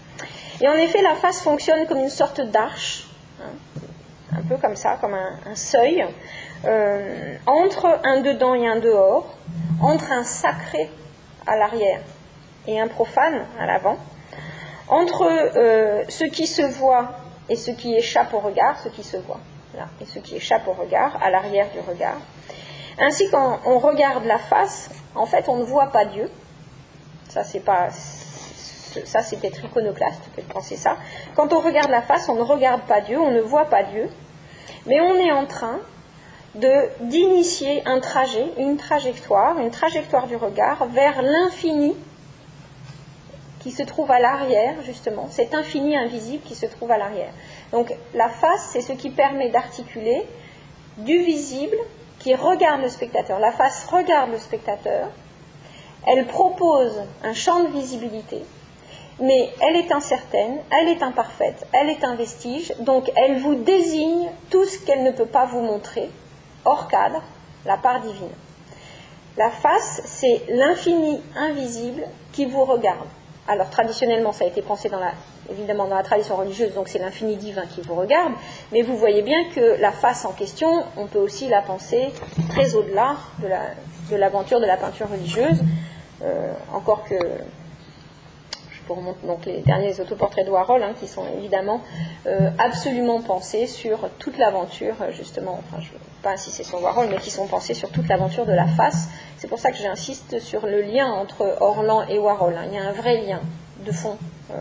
Et 0.60 0.68
en 0.68 0.74
effet, 0.74 1.00
la 1.00 1.14
face 1.14 1.40
fonctionne 1.40 1.86
comme 1.86 2.00
une 2.00 2.10
sorte 2.10 2.42
d'arche, 2.42 3.08
hein, 3.40 4.36
un 4.36 4.42
peu 4.42 4.58
comme 4.58 4.76
ça, 4.76 4.98
comme 5.00 5.14
un, 5.14 5.54
seuil, 5.54 6.04
euh, 6.66 7.36
entre 7.46 8.00
un 8.04 8.20
dedans 8.20 8.52
et 8.52 8.68
un 8.68 8.76
dehors, 8.76 9.37
entre 9.80 10.12
un 10.12 10.24
sacré 10.24 10.90
à 11.46 11.56
l'arrière 11.56 12.00
et 12.66 12.78
un 12.78 12.88
profane 12.88 13.46
à 13.58 13.66
l'avant, 13.66 13.96
entre 14.88 15.24
euh, 15.24 16.04
ce 16.08 16.24
qui 16.24 16.46
se 16.46 16.62
voit 16.62 17.12
et 17.48 17.56
ce 17.56 17.70
qui 17.70 17.94
échappe 17.94 18.34
au 18.34 18.40
regard, 18.40 18.78
ce 18.78 18.88
qui 18.88 19.02
se 19.02 19.16
voit, 19.16 19.40
là, 19.76 19.86
et 20.00 20.04
ce 20.04 20.18
qui 20.18 20.36
échappe 20.36 20.66
au 20.68 20.72
regard, 20.72 21.18
à 21.22 21.30
l'arrière 21.30 21.66
du 21.70 21.80
regard. 21.80 22.18
Ainsi, 22.98 23.30
quand 23.30 23.60
on 23.64 23.78
regarde 23.78 24.24
la 24.24 24.38
face, 24.38 24.90
en 25.14 25.26
fait, 25.26 25.48
on 25.48 25.56
ne 25.56 25.64
voit 25.64 25.86
pas 25.86 26.04
Dieu. 26.04 26.30
Ça, 27.28 27.44
c'est 27.44 27.60
pas, 27.60 27.88
ça, 27.90 29.22
c'est 29.22 29.42
être 29.44 29.64
iconoclaste 29.64 30.22
que 30.34 30.40
de 30.40 30.46
penser 30.46 30.76
ça. 30.76 30.96
Quand 31.34 31.52
on 31.52 31.60
regarde 31.60 31.90
la 31.90 32.02
face, 32.02 32.28
on 32.28 32.34
ne 32.34 32.42
regarde 32.42 32.82
pas 32.82 33.00
Dieu, 33.00 33.18
on 33.18 33.30
ne 33.30 33.40
voit 33.40 33.66
pas 33.66 33.84
Dieu, 33.84 34.10
mais 34.86 35.00
on 35.00 35.14
est 35.14 35.32
en 35.32 35.46
train 35.46 35.78
d'initier 36.54 37.82
un 37.86 38.00
trajet, 38.00 38.46
une 38.58 38.76
trajectoire, 38.76 39.58
une 39.58 39.70
trajectoire 39.70 40.26
du 40.26 40.36
regard 40.36 40.86
vers 40.86 41.22
l'infini 41.22 41.94
qui 43.60 43.70
se 43.70 43.82
trouve 43.82 44.10
à 44.10 44.18
l'arrière, 44.18 44.82
justement, 44.82 45.28
cet 45.30 45.54
infini 45.54 45.96
invisible 45.96 46.42
qui 46.44 46.54
se 46.54 46.66
trouve 46.66 46.90
à 46.90 46.98
l'arrière. 46.98 47.32
Donc 47.72 47.94
la 48.14 48.28
face, 48.28 48.70
c'est 48.72 48.80
ce 48.80 48.92
qui 48.92 49.10
permet 49.10 49.50
d'articuler 49.50 50.24
du 50.98 51.18
visible 51.22 51.76
qui 52.18 52.34
regarde 52.34 52.82
le 52.82 52.88
spectateur. 52.88 53.38
La 53.38 53.52
face 53.52 53.86
regarde 53.90 54.30
le 54.30 54.38
spectateur, 54.38 55.08
elle 56.06 56.26
propose 56.26 57.02
un 57.24 57.34
champ 57.34 57.64
de 57.64 57.68
visibilité, 57.68 58.42
mais 59.20 59.50
elle 59.60 59.76
est 59.76 59.92
incertaine, 59.92 60.58
elle 60.70 60.88
est 60.88 61.02
imparfaite, 61.02 61.66
elle 61.72 61.90
est 61.90 62.04
un 62.04 62.14
vestige, 62.14 62.72
donc 62.80 63.10
elle 63.16 63.38
vous 63.40 63.56
désigne 63.56 64.30
tout 64.50 64.64
ce 64.64 64.78
qu'elle 64.78 65.02
ne 65.02 65.10
peut 65.10 65.26
pas 65.26 65.44
vous 65.44 65.60
montrer, 65.60 66.08
hors 66.68 66.86
cadre, 66.88 67.22
la 67.64 67.76
part 67.76 68.00
divine. 68.00 68.28
La 69.36 69.50
face, 69.50 70.02
c'est 70.04 70.42
l'infini 70.48 71.20
invisible 71.36 72.02
qui 72.32 72.44
vous 72.44 72.64
regarde. 72.64 73.06
Alors 73.46 73.70
traditionnellement, 73.70 74.32
ça 74.32 74.44
a 74.44 74.48
été 74.48 74.60
pensé 74.60 74.88
dans 74.90 75.00
évidemment 75.50 75.86
dans 75.86 75.96
la 75.96 76.02
tradition 76.02 76.36
religieuse, 76.36 76.74
donc 76.74 76.88
c'est 76.88 76.98
l'infini 76.98 77.36
divin 77.36 77.64
qui 77.66 77.80
vous 77.80 77.94
regarde, 77.94 78.32
mais 78.70 78.82
vous 78.82 78.96
voyez 78.98 79.22
bien 79.22 79.44
que 79.54 79.80
la 79.80 79.92
face 79.92 80.26
en 80.26 80.32
question, 80.32 80.84
on 80.98 81.06
peut 81.06 81.18
aussi 81.18 81.48
la 81.48 81.62
penser 81.62 82.12
très 82.50 82.74
au-delà 82.74 83.16
de 84.10 84.16
l'aventure 84.16 84.60
de, 84.60 84.66
la 84.66 84.76
peinture 84.76 85.08
religieuse, 85.08 85.62
euh, 86.22 86.52
encore 86.74 87.04
que 87.04 87.14
vous 88.88 88.94
remonte 88.94 89.24
donc 89.24 89.46
les 89.46 89.60
derniers 89.60 90.00
autoportraits 90.00 90.46
de 90.46 90.50
Warhol, 90.50 90.82
hein, 90.82 90.94
qui 90.98 91.06
sont 91.06 91.24
évidemment 91.36 91.80
euh, 92.26 92.50
absolument 92.58 93.20
pensés 93.20 93.66
sur 93.66 94.08
toute 94.18 94.38
l'aventure, 94.38 94.94
justement, 95.12 95.60
enfin 95.60 95.80
je 95.80 95.88
ne 95.88 95.92
veux 95.92 96.04
pas 96.22 96.32
insister 96.32 96.64
sur 96.64 96.82
Warhol, 96.82 97.08
mais 97.10 97.18
qui 97.18 97.30
sont 97.30 97.46
pensés 97.46 97.74
sur 97.74 97.90
toute 97.90 98.08
l'aventure 98.08 98.46
de 98.46 98.52
la 98.52 98.66
face. 98.66 99.08
C'est 99.36 99.48
pour 99.48 99.58
ça 99.58 99.70
que 99.70 99.76
j'insiste 99.76 100.40
sur 100.40 100.66
le 100.66 100.82
lien 100.82 101.06
entre 101.06 101.56
Orlan 101.60 102.02
et 102.08 102.18
Warhol. 102.18 102.54
Hein. 102.56 102.64
Il 102.68 102.74
y 102.74 102.78
a 102.78 102.88
un 102.88 102.92
vrai 102.92 103.20
lien 103.20 103.40
de 103.84 103.92
fond. 103.92 104.16
Euh, 104.50 104.56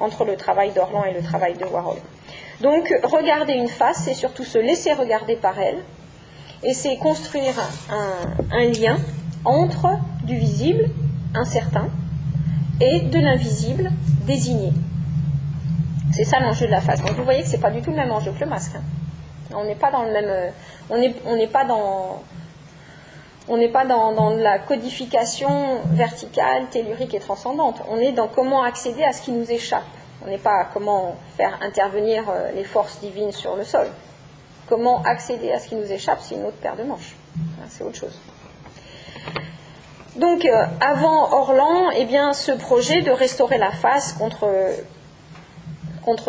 entre 0.00 0.24
le 0.24 0.36
travail 0.36 0.72
d'Orlan 0.72 1.04
et 1.04 1.12
le 1.12 1.22
travail 1.22 1.54
de 1.54 1.64
Warhol. 1.64 1.98
Donc, 2.60 2.92
regarder 3.02 3.54
une 3.54 3.68
face, 3.68 4.02
c'est 4.04 4.14
surtout 4.14 4.44
se 4.44 4.58
laisser 4.58 4.92
regarder 4.92 5.36
par 5.36 5.58
elle, 5.58 5.78
et 6.62 6.74
c'est 6.74 6.96
construire 6.96 7.54
un, 7.90 8.64
lien 8.64 8.98
entre 9.44 9.88
du 10.24 10.36
visible, 10.36 10.90
incertain, 11.34 11.88
et 12.80 13.00
de 13.00 13.18
l'invisible, 13.18 13.90
désigné. 14.26 14.72
C'est 16.12 16.24
ça 16.24 16.40
l'enjeu 16.40 16.66
de 16.66 16.70
la 16.70 16.80
face. 16.80 17.00
Donc 17.02 17.16
vous 17.16 17.24
voyez 17.24 17.42
que 17.42 17.48
ce 17.48 17.52
n'est 17.52 17.62
pas 17.62 17.70
du 17.70 17.82
tout 17.82 17.90
le 17.90 17.96
même 17.96 18.10
enjeu 18.10 18.32
que 18.32 18.40
le 18.40 18.46
masque. 18.46 18.72
Hein. 18.76 18.82
On 19.54 19.64
n'est 19.64 19.76
pas 19.76 19.90
dans 19.90 20.02
le 20.02 20.12
même. 20.12 20.28
Euh, 20.28 20.50
on 20.90 21.36
n'est 21.36 21.46
pas 21.46 21.64
dans. 21.64 22.22
On 23.48 23.56
n'est 23.56 23.68
pas 23.68 23.84
dans, 23.84 24.12
dans, 24.12 24.30
la 24.30 24.58
codification 24.60 25.80
verticale, 25.92 26.66
tellurique 26.70 27.14
et 27.14 27.20
transcendante. 27.20 27.82
On 27.88 27.96
est 27.96 28.12
dans 28.12 28.28
comment 28.28 28.62
accéder 28.62 29.02
à 29.02 29.12
ce 29.12 29.22
qui 29.22 29.32
nous 29.32 29.50
échappe. 29.50 29.82
On 30.24 30.28
n'est 30.28 30.38
pas 30.38 30.60
à 30.60 30.64
comment 30.72 31.16
faire 31.36 31.58
intervenir 31.62 32.28
euh, 32.28 32.52
les 32.52 32.64
forces 32.64 33.00
divines 33.00 33.32
sur 33.32 33.56
le 33.56 33.64
sol. 33.64 33.88
Comment 34.68 35.02
accéder 35.02 35.50
à 35.50 35.58
ce 35.58 35.68
qui 35.68 35.74
nous 35.74 35.90
échappe, 35.90 36.18
c'est 36.20 36.36
une 36.36 36.44
autre 36.44 36.58
paire 36.58 36.76
de 36.76 36.84
manches. 36.84 37.16
C'est 37.68 37.82
autre 37.82 37.96
chose. 37.96 38.20
Donc, 40.16 40.44
euh, 40.44 40.64
avant 40.80 41.32
Orlan, 41.32 41.90
eh 41.96 42.06
ce 42.32 42.52
projet 42.52 43.02
de 43.02 43.10
restaurer 43.10 43.58
la 43.58 43.70
face 43.70 44.12
contre, 44.12 44.48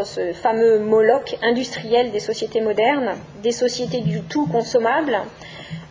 ce 0.05 0.33
fameux 0.33 0.79
Moloch 0.79 1.35
industriel 1.41 2.11
des 2.11 2.19
sociétés 2.19 2.61
modernes, 2.61 3.15
des 3.41 3.51
sociétés 3.51 4.01
du 4.01 4.21
tout 4.21 4.45
consommable, 4.47 5.17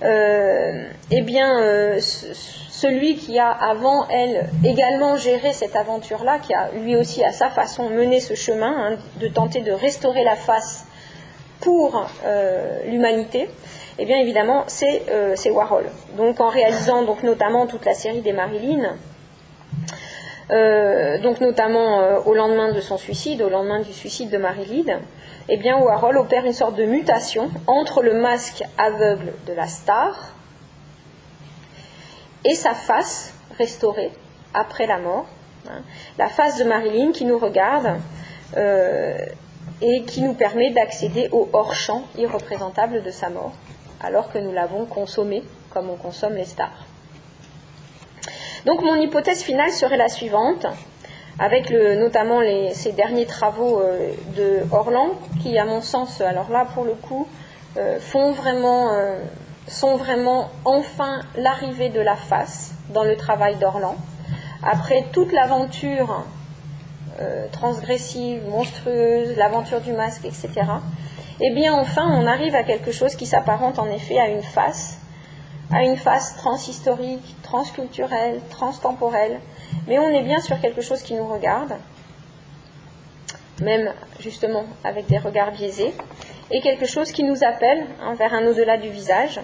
euh, 0.03 0.85
eh 1.11 1.23
bien, 1.23 1.99
celui 1.99 3.17
qui 3.17 3.39
a 3.39 3.51
avant 3.51 4.07
elle 4.09 4.49
également 4.65 5.17
géré 5.17 5.53
cette 5.53 5.77
aventure-là, 5.77 6.39
qui 6.39 6.55
a 6.55 6.71
lui 6.83 6.97
aussi 6.97 7.25
à 7.25 7.33
sa 7.33 7.49
façon 7.49 7.91
mené 7.91 8.21
ce 8.21 8.35
chemin 8.35 8.93
hein, 8.93 8.99
de 9.21 9.29
tenter 9.29 9.61
de 9.61 9.73
restaurer 9.73 10.25
la 10.25 10.37
face 10.37 10.87
pour 11.61 12.07
euh, 12.25 12.79
l'humanité, 12.87 13.49
eh 14.01 14.07
bien 14.07 14.19
évidemment 14.19 14.65
euh, 14.83 15.35
c'est 15.37 15.51
Warhol. 15.51 15.85
Donc 16.17 16.41
en 16.41 16.49
réalisant 16.49 17.03
donc 17.03 17.23
notamment 17.23 17.67
toute 17.67 17.85
la 17.85 17.95
série 17.95 18.21
des 18.23 18.33
Marilyn, 18.33 18.97
euh, 20.51 21.19
donc 21.19 21.41
notamment 21.41 22.19
au 22.27 22.35
lendemain 22.35 22.73
de 22.73 22.81
son 22.81 22.97
suicide, 22.97 23.43
au 23.43 23.49
lendemain 23.49 23.81
du 23.81 23.93
suicide 23.93 24.31
de 24.31 24.39
Marilyn, 24.39 25.01
eh 25.49 25.57
bien 25.57 25.79
Warhol 25.79 26.17
opère 26.17 26.47
une 26.47 26.53
sorte 26.53 26.77
de 26.77 26.85
mutation 26.85 27.51
entre 27.67 28.03
le 28.03 28.15
masque 28.15 28.63
aveugle 28.79 29.33
de 29.47 29.53
la 29.53 29.67
star 29.67 30.35
et 32.45 32.55
sa 32.55 32.75
face 32.75 33.35
restaurée 33.59 34.13
après 34.55 34.87
la 34.87 34.99
mort. 34.99 35.27
Hein. 35.69 35.83
La 36.19 36.29
face 36.29 36.59
de 36.59 36.65
Marilyn 36.65 37.13
qui 37.13 37.25
nous 37.25 37.39
regarde 37.39 38.01
euh, 38.57 39.19
et 39.83 40.03
qui 40.05 40.23
nous 40.23 40.35
permet 40.35 40.71
d'accéder 40.71 41.29
au 41.33 41.49
hors-champ 41.53 42.05
irreprésentable 42.17 43.03
de 43.03 43.11
sa 43.11 43.29
mort, 43.29 43.53
alors 44.01 44.33
que 44.33 44.39
nous 44.39 44.53
l'avons 44.53 44.87
consommé 44.87 45.43
comme 45.71 45.91
on 45.91 45.97
consomme 45.97 46.35
les 46.35 46.45
stars. 46.45 46.87
Donc 48.67 48.83
mon 48.83 48.97
hypothèse 48.97 49.43
finale 49.43 49.71
serait 49.71 49.97
la 49.97 50.09
suivante, 50.09 50.67
avec 51.39 51.71
notamment 51.71 52.41
ces 52.73 52.93
derniers 52.93 53.27
travaux 53.27 53.81
euh, 53.81 54.13
de 54.37 54.61
Orlan, 54.73 55.11
qui 55.43 55.57
à 55.59 55.65
mon 55.65 55.81
sens, 55.81 56.21
alors 56.21 56.51
là 56.51 56.67
pour 56.75 56.85
le 56.85 56.93
coup, 56.93 57.27
euh, 57.77 57.99
font 58.01 58.33
vraiment 58.33 58.91
sont 59.67 59.97
vraiment 59.97 60.51
enfin 60.65 61.21
l'arrivée 61.37 61.89
de 61.89 62.01
la 62.01 62.17
face 62.17 62.73
dans 62.93 63.05
le 63.05 63.17
travail 63.17 63.57
d'Orlan. 63.57 63.97
Après 64.63 65.05
toute 65.13 65.33
l'aventure 65.33 66.25
euh, 67.21 67.47
transgressive, 67.53 68.47
monstrueuse, 68.49 69.37
l'aventure 69.37 69.81
du 69.81 69.93
masque, 69.93 70.25
etc., 70.25 70.49
eh 71.41 71.51
bien 71.51 71.75
enfin 71.75 72.07
on 72.07 72.27
arrive 72.27 72.55
à 72.55 72.63
quelque 72.63 72.93
chose 72.93 73.17
qui 73.17 73.27
s'apparente 73.27 73.79
en 73.79 73.91
effet 73.91 74.19
à 74.19 74.29
une 74.29 74.43
face, 74.43 74.99
à 75.73 75.83
une 75.83 75.97
face 75.97 76.37
transhistorique, 76.37 77.37
transculturelle, 77.43 78.41
transtemporelle, 78.51 79.41
mais 79.87 79.99
on 79.99 80.11
est 80.11 80.23
bien 80.23 80.41
sur 80.41 80.61
quelque 80.61 80.81
chose 80.81 81.03
qui 81.03 81.15
nous 81.15 81.27
regarde, 81.27 81.75
même 83.61 83.93
justement 84.19 84.65
avec 84.85 85.07
des 85.07 85.19
regards 85.19 85.53
biaisés, 85.53 85.95
et 86.51 86.61
quelque 86.61 86.87
chose 86.87 87.13
qui 87.13 87.23
nous 87.23 87.45
appelle 87.45 87.87
hein, 88.03 88.15
vers 88.15 88.35
un 88.35 88.47
au-delà 88.47 88.77
du 88.77 88.91
visage, 88.91 89.41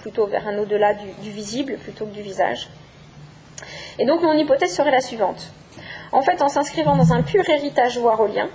plutôt 0.00 0.26
vers 0.26 0.46
un 0.46 0.58
au-delà 0.58 0.94
du, 0.94 1.30
visible 1.30 1.76
plutôt 1.76 2.06
que 2.06 2.14
du 2.14 2.22
visage. 2.22 2.68
Et 3.98 4.06
donc 4.06 4.22
mon 4.22 4.32
hypothèse 4.32 4.74
serait 4.74 4.90
la 4.90 5.00
suivante. 5.00 5.52
En 6.12 6.22
fait, 6.22 6.40
en 6.40 6.48
s'inscrivant 6.48 6.96
dans 6.96 7.12
un 7.12 7.22
pur 7.22 7.48
héritage 7.48 7.98
warolien, 7.98 8.48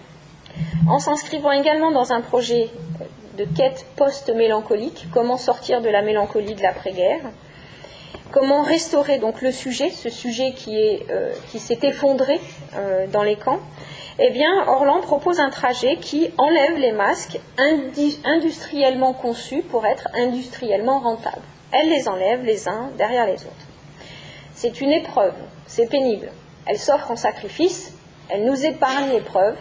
en 0.87 0.99
s'inscrivant 0.99 1.51
également 1.51 1.91
dans 1.91 2.11
un 2.11 2.21
projet 2.21 2.69
de 3.37 3.45
quête 3.45 3.85
post-mélancolique, 3.95 5.07
comment 5.13 5.37
sortir 5.37 5.81
de 5.81 5.89
la 5.89 6.01
mélancolie 6.01 6.55
de 6.55 6.61
l'après-guerre, 6.61 7.21
comment 8.31 8.61
restaurer 8.61 9.19
donc 9.19 9.41
le 9.41 9.51
sujet, 9.51 9.89
ce 9.89 10.09
sujet 10.09 10.53
qui, 10.53 10.77
euh, 11.09 11.31
s'est 11.57 11.79
effondré 11.83 12.39
euh, 12.75 13.07
dans 13.07 13.23
les 13.23 13.35
camps, 13.35 13.59
eh 14.19 14.29
bien, 14.29 14.67
Orlan 14.67 15.01
propose 15.01 15.39
un 15.39 15.49
trajet 15.49 15.97
qui 15.97 16.29
enlève 16.37 16.77
les 16.77 16.91
masques 16.91 17.39
industriellement 18.25 19.13
conçus 19.13 19.61
pour 19.63 19.85
être 19.85 20.07
industriellement 20.13 20.99
rentables. 20.99 21.41
Elle 21.71 21.89
les 21.89 22.07
enlève 22.07 22.43
les 22.43 22.67
uns 22.67 22.91
derrière 22.97 23.25
les 23.25 23.35
autres. 23.35 23.67
C'est 24.53 24.81
une 24.81 24.91
épreuve, 24.91 25.33
c'est 25.65 25.87
pénible. 25.87 26.31
Elle 26.65 26.77
s'offre 26.77 27.11
en 27.11 27.15
sacrifice, 27.15 27.93
elle 28.29 28.45
nous 28.45 28.65
épargne 28.65 29.09
l'épreuve, 29.11 29.55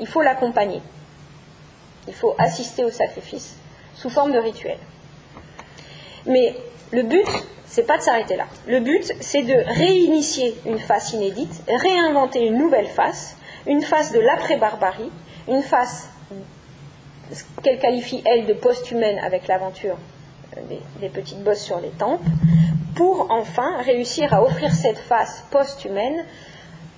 il 0.00 0.06
faut 0.06 0.22
l'accompagner. 0.22 0.80
Il 2.08 2.14
faut 2.14 2.34
assister 2.38 2.84
au 2.84 2.90
sacrifice 2.90 3.56
sous 3.94 4.10
forme 4.10 4.32
de 4.32 4.38
rituel. 4.38 4.78
Mais 6.26 6.56
le 6.92 7.02
but, 7.02 7.26
c'est 7.66 7.86
pas 7.86 7.98
de 7.98 8.02
s'arrêter 8.02 8.36
là. 8.36 8.46
Le 8.66 8.80
but, 8.80 9.14
c'est 9.20 9.42
de 9.42 9.54
réinitier 9.54 10.54
une 10.66 10.78
face 10.78 11.12
inédite, 11.12 11.62
réinventer 11.68 12.46
une 12.46 12.58
nouvelle 12.58 12.88
face, 12.88 13.36
une 13.66 13.82
face 13.82 14.12
de 14.12 14.20
l'après-barbarie, 14.20 15.10
une 15.48 15.62
face 15.62 16.08
qu'elle 17.62 17.78
qualifie, 17.78 18.22
elle, 18.26 18.46
de 18.46 18.52
post-humaine 18.52 19.18
avec 19.20 19.48
l'aventure 19.48 19.96
euh, 20.56 20.60
des, 21.00 21.08
petites 21.08 21.42
bosses 21.42 21.62
sur 21.62 21.80
les 21.80 21.90
tempes, 21.90 22.20
pour 22.94 23.28
enfin 23.30 23.80
réussir 23.82 24.34
à 24.34 24.42
offrir 24.42 24.72
cette 24.72 24.98
face 24.98 25.44
post-humaine 25.50 26.24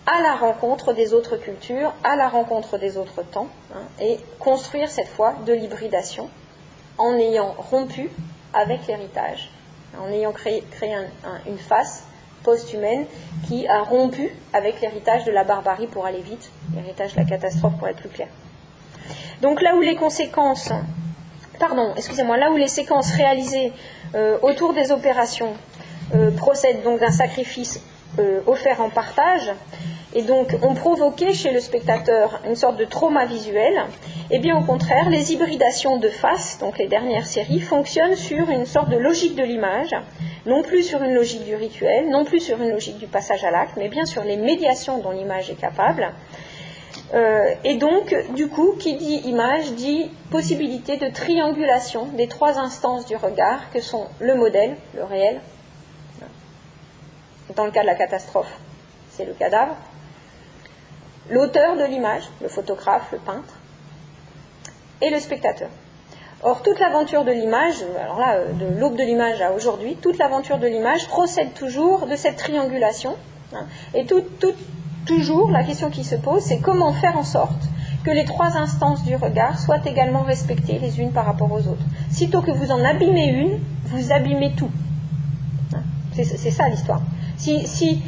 à 0.06 0.20
la 0.20 0.34
rencontre 0.34 0.92
des 0.92 1.14
autres 1.14 1.36
cultures, 1.36 1.92
à 2.04 2.16
la 2.16 2.28
rencontre 2.28 2.78
des 2.78 2.96
autres 2.96 3.22
temps, 3.22 3.48
hein, 3.74 3.82
et 4.00 4.18
construire 4.38 4.90
cette 4.90 5.08
fois 5.08 5.34
de 5.46 5.52
l'hybridation 5.52 6.28
en 6.98 7.14
ayant 7.14 7.54
rompu 7.56 8.10
avec 8.52 8.86
l'héritage, 8.86 9.50
en 9.98 10.08
ayant 10.08 10.32
créé, 10.32 10.62
une 11.46 11.58
face 11.58 12.04
post-humaine 12.42 13.06
qui 13.48 13.66
a 13.66 13.82
rompu 13.82 14.30
avec 14.52 14.80
l'héritage 14.80 15.24
de 15.24 15.32
la 15.32 15.44
barbarie 15.44 15.86
pour 15.86 16.04
aller 16.04 16.20
vite, 16.20 16.50
l'héritage 16.74 17.14
de 17.14 17.20
la 17.20 17.24
catastrophe 17.24 17.76
pour 17.78 17.88
être 17.88 17.96
plus 17.96 18.10
clair. 18.10 18.28
Donc 19.40 19.62
là 19.62 19.74
où 19.74 19.80
les 19.80 19.96
conséquences, 19.96 20.70
pardon, 21.58 21.92
excusez-moi, 21.96 22.36
là 22.36 22.50
où 22.50 22.56
les 22.56 22.68
séquences 22.68 23.12
réalisées 23.12 23.72
euh, 24.14 24.38
autour 24.42 24.74
des 24.74 24.92
opérations 24.92 25.54
euh, 26.14 26.30
procèdent 26.30 26.82
donc 26.82 27.00
d'un 27.00 27.10
sacrifice 27.10 27.80
euh, 28.18 28.40
offert 28.46 28.80
en 28.80 28.90
partage, 28.90 29.50
et 30.14 30.22
donc 30.22 30.56
ont 30.62 30.74
provoqué 30.74 31.34
chez 31.34 31.50
le 31.50 31.60
spectateur 31.60 32.40
une 32.46 32.54
sorte 32.54 32.76
de 32.76 32.84
trauma 32.84 33.26
visuel, 33.26 33.74
et 34.30 34.36
eh 34.36 34.38
bien 34.38 34.56
au 34.56 34.62
contraire, 34.62 35.10
les 35.10 35.32
hybridations 35.32 35.98
de 35.98 36.08
face, 36.08 36.58
donc 36.58 36.78
les 36.78 36.86
dernières 36.86 37.26
séries, 37.26 37.60
fonctionnent 37.60 38.16
sur 38.16 38.48
une 38.48 38.64
sorte 38.64 38.88
de 38.88 38.96
logique 38.96 39.34
de 39.34 39.42
l'image, 39.42 39.94
non 40.46 40.62
plus 40.62 40.82
sur 40.82 41.02
une 41.02 41.14
logique 41.14 41.44
du 41.44 41.56
rituel, 41.56 42.08
non 42.08 42.24
plus 42.24 42.40
sur 42.40 42.60
une 42.62 42.70
logique 42.70 42.98
du 42.98 43.06
passage 43.06 43.44
à 43.44 43.50
l'acte, 43.50 43.76
mais 43.76 43.88
bien 43.88 44.04
sur 44.04 44.24
les 44.24 44.36
médiations 44.36 44.98
dont 44.98 45.10
l'image 45.10 45.50
est 45.50 45.60
capable. 45.60 46.12
Euh, 47.12 47.54
et 47.64 47.76
donc, 47.76 48.14
du 48.34 48.48
coup, 48.48 48.74
qui 48.78 48.96
dit 48.96 49.20
image 49.26 49.72
dit 49.72 50.10
possibilité 50.30 50.96
de 50.96 51.08
triangulation 51.08 52.06
des 52.16 52.28
trois 52.28 52.58
instances 52.58 53.06
du 53.06 53.16
regard 53.16 53.70
que 53.72 53.80
sont 53.80 54.06
le 54.20 54.34
modèle, 54.34 54.76
le 54.94 55.04
réel, 55.04 55.40
dans 57.56 57.64
le 57.64 57.70
cas 57.70 57.82
de 57.82 57.86
la 57.86 57.94
catastrophe, 57.94 58.58
c'est 59.10 59.24
le 59.24 59.34
cadavre, 59.34 59.76
l'auteur 61.30 61.76
de 61.76 61.84
l'image, 61.84 62.24
le 62.42 62.48
photographe, 62.48 63.08
le 63.12 63.18
peintre, 63.18 63.54
et 65.00 65.10
le 65.10 65.20
spectateur. 65.20 65.68
Or, 66.42 66.62
toute 66.62 66.78
l'aventure 66.78 67.24
de 67.24 67.32
l'image, 67.32 67.76
alors 68.02 68.18
là, 68.18 68.36
euh, 68.36 68.52
de 68.52 68.78
l'aube 68.78 68.96
de 68.96 69.02
l'image 69.02 69.40
à 69.40 69.52
aujourd'hui, 69.52 69.96
toute 69.96 70.18
l'aventure 70.18 70.58
de 70.58 70.66
l'image 70.66 71.08
procède 71.08 71.54
toujours 71.54 72.06
de 72.06 72.16
cette 72.16 72.36
triangulation. 72.36 73.16
Hein. 73.54 73.66
et 73.94 74.04
tout, 74.04 74.24
toujours, 75.06 75.50
la 75.50 75.62
question 75.62 75.88
qui 75.90 76.02
se 76.02 76.16
pose, 76.16 76.42
c'est 76.42 76.58
comment 76.58 76.92
faire 76.92 77.16
en 77.16 77.22
sorte 77.22 77.68
que 78.04 78.10
les 78.10 78.24
trois 78.24 78.56
instances 78.56 79.04
du 79.04 79.16
regard 79.16 79.58
soient 79.58 79.80
également 79.86 80.22
respectées 80.22 80.78
les 80.78 81.00
unes 81.00 81.12
par 81.12 81.24
rapport 81.24 81.50
aux 81.52 81.60
autres. 81.68 81.84
Sitôt 82.10 82.42
que 82.42 82.50
vous 82.50 82.70
en 82.70 82.84
abîmez 82.84 83.28
une, 83.28 83.60
vous 83.84 84.12
abîmez 84.12 84.52
tout. 84.56 84.70
Hein. 85.74 85.82
c'est 86.12 86.50
ça 86.50 86.68
l'histoire. 86.68 87.00
Si, 87.36 87.66
si, 87.66 88.00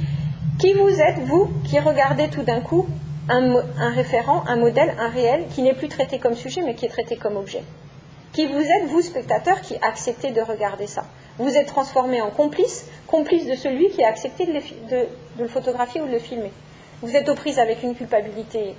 qui 0.59 0.73
vous 0.73 1.01
êtes, 1.01 1.19
vous, 1.21 1.51
qui 1.65 1.79
regardez 1.79 2.29
tout 2.29 2.43
d'un 2.43 2.61
coup 2.61 2.87
un, 3.29 3.63
référent, 3.95 4.45
un 4.47 4.57
modèle, 4.57 4.95
un 4.99 5.09
réel, 5.09 5.45
qui 5.51 5.63
n'est 5.63 5.75
plus 5.75 5.89
traité 5.89 6.19
comme 6.19 6.35
sujet, 6.35 6.63
mais 6.65 6.75
qui 6.75 6.87
est 6.87 6.91
traité 6.91 7.17
comme 7.17 7.37
objet 7.37 7.63
qui 8.37 8.47
vous 8.47 8.61
êtes, 8.61 8.87
vous, 8.89 9.01
spectateur, 9.01 9.63
qui 9.63 9.77
acceptez 9.81 10.31
de 10.31 10.43
regarder 10.43 10.87
ça. 10.87 11.07
Vous 11.39 11.57
êtes 11.57 11.69
transformé 11.69 12.21
en 12.21 12.29
complice, 12.29 12.87
complice 13.07 13.47
de 13.47 13.55
celui 13.55 13.89
qui 13.89 14.05
a 14.05 14.09
accepté 14.09 14.45
de 14.45 15.07
le, 15.39 15.49
photographier 15.49 16.03
ou 16.03 16.07
de 16.07 16.13
le 16.13 16.19
filmer. 16.19 16.53
Vous 17.01 17.17
êtes 17.17 17.31
aux 17.31 17.35
prises 17.35 17.59
avec 17.59 17.83
une 17.83 17.95
culpabilité 17.95 18.75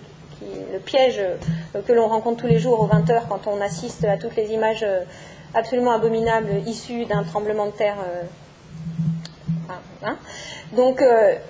le 0.71 0.77
piège 0.77 1.17
euh, 1.19 1.81
que 1.81 1.93
l'on 1.93 2.07
rencontre 2.07 2.41
tous 2.41 2.47
les 2.47 2.59
jours 2.59 2.79
aux 2.79 2.87
20h 2.87 3.23
quand 3.27 3.47
on 3.47 3.59
assiste 3.59 4.03
à 4.03 4.17
toutes 4.17 4.35
les 4.35 4.51
images 4.51 4.83
euh, 4.83 5.01
absolument 5.55 5.93
abominables 5.93 6.61
issues 6.67 7.05
d'un 7.05 7.23
tremblement 7.23 7.65
de 7.65 7.71
terre. 7.71 7.97
Euh, 10.03 10.07
hein. 10.07 10.17
Donc, 10.73 11.03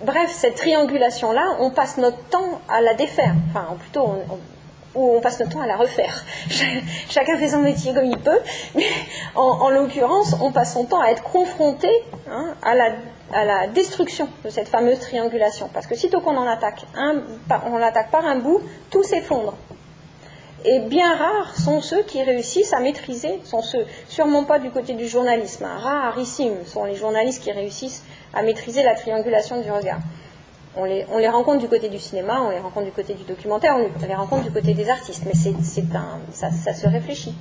bref, 0.03 0.31
cette 0.31 0.55
triangulation-là, 0.55 1.57
on 1.59 1.71
passe 1.71 1.97
notre 1.97 2.21
temps 2.29 2.61
à 2.69 2.81
la 2.81 2.93
défaire. 2.93 3.33
Enfin, 3.49 3.75
plutôt, 3.79 4.01
on, 4.01 4.37
on 4.97 5.21
passe 5.21 5.39
notre 5.39 5.53
temps 5.53 5.61
à 5.61 5.67
la 5.67 5.75
refaire. 5.75 6.25
Chacun 7.09 7.37
fait 7.37 7.49
son 7.49 7.59
métier 7.59 7.93
comme 7.93 8.05
il 8.05 8.17
peut, 8.17 8.39
mais 8.75 8.87
en, 9.35 9.69
l'occurrence, 9.69 10.35
on 10.41 10.51
passe 10.51 10.73
son 10.73 10.85
temps 10.85 11.01
à 11.01 11.09
être 11.09 11.23
confronté 11.23 11.89
hein, 12.29 12.55
à, 12.63 12.75
la, 12.75 13.67
destruction 13.67 14.27
de 14.43 14.49
cette 14.49 14.67
fameuse 14.67 14.99
triangulation. 14.99 15.69
Parce 15.73 15.87
que 15.87 15.95
sitôt 15.95 16.21
qu'on 16.21 16.35
en 16.35 16.47
attaque, 16.47 16.85
un, 16.95 17.21
on 17.65 17.77
l'attaque 17.77 18.11
par 18.11 18.25
un 18.25 18.37
bout, 18.37 18.61
tout 18.89 19.03
s'effondre. 19.03 19.53
Et 20.65 20.79
bien 20.79 21.15
rares 21.15 21.55
sont 21.55 21.81
ceux 21.81 22.01
qui 22.01 22.21
réussissent 22.23 22.73
à 22.73 22.79
maîtriser, 22.79 23.39
sont 23.45 23.61
ceux, 23.61 23.85
sûrement 24.09 24.43
pas 24.43 24.57
du 24.57 24.71
côté 24.71 24.93
du 24.93 25.07
journalisme, 25.07 25.65
hein, 25.65 26.13
sont 26.65 26.83
les 26.83 26.95
journalistes 26.95 27.43
qui 27.43 27.51
réussissent 27.51 28.03
à 28.33 28.41
maîtriser 28.41 28.83
la 28.83 28.95
triangulation 28.95 29.61
du 29.61 29.71
regard. 29.71 29.99
On 30.79 30.85
les, 30.85 31.27
rencontre 31.27 31.57
du 31.57 31.67
côté 31.67 31.89
du 31.89 31.97
cinéma, 31.97 32.39
on 32.39 32.51
les 32.51 32.59
rencontre 32.59 32.85
du 32.85 32.91
côté 32.91 33.15
du 33.15 33.23
documentaire, 33.23 33.75
on 33.77 34.05
les 34.05 34.13
rencontre 34.13 34.43
du 34.43 34.51
côté 34.51 34.75
des 34.75 34.89
artistes. 34.89 35.23
Mais 35.25 35.33
c'est 35.33 35.95
un, 35.95 36.19
ça, 36.31 36.51
se 36.51 36.87
réfléchit. 36.87 37.33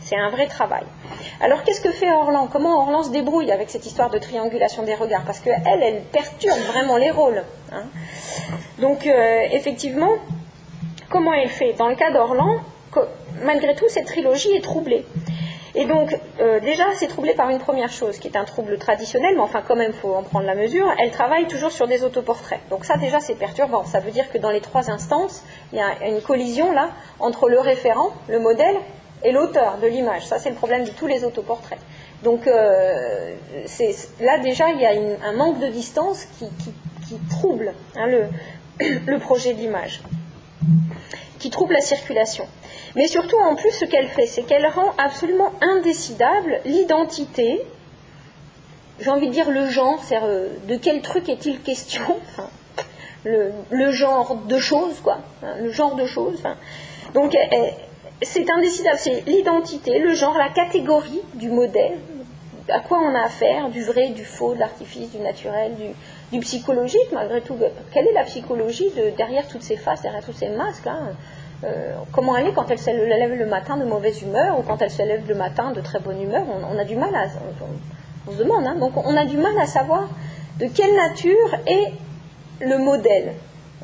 C'est 0.00 0.16
un 0.16 0.28
vrai 0.28 0.46
travail. 0.46 0.84
Alors 1.40 1.64
qu'est-ce 1.64 1.80
que 1.80 1.90
fait 1.90 2.10
Orlan? 2.12 2.48
Comment 2.52 2.82
Orlan 2.82 3.02
se 3.02 3.10
débrouille 3.10 3.50
avec 3.50 3.70
cette 3.70 3.86
histoire 3.86 4.10
de 4.10 4.18
triangulation 4.18 4.82
des 4.82 4.94
regards? 4.94 5.24
Parce 5.24 5.40
qu'elle, 5.40 5.82
elle 5.82 6.02
perturbe 6.12 6.60
vraiment 6.60 6.98
les 6.98 7.10
rôles. 7.10 7.42
Hein. 7.72 7.84
Donc 8.78 9.06
euh, 9.06 9.46
effectivement, 9.52 10.12
comment 11.08 11.32
elle 11.32 11.48
fait? 11.48 11.72
Dans 11.74 11.88
le 11.88 11.96
cas 11.96 12.10
d'Orlan, 12.10 12.60
malgré 13.42 13.74
tout, 13.74 13.88
cette 13.88 14.06
trilogie 14.06 14.52
est 14.52 14.62
troublée. 14.62 15.06
Et 15.74 15.84
donc, 15.84 16.18
euh, 16.40 16.58
déjà, 16.60 16.84
c'est 16.96 17.06
troublé 17.06 17.34
par 17.34 17.48
une 17.50 17.58
première 17.58 17.90
chose, 17.90 18.18
qui 18.18 18.28
est 18.28 18.36
un 18.36 18.44
trouble 18.44 18.76
traditionnel, 18.78 19.34
mais 19.34 19.42
enfin, 19.42 19.62
quand 19.66 19.76
même, 19.76 19.92
il 19.94 19.98
faut 19.98 20.14
en 20.14 20.22
prendre 20.22 20.46
la 20.46 20.54
mesure. 20.54 20.86
Elle 20.98 21.10
travaille 21.10 21.46
toujours 21.46 21.70
sur 21.70 21.86
des 21.86 22.02
autoportraits. 22.02 22.60
Donc 22.70 22.84
ça, 22.84 22.96
déjà, 22.96 23.20
c'est 23.20 23.36
perturbant. 23.36 23.84
Ça 23.84 24.00
veut 24.00 24.10
dire 24.10 24.30
que 24.32 24.38
dans 24.38 24.50
les 24.50 24.60
trois 24.60 24.90
instances, 24.90 25.44
il 25.72 25.78
y 25.78 25.82
a 25.82 26.08
une 26.08 26.20
collision, 26.20 26.72
là, 26.72 26.90
entre 27.20 27.48
le 27.48 27.60
référent, 27.60 28.10
le 28.28 28.40
modèle, 28.40 28.76
et 29.22 29.32
l'auteur 29.32 29.78
de 29.78 29.86
l'image. 29.86 30.26
Ça, 30.26 30.38
c'est 30.38 30.50
le 30.50 30.56
problème 30.56 30.84
de 30.84 30.90
tous 30.90 31.06
les 31.06 31.24
autoportraits. 31.24 31.78
Donc, 32.22 32.46
euh, 32.46 33.34
là, 34.20 34.38
déjà, 34.38 34.70
il 34.70 34.80
y 34.80 34.86
a 34.86 34.92
un 35.26 35.32
manque 35.32 35.60
de 35.60 35.68
distance 35.68 36.26
qui, 36.38 37.18
trouble 37.28 37.74
hein, 37.96 38.06
le, 38.06 38.26
le 39.06 39.18
projet 39.18 39.52
d'image, 39.52 40.02
qui 41.38 41.50
trouble 41.50 41.74
la 41.74 41.80
circulation. 41.80 42.46
Mais 42.96 43.06
surtout, 43.06 43.36
en 43.36 43.54
plus, 43.54 43.70
ce 43.70 43.84
qu'elle 43.84 44.08
fait, 44.08 44.26
c'est 44.26 44.42
qu'elle 44.42 44.66
rend 44.66 44.92
absolument 44.98 45.52
indécidable 45.60 46.60
l'identité, 46.64 47.60
j'ai 48.98 49.10
envie 49.10 49.28
de 49.28 49.32
dire 49.32 49.50
le 49.50 49.66
genre, 49.66 50.00
c'est 50.02 50.18
euh, 50.22 50.48
de 50.66 50.76
quel 50.76 51.00
truc 51.00 51.28
est-il 51.28 51.60
question, 51.60 52.16
le, 53.24 53.92
genre 53.92 54.36
de 54.36 54.58
choses, 54.58 55.00
quoi, 55.02 55.18
hein, 55.42 55.54
le 55.60 55.70
genre 55.70 55.94
de 55.94 56.06
choses. 56.06 56.42
donc, 57.14 57.36
c'est 58.22 58.50
indécidable, 58.50 58.98
c'est 58.98 59.22
l'identité, 59.26 59.98
le 59.98 60.12
genre, 60.12 60.36
la 60.36 60.48
catégorie 60.48 61.22
du 61.34 61.48
modèle, 61.48 61.98
à 62.68 62.80
quoi 62.80 62.98
on 62.98 63.14
a 63.14 63.24
affaire, 63.24 63.68
du 63.70 63.82
vrai, 63.82 64.08
du 64.08 64.24
faux, 64.24 64.54
de 64.54 64.60
l'artifice, 64.60 65.10
du 65.10 65.18
naturel, 65.18 65.72
du, 66.32 66.40
psychologique, 66.40 67.10
malgré 67.12 67.40
tout. 67.40 67.56
Quelle 67.92 68.06
est 68.06 68.12
la 68.12 68.24
psychologie 68.24 68.92
derrière 69.16 69.48
toutes 69.48 69.62
ces 69.62 69.76
faces, 69.76 70.02
derrière 70.02 70.24
tous 70.24 70.32
ces 70.32 70.48
masques 70.48 70.84
là 70.84 70.98
euh, 71.62 71.94
comment 72.12 72.36
elle 72.36 72.48
est 72.48 72.52
quand 72.52 72.70
elle 72.70 72.78
se 72.78 72.90
lève 72.90 73.34
le 73.34 73.46
matin 73.46 73.76
de 73.76 73.84
mauvaise 73.84 74.22
humeur 74.22 74.58
ou 74.58 74.62
quand 74.62 74.80
elle 74.80 74.90
se 74.90 75.02
lève 75.02 75.28
le 75.28 75.34
matin 75.34 75.72
de 75.72 75.80
très 75.80 76.00
bonne 76.00 76.20
humeur? 76.20 76.44
On, 76.48 76.78
a 76.78 76.84
du 76.84 76.96
mal 76.96 77.14
à. 77.14 77.26
On, 78.26 78.32
se 78.32 78.38
demande, 78.38 78.66
hein. 78.66 78.76
donc 78.76 78.96
on 78.96 79.16
a 79.16 79.24
du 79.24 79.36
mal 79.36 79.58
à 79.58 79.66
savoir 79.66 80.08
de 80.58 80.66
quelle 80.66 80.94
nature 80.94 81.58
est 81.66 81.92
le 82.60 82.78
modèle. 82.78 83.34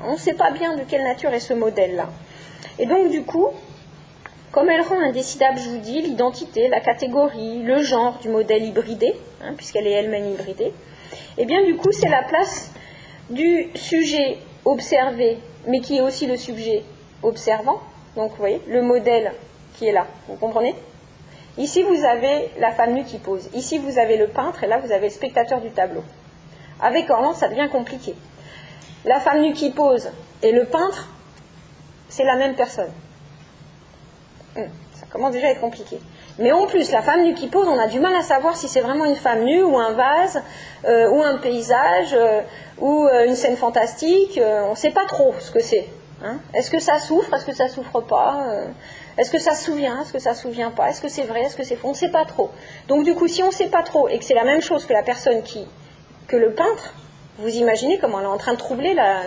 On 0.06 0.12
ne 0.12 0.18
sait 0.18 0.34
pas 0.34 0.50
bien 0.50 0.76
de 0.76 0.82
quelle 0.82 1.02
nature 1.02 1.32
est 1.32 1.40
ce 1.40 1.54
modèle-là. 1.54 2.08
Et 2.78 2.86
donc, 2.86 3.10
du 3.10 3.22
coup, 3.22 3.48
comme 4.52 4.68
elle 4.68 4.82
rend 4.82 5.00
indécidable, 5.00 5.58
je 5.58 5.70
vous 5.70 5.78
dis, 5.78 6.02
l'identité, 6.02 6.68
la 6.68 6.80
catégorie, 6.80 7.62
le 7.62 7.82
genre 7.82 8.18
du 8.20 8.28
modèle 8.28 8.62
hybridé, 8.62 9.14
hein, 9.42 9.54
puisqu'elle 9.56 9.86
est 9.86 9.92
elle-même 9.92 10.26
hybridée, 10.26 10.72
et 11.38 11.42
eh 11.42 11.44
bien, 11.44 11.62
du 11.64 11.76
coup, 11.76 11.92
c'est 11.92 12.08
la 12.08 12.22
place 12.22 12.72
du 13.30 13.68
sujet 13.74 14.38
observé, 14.64 15.38
mais 15.66 15.80
qui 15.80 15.98
est 15.98 16.00
aussi 16.00 16.26
le 16.26 16.36
sujet 16.36 16.82
observant. 17.26 17.80
Donc 18.14 18.30
vous 18.30 18.36
voyez, 18.36 18.62
le 18.68 18.82
modèle 18.82 19.32
qui 19.76 19.86
est 19.86 19.92
là, 19.92 20.06
vous 20.28 20.36
comprenez? 20.36 20.74
Ici, 21.58 21.82
vous 21.82 22.04
avez 22.04 22.50
la 22.58 22.70
femme 22.72 22.92
nue 22.92 23.04
qui 23.04 23.18
pose. 23.18 23.48
Ici, 23.54 23.78
vous 23.78 23.98
avez 23.98 24.16
le 24.16 24.28
peintre 24.28 24.64
et 24.64 24.66
là, 24.66 24.78
vous 24.78 24.92
avez 24.92 25.06
le 25.06 25.12
spectateur 25.12 25.60
du 25.60 25.70
tableau. 25.70 26.02
Avec 26.80 27.08
Orlan, 27.08 27.32
ça 27.32 27.48
devient 27.48 27.68
compliqué. 27.70 28.14
La 29.04 29.20
femme 29.20 29.40
nue 29.40 29.54
qui 29.54 29.70
pose 29.70 30.10
et 30.42 30.52
le 30.52 30.66
peintre, 30.66 31.08
c'est 32.08 32.24
la 32.24 32.36
même 32.36 32.54
personne. 32.54 32.90
Hum, 34.56 34.68
ça 34.92 35.06
commence 35.10 35.32
déjà 35.32 35.48
à 35.48 35.50
être 35.50 35.60
compliqué. 35.60 35.98
Mais 36.38 36.52
en 36.52 36.66
plus, 36.66 36.92
la 36.92 37.00
femme 37.00 37.22
nue 37.22 37.34
qui 37.34 37.46
pose, 37.46 37.66
on 37.66 37.78
a 37.78 37.86
du 37.86 38.00
mal 38.00 38.14
à 38.14 38.22
savoir 38.22 38.56
si 38.56 38.68
c'est 38.68 38.82
vraiment 38.82 39.06
une 39.06 39.16
femme 39.16 39.44
nue 39.44 39.62
ou 39.62 39.78
un 39.78 39.92
vase 39.92 40.42
euh, 40.84 41.08
ou 41.10 41.22
un 41.22 41.38
paysage 41.38 42.12
euh, 42.12 42.42
ou 42.78 43.06
euh, 43.06 43.26
une 43.26 43.34
scène 43.34 43.56
fantastique. 43.56 44.38
on 44.42 44.70
ne 44.70 44.76
sait 44.76 44.90
pas 44.90 45.06
trop 45.06 45.34
ce 45.38 45.50
que 45.50 45.60
c'est. 45.60 45.86
Hein? 46.24 46.38
Est-ce 46.54 46.70
que 46.70 46.78
ça 46.78 46.98
souffre? 46.98 47.32
Est-ce 47.34 47.44
que 47.44 47.54
ça 47.54 47.68
souffre 47.68 48.00
pas? 48.00 48.46
Euh, 48.48 48.66
Est-ce 49.18 49.30
que 49.30 49.38
ça 49.38 49.54
se 49.54 49.64
souvient? 49.64 50.00
Est-ce 50.02 50.12
que 50.12 50.18
ça 50.18 50.34
se 50.34 50.42
souvient 50.42 50.70
pas? 50.70 50.88
Est-ce 50.88 51.00
que 51.00 51.08
c'est 51.08 51.24
vrai? 51.24 51.42
Est-ce 51.42 51.56
que 51.56 51.64
c'est 51.64 51.76
faux? 51.76 51.88
On 51.88 51.92
ne 51.92 51.96
sait 51.96 52.10
pas 52.10 52.24
trop. 52.24 52.50
Donc 52.88 53.04
du 53.04 53.14
coup, 53.14 53.28
si 53.28 53.42
on 53.42 53.48
ne 53.48 53.52
sait 53.52 53.68
pas 53.68 53.82
trop 53.82 54.08
et 54.08 54.18
que 54.18 54.24
c'est 54.24 54.34
la 54.34 54.44
même 54.44 54.62
chose 54.62 54.86
que 54.86 54.92
la 54.92 55.02
personne 55.02 55.42
qui, 55.42 55.66
que 56.26 56.36
le 56.36 56.52
peintre, 56.52 56.94
vous 57.38 57.48
imaginez 57.48 57.98
comment 57.98 58.20
elle 58.20 58.24
est 58.24 58.28
en 58.28 58.38
train 58.38 58.52
de 58.52 58.58
troubler 58.58 58.94
la, 58.94 59.22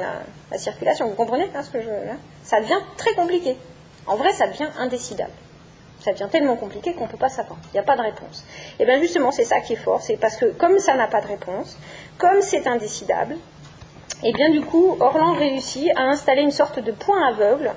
circulation. 0.57 1.07
Vous 1.07 1.15
comprenez 1.15 1.49
hein, 1.55 1.61
ce 1.61 1.69
que 1.69 1.81
je 1.81 1.89
Ça 2.43 2.59
devient 2.59 2.79
très 2.97 3.13
compliqué. 3.13 3.55
En 4.07 4.15
vrai, 4.15 4.33
ça 4.33 4.47
devient 4.47 4.69
indécidable. 4.79 5.31
Ça 5.99 6.11
devient 6.13 6.27
tellement 6.31 6.55
compliqué 6.55 6.93
qu'on 6.93 7.05
ne 7.05 7.11
peut 7.11 7.17
pas 7.17 7.29
savoir. 7.29 7.59
Il 7.65 7.73
n'y 7.73 7.79
a 7.79 7.83
pas 7.83 7.97
de 7.97 8.01
réponse. 8.01 8.45
Et 8.79 8.85
bien 8.85 8.99
justement, 8.99 9.31
c'est 9.31 9.43
ça 9.43 9.59
qui 9.59 9.73
est 9.73 9.75
fort. 9.83 10.01
C'est 10.01 10.17
parce 10.17 10.37
que 10.37 10.45
comme 10.45 10.79
ça 10.79 10.95
n'a 10.95 11.07
pas 11.07 11.21
de 11.21 11.27
réponse, 11.27 11.77
comme 12.17 12.41
c'est 12.41 12.65
indécidable, 12.67 13.35
et 14.23 14.33
bien 14.33 14.49
du 14.49 14.61
coup, 14.61 14.97
Orlan 14.99 15.33
réussit 15.33 15.89
à 15.95 16.03
installer 16.03 16.41
une 16.41 16.51
sorte 16.51 16.79
de 16.79 16.91
point 16.91 17.27
aveugle 17.27 17.71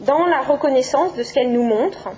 dans 0.00 0.24
la 0.26 0.40
reconnaissance 0.40 1.14
de 1.14 1.22
ce 1.22 1.32
qu'elle 1.34 1.52
nous 1.52 1.64
montre, 1.64 2.10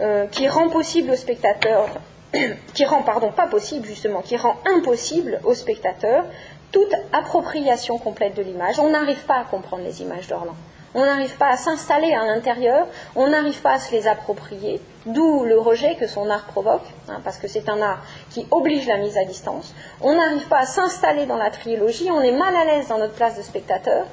euh, 0.00 0.26
qui 0.26 0.48
rend 0.48 0.68
possible 0.68 1.10
au 1.10 1.16
spectateur, 1.16 1.88
qui 2.74 2.84
rend, 2.84 3.02
pardon, 3.02 3.30
pas 3.30 3.46
possible 3.46 3.86
justement, 3.86 4.22
qui 4.22 4.36
rend 4.36 4.56
impossible 4.64 5.40
au 5.44 5.54
spectateur 5.54 6.24
toute 6.72 6.94
appropriation 7.12 7.98
complète 7.98 8.34
de 8.34 8.42
l'image. 8.42 8.78
On 8.78 8.90
n'arrive 8.90 9.24
pas 9.24 9.36
à 9.36 9.44
comprendre 9.44 9.82
les 9.84 10.02
images 10.02 10.26
d'Orlan. 10.28 10.54
On 10.94 11.04
n'arrive 11.04 11.36
pas 11.36 11.48
à 11.48 11.56
s'installer 11.56 12.14
à 12.14 12.24
l'intérieur, 12.24 12.86
on 13.14 13.28
n'arrive 13.28 13.60
pas 13.60 13.72
à 13.72 13.78
se 13.78 13.92
les 13.92 14.08
approprier, 14.08 14.80
d'où 15.04 15.44
le 15.44 15.58
rejet 15.58 15.96
que 15.96 16.06
son 16.06 16.30
art 16.30 16.44
provoque, 16.44 16.86
hein, 17.08 17.20
parce 17.24 17.36
que 17.36 17.46
c'est 17.46 17.68
un 17.68 17.80
art 17.82 18.02
qui 18.30 18.46
oblige 18.50 18.86
la 18.86 18.96
mise 18.96 19.18
à 19.18 19.24
distance. 19.24 19.74
On 20.00 20.14
n'arrive 20.14 20.48
pas 20.48 20.60
à 20.60 20.66
s'installer 20.66 21.26
dans 21.26 21.36
la 21.36 21.50
trilogie, 21.50 22.10
on 22.10 22.20
est 22.20 22.32
mal 22.32 22.56
à 22.56 22.64
l'aise 22.64 22.88
dans 22.88 22.98
notre 22.98 23.14
place 23.14 23.36
de 23.36 23.42
spectateur. 23.42 24.06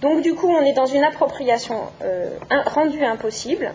Donc 0.00 0.22
du 0.22 0.34
coup, 0.34 0.48
on 0.48 0.64
est 0.64 0.74
dans 0.74 0.86
une 0.86 1.02
appropriation 1.02 1.80
euh, 2.02 2.30
rendue 2.66 3.04
impossible. 3.04 3.72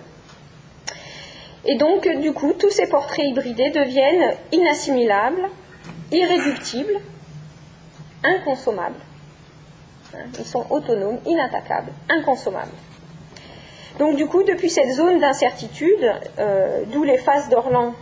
Et 1.65 1.75
donc, 1.75 2.07
du 2.21 2.33
coup, 2.33 2.53
tous 2.53 2.71
ces 2.71 2.87
portraits 2.87 3.25
hybridés 3.25 3.69
deviennent 3.69 4.35
inassimilables, 4.51 5.47
irréductibles, 6.11 6.99
inconsommables 8.23 8.95
ils 10.39 10.45
sont 10.45 10.65
autonomes, 10.69 11.19
inattaquables, 11.25 11.91
inconsommables. 12.09 12.71
Donc 13.99 14.15
du 14.15 14.25
coup, 14.25 14.43
depuis 14.43 14.69
cette 14.69 14.91
zone 14.91 15.19
d'incertitude, 15.19 16.11
euh, 16.39 16.83
d'où 16.91 17.03
les 17.03 17.17
phases 17.17 17.49
d'Orlan 17.49 17.93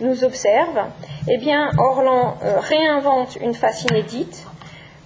nous 0.00 0.24
observent, 0.24 0.86
eh 1.28 1.36
bien, 1.36 1.70
Orlan 1.78 2.38
euh, 2.42 2.58
réinvente 2.60 3.36
une 3.36 3.54
face 3.54 3.82
inédite, 3.84 4.46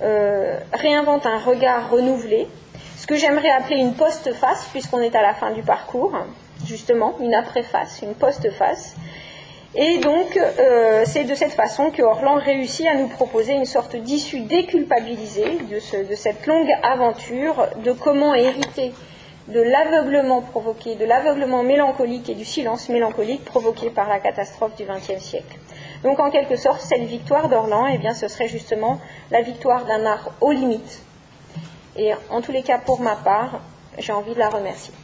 euh, 0.03 0.59
réinvente 0.73 1.27
un 1.27 1.39
regard 1.39 1.91
renouvelé, 1.91 2.49
ce 2.97 3.07
que 3.07 3.17
j'aimerais 3.17 3.51
appeler 3.51 3.77
une 3.77 3.95
post-face, 3.95 4.69
puisqu'on 4.71 5.01
est 5.01 5.17
à 5.17 5.23
la 5.23 5.35
fin 5.35 5.51
du 5.51 5.63
parcours, 5.63 6.13
justement, 6.67 7.15
une 7.21 7.35
après-face, 7.35 8.03
une 8.03 8.15
post-face. 8.15 8.95
Et 9.75 9.99
donc, 9.99 10.37
euh, 10.37 11.05
c'est 11.07 11.25
de 11.25 11.35
cette 11.35 11.53
façon 11.53 11.91
que 11.91 12.03
Orlan 12.03 12.35
réussit 12.35 12.87
à 12.87 12.95
nous 12.95 13.09
proposer 13.09 13.55
une 13.55 13.65
sorte 13.65 13.97
d'issue 13.97 14.41
déculpabilisée 14.41 15.59
de, 15.71 16.15
cette 16.15 16.47
longue 16.47 16.71
aventure 16.83 17.69
de 17.83 17.93
comment 17.93 18.35
hériter 18.35 18.93
de 19.49 19.61
l'aveuglement 19.61 20.43
provoqué, 20.43 20.95
de 20.95 21.07
l'aveuglement 21.07 21.63
mélancolique 21.63 22.29
et 22.29 22.35
du 22.35 22.45
silence 22.45 22.91
mélancolique 22.91 23.45
provoqué 23.45 23.89
par 23.89 24.09
la 24.09 24.21
catastrophe 24.21 24.77
du 24.77 24.85
XXe 24.85 25.23
siècle. 25.23 25.59
Donc 26.05 26.21
en 26.21 26.31
quelque 26.31 26.57
sorte, 26.57 26.81
cette 26.81 27.05
victoire 27.05 27.49
d'Orlan, 27.49 27.87
eh 27.87 27.99
bien, 27.99 28.13
ce 28.13 28.29
serait 28.29 28.49
justement 28.49 29.01
la 29.31 29.41
victoire 29.41 29.87
d'un 29.87 30.05
art 30.05 30.33
aux 30.43 30.53
limites. 30.53 31.03
Et 31.97 32.13
en 32.31 32.41
tous 32.43 32.53
les 32.53 32.63
cas, 32.63 32.79
pour 32.79 33.01
ma 33.01 33.17
part, 33.17 33.61
j'ai 33.99 34.13
envie 34.13 34.35
de 34.35 34.39
la 34.39 34.51
remercier. 34.51 34.95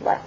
Voilà. 0.00 0.20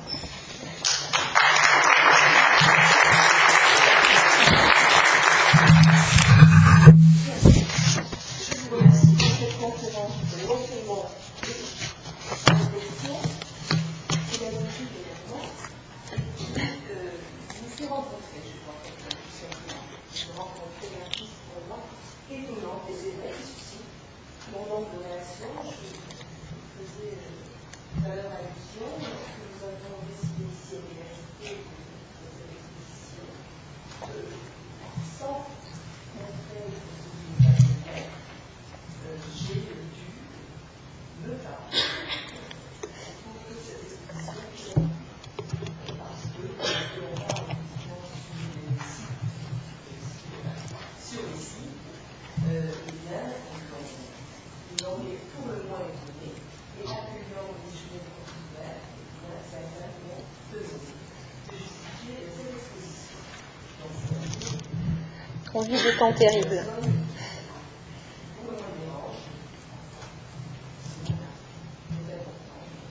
Temps 65.98 66.14
terribles. 66.14 66.64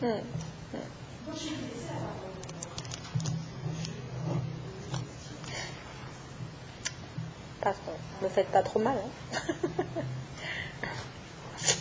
Hmm. 0.02 0.20
Ne 8.20 8.26
me 8.26 8.28
faites 8.28 8.48
pas 8.48 8.62
trop 8.62 8.78
mal. 8.78 8.94
Hein. 8.97 9.39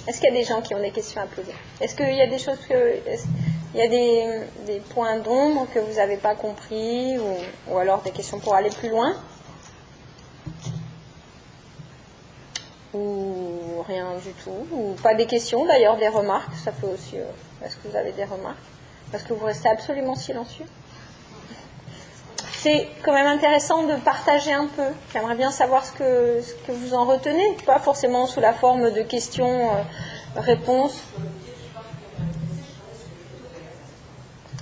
Est-ce 0.08 0.20
qu'il 0.20 0.30
y 0.30 0.32
a 0.32 0.36
des 0.36 0.44
gens 0.44 0.62
qui 0.62 0.74
ont 0.76 0.80
des 0.80 0.92
questions 0.92 1.22
à 1.22 1.26
poser? 1.26 1.54
Est-ce 1.82 1.96
qu'il 1.96 2.14
y 2.14 2.22
a 2.22 2.28
des 2.28 2.38
choses 2.38 2.60
que. 2.68 3.00
Il 3.74 3.80
y 3.80 3.82
a 3.82 3.88
des, 3.88 4.82
points 4.94 5.18
d'ombre 5.18 5.68
que 5.74 5.80
vous 5.80 5.96
n'avez 5.96 6.18
pas 6.18 6.36
compris 6.36 7.18
ou 7.68 7.78
alors 7.78 8.04
des 8.04 8.12
questions 8.12 8.40
pour 8.40 8.54
aller 8.54 8.70
plus 8.70 8.90
loin? 8.90 9.16
Ou 12.94 13.84
rien 13.88 14.08
du 14.24 14.32
tout, 14.44 14.68
ou 14.72 14.94
pas 15.02 15.14
des 15.16 15.26
questions 15.26 15.66
d'ailleurs, 15.66 15.98
des 15.98 16.08
remarques, 16.08 16.54
ça 16.64 16.72
peut 16.72 16.88
aussi. 16.88 17.18
Euh, 17.18 17.26
est-ce 17.66 17.78
que 17.78 17.88
vous 17.88 17.96
avez 17.96 18.12
des 18.12 18.26
remarques? 18.26 18.58
Parce 19.12 19.24
que 19.24 19.34
vous 19.34 19.46
restez 19.46 19.70
absolument 19.70 20.16
silencieux. 20.16 20.66
C'est 22.52 22.88
quand 23.04 23.14
même 23.14 23.28
intéressant 23.28 23.84
de 23.84 23.96
partager 23.98 24.54
un 24.54 24.68
peu. 24.68 24.88
J'aimerais 25.12 25.36
bien 25.36 25.52
savoir 25.52 25.86
ce 25.86 25.92
que, 25.92 26.42
ce 26.42 26.54
que 26.66 26.72
vous 26.72 26.94
en 26.94 27.06
retenez, 27.06 27.58
pas 27.66 27.80
forcément 27.80 28.26
sous 28.26 28.40
la 28.40 28.54
forme 28.54 28.92
de 28.92 29.02
questions-réponses. 29.02 30.96
Euh, 30.96 31.24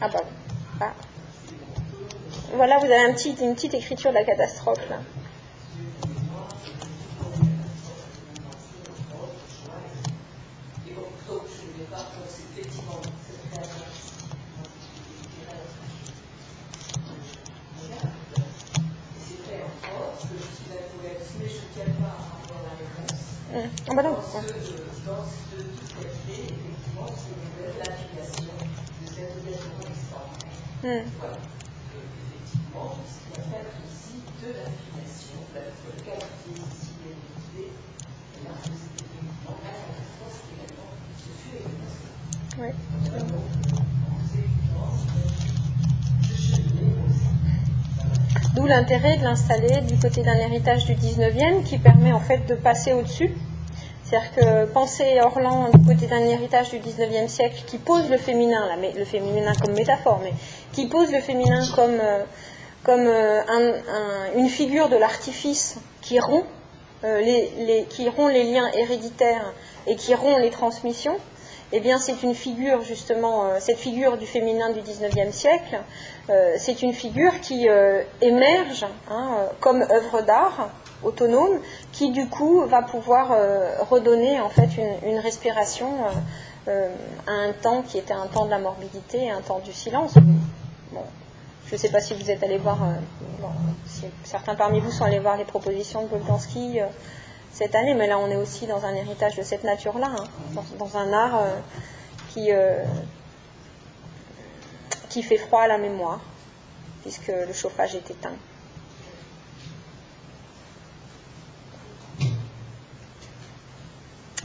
ah 0.02 0.08
bah, 0.08 0.22
ah. 0.80 0.94
Voilà, 2.56 2.80
vous 2.80 2.86
avez 2.86 3.08
une 3.08 3.14
petite 3.56 3.74
écriture 3.74 4.10
de 4.12 4.16
la 4.16 4.24
catastrophe 4.24 4.90
là. 4.90 4.98
Fut 23.92 24.00
également. 24.00 24.18
Oui. 42.60 42.68
D'où 48.54 48.66
l'intérêt 48.68 49.18
de 49.18 49.24
l'installer 49.24 49.82
du 49.82 49.98
côté 49.98 50.24
d'un 50.24 50.36
héritage 50.36 50.86
du 50.86 50.94
19e 50.94 51.64
qui 51.64 51.78
permet 51.78 52.12
en 52.12 52.20
fait 52.20 52.46
de 52.48 52.56
passer 52.56 52.94
au-dessus 52.94 53.34
c'est-à-dire 54.12 54.36
que 54.36 54.66
penser 54.74 55.22
Orlan 55.22 55.70
du 55.70 55.86
côté 55.86 56.06
d'un 56.06 56.20
héritage 56.20 56.70
du 56.72 56.80
19e 56.80 57.30
siècle 57.30 57.64
qui 57.66 57.78
pose 57.78 58.10
le 58.10 58.18
féminin, 58.18 58.76
le 58.98 59.06
féminin 59.06 59.54
comme 59.62 59.74
métaphore, 59.74 60.20
mais 60.22 60.34
qui 60.74 60.88
pose 60.88 61.14
le 61.14 61.22
féminin 61.22 61.62
comme, 61.74 63.08
euh, 63.08 63.42
euh, 63.48 64.28
une 64.36 64.50
figure 64.50 64.90
de 64.90 64.98
l'artifice 64.98 65.78
qui 66.02 66.20
rompt, 66.20 66.46
euh, 67.06 67.22
les, 67.22 67.86
qui 67.90 68.10
rompt 68.10 68.34
les 68.34 68.44
liens 68.44 68.70
héréditaires 68.74 69.54
et 69.88 69.96
qui 69.96 70.14
rompt 70.14 70.42
les 70.42 70.50
transmissions, 70.50 71.16
eh 71.72 71.80
bien 71.80 71.98
c'est 71.98 72.22
une 72.22 72.36
figure 72.36 72.82
justement, 72.82 73.46
cette 73.62 73.78
figure 73.78 74.18
du 74.18 74.26
féminin 74.26 74.72
du 74.72 74.82
19e 74.82 75.32
siècle, 75.32 75.80
c'est 76.58 76.82
une 76.82 76.92
figure 76.92 77.40
qui 77.40 77.66
émerge 78.20 78.86
hein, 79.10 79.38
comme 79.62 79.82
œuvre 79.90 80.22
d'art 80.22 80.70
autonome 81.04 81.60
qui 81.92 82.12
du 82.12 82.28
coup 82.28 82.66
va 82.68 82.82
pouvoir 82.82 83.32
euh, 83.32 83.76
redonner 83.90 84.40
en 84.40 84.50
fait 84.50 84.70
une, 85.04 85.20
respiration 85.20 85.90
euh, 86.68 86.68
euh, 86.68 86.96
à 87.28 87.32
un 87.32 87.54
temps 87.54 87.82
qui 87.82 87.98
était 87.98 88.14
un 88.14 88.28
temps 88.28 88.46
de 88.46 88.52
la 88.52 88.60
morbidité 88.60 89.26
et 89.26 89.32
un 89.32 89.42
temps 89.42 89.60
du 89.60 89.74
silence. 89.74 90.14
Je 91.66 91.76
ne 91.76 91.80
sais 91.80 91.90
pas 91.90 92.02
si 92.02 92.14
vous 92.14 92.30
êtes 92.30 92.44
allé 92.44 92.58
voir, 92.58 92.80
si 93.88 94.04
certains 94.26 94.56
parmi 94.56 94.82
vous 94.82 94.92
sont 94.92 95.06
allés 95.06 95.20
voir 95.20 95.38
les 95.38 95.46
propositions 95.46 96.04
de 96.04 96.08
Boltanski 96.08 96.80
cette 97.54 97.76
année, 97.76 97.94
mais 97.94 98.08
là 98.08 98.20
on 98.20 98.30
est 98.30 98.36
aussi 98.36 98.68
dans 98.68 98.84
un 98.84 98.94
héritage 98.94 99.38
de 99.38 99.42
cette 99.42 99.64
nature-là, 99.64 100.12
hein, 100.18 100.26
dans, 100.78 100.98
un 100.98 101.14
art 101.14 101.42
qui 102.28 102.52
fait 105.24 105.38
froid 105.38 105.62
à 105.62 105.68
la 105.68 105.78
mémoire, 105.78 106.20
puisque 107.04 107.30
le 107.30 107.54
chauffage 107.54 107.96
est 107.96 108.12
éteint. 108.12 108.36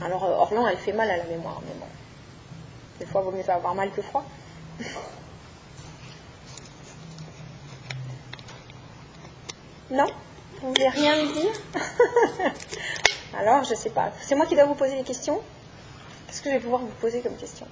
Alors 0.00 0.24
euh, 0.24 0.32
Orlan, 0.32 0.66
elle 0.68 0.76
fait 0.76 0.92
mal 0.92 1.10
à 1.10 1.16
la 1.16 1.24
mémoire, 1.24 1.60
mais 1.66 1.74
bon. 1.74 1.86
Des 2.98 3.06
fois, 3.06 3.22
il 3.22 3.24
vaut 3.24 3.32
mieux 3.32 3.48
avoir 3.50 3.74
mal 3.74 3.90
que 3.90 4.02
froid. 4.02 4.24
non? 9.90 10.06
Vous 10.60 10.68
voulez 10.68 10.88
rien 10.88 11.16
me 11.16 11.32
dire? 11.32 11.52
Alors, 13.38 13.64
je 13.64 13.70
ne 13.70 13.76
sais 13.76 13.90
pas. 13.90 14.10
C'est 14.20 14.34
moi 14.34 14.46
qui 14.46 14.54
dois 14.54 14.64
vous 14.64 14.74
poser 14.74 14.96
des 14.96 15.04
questions 15.04 15.42
Qu'est-ce 16.26 16.42
que 16.42 16.50
je 16.50 16.54
vais 16.54 16.60
pouvoir 16.60 16.80
vous 16.80 16.88
poser 17.00 17.20
comme 17.20 17.36
question? 17.36 17.66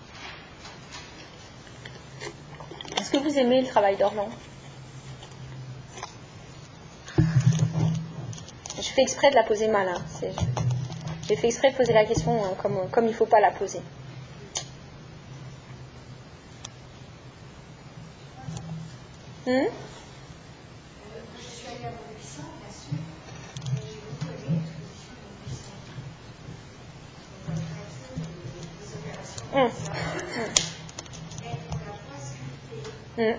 Est-ce 2.99 3.11
que 3.11 3.19
vous 3.19 3.39
aimez 3.39 3.63
le 3.63 3.67
travail 3.69 3.97
d'Orlan 3.97 4.29
Je 7.19 8.89
fais 8.95 9.03
exprès 9.03 9.31
de 9.31 9.35
la 9.35 9.43
poser 9.45 9.69
mal. 9.69 9.89
Hein. 9.89 10.03
J'ai 11.27 11.37
fait 11.37 11.47
exprès 11.47 11.71
de 11.71 11.77
poser 11.77 11.93
la 11.93 12.05
question 12.05 12.45
hein, 12.45 12.55
comme, 12.61 12.89
comme 12.91 13.05
il 13.07 13.11
ne 13.11 13.15
faut 13.15 13.27
pas 13.27 13.41
la 13.41 13.51
poser. 13.51 13.81
Hmm? 19.47 19.69
Mm. 33.17 33.35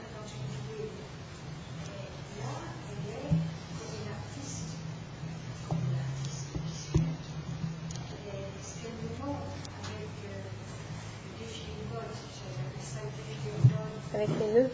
Avec 14.14 14.30
les 14.40 14.54
nœuds 14.54 14.70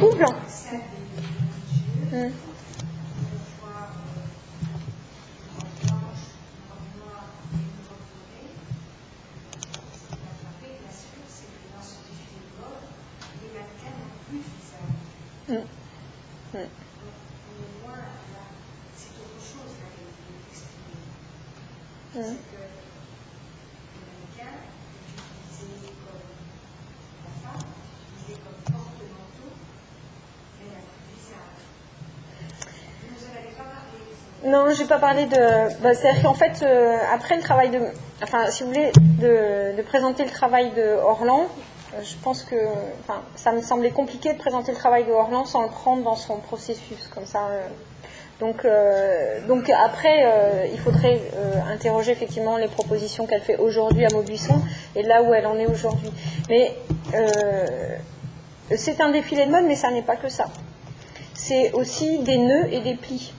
ou 0.00 0.14
blanc. 0.14 0.34
Mm. 2.12 2.30
N'ai 34.86 34.90
pas 34.90 34.98
parlé 35.00 35.26
de. 35.26 35.82
Bah, 35.82 35.94
C'est-à-dire 35.94 36.22
qu'en 36.22 36.34
fait, 36.34 36.62
euh, 36.62 36.96
après 37.12 37.34
le 37.34 37.42
travail 37.42 37.70
de. 37.70 37.80
Enfin, 38.22 38.48
si 38.50 38.62
vous 38.62 38.68
voulez, 38.68 38.92
de, 38.94 39.82
présenter 39.82 40.24
le 40.24 40.30
travail 40.30 40.70
de 40.76 40.96
Orlan, 41.02 41.46
euh, 41.92 42.00
je 42.04 42.14
pense 42.22 42.44
que. 42.44 42.54
Enfin, 43.00 43.20
ça 43.34 43.50
me 43.50 43.62
semblait 43.62 43.90
compliqué 43.90 44.32
de 44.32 44.38
présenter 44.38 44.70
le 44.70 44.78
travail 44.78 45.04
de 45.04 45.10
Orlan 45.10 45.44
sans 45.44 45.62
le 45.62 45.70
prendre 45.70 46.04
dans 46.04 46.14
son 46.14 46.36
processus, 46.36 47.08
comme 47.12 47.26
ça. 47.26 47.48
Euh. 47.50 47.66
Donc, 48.38 48.66
donc 49.48 49.70
après, 49.70 50.70
il 50.70 50.78
faudrait 50.78 51.22
interroger 51.72 52.12
effectivement 52.12 52.58
les 52.58 52.68
propositions 52.68 53.26
qu'elle 53.26 53.40
fait 53.40 53.56
aujourd'hui 53.56 54.04
à 54.04 54.10
Maubuisson 54.10 54.60
et 54.94 55.02
là 55.02 55.22
où 55.22 55.32
elle 55.32 55.46
en 55.46 55.56
est 55.56 55.64
aujourd'hui. 55.64 56.10
Mais 56.50 56.76
c'est 58.76 59.00
un 59.00 59.10
défilé 59.10 59.46
de 59.46 59.50
mode, 59.50 59.64
mais 59.64 59.74
ça 59.74 59.90
n'est 59.90 60.02
pas 60.02 60.16
que 60.16 60.28
ça. 60.28 60.44
C'est 61.32 61.72
aussi 61.72 62.18
des 62.24 62.36
nœuds 62.36 62.70
et 62.70 62.80
des 62.80 62.94
plis 62.94 63.32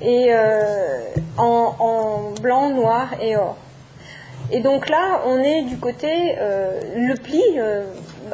et 0.00 0.28
euh, 0.30 1.00
en, 1.38 2.32
blanc, 2.40 2.70
noir 2.70 3.08
et 3.20 3.36
or. 3.36 3.56
Et 4.50 4.60
donc 4.60 4.88
là, 4.88 5.22
on 5.26 5.38
est 5.38 5.62
du 5.62 5.78
côté 5.78 6.36
euh, 6.38 6.80
le 6.94 7.14
pli. 7.14 7.42
Euh, 7.58 7.84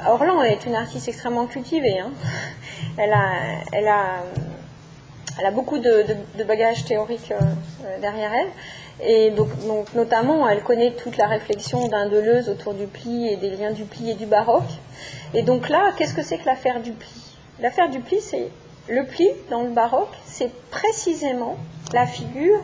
Orlan 0.07 0.43
est 0.43 0.67
une 0.67 0.75
artiste 0.75 1.09
extrêmement 1.09 1.47
cultivée. 1.47 1.99
Hein. 1.99 2.11
Elle, 2.99 3.13
a, 3.13 4.23
beaucoup 5.53 5.79
de, 5.79 6.05
de, 6.37 6.45
bagages 6.45 6.85
théoriques 6.85 7.33
derrière 8.01 8.31
elle. 8.35 8.49
Et 9.07 9.31
donc, 9.31 9.49
donc, 9.67 9.95
notamment, 9.95 10.49
elle 10.49 10.63
connaît 10.63 10.93
toute 10.93 11.17
la 11.17 11.27
réflexion 11.27 11.89
d'un 11.89 12.09
Deleuze 12.09 12.49
autour 12.49 12.75
du 12.75 12.87
pli 12.87 13.29
et 13.29 13.37
des 13.37 13.51
liens 13.51 13.73
du 13.73 13.85
pli 13.85 14.11
et 14.11 14.15
du 14.15 14.27
baroque. 14.27 14.71
Et 15.35 15.43
donc 15.43 15.69
là, 15.69 15.93
qu'est-ce 15.97 16.15
que 16.15 16.23
c'est 16.23 16.39
que 16.39 16.47
l'affaire 16.47 16.81
du 16.81 16.93
pli? 16.93 17.09
L'affaire 17.61 17.89
du 17.89 18.01
pli, 18.01 18.21
c'est 18.21 18.49
le 18.93 19.07
pli, 19.07 19.27
dans 19.49 19.63
le 19.63 19.71
baroque, 19.71 20.15
c'est 20.27 20.51
précisément 20.71 21.57
la 21.95 22.07
figure 22.07 22.61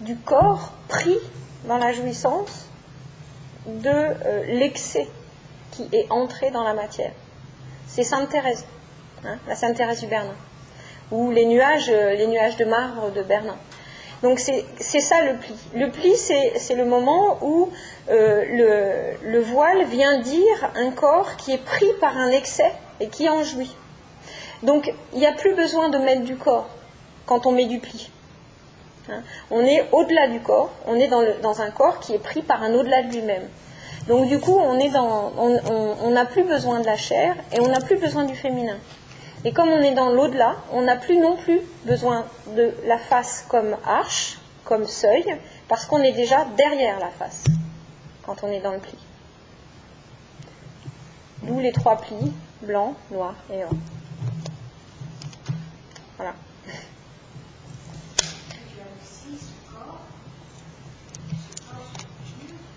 du 0.00 0.16
corps 0.16 0.72
pris 0.88 1.16
dans 1.66 1.78
la 1.78 1.92
jouissance 1.92 2.66
de 3.64 3.88
euh, 3.88 4.44
l'excès 4.48 5.06
qui 5.70 5.88
est 5.92 6.10
entré 6.10 6.50
dans 6.50 6.64
la 6.64 6.74
matière. 6.74 7.12
C'est 7.86 8.02
Sainte 8.02 8.30
Thérèse, 8.30 8.66
hein, 9.24 9.38
la 9.46 9.54
Sainte 9.54 9.76
Thérèse 9.76 10.00
du 10.00 10.08
Bernin, 10.08 10.34
ou 11.12 11.30
les 11.30 11.46
nuages, 11.46 11.88
euh, 11.88 12.14
les 12.14 12.26
nuages 12.26 12.56
de 12.56 12.64
marbre 12.64 13.12
de 13.12 13.22
Bernin. 13.22 13.56
Donc 14.24 14.40
c'est 14.40 15.00
ça 15.00 15.22
le 15.22 15.36
pli. 15.36 15.54
Le 15.76 15.88
pli, 15.92 16.16
c'est 16.16 16.74
le 16.74 16.84
moment 16.84 17.38
où 17.42 17.70
euh, 18.10 19.14
le 19.22 19.40
voile 19.40 19.84
vient 19.84 20.18
dire 20.18 20.72
un 20.74 20.90
corps 20.90 21.36
qui 21.36 21.52
est 21.52 21.64
pris 21.64 21.92
par 22.00 22.16
un 22.18 22.30
excès 22.32 22.72
et 22.98 23.06
qui 23.06 23.28
en 23.28 23.44
jouit. 23.44 23.76
Donc 24.62 24.92
il 25.12 25.18
n'y 25.18 25.26
a 25.26 25.32
plus 25.32 25.54
besoin 25.54 25.88
de 25.88 25.98
mettre 25.98 26.22
du 26.22 26.36
corps 26.36 26.68
quand 27.26 27.46
on 27.46 27.52
met 27.52 27.66
du 27.66 27.78
pli. 27.78 28.10
Hein? 29.10 29.22
on 29.50 29.60
est 29.60 29.86
au-delà 29.92 30.28
du 30.28 30.40
corps, 30.40 30.70
on 30.86 30.96
est 30.96 31.08
dans, 31.08 31.60
un 31.60 31.70
corps 31.70 31.98
qui 32.00 32.14
est 32.14 32.18
pris 32.18 32.42
par 32.42 32.62
un 32.62 32.74
au-delà 32.74 33.02
de 33.02 33.12
lui-même. 33.12 33.48
Donc 34.06 34.28
du 34.28 34.38
coup, 34.40 34.58
on 34.58 36.10
n'a 36.10 36.24
plus 36.24 36.44
besoin 36.44 36.80
de 36.80 36.86
la 36.86 36.96
chair 36.96 37.36
et 37.52 37.60
on 37.60 37.68
n'a 37.68 37.80
plus 37.80 37.96
besoin 37.96 38.24
du 38.24 38.34
féminin. 38.34 38.76
Et 39.44 39.52
comme 39.52 39.68
on 39.68 39.80
est 39.80 39.94
dans 39.94 40.10
l'au-delà, 40.10 40.56
on 40.72 40.82
n'a 40.82 40.96
plus 40.96 41.18
non 41.18 41.36
plus 41.36 41.60
besoin 41.84 42.24
de 42.56 42.74
la 42.86 42.98
face 42.98 43.44
comme 43.48 43.76
arche, 43.86 44.38
comme 44.64 44.86
seuil, 44.86 45.24
parce 45.68 45.84
qu'on 45.84 46.02
est 46.02 46.12
déjà 46.12 46.46
derrière 46.56 46.98
la 46.98 47.08
face 47.08 47.44
quand 48.24 48.42
on 48.42 48.48
est 48.48 48.60
dans 48.60 48.72
le 48.72 48.78
pli. 48.78 48.96
D'où 51.42 51.60
les 51.60 51.72
trois 51.72 51.96
plis, 51.96 52.32
blanc, 52.62 52.94
noir 53.10 53.34
et 53.52 53.62
or. 53.64 53.70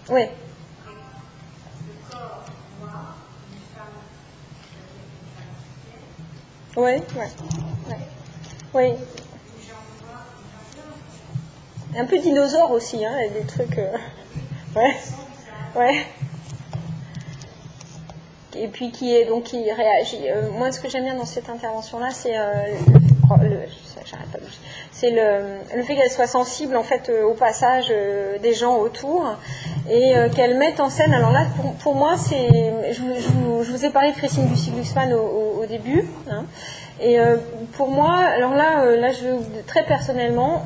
Oui. 0.10 0.24
Oui, 6.78 6.94
oui. 7.16 7.96
Oui. 8.74 8.94
Un 11.98 12.06
peu 12.06 12.18
dinosaure 12.18 12.72
aussi, 12.72 13.06
hein, 13.06 13.18
des 13.34 13.46
trucs. 13.46 13.78
Euh... 13.78 13.98
Ouais. 14.74 14.96
Ouais. 15.76 16.06
Et 18.56 18.70
puis 18.70 18.90
qui 18.92 19.14
est 19.14 19.26
donc 19.26 19.44
qui 19.44 19.70
réagit. 19.70 20.30
Euh, 20.30 20.50
moi, 20.50 20.72
ce 20.72 20.80
que 20.80 20.88
j'aime 20.88 21.04
bien 21.04 21.16
dans 21.16 21.26
cette 21.26 21.50
intervention-là, 21.50 22.12
c'est 22.12 22.38
euh, 22.38 22.78
c'est 24.92 25.12
le, 25.12 25.84
fait 25.84 25.96
qu'elle 25.96 26.10
soit 26.10 26.28
sensible 26.28 26.78
en 26.78 26.84
fait 26.84 27.10
au 27.10 27.34
passage 27.34 27.90
des 28.42 28.54
gens 28.54 28.78
autour 28.78 29.26
et 29.90 30.16
euh, 30.16 30.30
qu'elle 30.30 30.58
mette 30.58 30.80
en 30.80 30.90
scène. 30.90 31.14
Alors 31.14 31.32
là, 31.32 31.46
pour, 31.80 31.96
moi, 31.96 32.16
c'est, 32.18 32.50
je, 32.92 33.72
vous 33.72 33.86
ai 33.86 33.90
parlé 33.90 34.12
de 34.12 34.18
Christine 34.18 34.48
Bussy-Glucksmann 34.48 35.14
au, 35.14 35.66
début, 35.68 36.06
hein. 36.30 36.44
et 37.00 37.18
pour 37.74 37.90
moi, 37.90 38.16
alors 38.16 38.56
là, 38.56 38.84
là, 38.98 39.12
je, 39.12 39.28
très 39.68 39.84
personnellement, 39.84 40.64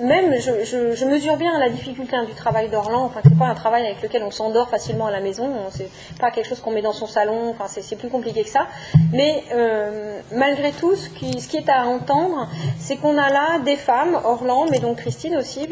même, 0.00 0.34
je, 0.40 1.04
mesure 1.04 1.36
bien 1.36 1.58
la 1.58 1.68
difficulté 1.68 2.14
hein, 2.14 2.24
du 2.24 2.34
travail 2.34 2.68
d'Orlan. 2.68 3.04
Enfin, 3.04 3.20
c'est 3.22 3.38
pas 3.38 3.46
un 3.46 3.54
travail 3.54 3.84
avec 3.86 4.02
lequel 4.02 4.22
on 4.22 4.30
s'endort 4.30 4.68
facilement 4.68 5.06
à 5.06 5.10
la 5.10 5.20
maison. 5.20 5.50
C'est 5.70 5.90
pas 6.20 6.30
quelque 6.30 6.48
chose 6.48 6.60
qu'on 6.60 6.70
met 6.70 6.82
dans 6.82 6.92
son 6.92 7.06
salon. 7.06 7.50
Enfin, 7.50 7.64
c'est 7.68 7.96
plus 7.96 8.08
compliqué 8.08 8.44
que 8.44 8.48
ça. 8.48 8.66
Mais 9.12 9.42
euh, 9.52 10.20
malgré 10.32 10.72
tout, 10.72 10.94
ce 10.94 11.08
qui, 11.08 11.40
ce 11.40 11.48
qui, 11.48 11.56
est 11.56 11.68
à 11.68 11.86
entendre, 11.86 12.48
c'est 12.78 12.96
qu'on 12.96 13.18
a 13.18 13.30
là 13.30 13.58
des 13.64 13.76
femmes, 13.76 14.18
Orlan, 14.24 14.66
mais 14.70 14.78
donc 14.78 14.98
Christine 14.98 15.36
aussi, 15.36 15.68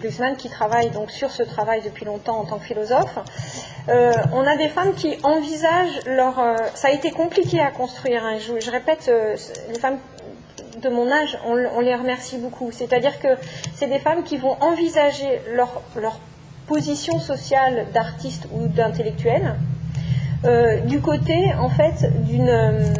Glusman 0.00 0.36
qui 0.36 0.48
travaille 0.48 0.90
donc 0.90 1.10
sur 1.10 1.30
ce 1.30 1.42
travail 1.42 1.82
depuis 1.84 2.04
longtemps 2.04 2.38
en 2.38 2.44
tant 2.44 2.58
que 2.58 2.64
philosophe. 2.64 3.18
Euh, 3.88 4.12
on 4.32 4.46
a 4.46 4.56
des 4.56 4.68
femmes 4.68 4.94
qui 4.94 5.16
envisagent 5.22 6.00
leur. 6.06 6.38
Euh, 6.38 6.56
ça 6.74 6.88
a 6.88 6.90
été 6.92 7.10
compliqué 7.10 7.60
à 7.60 7.70
construire. 7.70 8.24
Hein. 8.24 8.38
Je, 8.38 8.60
je, 8.60 8.70
répète, 8.70 9.10
les 9.68 9.78
femmes 9.78 9.98
de 10.80 10.88
mon 10.88 11.10
âge, 11.10 11.38
on, 11.46 11.80
les 11.80 11.94
remercie 11.94 12.38
beaucoup. 12.38 12.70
C'est-à-dire 12.72 13.18
que 13.20 13.28
c'est 13.74 13.86
des 13.86 13.98
femmes 13.98 14.22
qui 14.24 14.36
vont 14.36 14.56
envisager 14.60 15.40
leur, 15.54 15.82
position 16.66 17.18
sociale 17.18 17.86
d'artiste 17.94 18.46
ou 18.52 18.68
d'intellectuel 18.68 19.54
euh, 20.44 20.80
du 20.80 21.00
côté, 21.00 21.52
en 21.58 21.70
fait, 21.70 22.12
d'une. 22.24 22.48
Euh, 22.48 22.92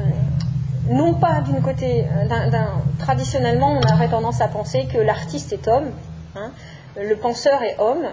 non 0.89 1.13
pas 1.13 1.43
d'une 1.43 1.61
côté. 1.61 2.07
d'un 2.31 2.83
traditionnellement, 2.99 3.79
on 3.79 3.93
aurait 3.93 4.09
tendance 4.09 4.41
à 4.41 4.49
penser 4.49 4.89
que 4.91 4.97
l'artiste 4.97 5.53
est 5.53 5.69
homme, 5.69 5.91
hein, 6.35 6.51
le 6.97 7.15
penseur 7.17 7.63
est 7.63 7.77
homme, 7.79 8.07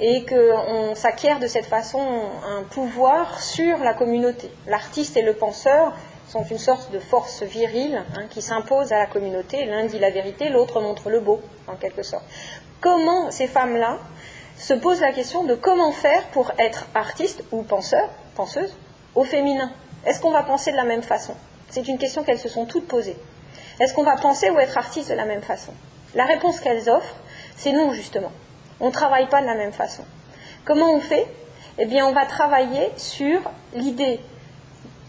et 0.00 0.24
qu'on 0.24 0.94
s'acquiert 0.94 1.38
de 1.38 1.46
cette 1.46 1.66
façon 1.66 2.00
un 2.00 2.62
pouvoir 2.62 3.40
sur 3.40 3.78
la 3.78 3.92
communauté. 3.92 4.50
L'artiste 4.66 5.16
et 5.16 5.22
le 5.22 5.34
penseur 5.34 5.92
sont 6.30 6.44
une 6.44 6.58
sorte 6.58 6.92
de 6.92 7.00
force 7.00 7.42
virile 7.42 8.04
hein, 8.16 8.26
qui 8.30 8.40
s'impose 8.40 8.92
à 8.92 8.98
la 8.98 9.06
communauté. 9.06 9.64
L'un 9.64 9.86
dit 9.86 9.98
la 9.98 10.10
vérité, 10.10 10.48
l'autre 10.48 10.80
montre 10.80 11.10
le 11.10 11.18
beau, 11.18 11.40
en 11.66 11.74
quelque 11.74 12.04
sorte. 12.04 12.22
Comment 12.80 13.32
ces 13.32 13.48
femmes-là 13.48 13.98
se 14.56 14.74
posent 14.74 15.00
la 15.00 15.10
question 15.10 15.42
de 15.42 15.56
comment 15.56 15.90
faire 15.90 16.24
pour 16.28 16.52
être 16.58 16.86
artiste 16.94 17.42
ou 17.50 17.62
penseur, 17.62 18.08
penseuse, 18.36 18.76
au 19.16 19.24
féminin? 19.24 19.72
Est-ce 20.06 20.20
qu'on 20.20 20.30
va 20.30 20.44
penser 20.44 20.70
de 20.70 20.76
la 20.76 20.84
même 20.84 21.02
façon? 21.02 21.34
C'est 21.68 21.88
une 21.88 21.98
question 21.98 22.22
qu'elles 22.22 22.38
se 22.38 22.48
sont 22.48 22.64
toutes 22.64 22.86
posées. 22.86 23.16
Est-ce 23.80 23.92
qu'on 23.92 24.04
va 24.04 24.16
penser 24.16 24.50
ou 24.50 24.60
être 24.60 24.78
artiste 24.78 25.10
de 25.10 25.14
la 25.14 25.24
même 25.24 25.42
façon? 25.42 25.72
La 26.14 26.26
réponse 26.26 26.60
qu'elles 26.60 26.88
offrent, 26.88 27.16
c'est 27.56 27.72
non, 27.72 27.92
justement. 27.92 28.30
On 28.78 28.86
ne 28.86 28.92
travaille 28.92 29.28
pas 29.28 29.40
de 29.40 29.46
la 29.46 29.56
même 29.56 29.72
façon. 29.72 30.04
Comment 30.64 30.92
on 30.94 31.00
fait? 31.00 31.26
Eh 31.78 31.86
bien, 31.86 32.06
on 32.06 32.12
va 32.12 32.24
travailler 32.24 32.88
sur 32.96 33.40
l'idée 33.74 34.20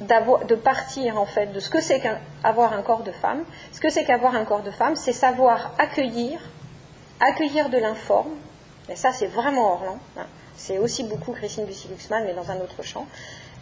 de 0.01 0.55
partir 0.55 1.19
en 1.19 1.25
fait 1.25 1.47
de 1.47 1.59
ce 1.59 1.69
que 1.69 1.81
c'est 1.81 1.99
qu'avoir 1.99 2.73
un 2.73 2.81
corps 2.81 3.03
de 3.03 3.11
femme. 3.11 3.43
Ce 3.71 3.79
que 3.79 3.89
c'est 3.89 4.03
qu'avoir 4.03 4.35
un 4.35 4.45
corps 4.45 4.63
de 4.63 4.71
femme, 4.71 4.95
c'est 4.95 5.13
savoir 5.13 5.73
accueillir, 5.77 6.39
accueillir 7.19 7.69
de 7.69 7.77
l'informe. 7.77 8.31
Et 8.89 8.95
ça, 8.95 9.11
c'est 9.13 9.27
vraiment 9.27 9.73
Orlan. 9.73 9.99
Hein. 10.17 10.25
C'est 10.55 10.77
aussi 10.77 11.03
beaucoup 11.03 11.31
Christine 11.31 11.65
Bussy-Luxman, 11.65 12.25
mais 12.25 12.33
dans 12.33 12.51
un 12.51 12.57
autre 12.57 12.83
champ. 12.83 13.07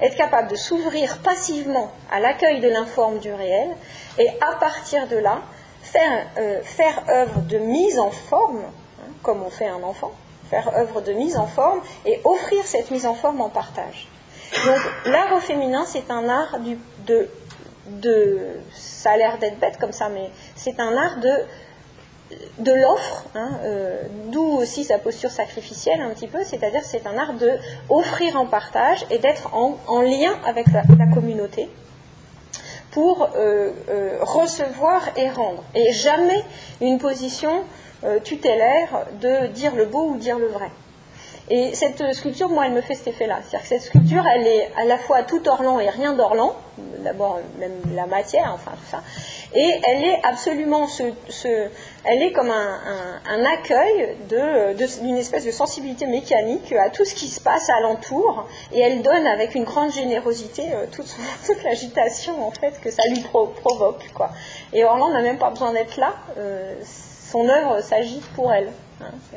Être 0.01 0.15
capable 0.15 0.49
de 0.49 0.55
s'ouvrir 0.55 1.19
passivement 1.19 1.91
à 2.11 2.19
l'accueil 2.19 2.61
de 2.61 2.69
l'informe 2.69 3.19
du 3.19 3.31
réel 3.33 3.69
et 4.17 4.29
à 4.41 4.55
partir 4.59 5.07
de 5.07 5.17
là, 5.17 5.41
faire, 5.81 6.27
euh, 6.37 6.61
faire 6.63 7.03
œuvre 7.09 7.41
de 7.41 7.57
mise 7.57 7.99
en 7.99 8.11
forme 8.11 8.63
comme 9.21 9.43
on 9.43 9.49
fait 9.49 9.67
un 9.67 9.83
enfant, 9.83 10.11
faire 10.49 10.75
œuvre 10.75 11.01
de 11.01 11.13
mise 11.13 11.37
en 11.37 11.47
forme 11.47 11.81
et 12.05 12.21
offrir 12.23 12.65
cette 12.65 12.91
mise 12.91 13.05
en 13.05 13.13
forme 13.13 13.41
en 13.41 13.49
partage. 13.49 14.08
Donc 14.65 14.79
l'art 15.05 15.33
au 15.33 15.39
féminin, 15.39 15.85
c'est 15.85 16.09
un 16.09 16.27
art 16.27 16.57
de, 17.05 17.27
ça 18.73 19.11
a 19.11 19.17
l'air 19.17 19.37
d'être 19.37 19.59
bête 19.59 19.77
comme 19.77 19.91
ça, 19.91 20.09
mais 20.09 20.29
c'est 20.55 20.79
un 20.79 20.95
art 20.95 21.17
de, 21.19 22.71
l'offre, 22.71 23.25
hein, 23.35 23.59
euh, 23.63 24.03
d'où 24.27 24.57
aussi 24.57 24.83
sa 24.83 24.97
posture 24.97 25.31
sacrificielle 25.31 26.01
un 26.01 26.09
petit 26.09 26.27
peu, 26.27 26.43
c'est-à-dire 26.43 26.83
c'est 26.83 27.05
un 27.07 27.17
art 27.17 27.33
de 27.33 27.51
offrir 27.89 28.37
en 28.37 28.45
partage 28.45 29.05
et 29.09 29.17
d'être 29.19 29.53
en, 29.53 30.01
lien 30.01 30.33
avec 30.45 30.67
la, 30.71 30.83
communauté 31.13 31.69
pour 32.91 33.29
euh, 33.35 33.71
euh, 33.89 34.17
recevoir 34.21 35.09
et 35.15 35.29
rendre, 35.29 35.63
et 35.75 35.93
jamais 35.93 36.43
une 36.81 36.97
position 36.97 37.63
tutélaire 38.23 39.07
de 39.21 39.47
dire 39.47 39.75
le 39.75 39.83
beau 39.83 40.11
ou 40.11 40.15
dire 40.15 40.39
le 40.39 40.47
vrai. 40.47 40.71
Et 41.49 41.73
cette 41.73 42.13
sculpture, 42.13 42.49
moi, 42.49 42.67
elle 42.67 42.73
me 42.73 42.81
fait 42.81 42.95
cet 42.95 43.07
effet-là. 43.07 43.39
C'est-à-dire 43.41 43.61
que 43.61 43.67
cette 43.67 43.81
sculpture, 43.81 44.23
elle 44.27 44.45
est 44.45 44.71
à 44.77 44.85
la 44.85 44.97
fois 44.97 45.23
tout 45.23 45.47
Orlan 45.47 45.79
et 45.79 45.89
rien 45.89 46.13
d'Orlan, 46.13 46.55
d'abord 46.99 47.39
même 47.57 47.71
la 47.93 48.05
matière, 48.05 48.51
enfin 48.53 48.71
tout 48.71 48.89
ça, 48.89 49.01
et 49.55 49.79
elle 49.87 50.03
est 50.03 50.19
absolument 50.23 50.87
ce, 50.87 51.03
elle 52.03 52.21
est 52.21 52.31
comme 52.31 52.51
un, 52.51 53.45
accueil 53.45 54.15
d'une 54.27 55.17
espèce 55.17 55.45
de 55.45 55.51
sensibilité 55.51 56.05
mécanique 56.05 56.71
à 56.73 56.89
tout 56.89 57.05
ce 57.05 57.15
qui 57.15 57.27
se 57.27 57.39
passe 57.39 57.69
alentour, 57.69 58.47
et 58.73 58.79
elle 58.79 59.01
donne 59.01 59.25
avec 59.27 59.55
une 59.55 59.63
grande 59.63 59.91
générosité 59.91 60.63
euh, 60.73 60.85
toute, 60.91 61.15
l'agitation 61.63 62.45
en 62.45 62.51
fait 62.51 62.79
que 62.81 62.91
ça 62.91 63.03
lui 63.09 63.21
provoque. 63.21 64.09
Quoi. 64.13 64.29
Et 64.73 64.83
Orlan 64.83 65.09
n'a 65.09 65.21
même 65.21 65.37
pas 65.37 65.49
besoin 65.49 65.73
d'être 65.73 65.97
là. 65.97 66.13
Euh, 66.37 66.75
son 67.31 67.47
œuvre 67.47 67.81
s'agite 67.81 68.25
pour 68.35 68.51
elle 68.51 68.69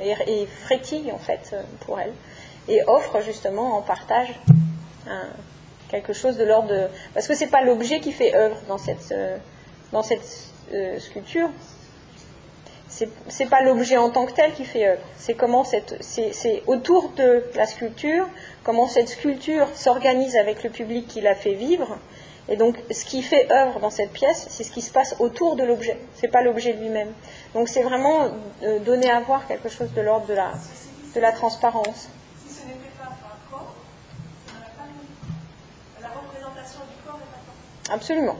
et, 0.00 0.46
frétille 0.46 1.12
en 1.12 1.18
fait 1.18 1.54
pour 1.80 2.00
elle 2.00 2.12
et 2.68 2.82
offre 2.84 3.20
justement 3.22 3.76
en 3.76 3.82
partage 3.82 4.28
quelque 5.92 6.12
chose 6.14 6.36
de 6.36 6.44
l'ordre 6.44 6.68
de 6.68 6.88
parce 7.14 7.28
que 7.28 7.34
c'est 7.34 7.46
pas 7.46 7.62
l'objet 7.62 8.00
qui 8.00 8.12
fait 8.12 8.34
œuvre 8.34 8.56
dans 8.66 8.78
cette 8.78 9.12
euh, 9.12 9.36
dans 9.92 10.02
cette 10.02 10.26
euh, 10.72 10.98
sculpture. 10.98 11.50
C'est 13.28 13.48
pas 13.48 13.62
l'objet 13.62 13.96
en 13.96 14.10
tant 14.10 14.26
que 14.26 14.32
tel 14.32 14.52
qui 14.52 14.66
fait 14.66 14.86
œuvre. 14.86 15.00
C'est 15.16 15.32
comment 15.32 15.64
cette 15.64 15.96
c'est 16.02 16.62
autour 16.66 17.08
de 17.16 17.42
la 17.54 17.64
sculpture 17.64 18.26
comment 18.64 18.86
cette 18.86 19.08
sculpture 19.08 19.66
s'organise 19.74 20.36
avec 20.36 20.62
le 20.62 20.68
public 20.68 21.06
qui 21.08 21.22
l'a 21.22 21.34
fait 21.34 21.54
vivre 21.54 21.98
et 22.48 22.56
donc, 22.56 22.76
ce 22.90 23.04
qui 23.04 23.22
fait 23.22 23.50
œuvre 23.52 23.78
dans 23.78 23.90
cette 23.90 24.12
pièce, 24.12 24.46
c'est 24.50 24.64
ce 24.64 24.72
qui 24.72 24.82
se 24.82 24.92
passe 24.92 25.14
autour 25.20 25.54
de 25.56 25.62
l'objet. 25.62 25.98
Ce 26.16 26.22
n'est 26.22 26.32
pas 26.32 26.42
l'objet 26.42 26.72
lui-même. 26.72 27.12
Donc, 27.54 27.68
c'est 27.68 27.82
vraiment 27.82 28.30
euh, 28.62 28.78
donner 28.80 29.10
à 29.10 29.20
voir 29.20 29.46
quelque 29.46 29.68
chose 29.68 29.92
de 29.92 30.00
l'ordre 30.00 30.26
de 30.26 30.34
la, 30.34 30.52
de 31.14 31.20
la 31.20 31.32
transparence. 31.32 32.08
Absolument. 37.90 38.36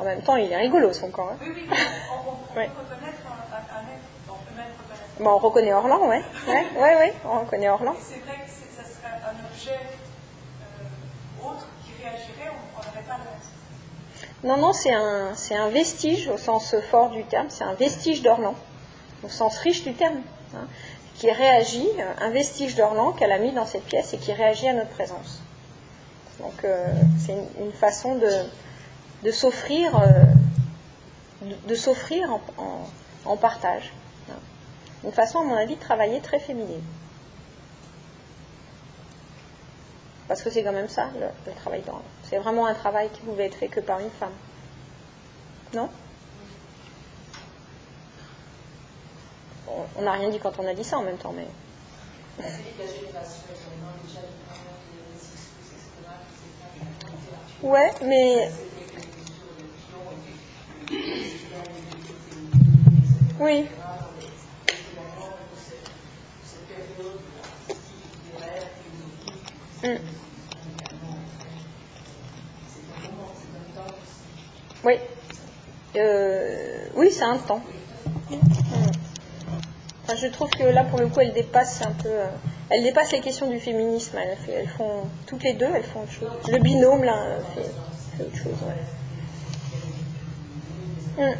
En 0.00 0.04
même 0.04 0.22
temps, 0.22 0.36
il 0.36 0.50
est 0.50 0.56
rigolo 0.56 0.92
son 0.92 1.10
corps. 1.10 1.32
Hein. 1.32 1.36
Oui, 1.42 1.48
oui, 1.54 1.66
on, 1.68 2.22
peut 2.22 2.60
reconnaître 2.80 3.18
un, 3.26 3.56
un, 3.56 3.82
être, 3.82 4.28
on 4.28 4.32
peut 4.32 4.56
même 4.56 4.72
reconnaître. 4.78 5.20
Bon, 5.20 5.30
on 5.30 5.38
reconnaît 5.38 5.72
Orlan, 5.74 6.08
oui. 6.08 6.16
Oui, 6.46 6.80
ouais, 6.80 6.96
ouais, 6.96 7.14
on 7.24 7.40
reconnaît 7.40 7.68
Orlan. 7.68 7.94
C'est 8.00 8.20
vrai 8.20 8.38
que 8.44 8.50
ça 8.50 8.88
serait 8.88 9.14
un 9.24 9.44
objet 9.44 9.78
Non, 14.44 14.56
non, 14.56 14.72
c'est 14.72 14.94
un, 14.94 15.34
c'est 15.34 15.56
un 15.56 15.68
vestige 15.68 16.28
au 16.28 16.38
sens 16.38 16.76
fort 16.90 17.10
du 17.10 17.24
terme, 17.24 17.48
c'est 17.50 17.64
un 17.64 17.74
vestige 17.74 18.22
d'Orlan, 18.22 18.54
au 19.24 19.28
sens 19.28 19.58
riche 19.58 19.82
du 19.82 19.94
terme, 19.94 20.20
hein, 20.54 20.66
qui 21.16 21.30
réagit, 21.30 21.88
un 22.20 22.30
vestige 22.30 22.76
d'Orlan 22.76 23.12
qu'elle 23.12 23.32
a 23.32 23.38
mis 23.38 23.50
dans 23.50 23.66
cette 23.66 23.84
pièce 23.84 24.14
et 24.14 24.18
qui 24.18 24.32
réagit 24.32 24.68
à 24.68 24.74
notre 24.74 24.90
présence. 24.90 25.40
Donc 26.38 26.64
euh, 26.64 26.86
c'est 27.18 27.36
une, 27.60 27.72
façon 27.72 28.14
de, 28.14 29.30
s'offrir, 29.32 29.98
euh, 29.98 31.46
de, 31.66 31.74
s'offrir 31.74 32.38
en, 33.24 33.36
partage. 33.36 33.92
Hein. 34.30 34.34
Une 35.04 35.12
façon, 35.12 35.40
à 35.40 35.44
mon 35.44 35.56
avis, 35.56 35.74
de 35.74 35.80
travailler 35.80 36.20
très 36.20 36.38
féminine. 36.38 36.82
Parce 40.28 40.42
que 40.42 40.50
c'est 40.50 40.62
quand 40.62 40.72
même 40.72 40.88
ça, 40.88 41.08
le, 41.18 41.52
travail 41.54 41.82
dans 41.86 42.00
C'est 42.28 42.38
vraiment 42.38 42.66
un 42.66 42.74
travail 42.74 43.08
qui 43.10 43.22
pouvait 43.22 43.46
être 43.46 43.54
fait 43.54 43.68
que 43.68 43.80
par 43.80 44.00
une 44.00 44.10
femme. 44.10 44.32
Non? 45.74 45.88
On 49.96 50.02
n'a 50.02 50.12
rien 50.12 50.28
dit 50.28 50.38
quand 50.38 50.58
on 50.58 50.66
a 50.66 50.74
dit 50.74 50.84
ça 50.84 50.98
en 50.98 51.02
même 51.02 51.16
temps, 51.16 51.34
mais. 51.34 51.46
Ouais, 57.62 57.92
mais. 58.02 58.50
Oui. 63.40 63.66
Mm. 69.82 70.17
Oui. 74.88 74.94
Euh, 75.96 76.88
oui, 76.94 77.10
c'est 77.12 77.24
un 77.24 77.36
temps. 77.36 77.60
Enfin, 80.02 80.16
je 80.16 80.28
trouve 80.28 80.48
que 80.48 80.62
là, 80.62 80.82
pour 80.84 80.98
le 80.98 81.08
coup, 81.08 81.20
elle 81.20 81.34
dépasse 81.34 81.82
un 81.82 81.92
peu. 81.92 82.08
Euh, 82.08 82.26
elle 82.70 82.82
dépasse 82.82 83.12
les 83.12 83.20
questions 83.20 83.50
du 83.50 83.60
féminisme. 83.60 84.16
Elles, 84.16 84.66
font 84.68 85.02
toutes 85.26 85.42
les 85.42 85.52
deux, 85.52 85.68
elles 85.74 85.84
font 85.84 86.04
autre 86.04 86.12
chose. 86.12 86.30
Le 86.50 86.58
binôme 86.58 87.04
là 87.04 87.38
fait, 87.54 88.24
autre 88.24 88.36
chose. 88.36 88.56
Mm. 91.18 91.34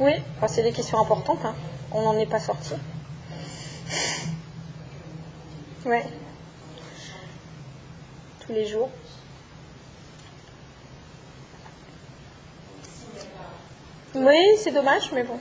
Oui, 0.00 0.12
c'est 0.46 0.62
des 0.62 0.72
questions 0.72 0.98
importantes. 0.98 1.44
Hein. 1.44 1.54
On 1.92 2.00
n'en 2.00 2.16
est 2.16 2.24
pas 2.24 2.40
sorti. 2.40 2.72
Ouais. 5.84 6.06
Tous 8.46 8.52
les 8.52 8.64
jours. 8.64 8.88
Oui, 14.14 14.56
c'est 14.62 14.70
dommage, 14.70 15.10
mais 15.12 15.22
bon. 15.22 15.38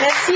Merci. 0.00 0.32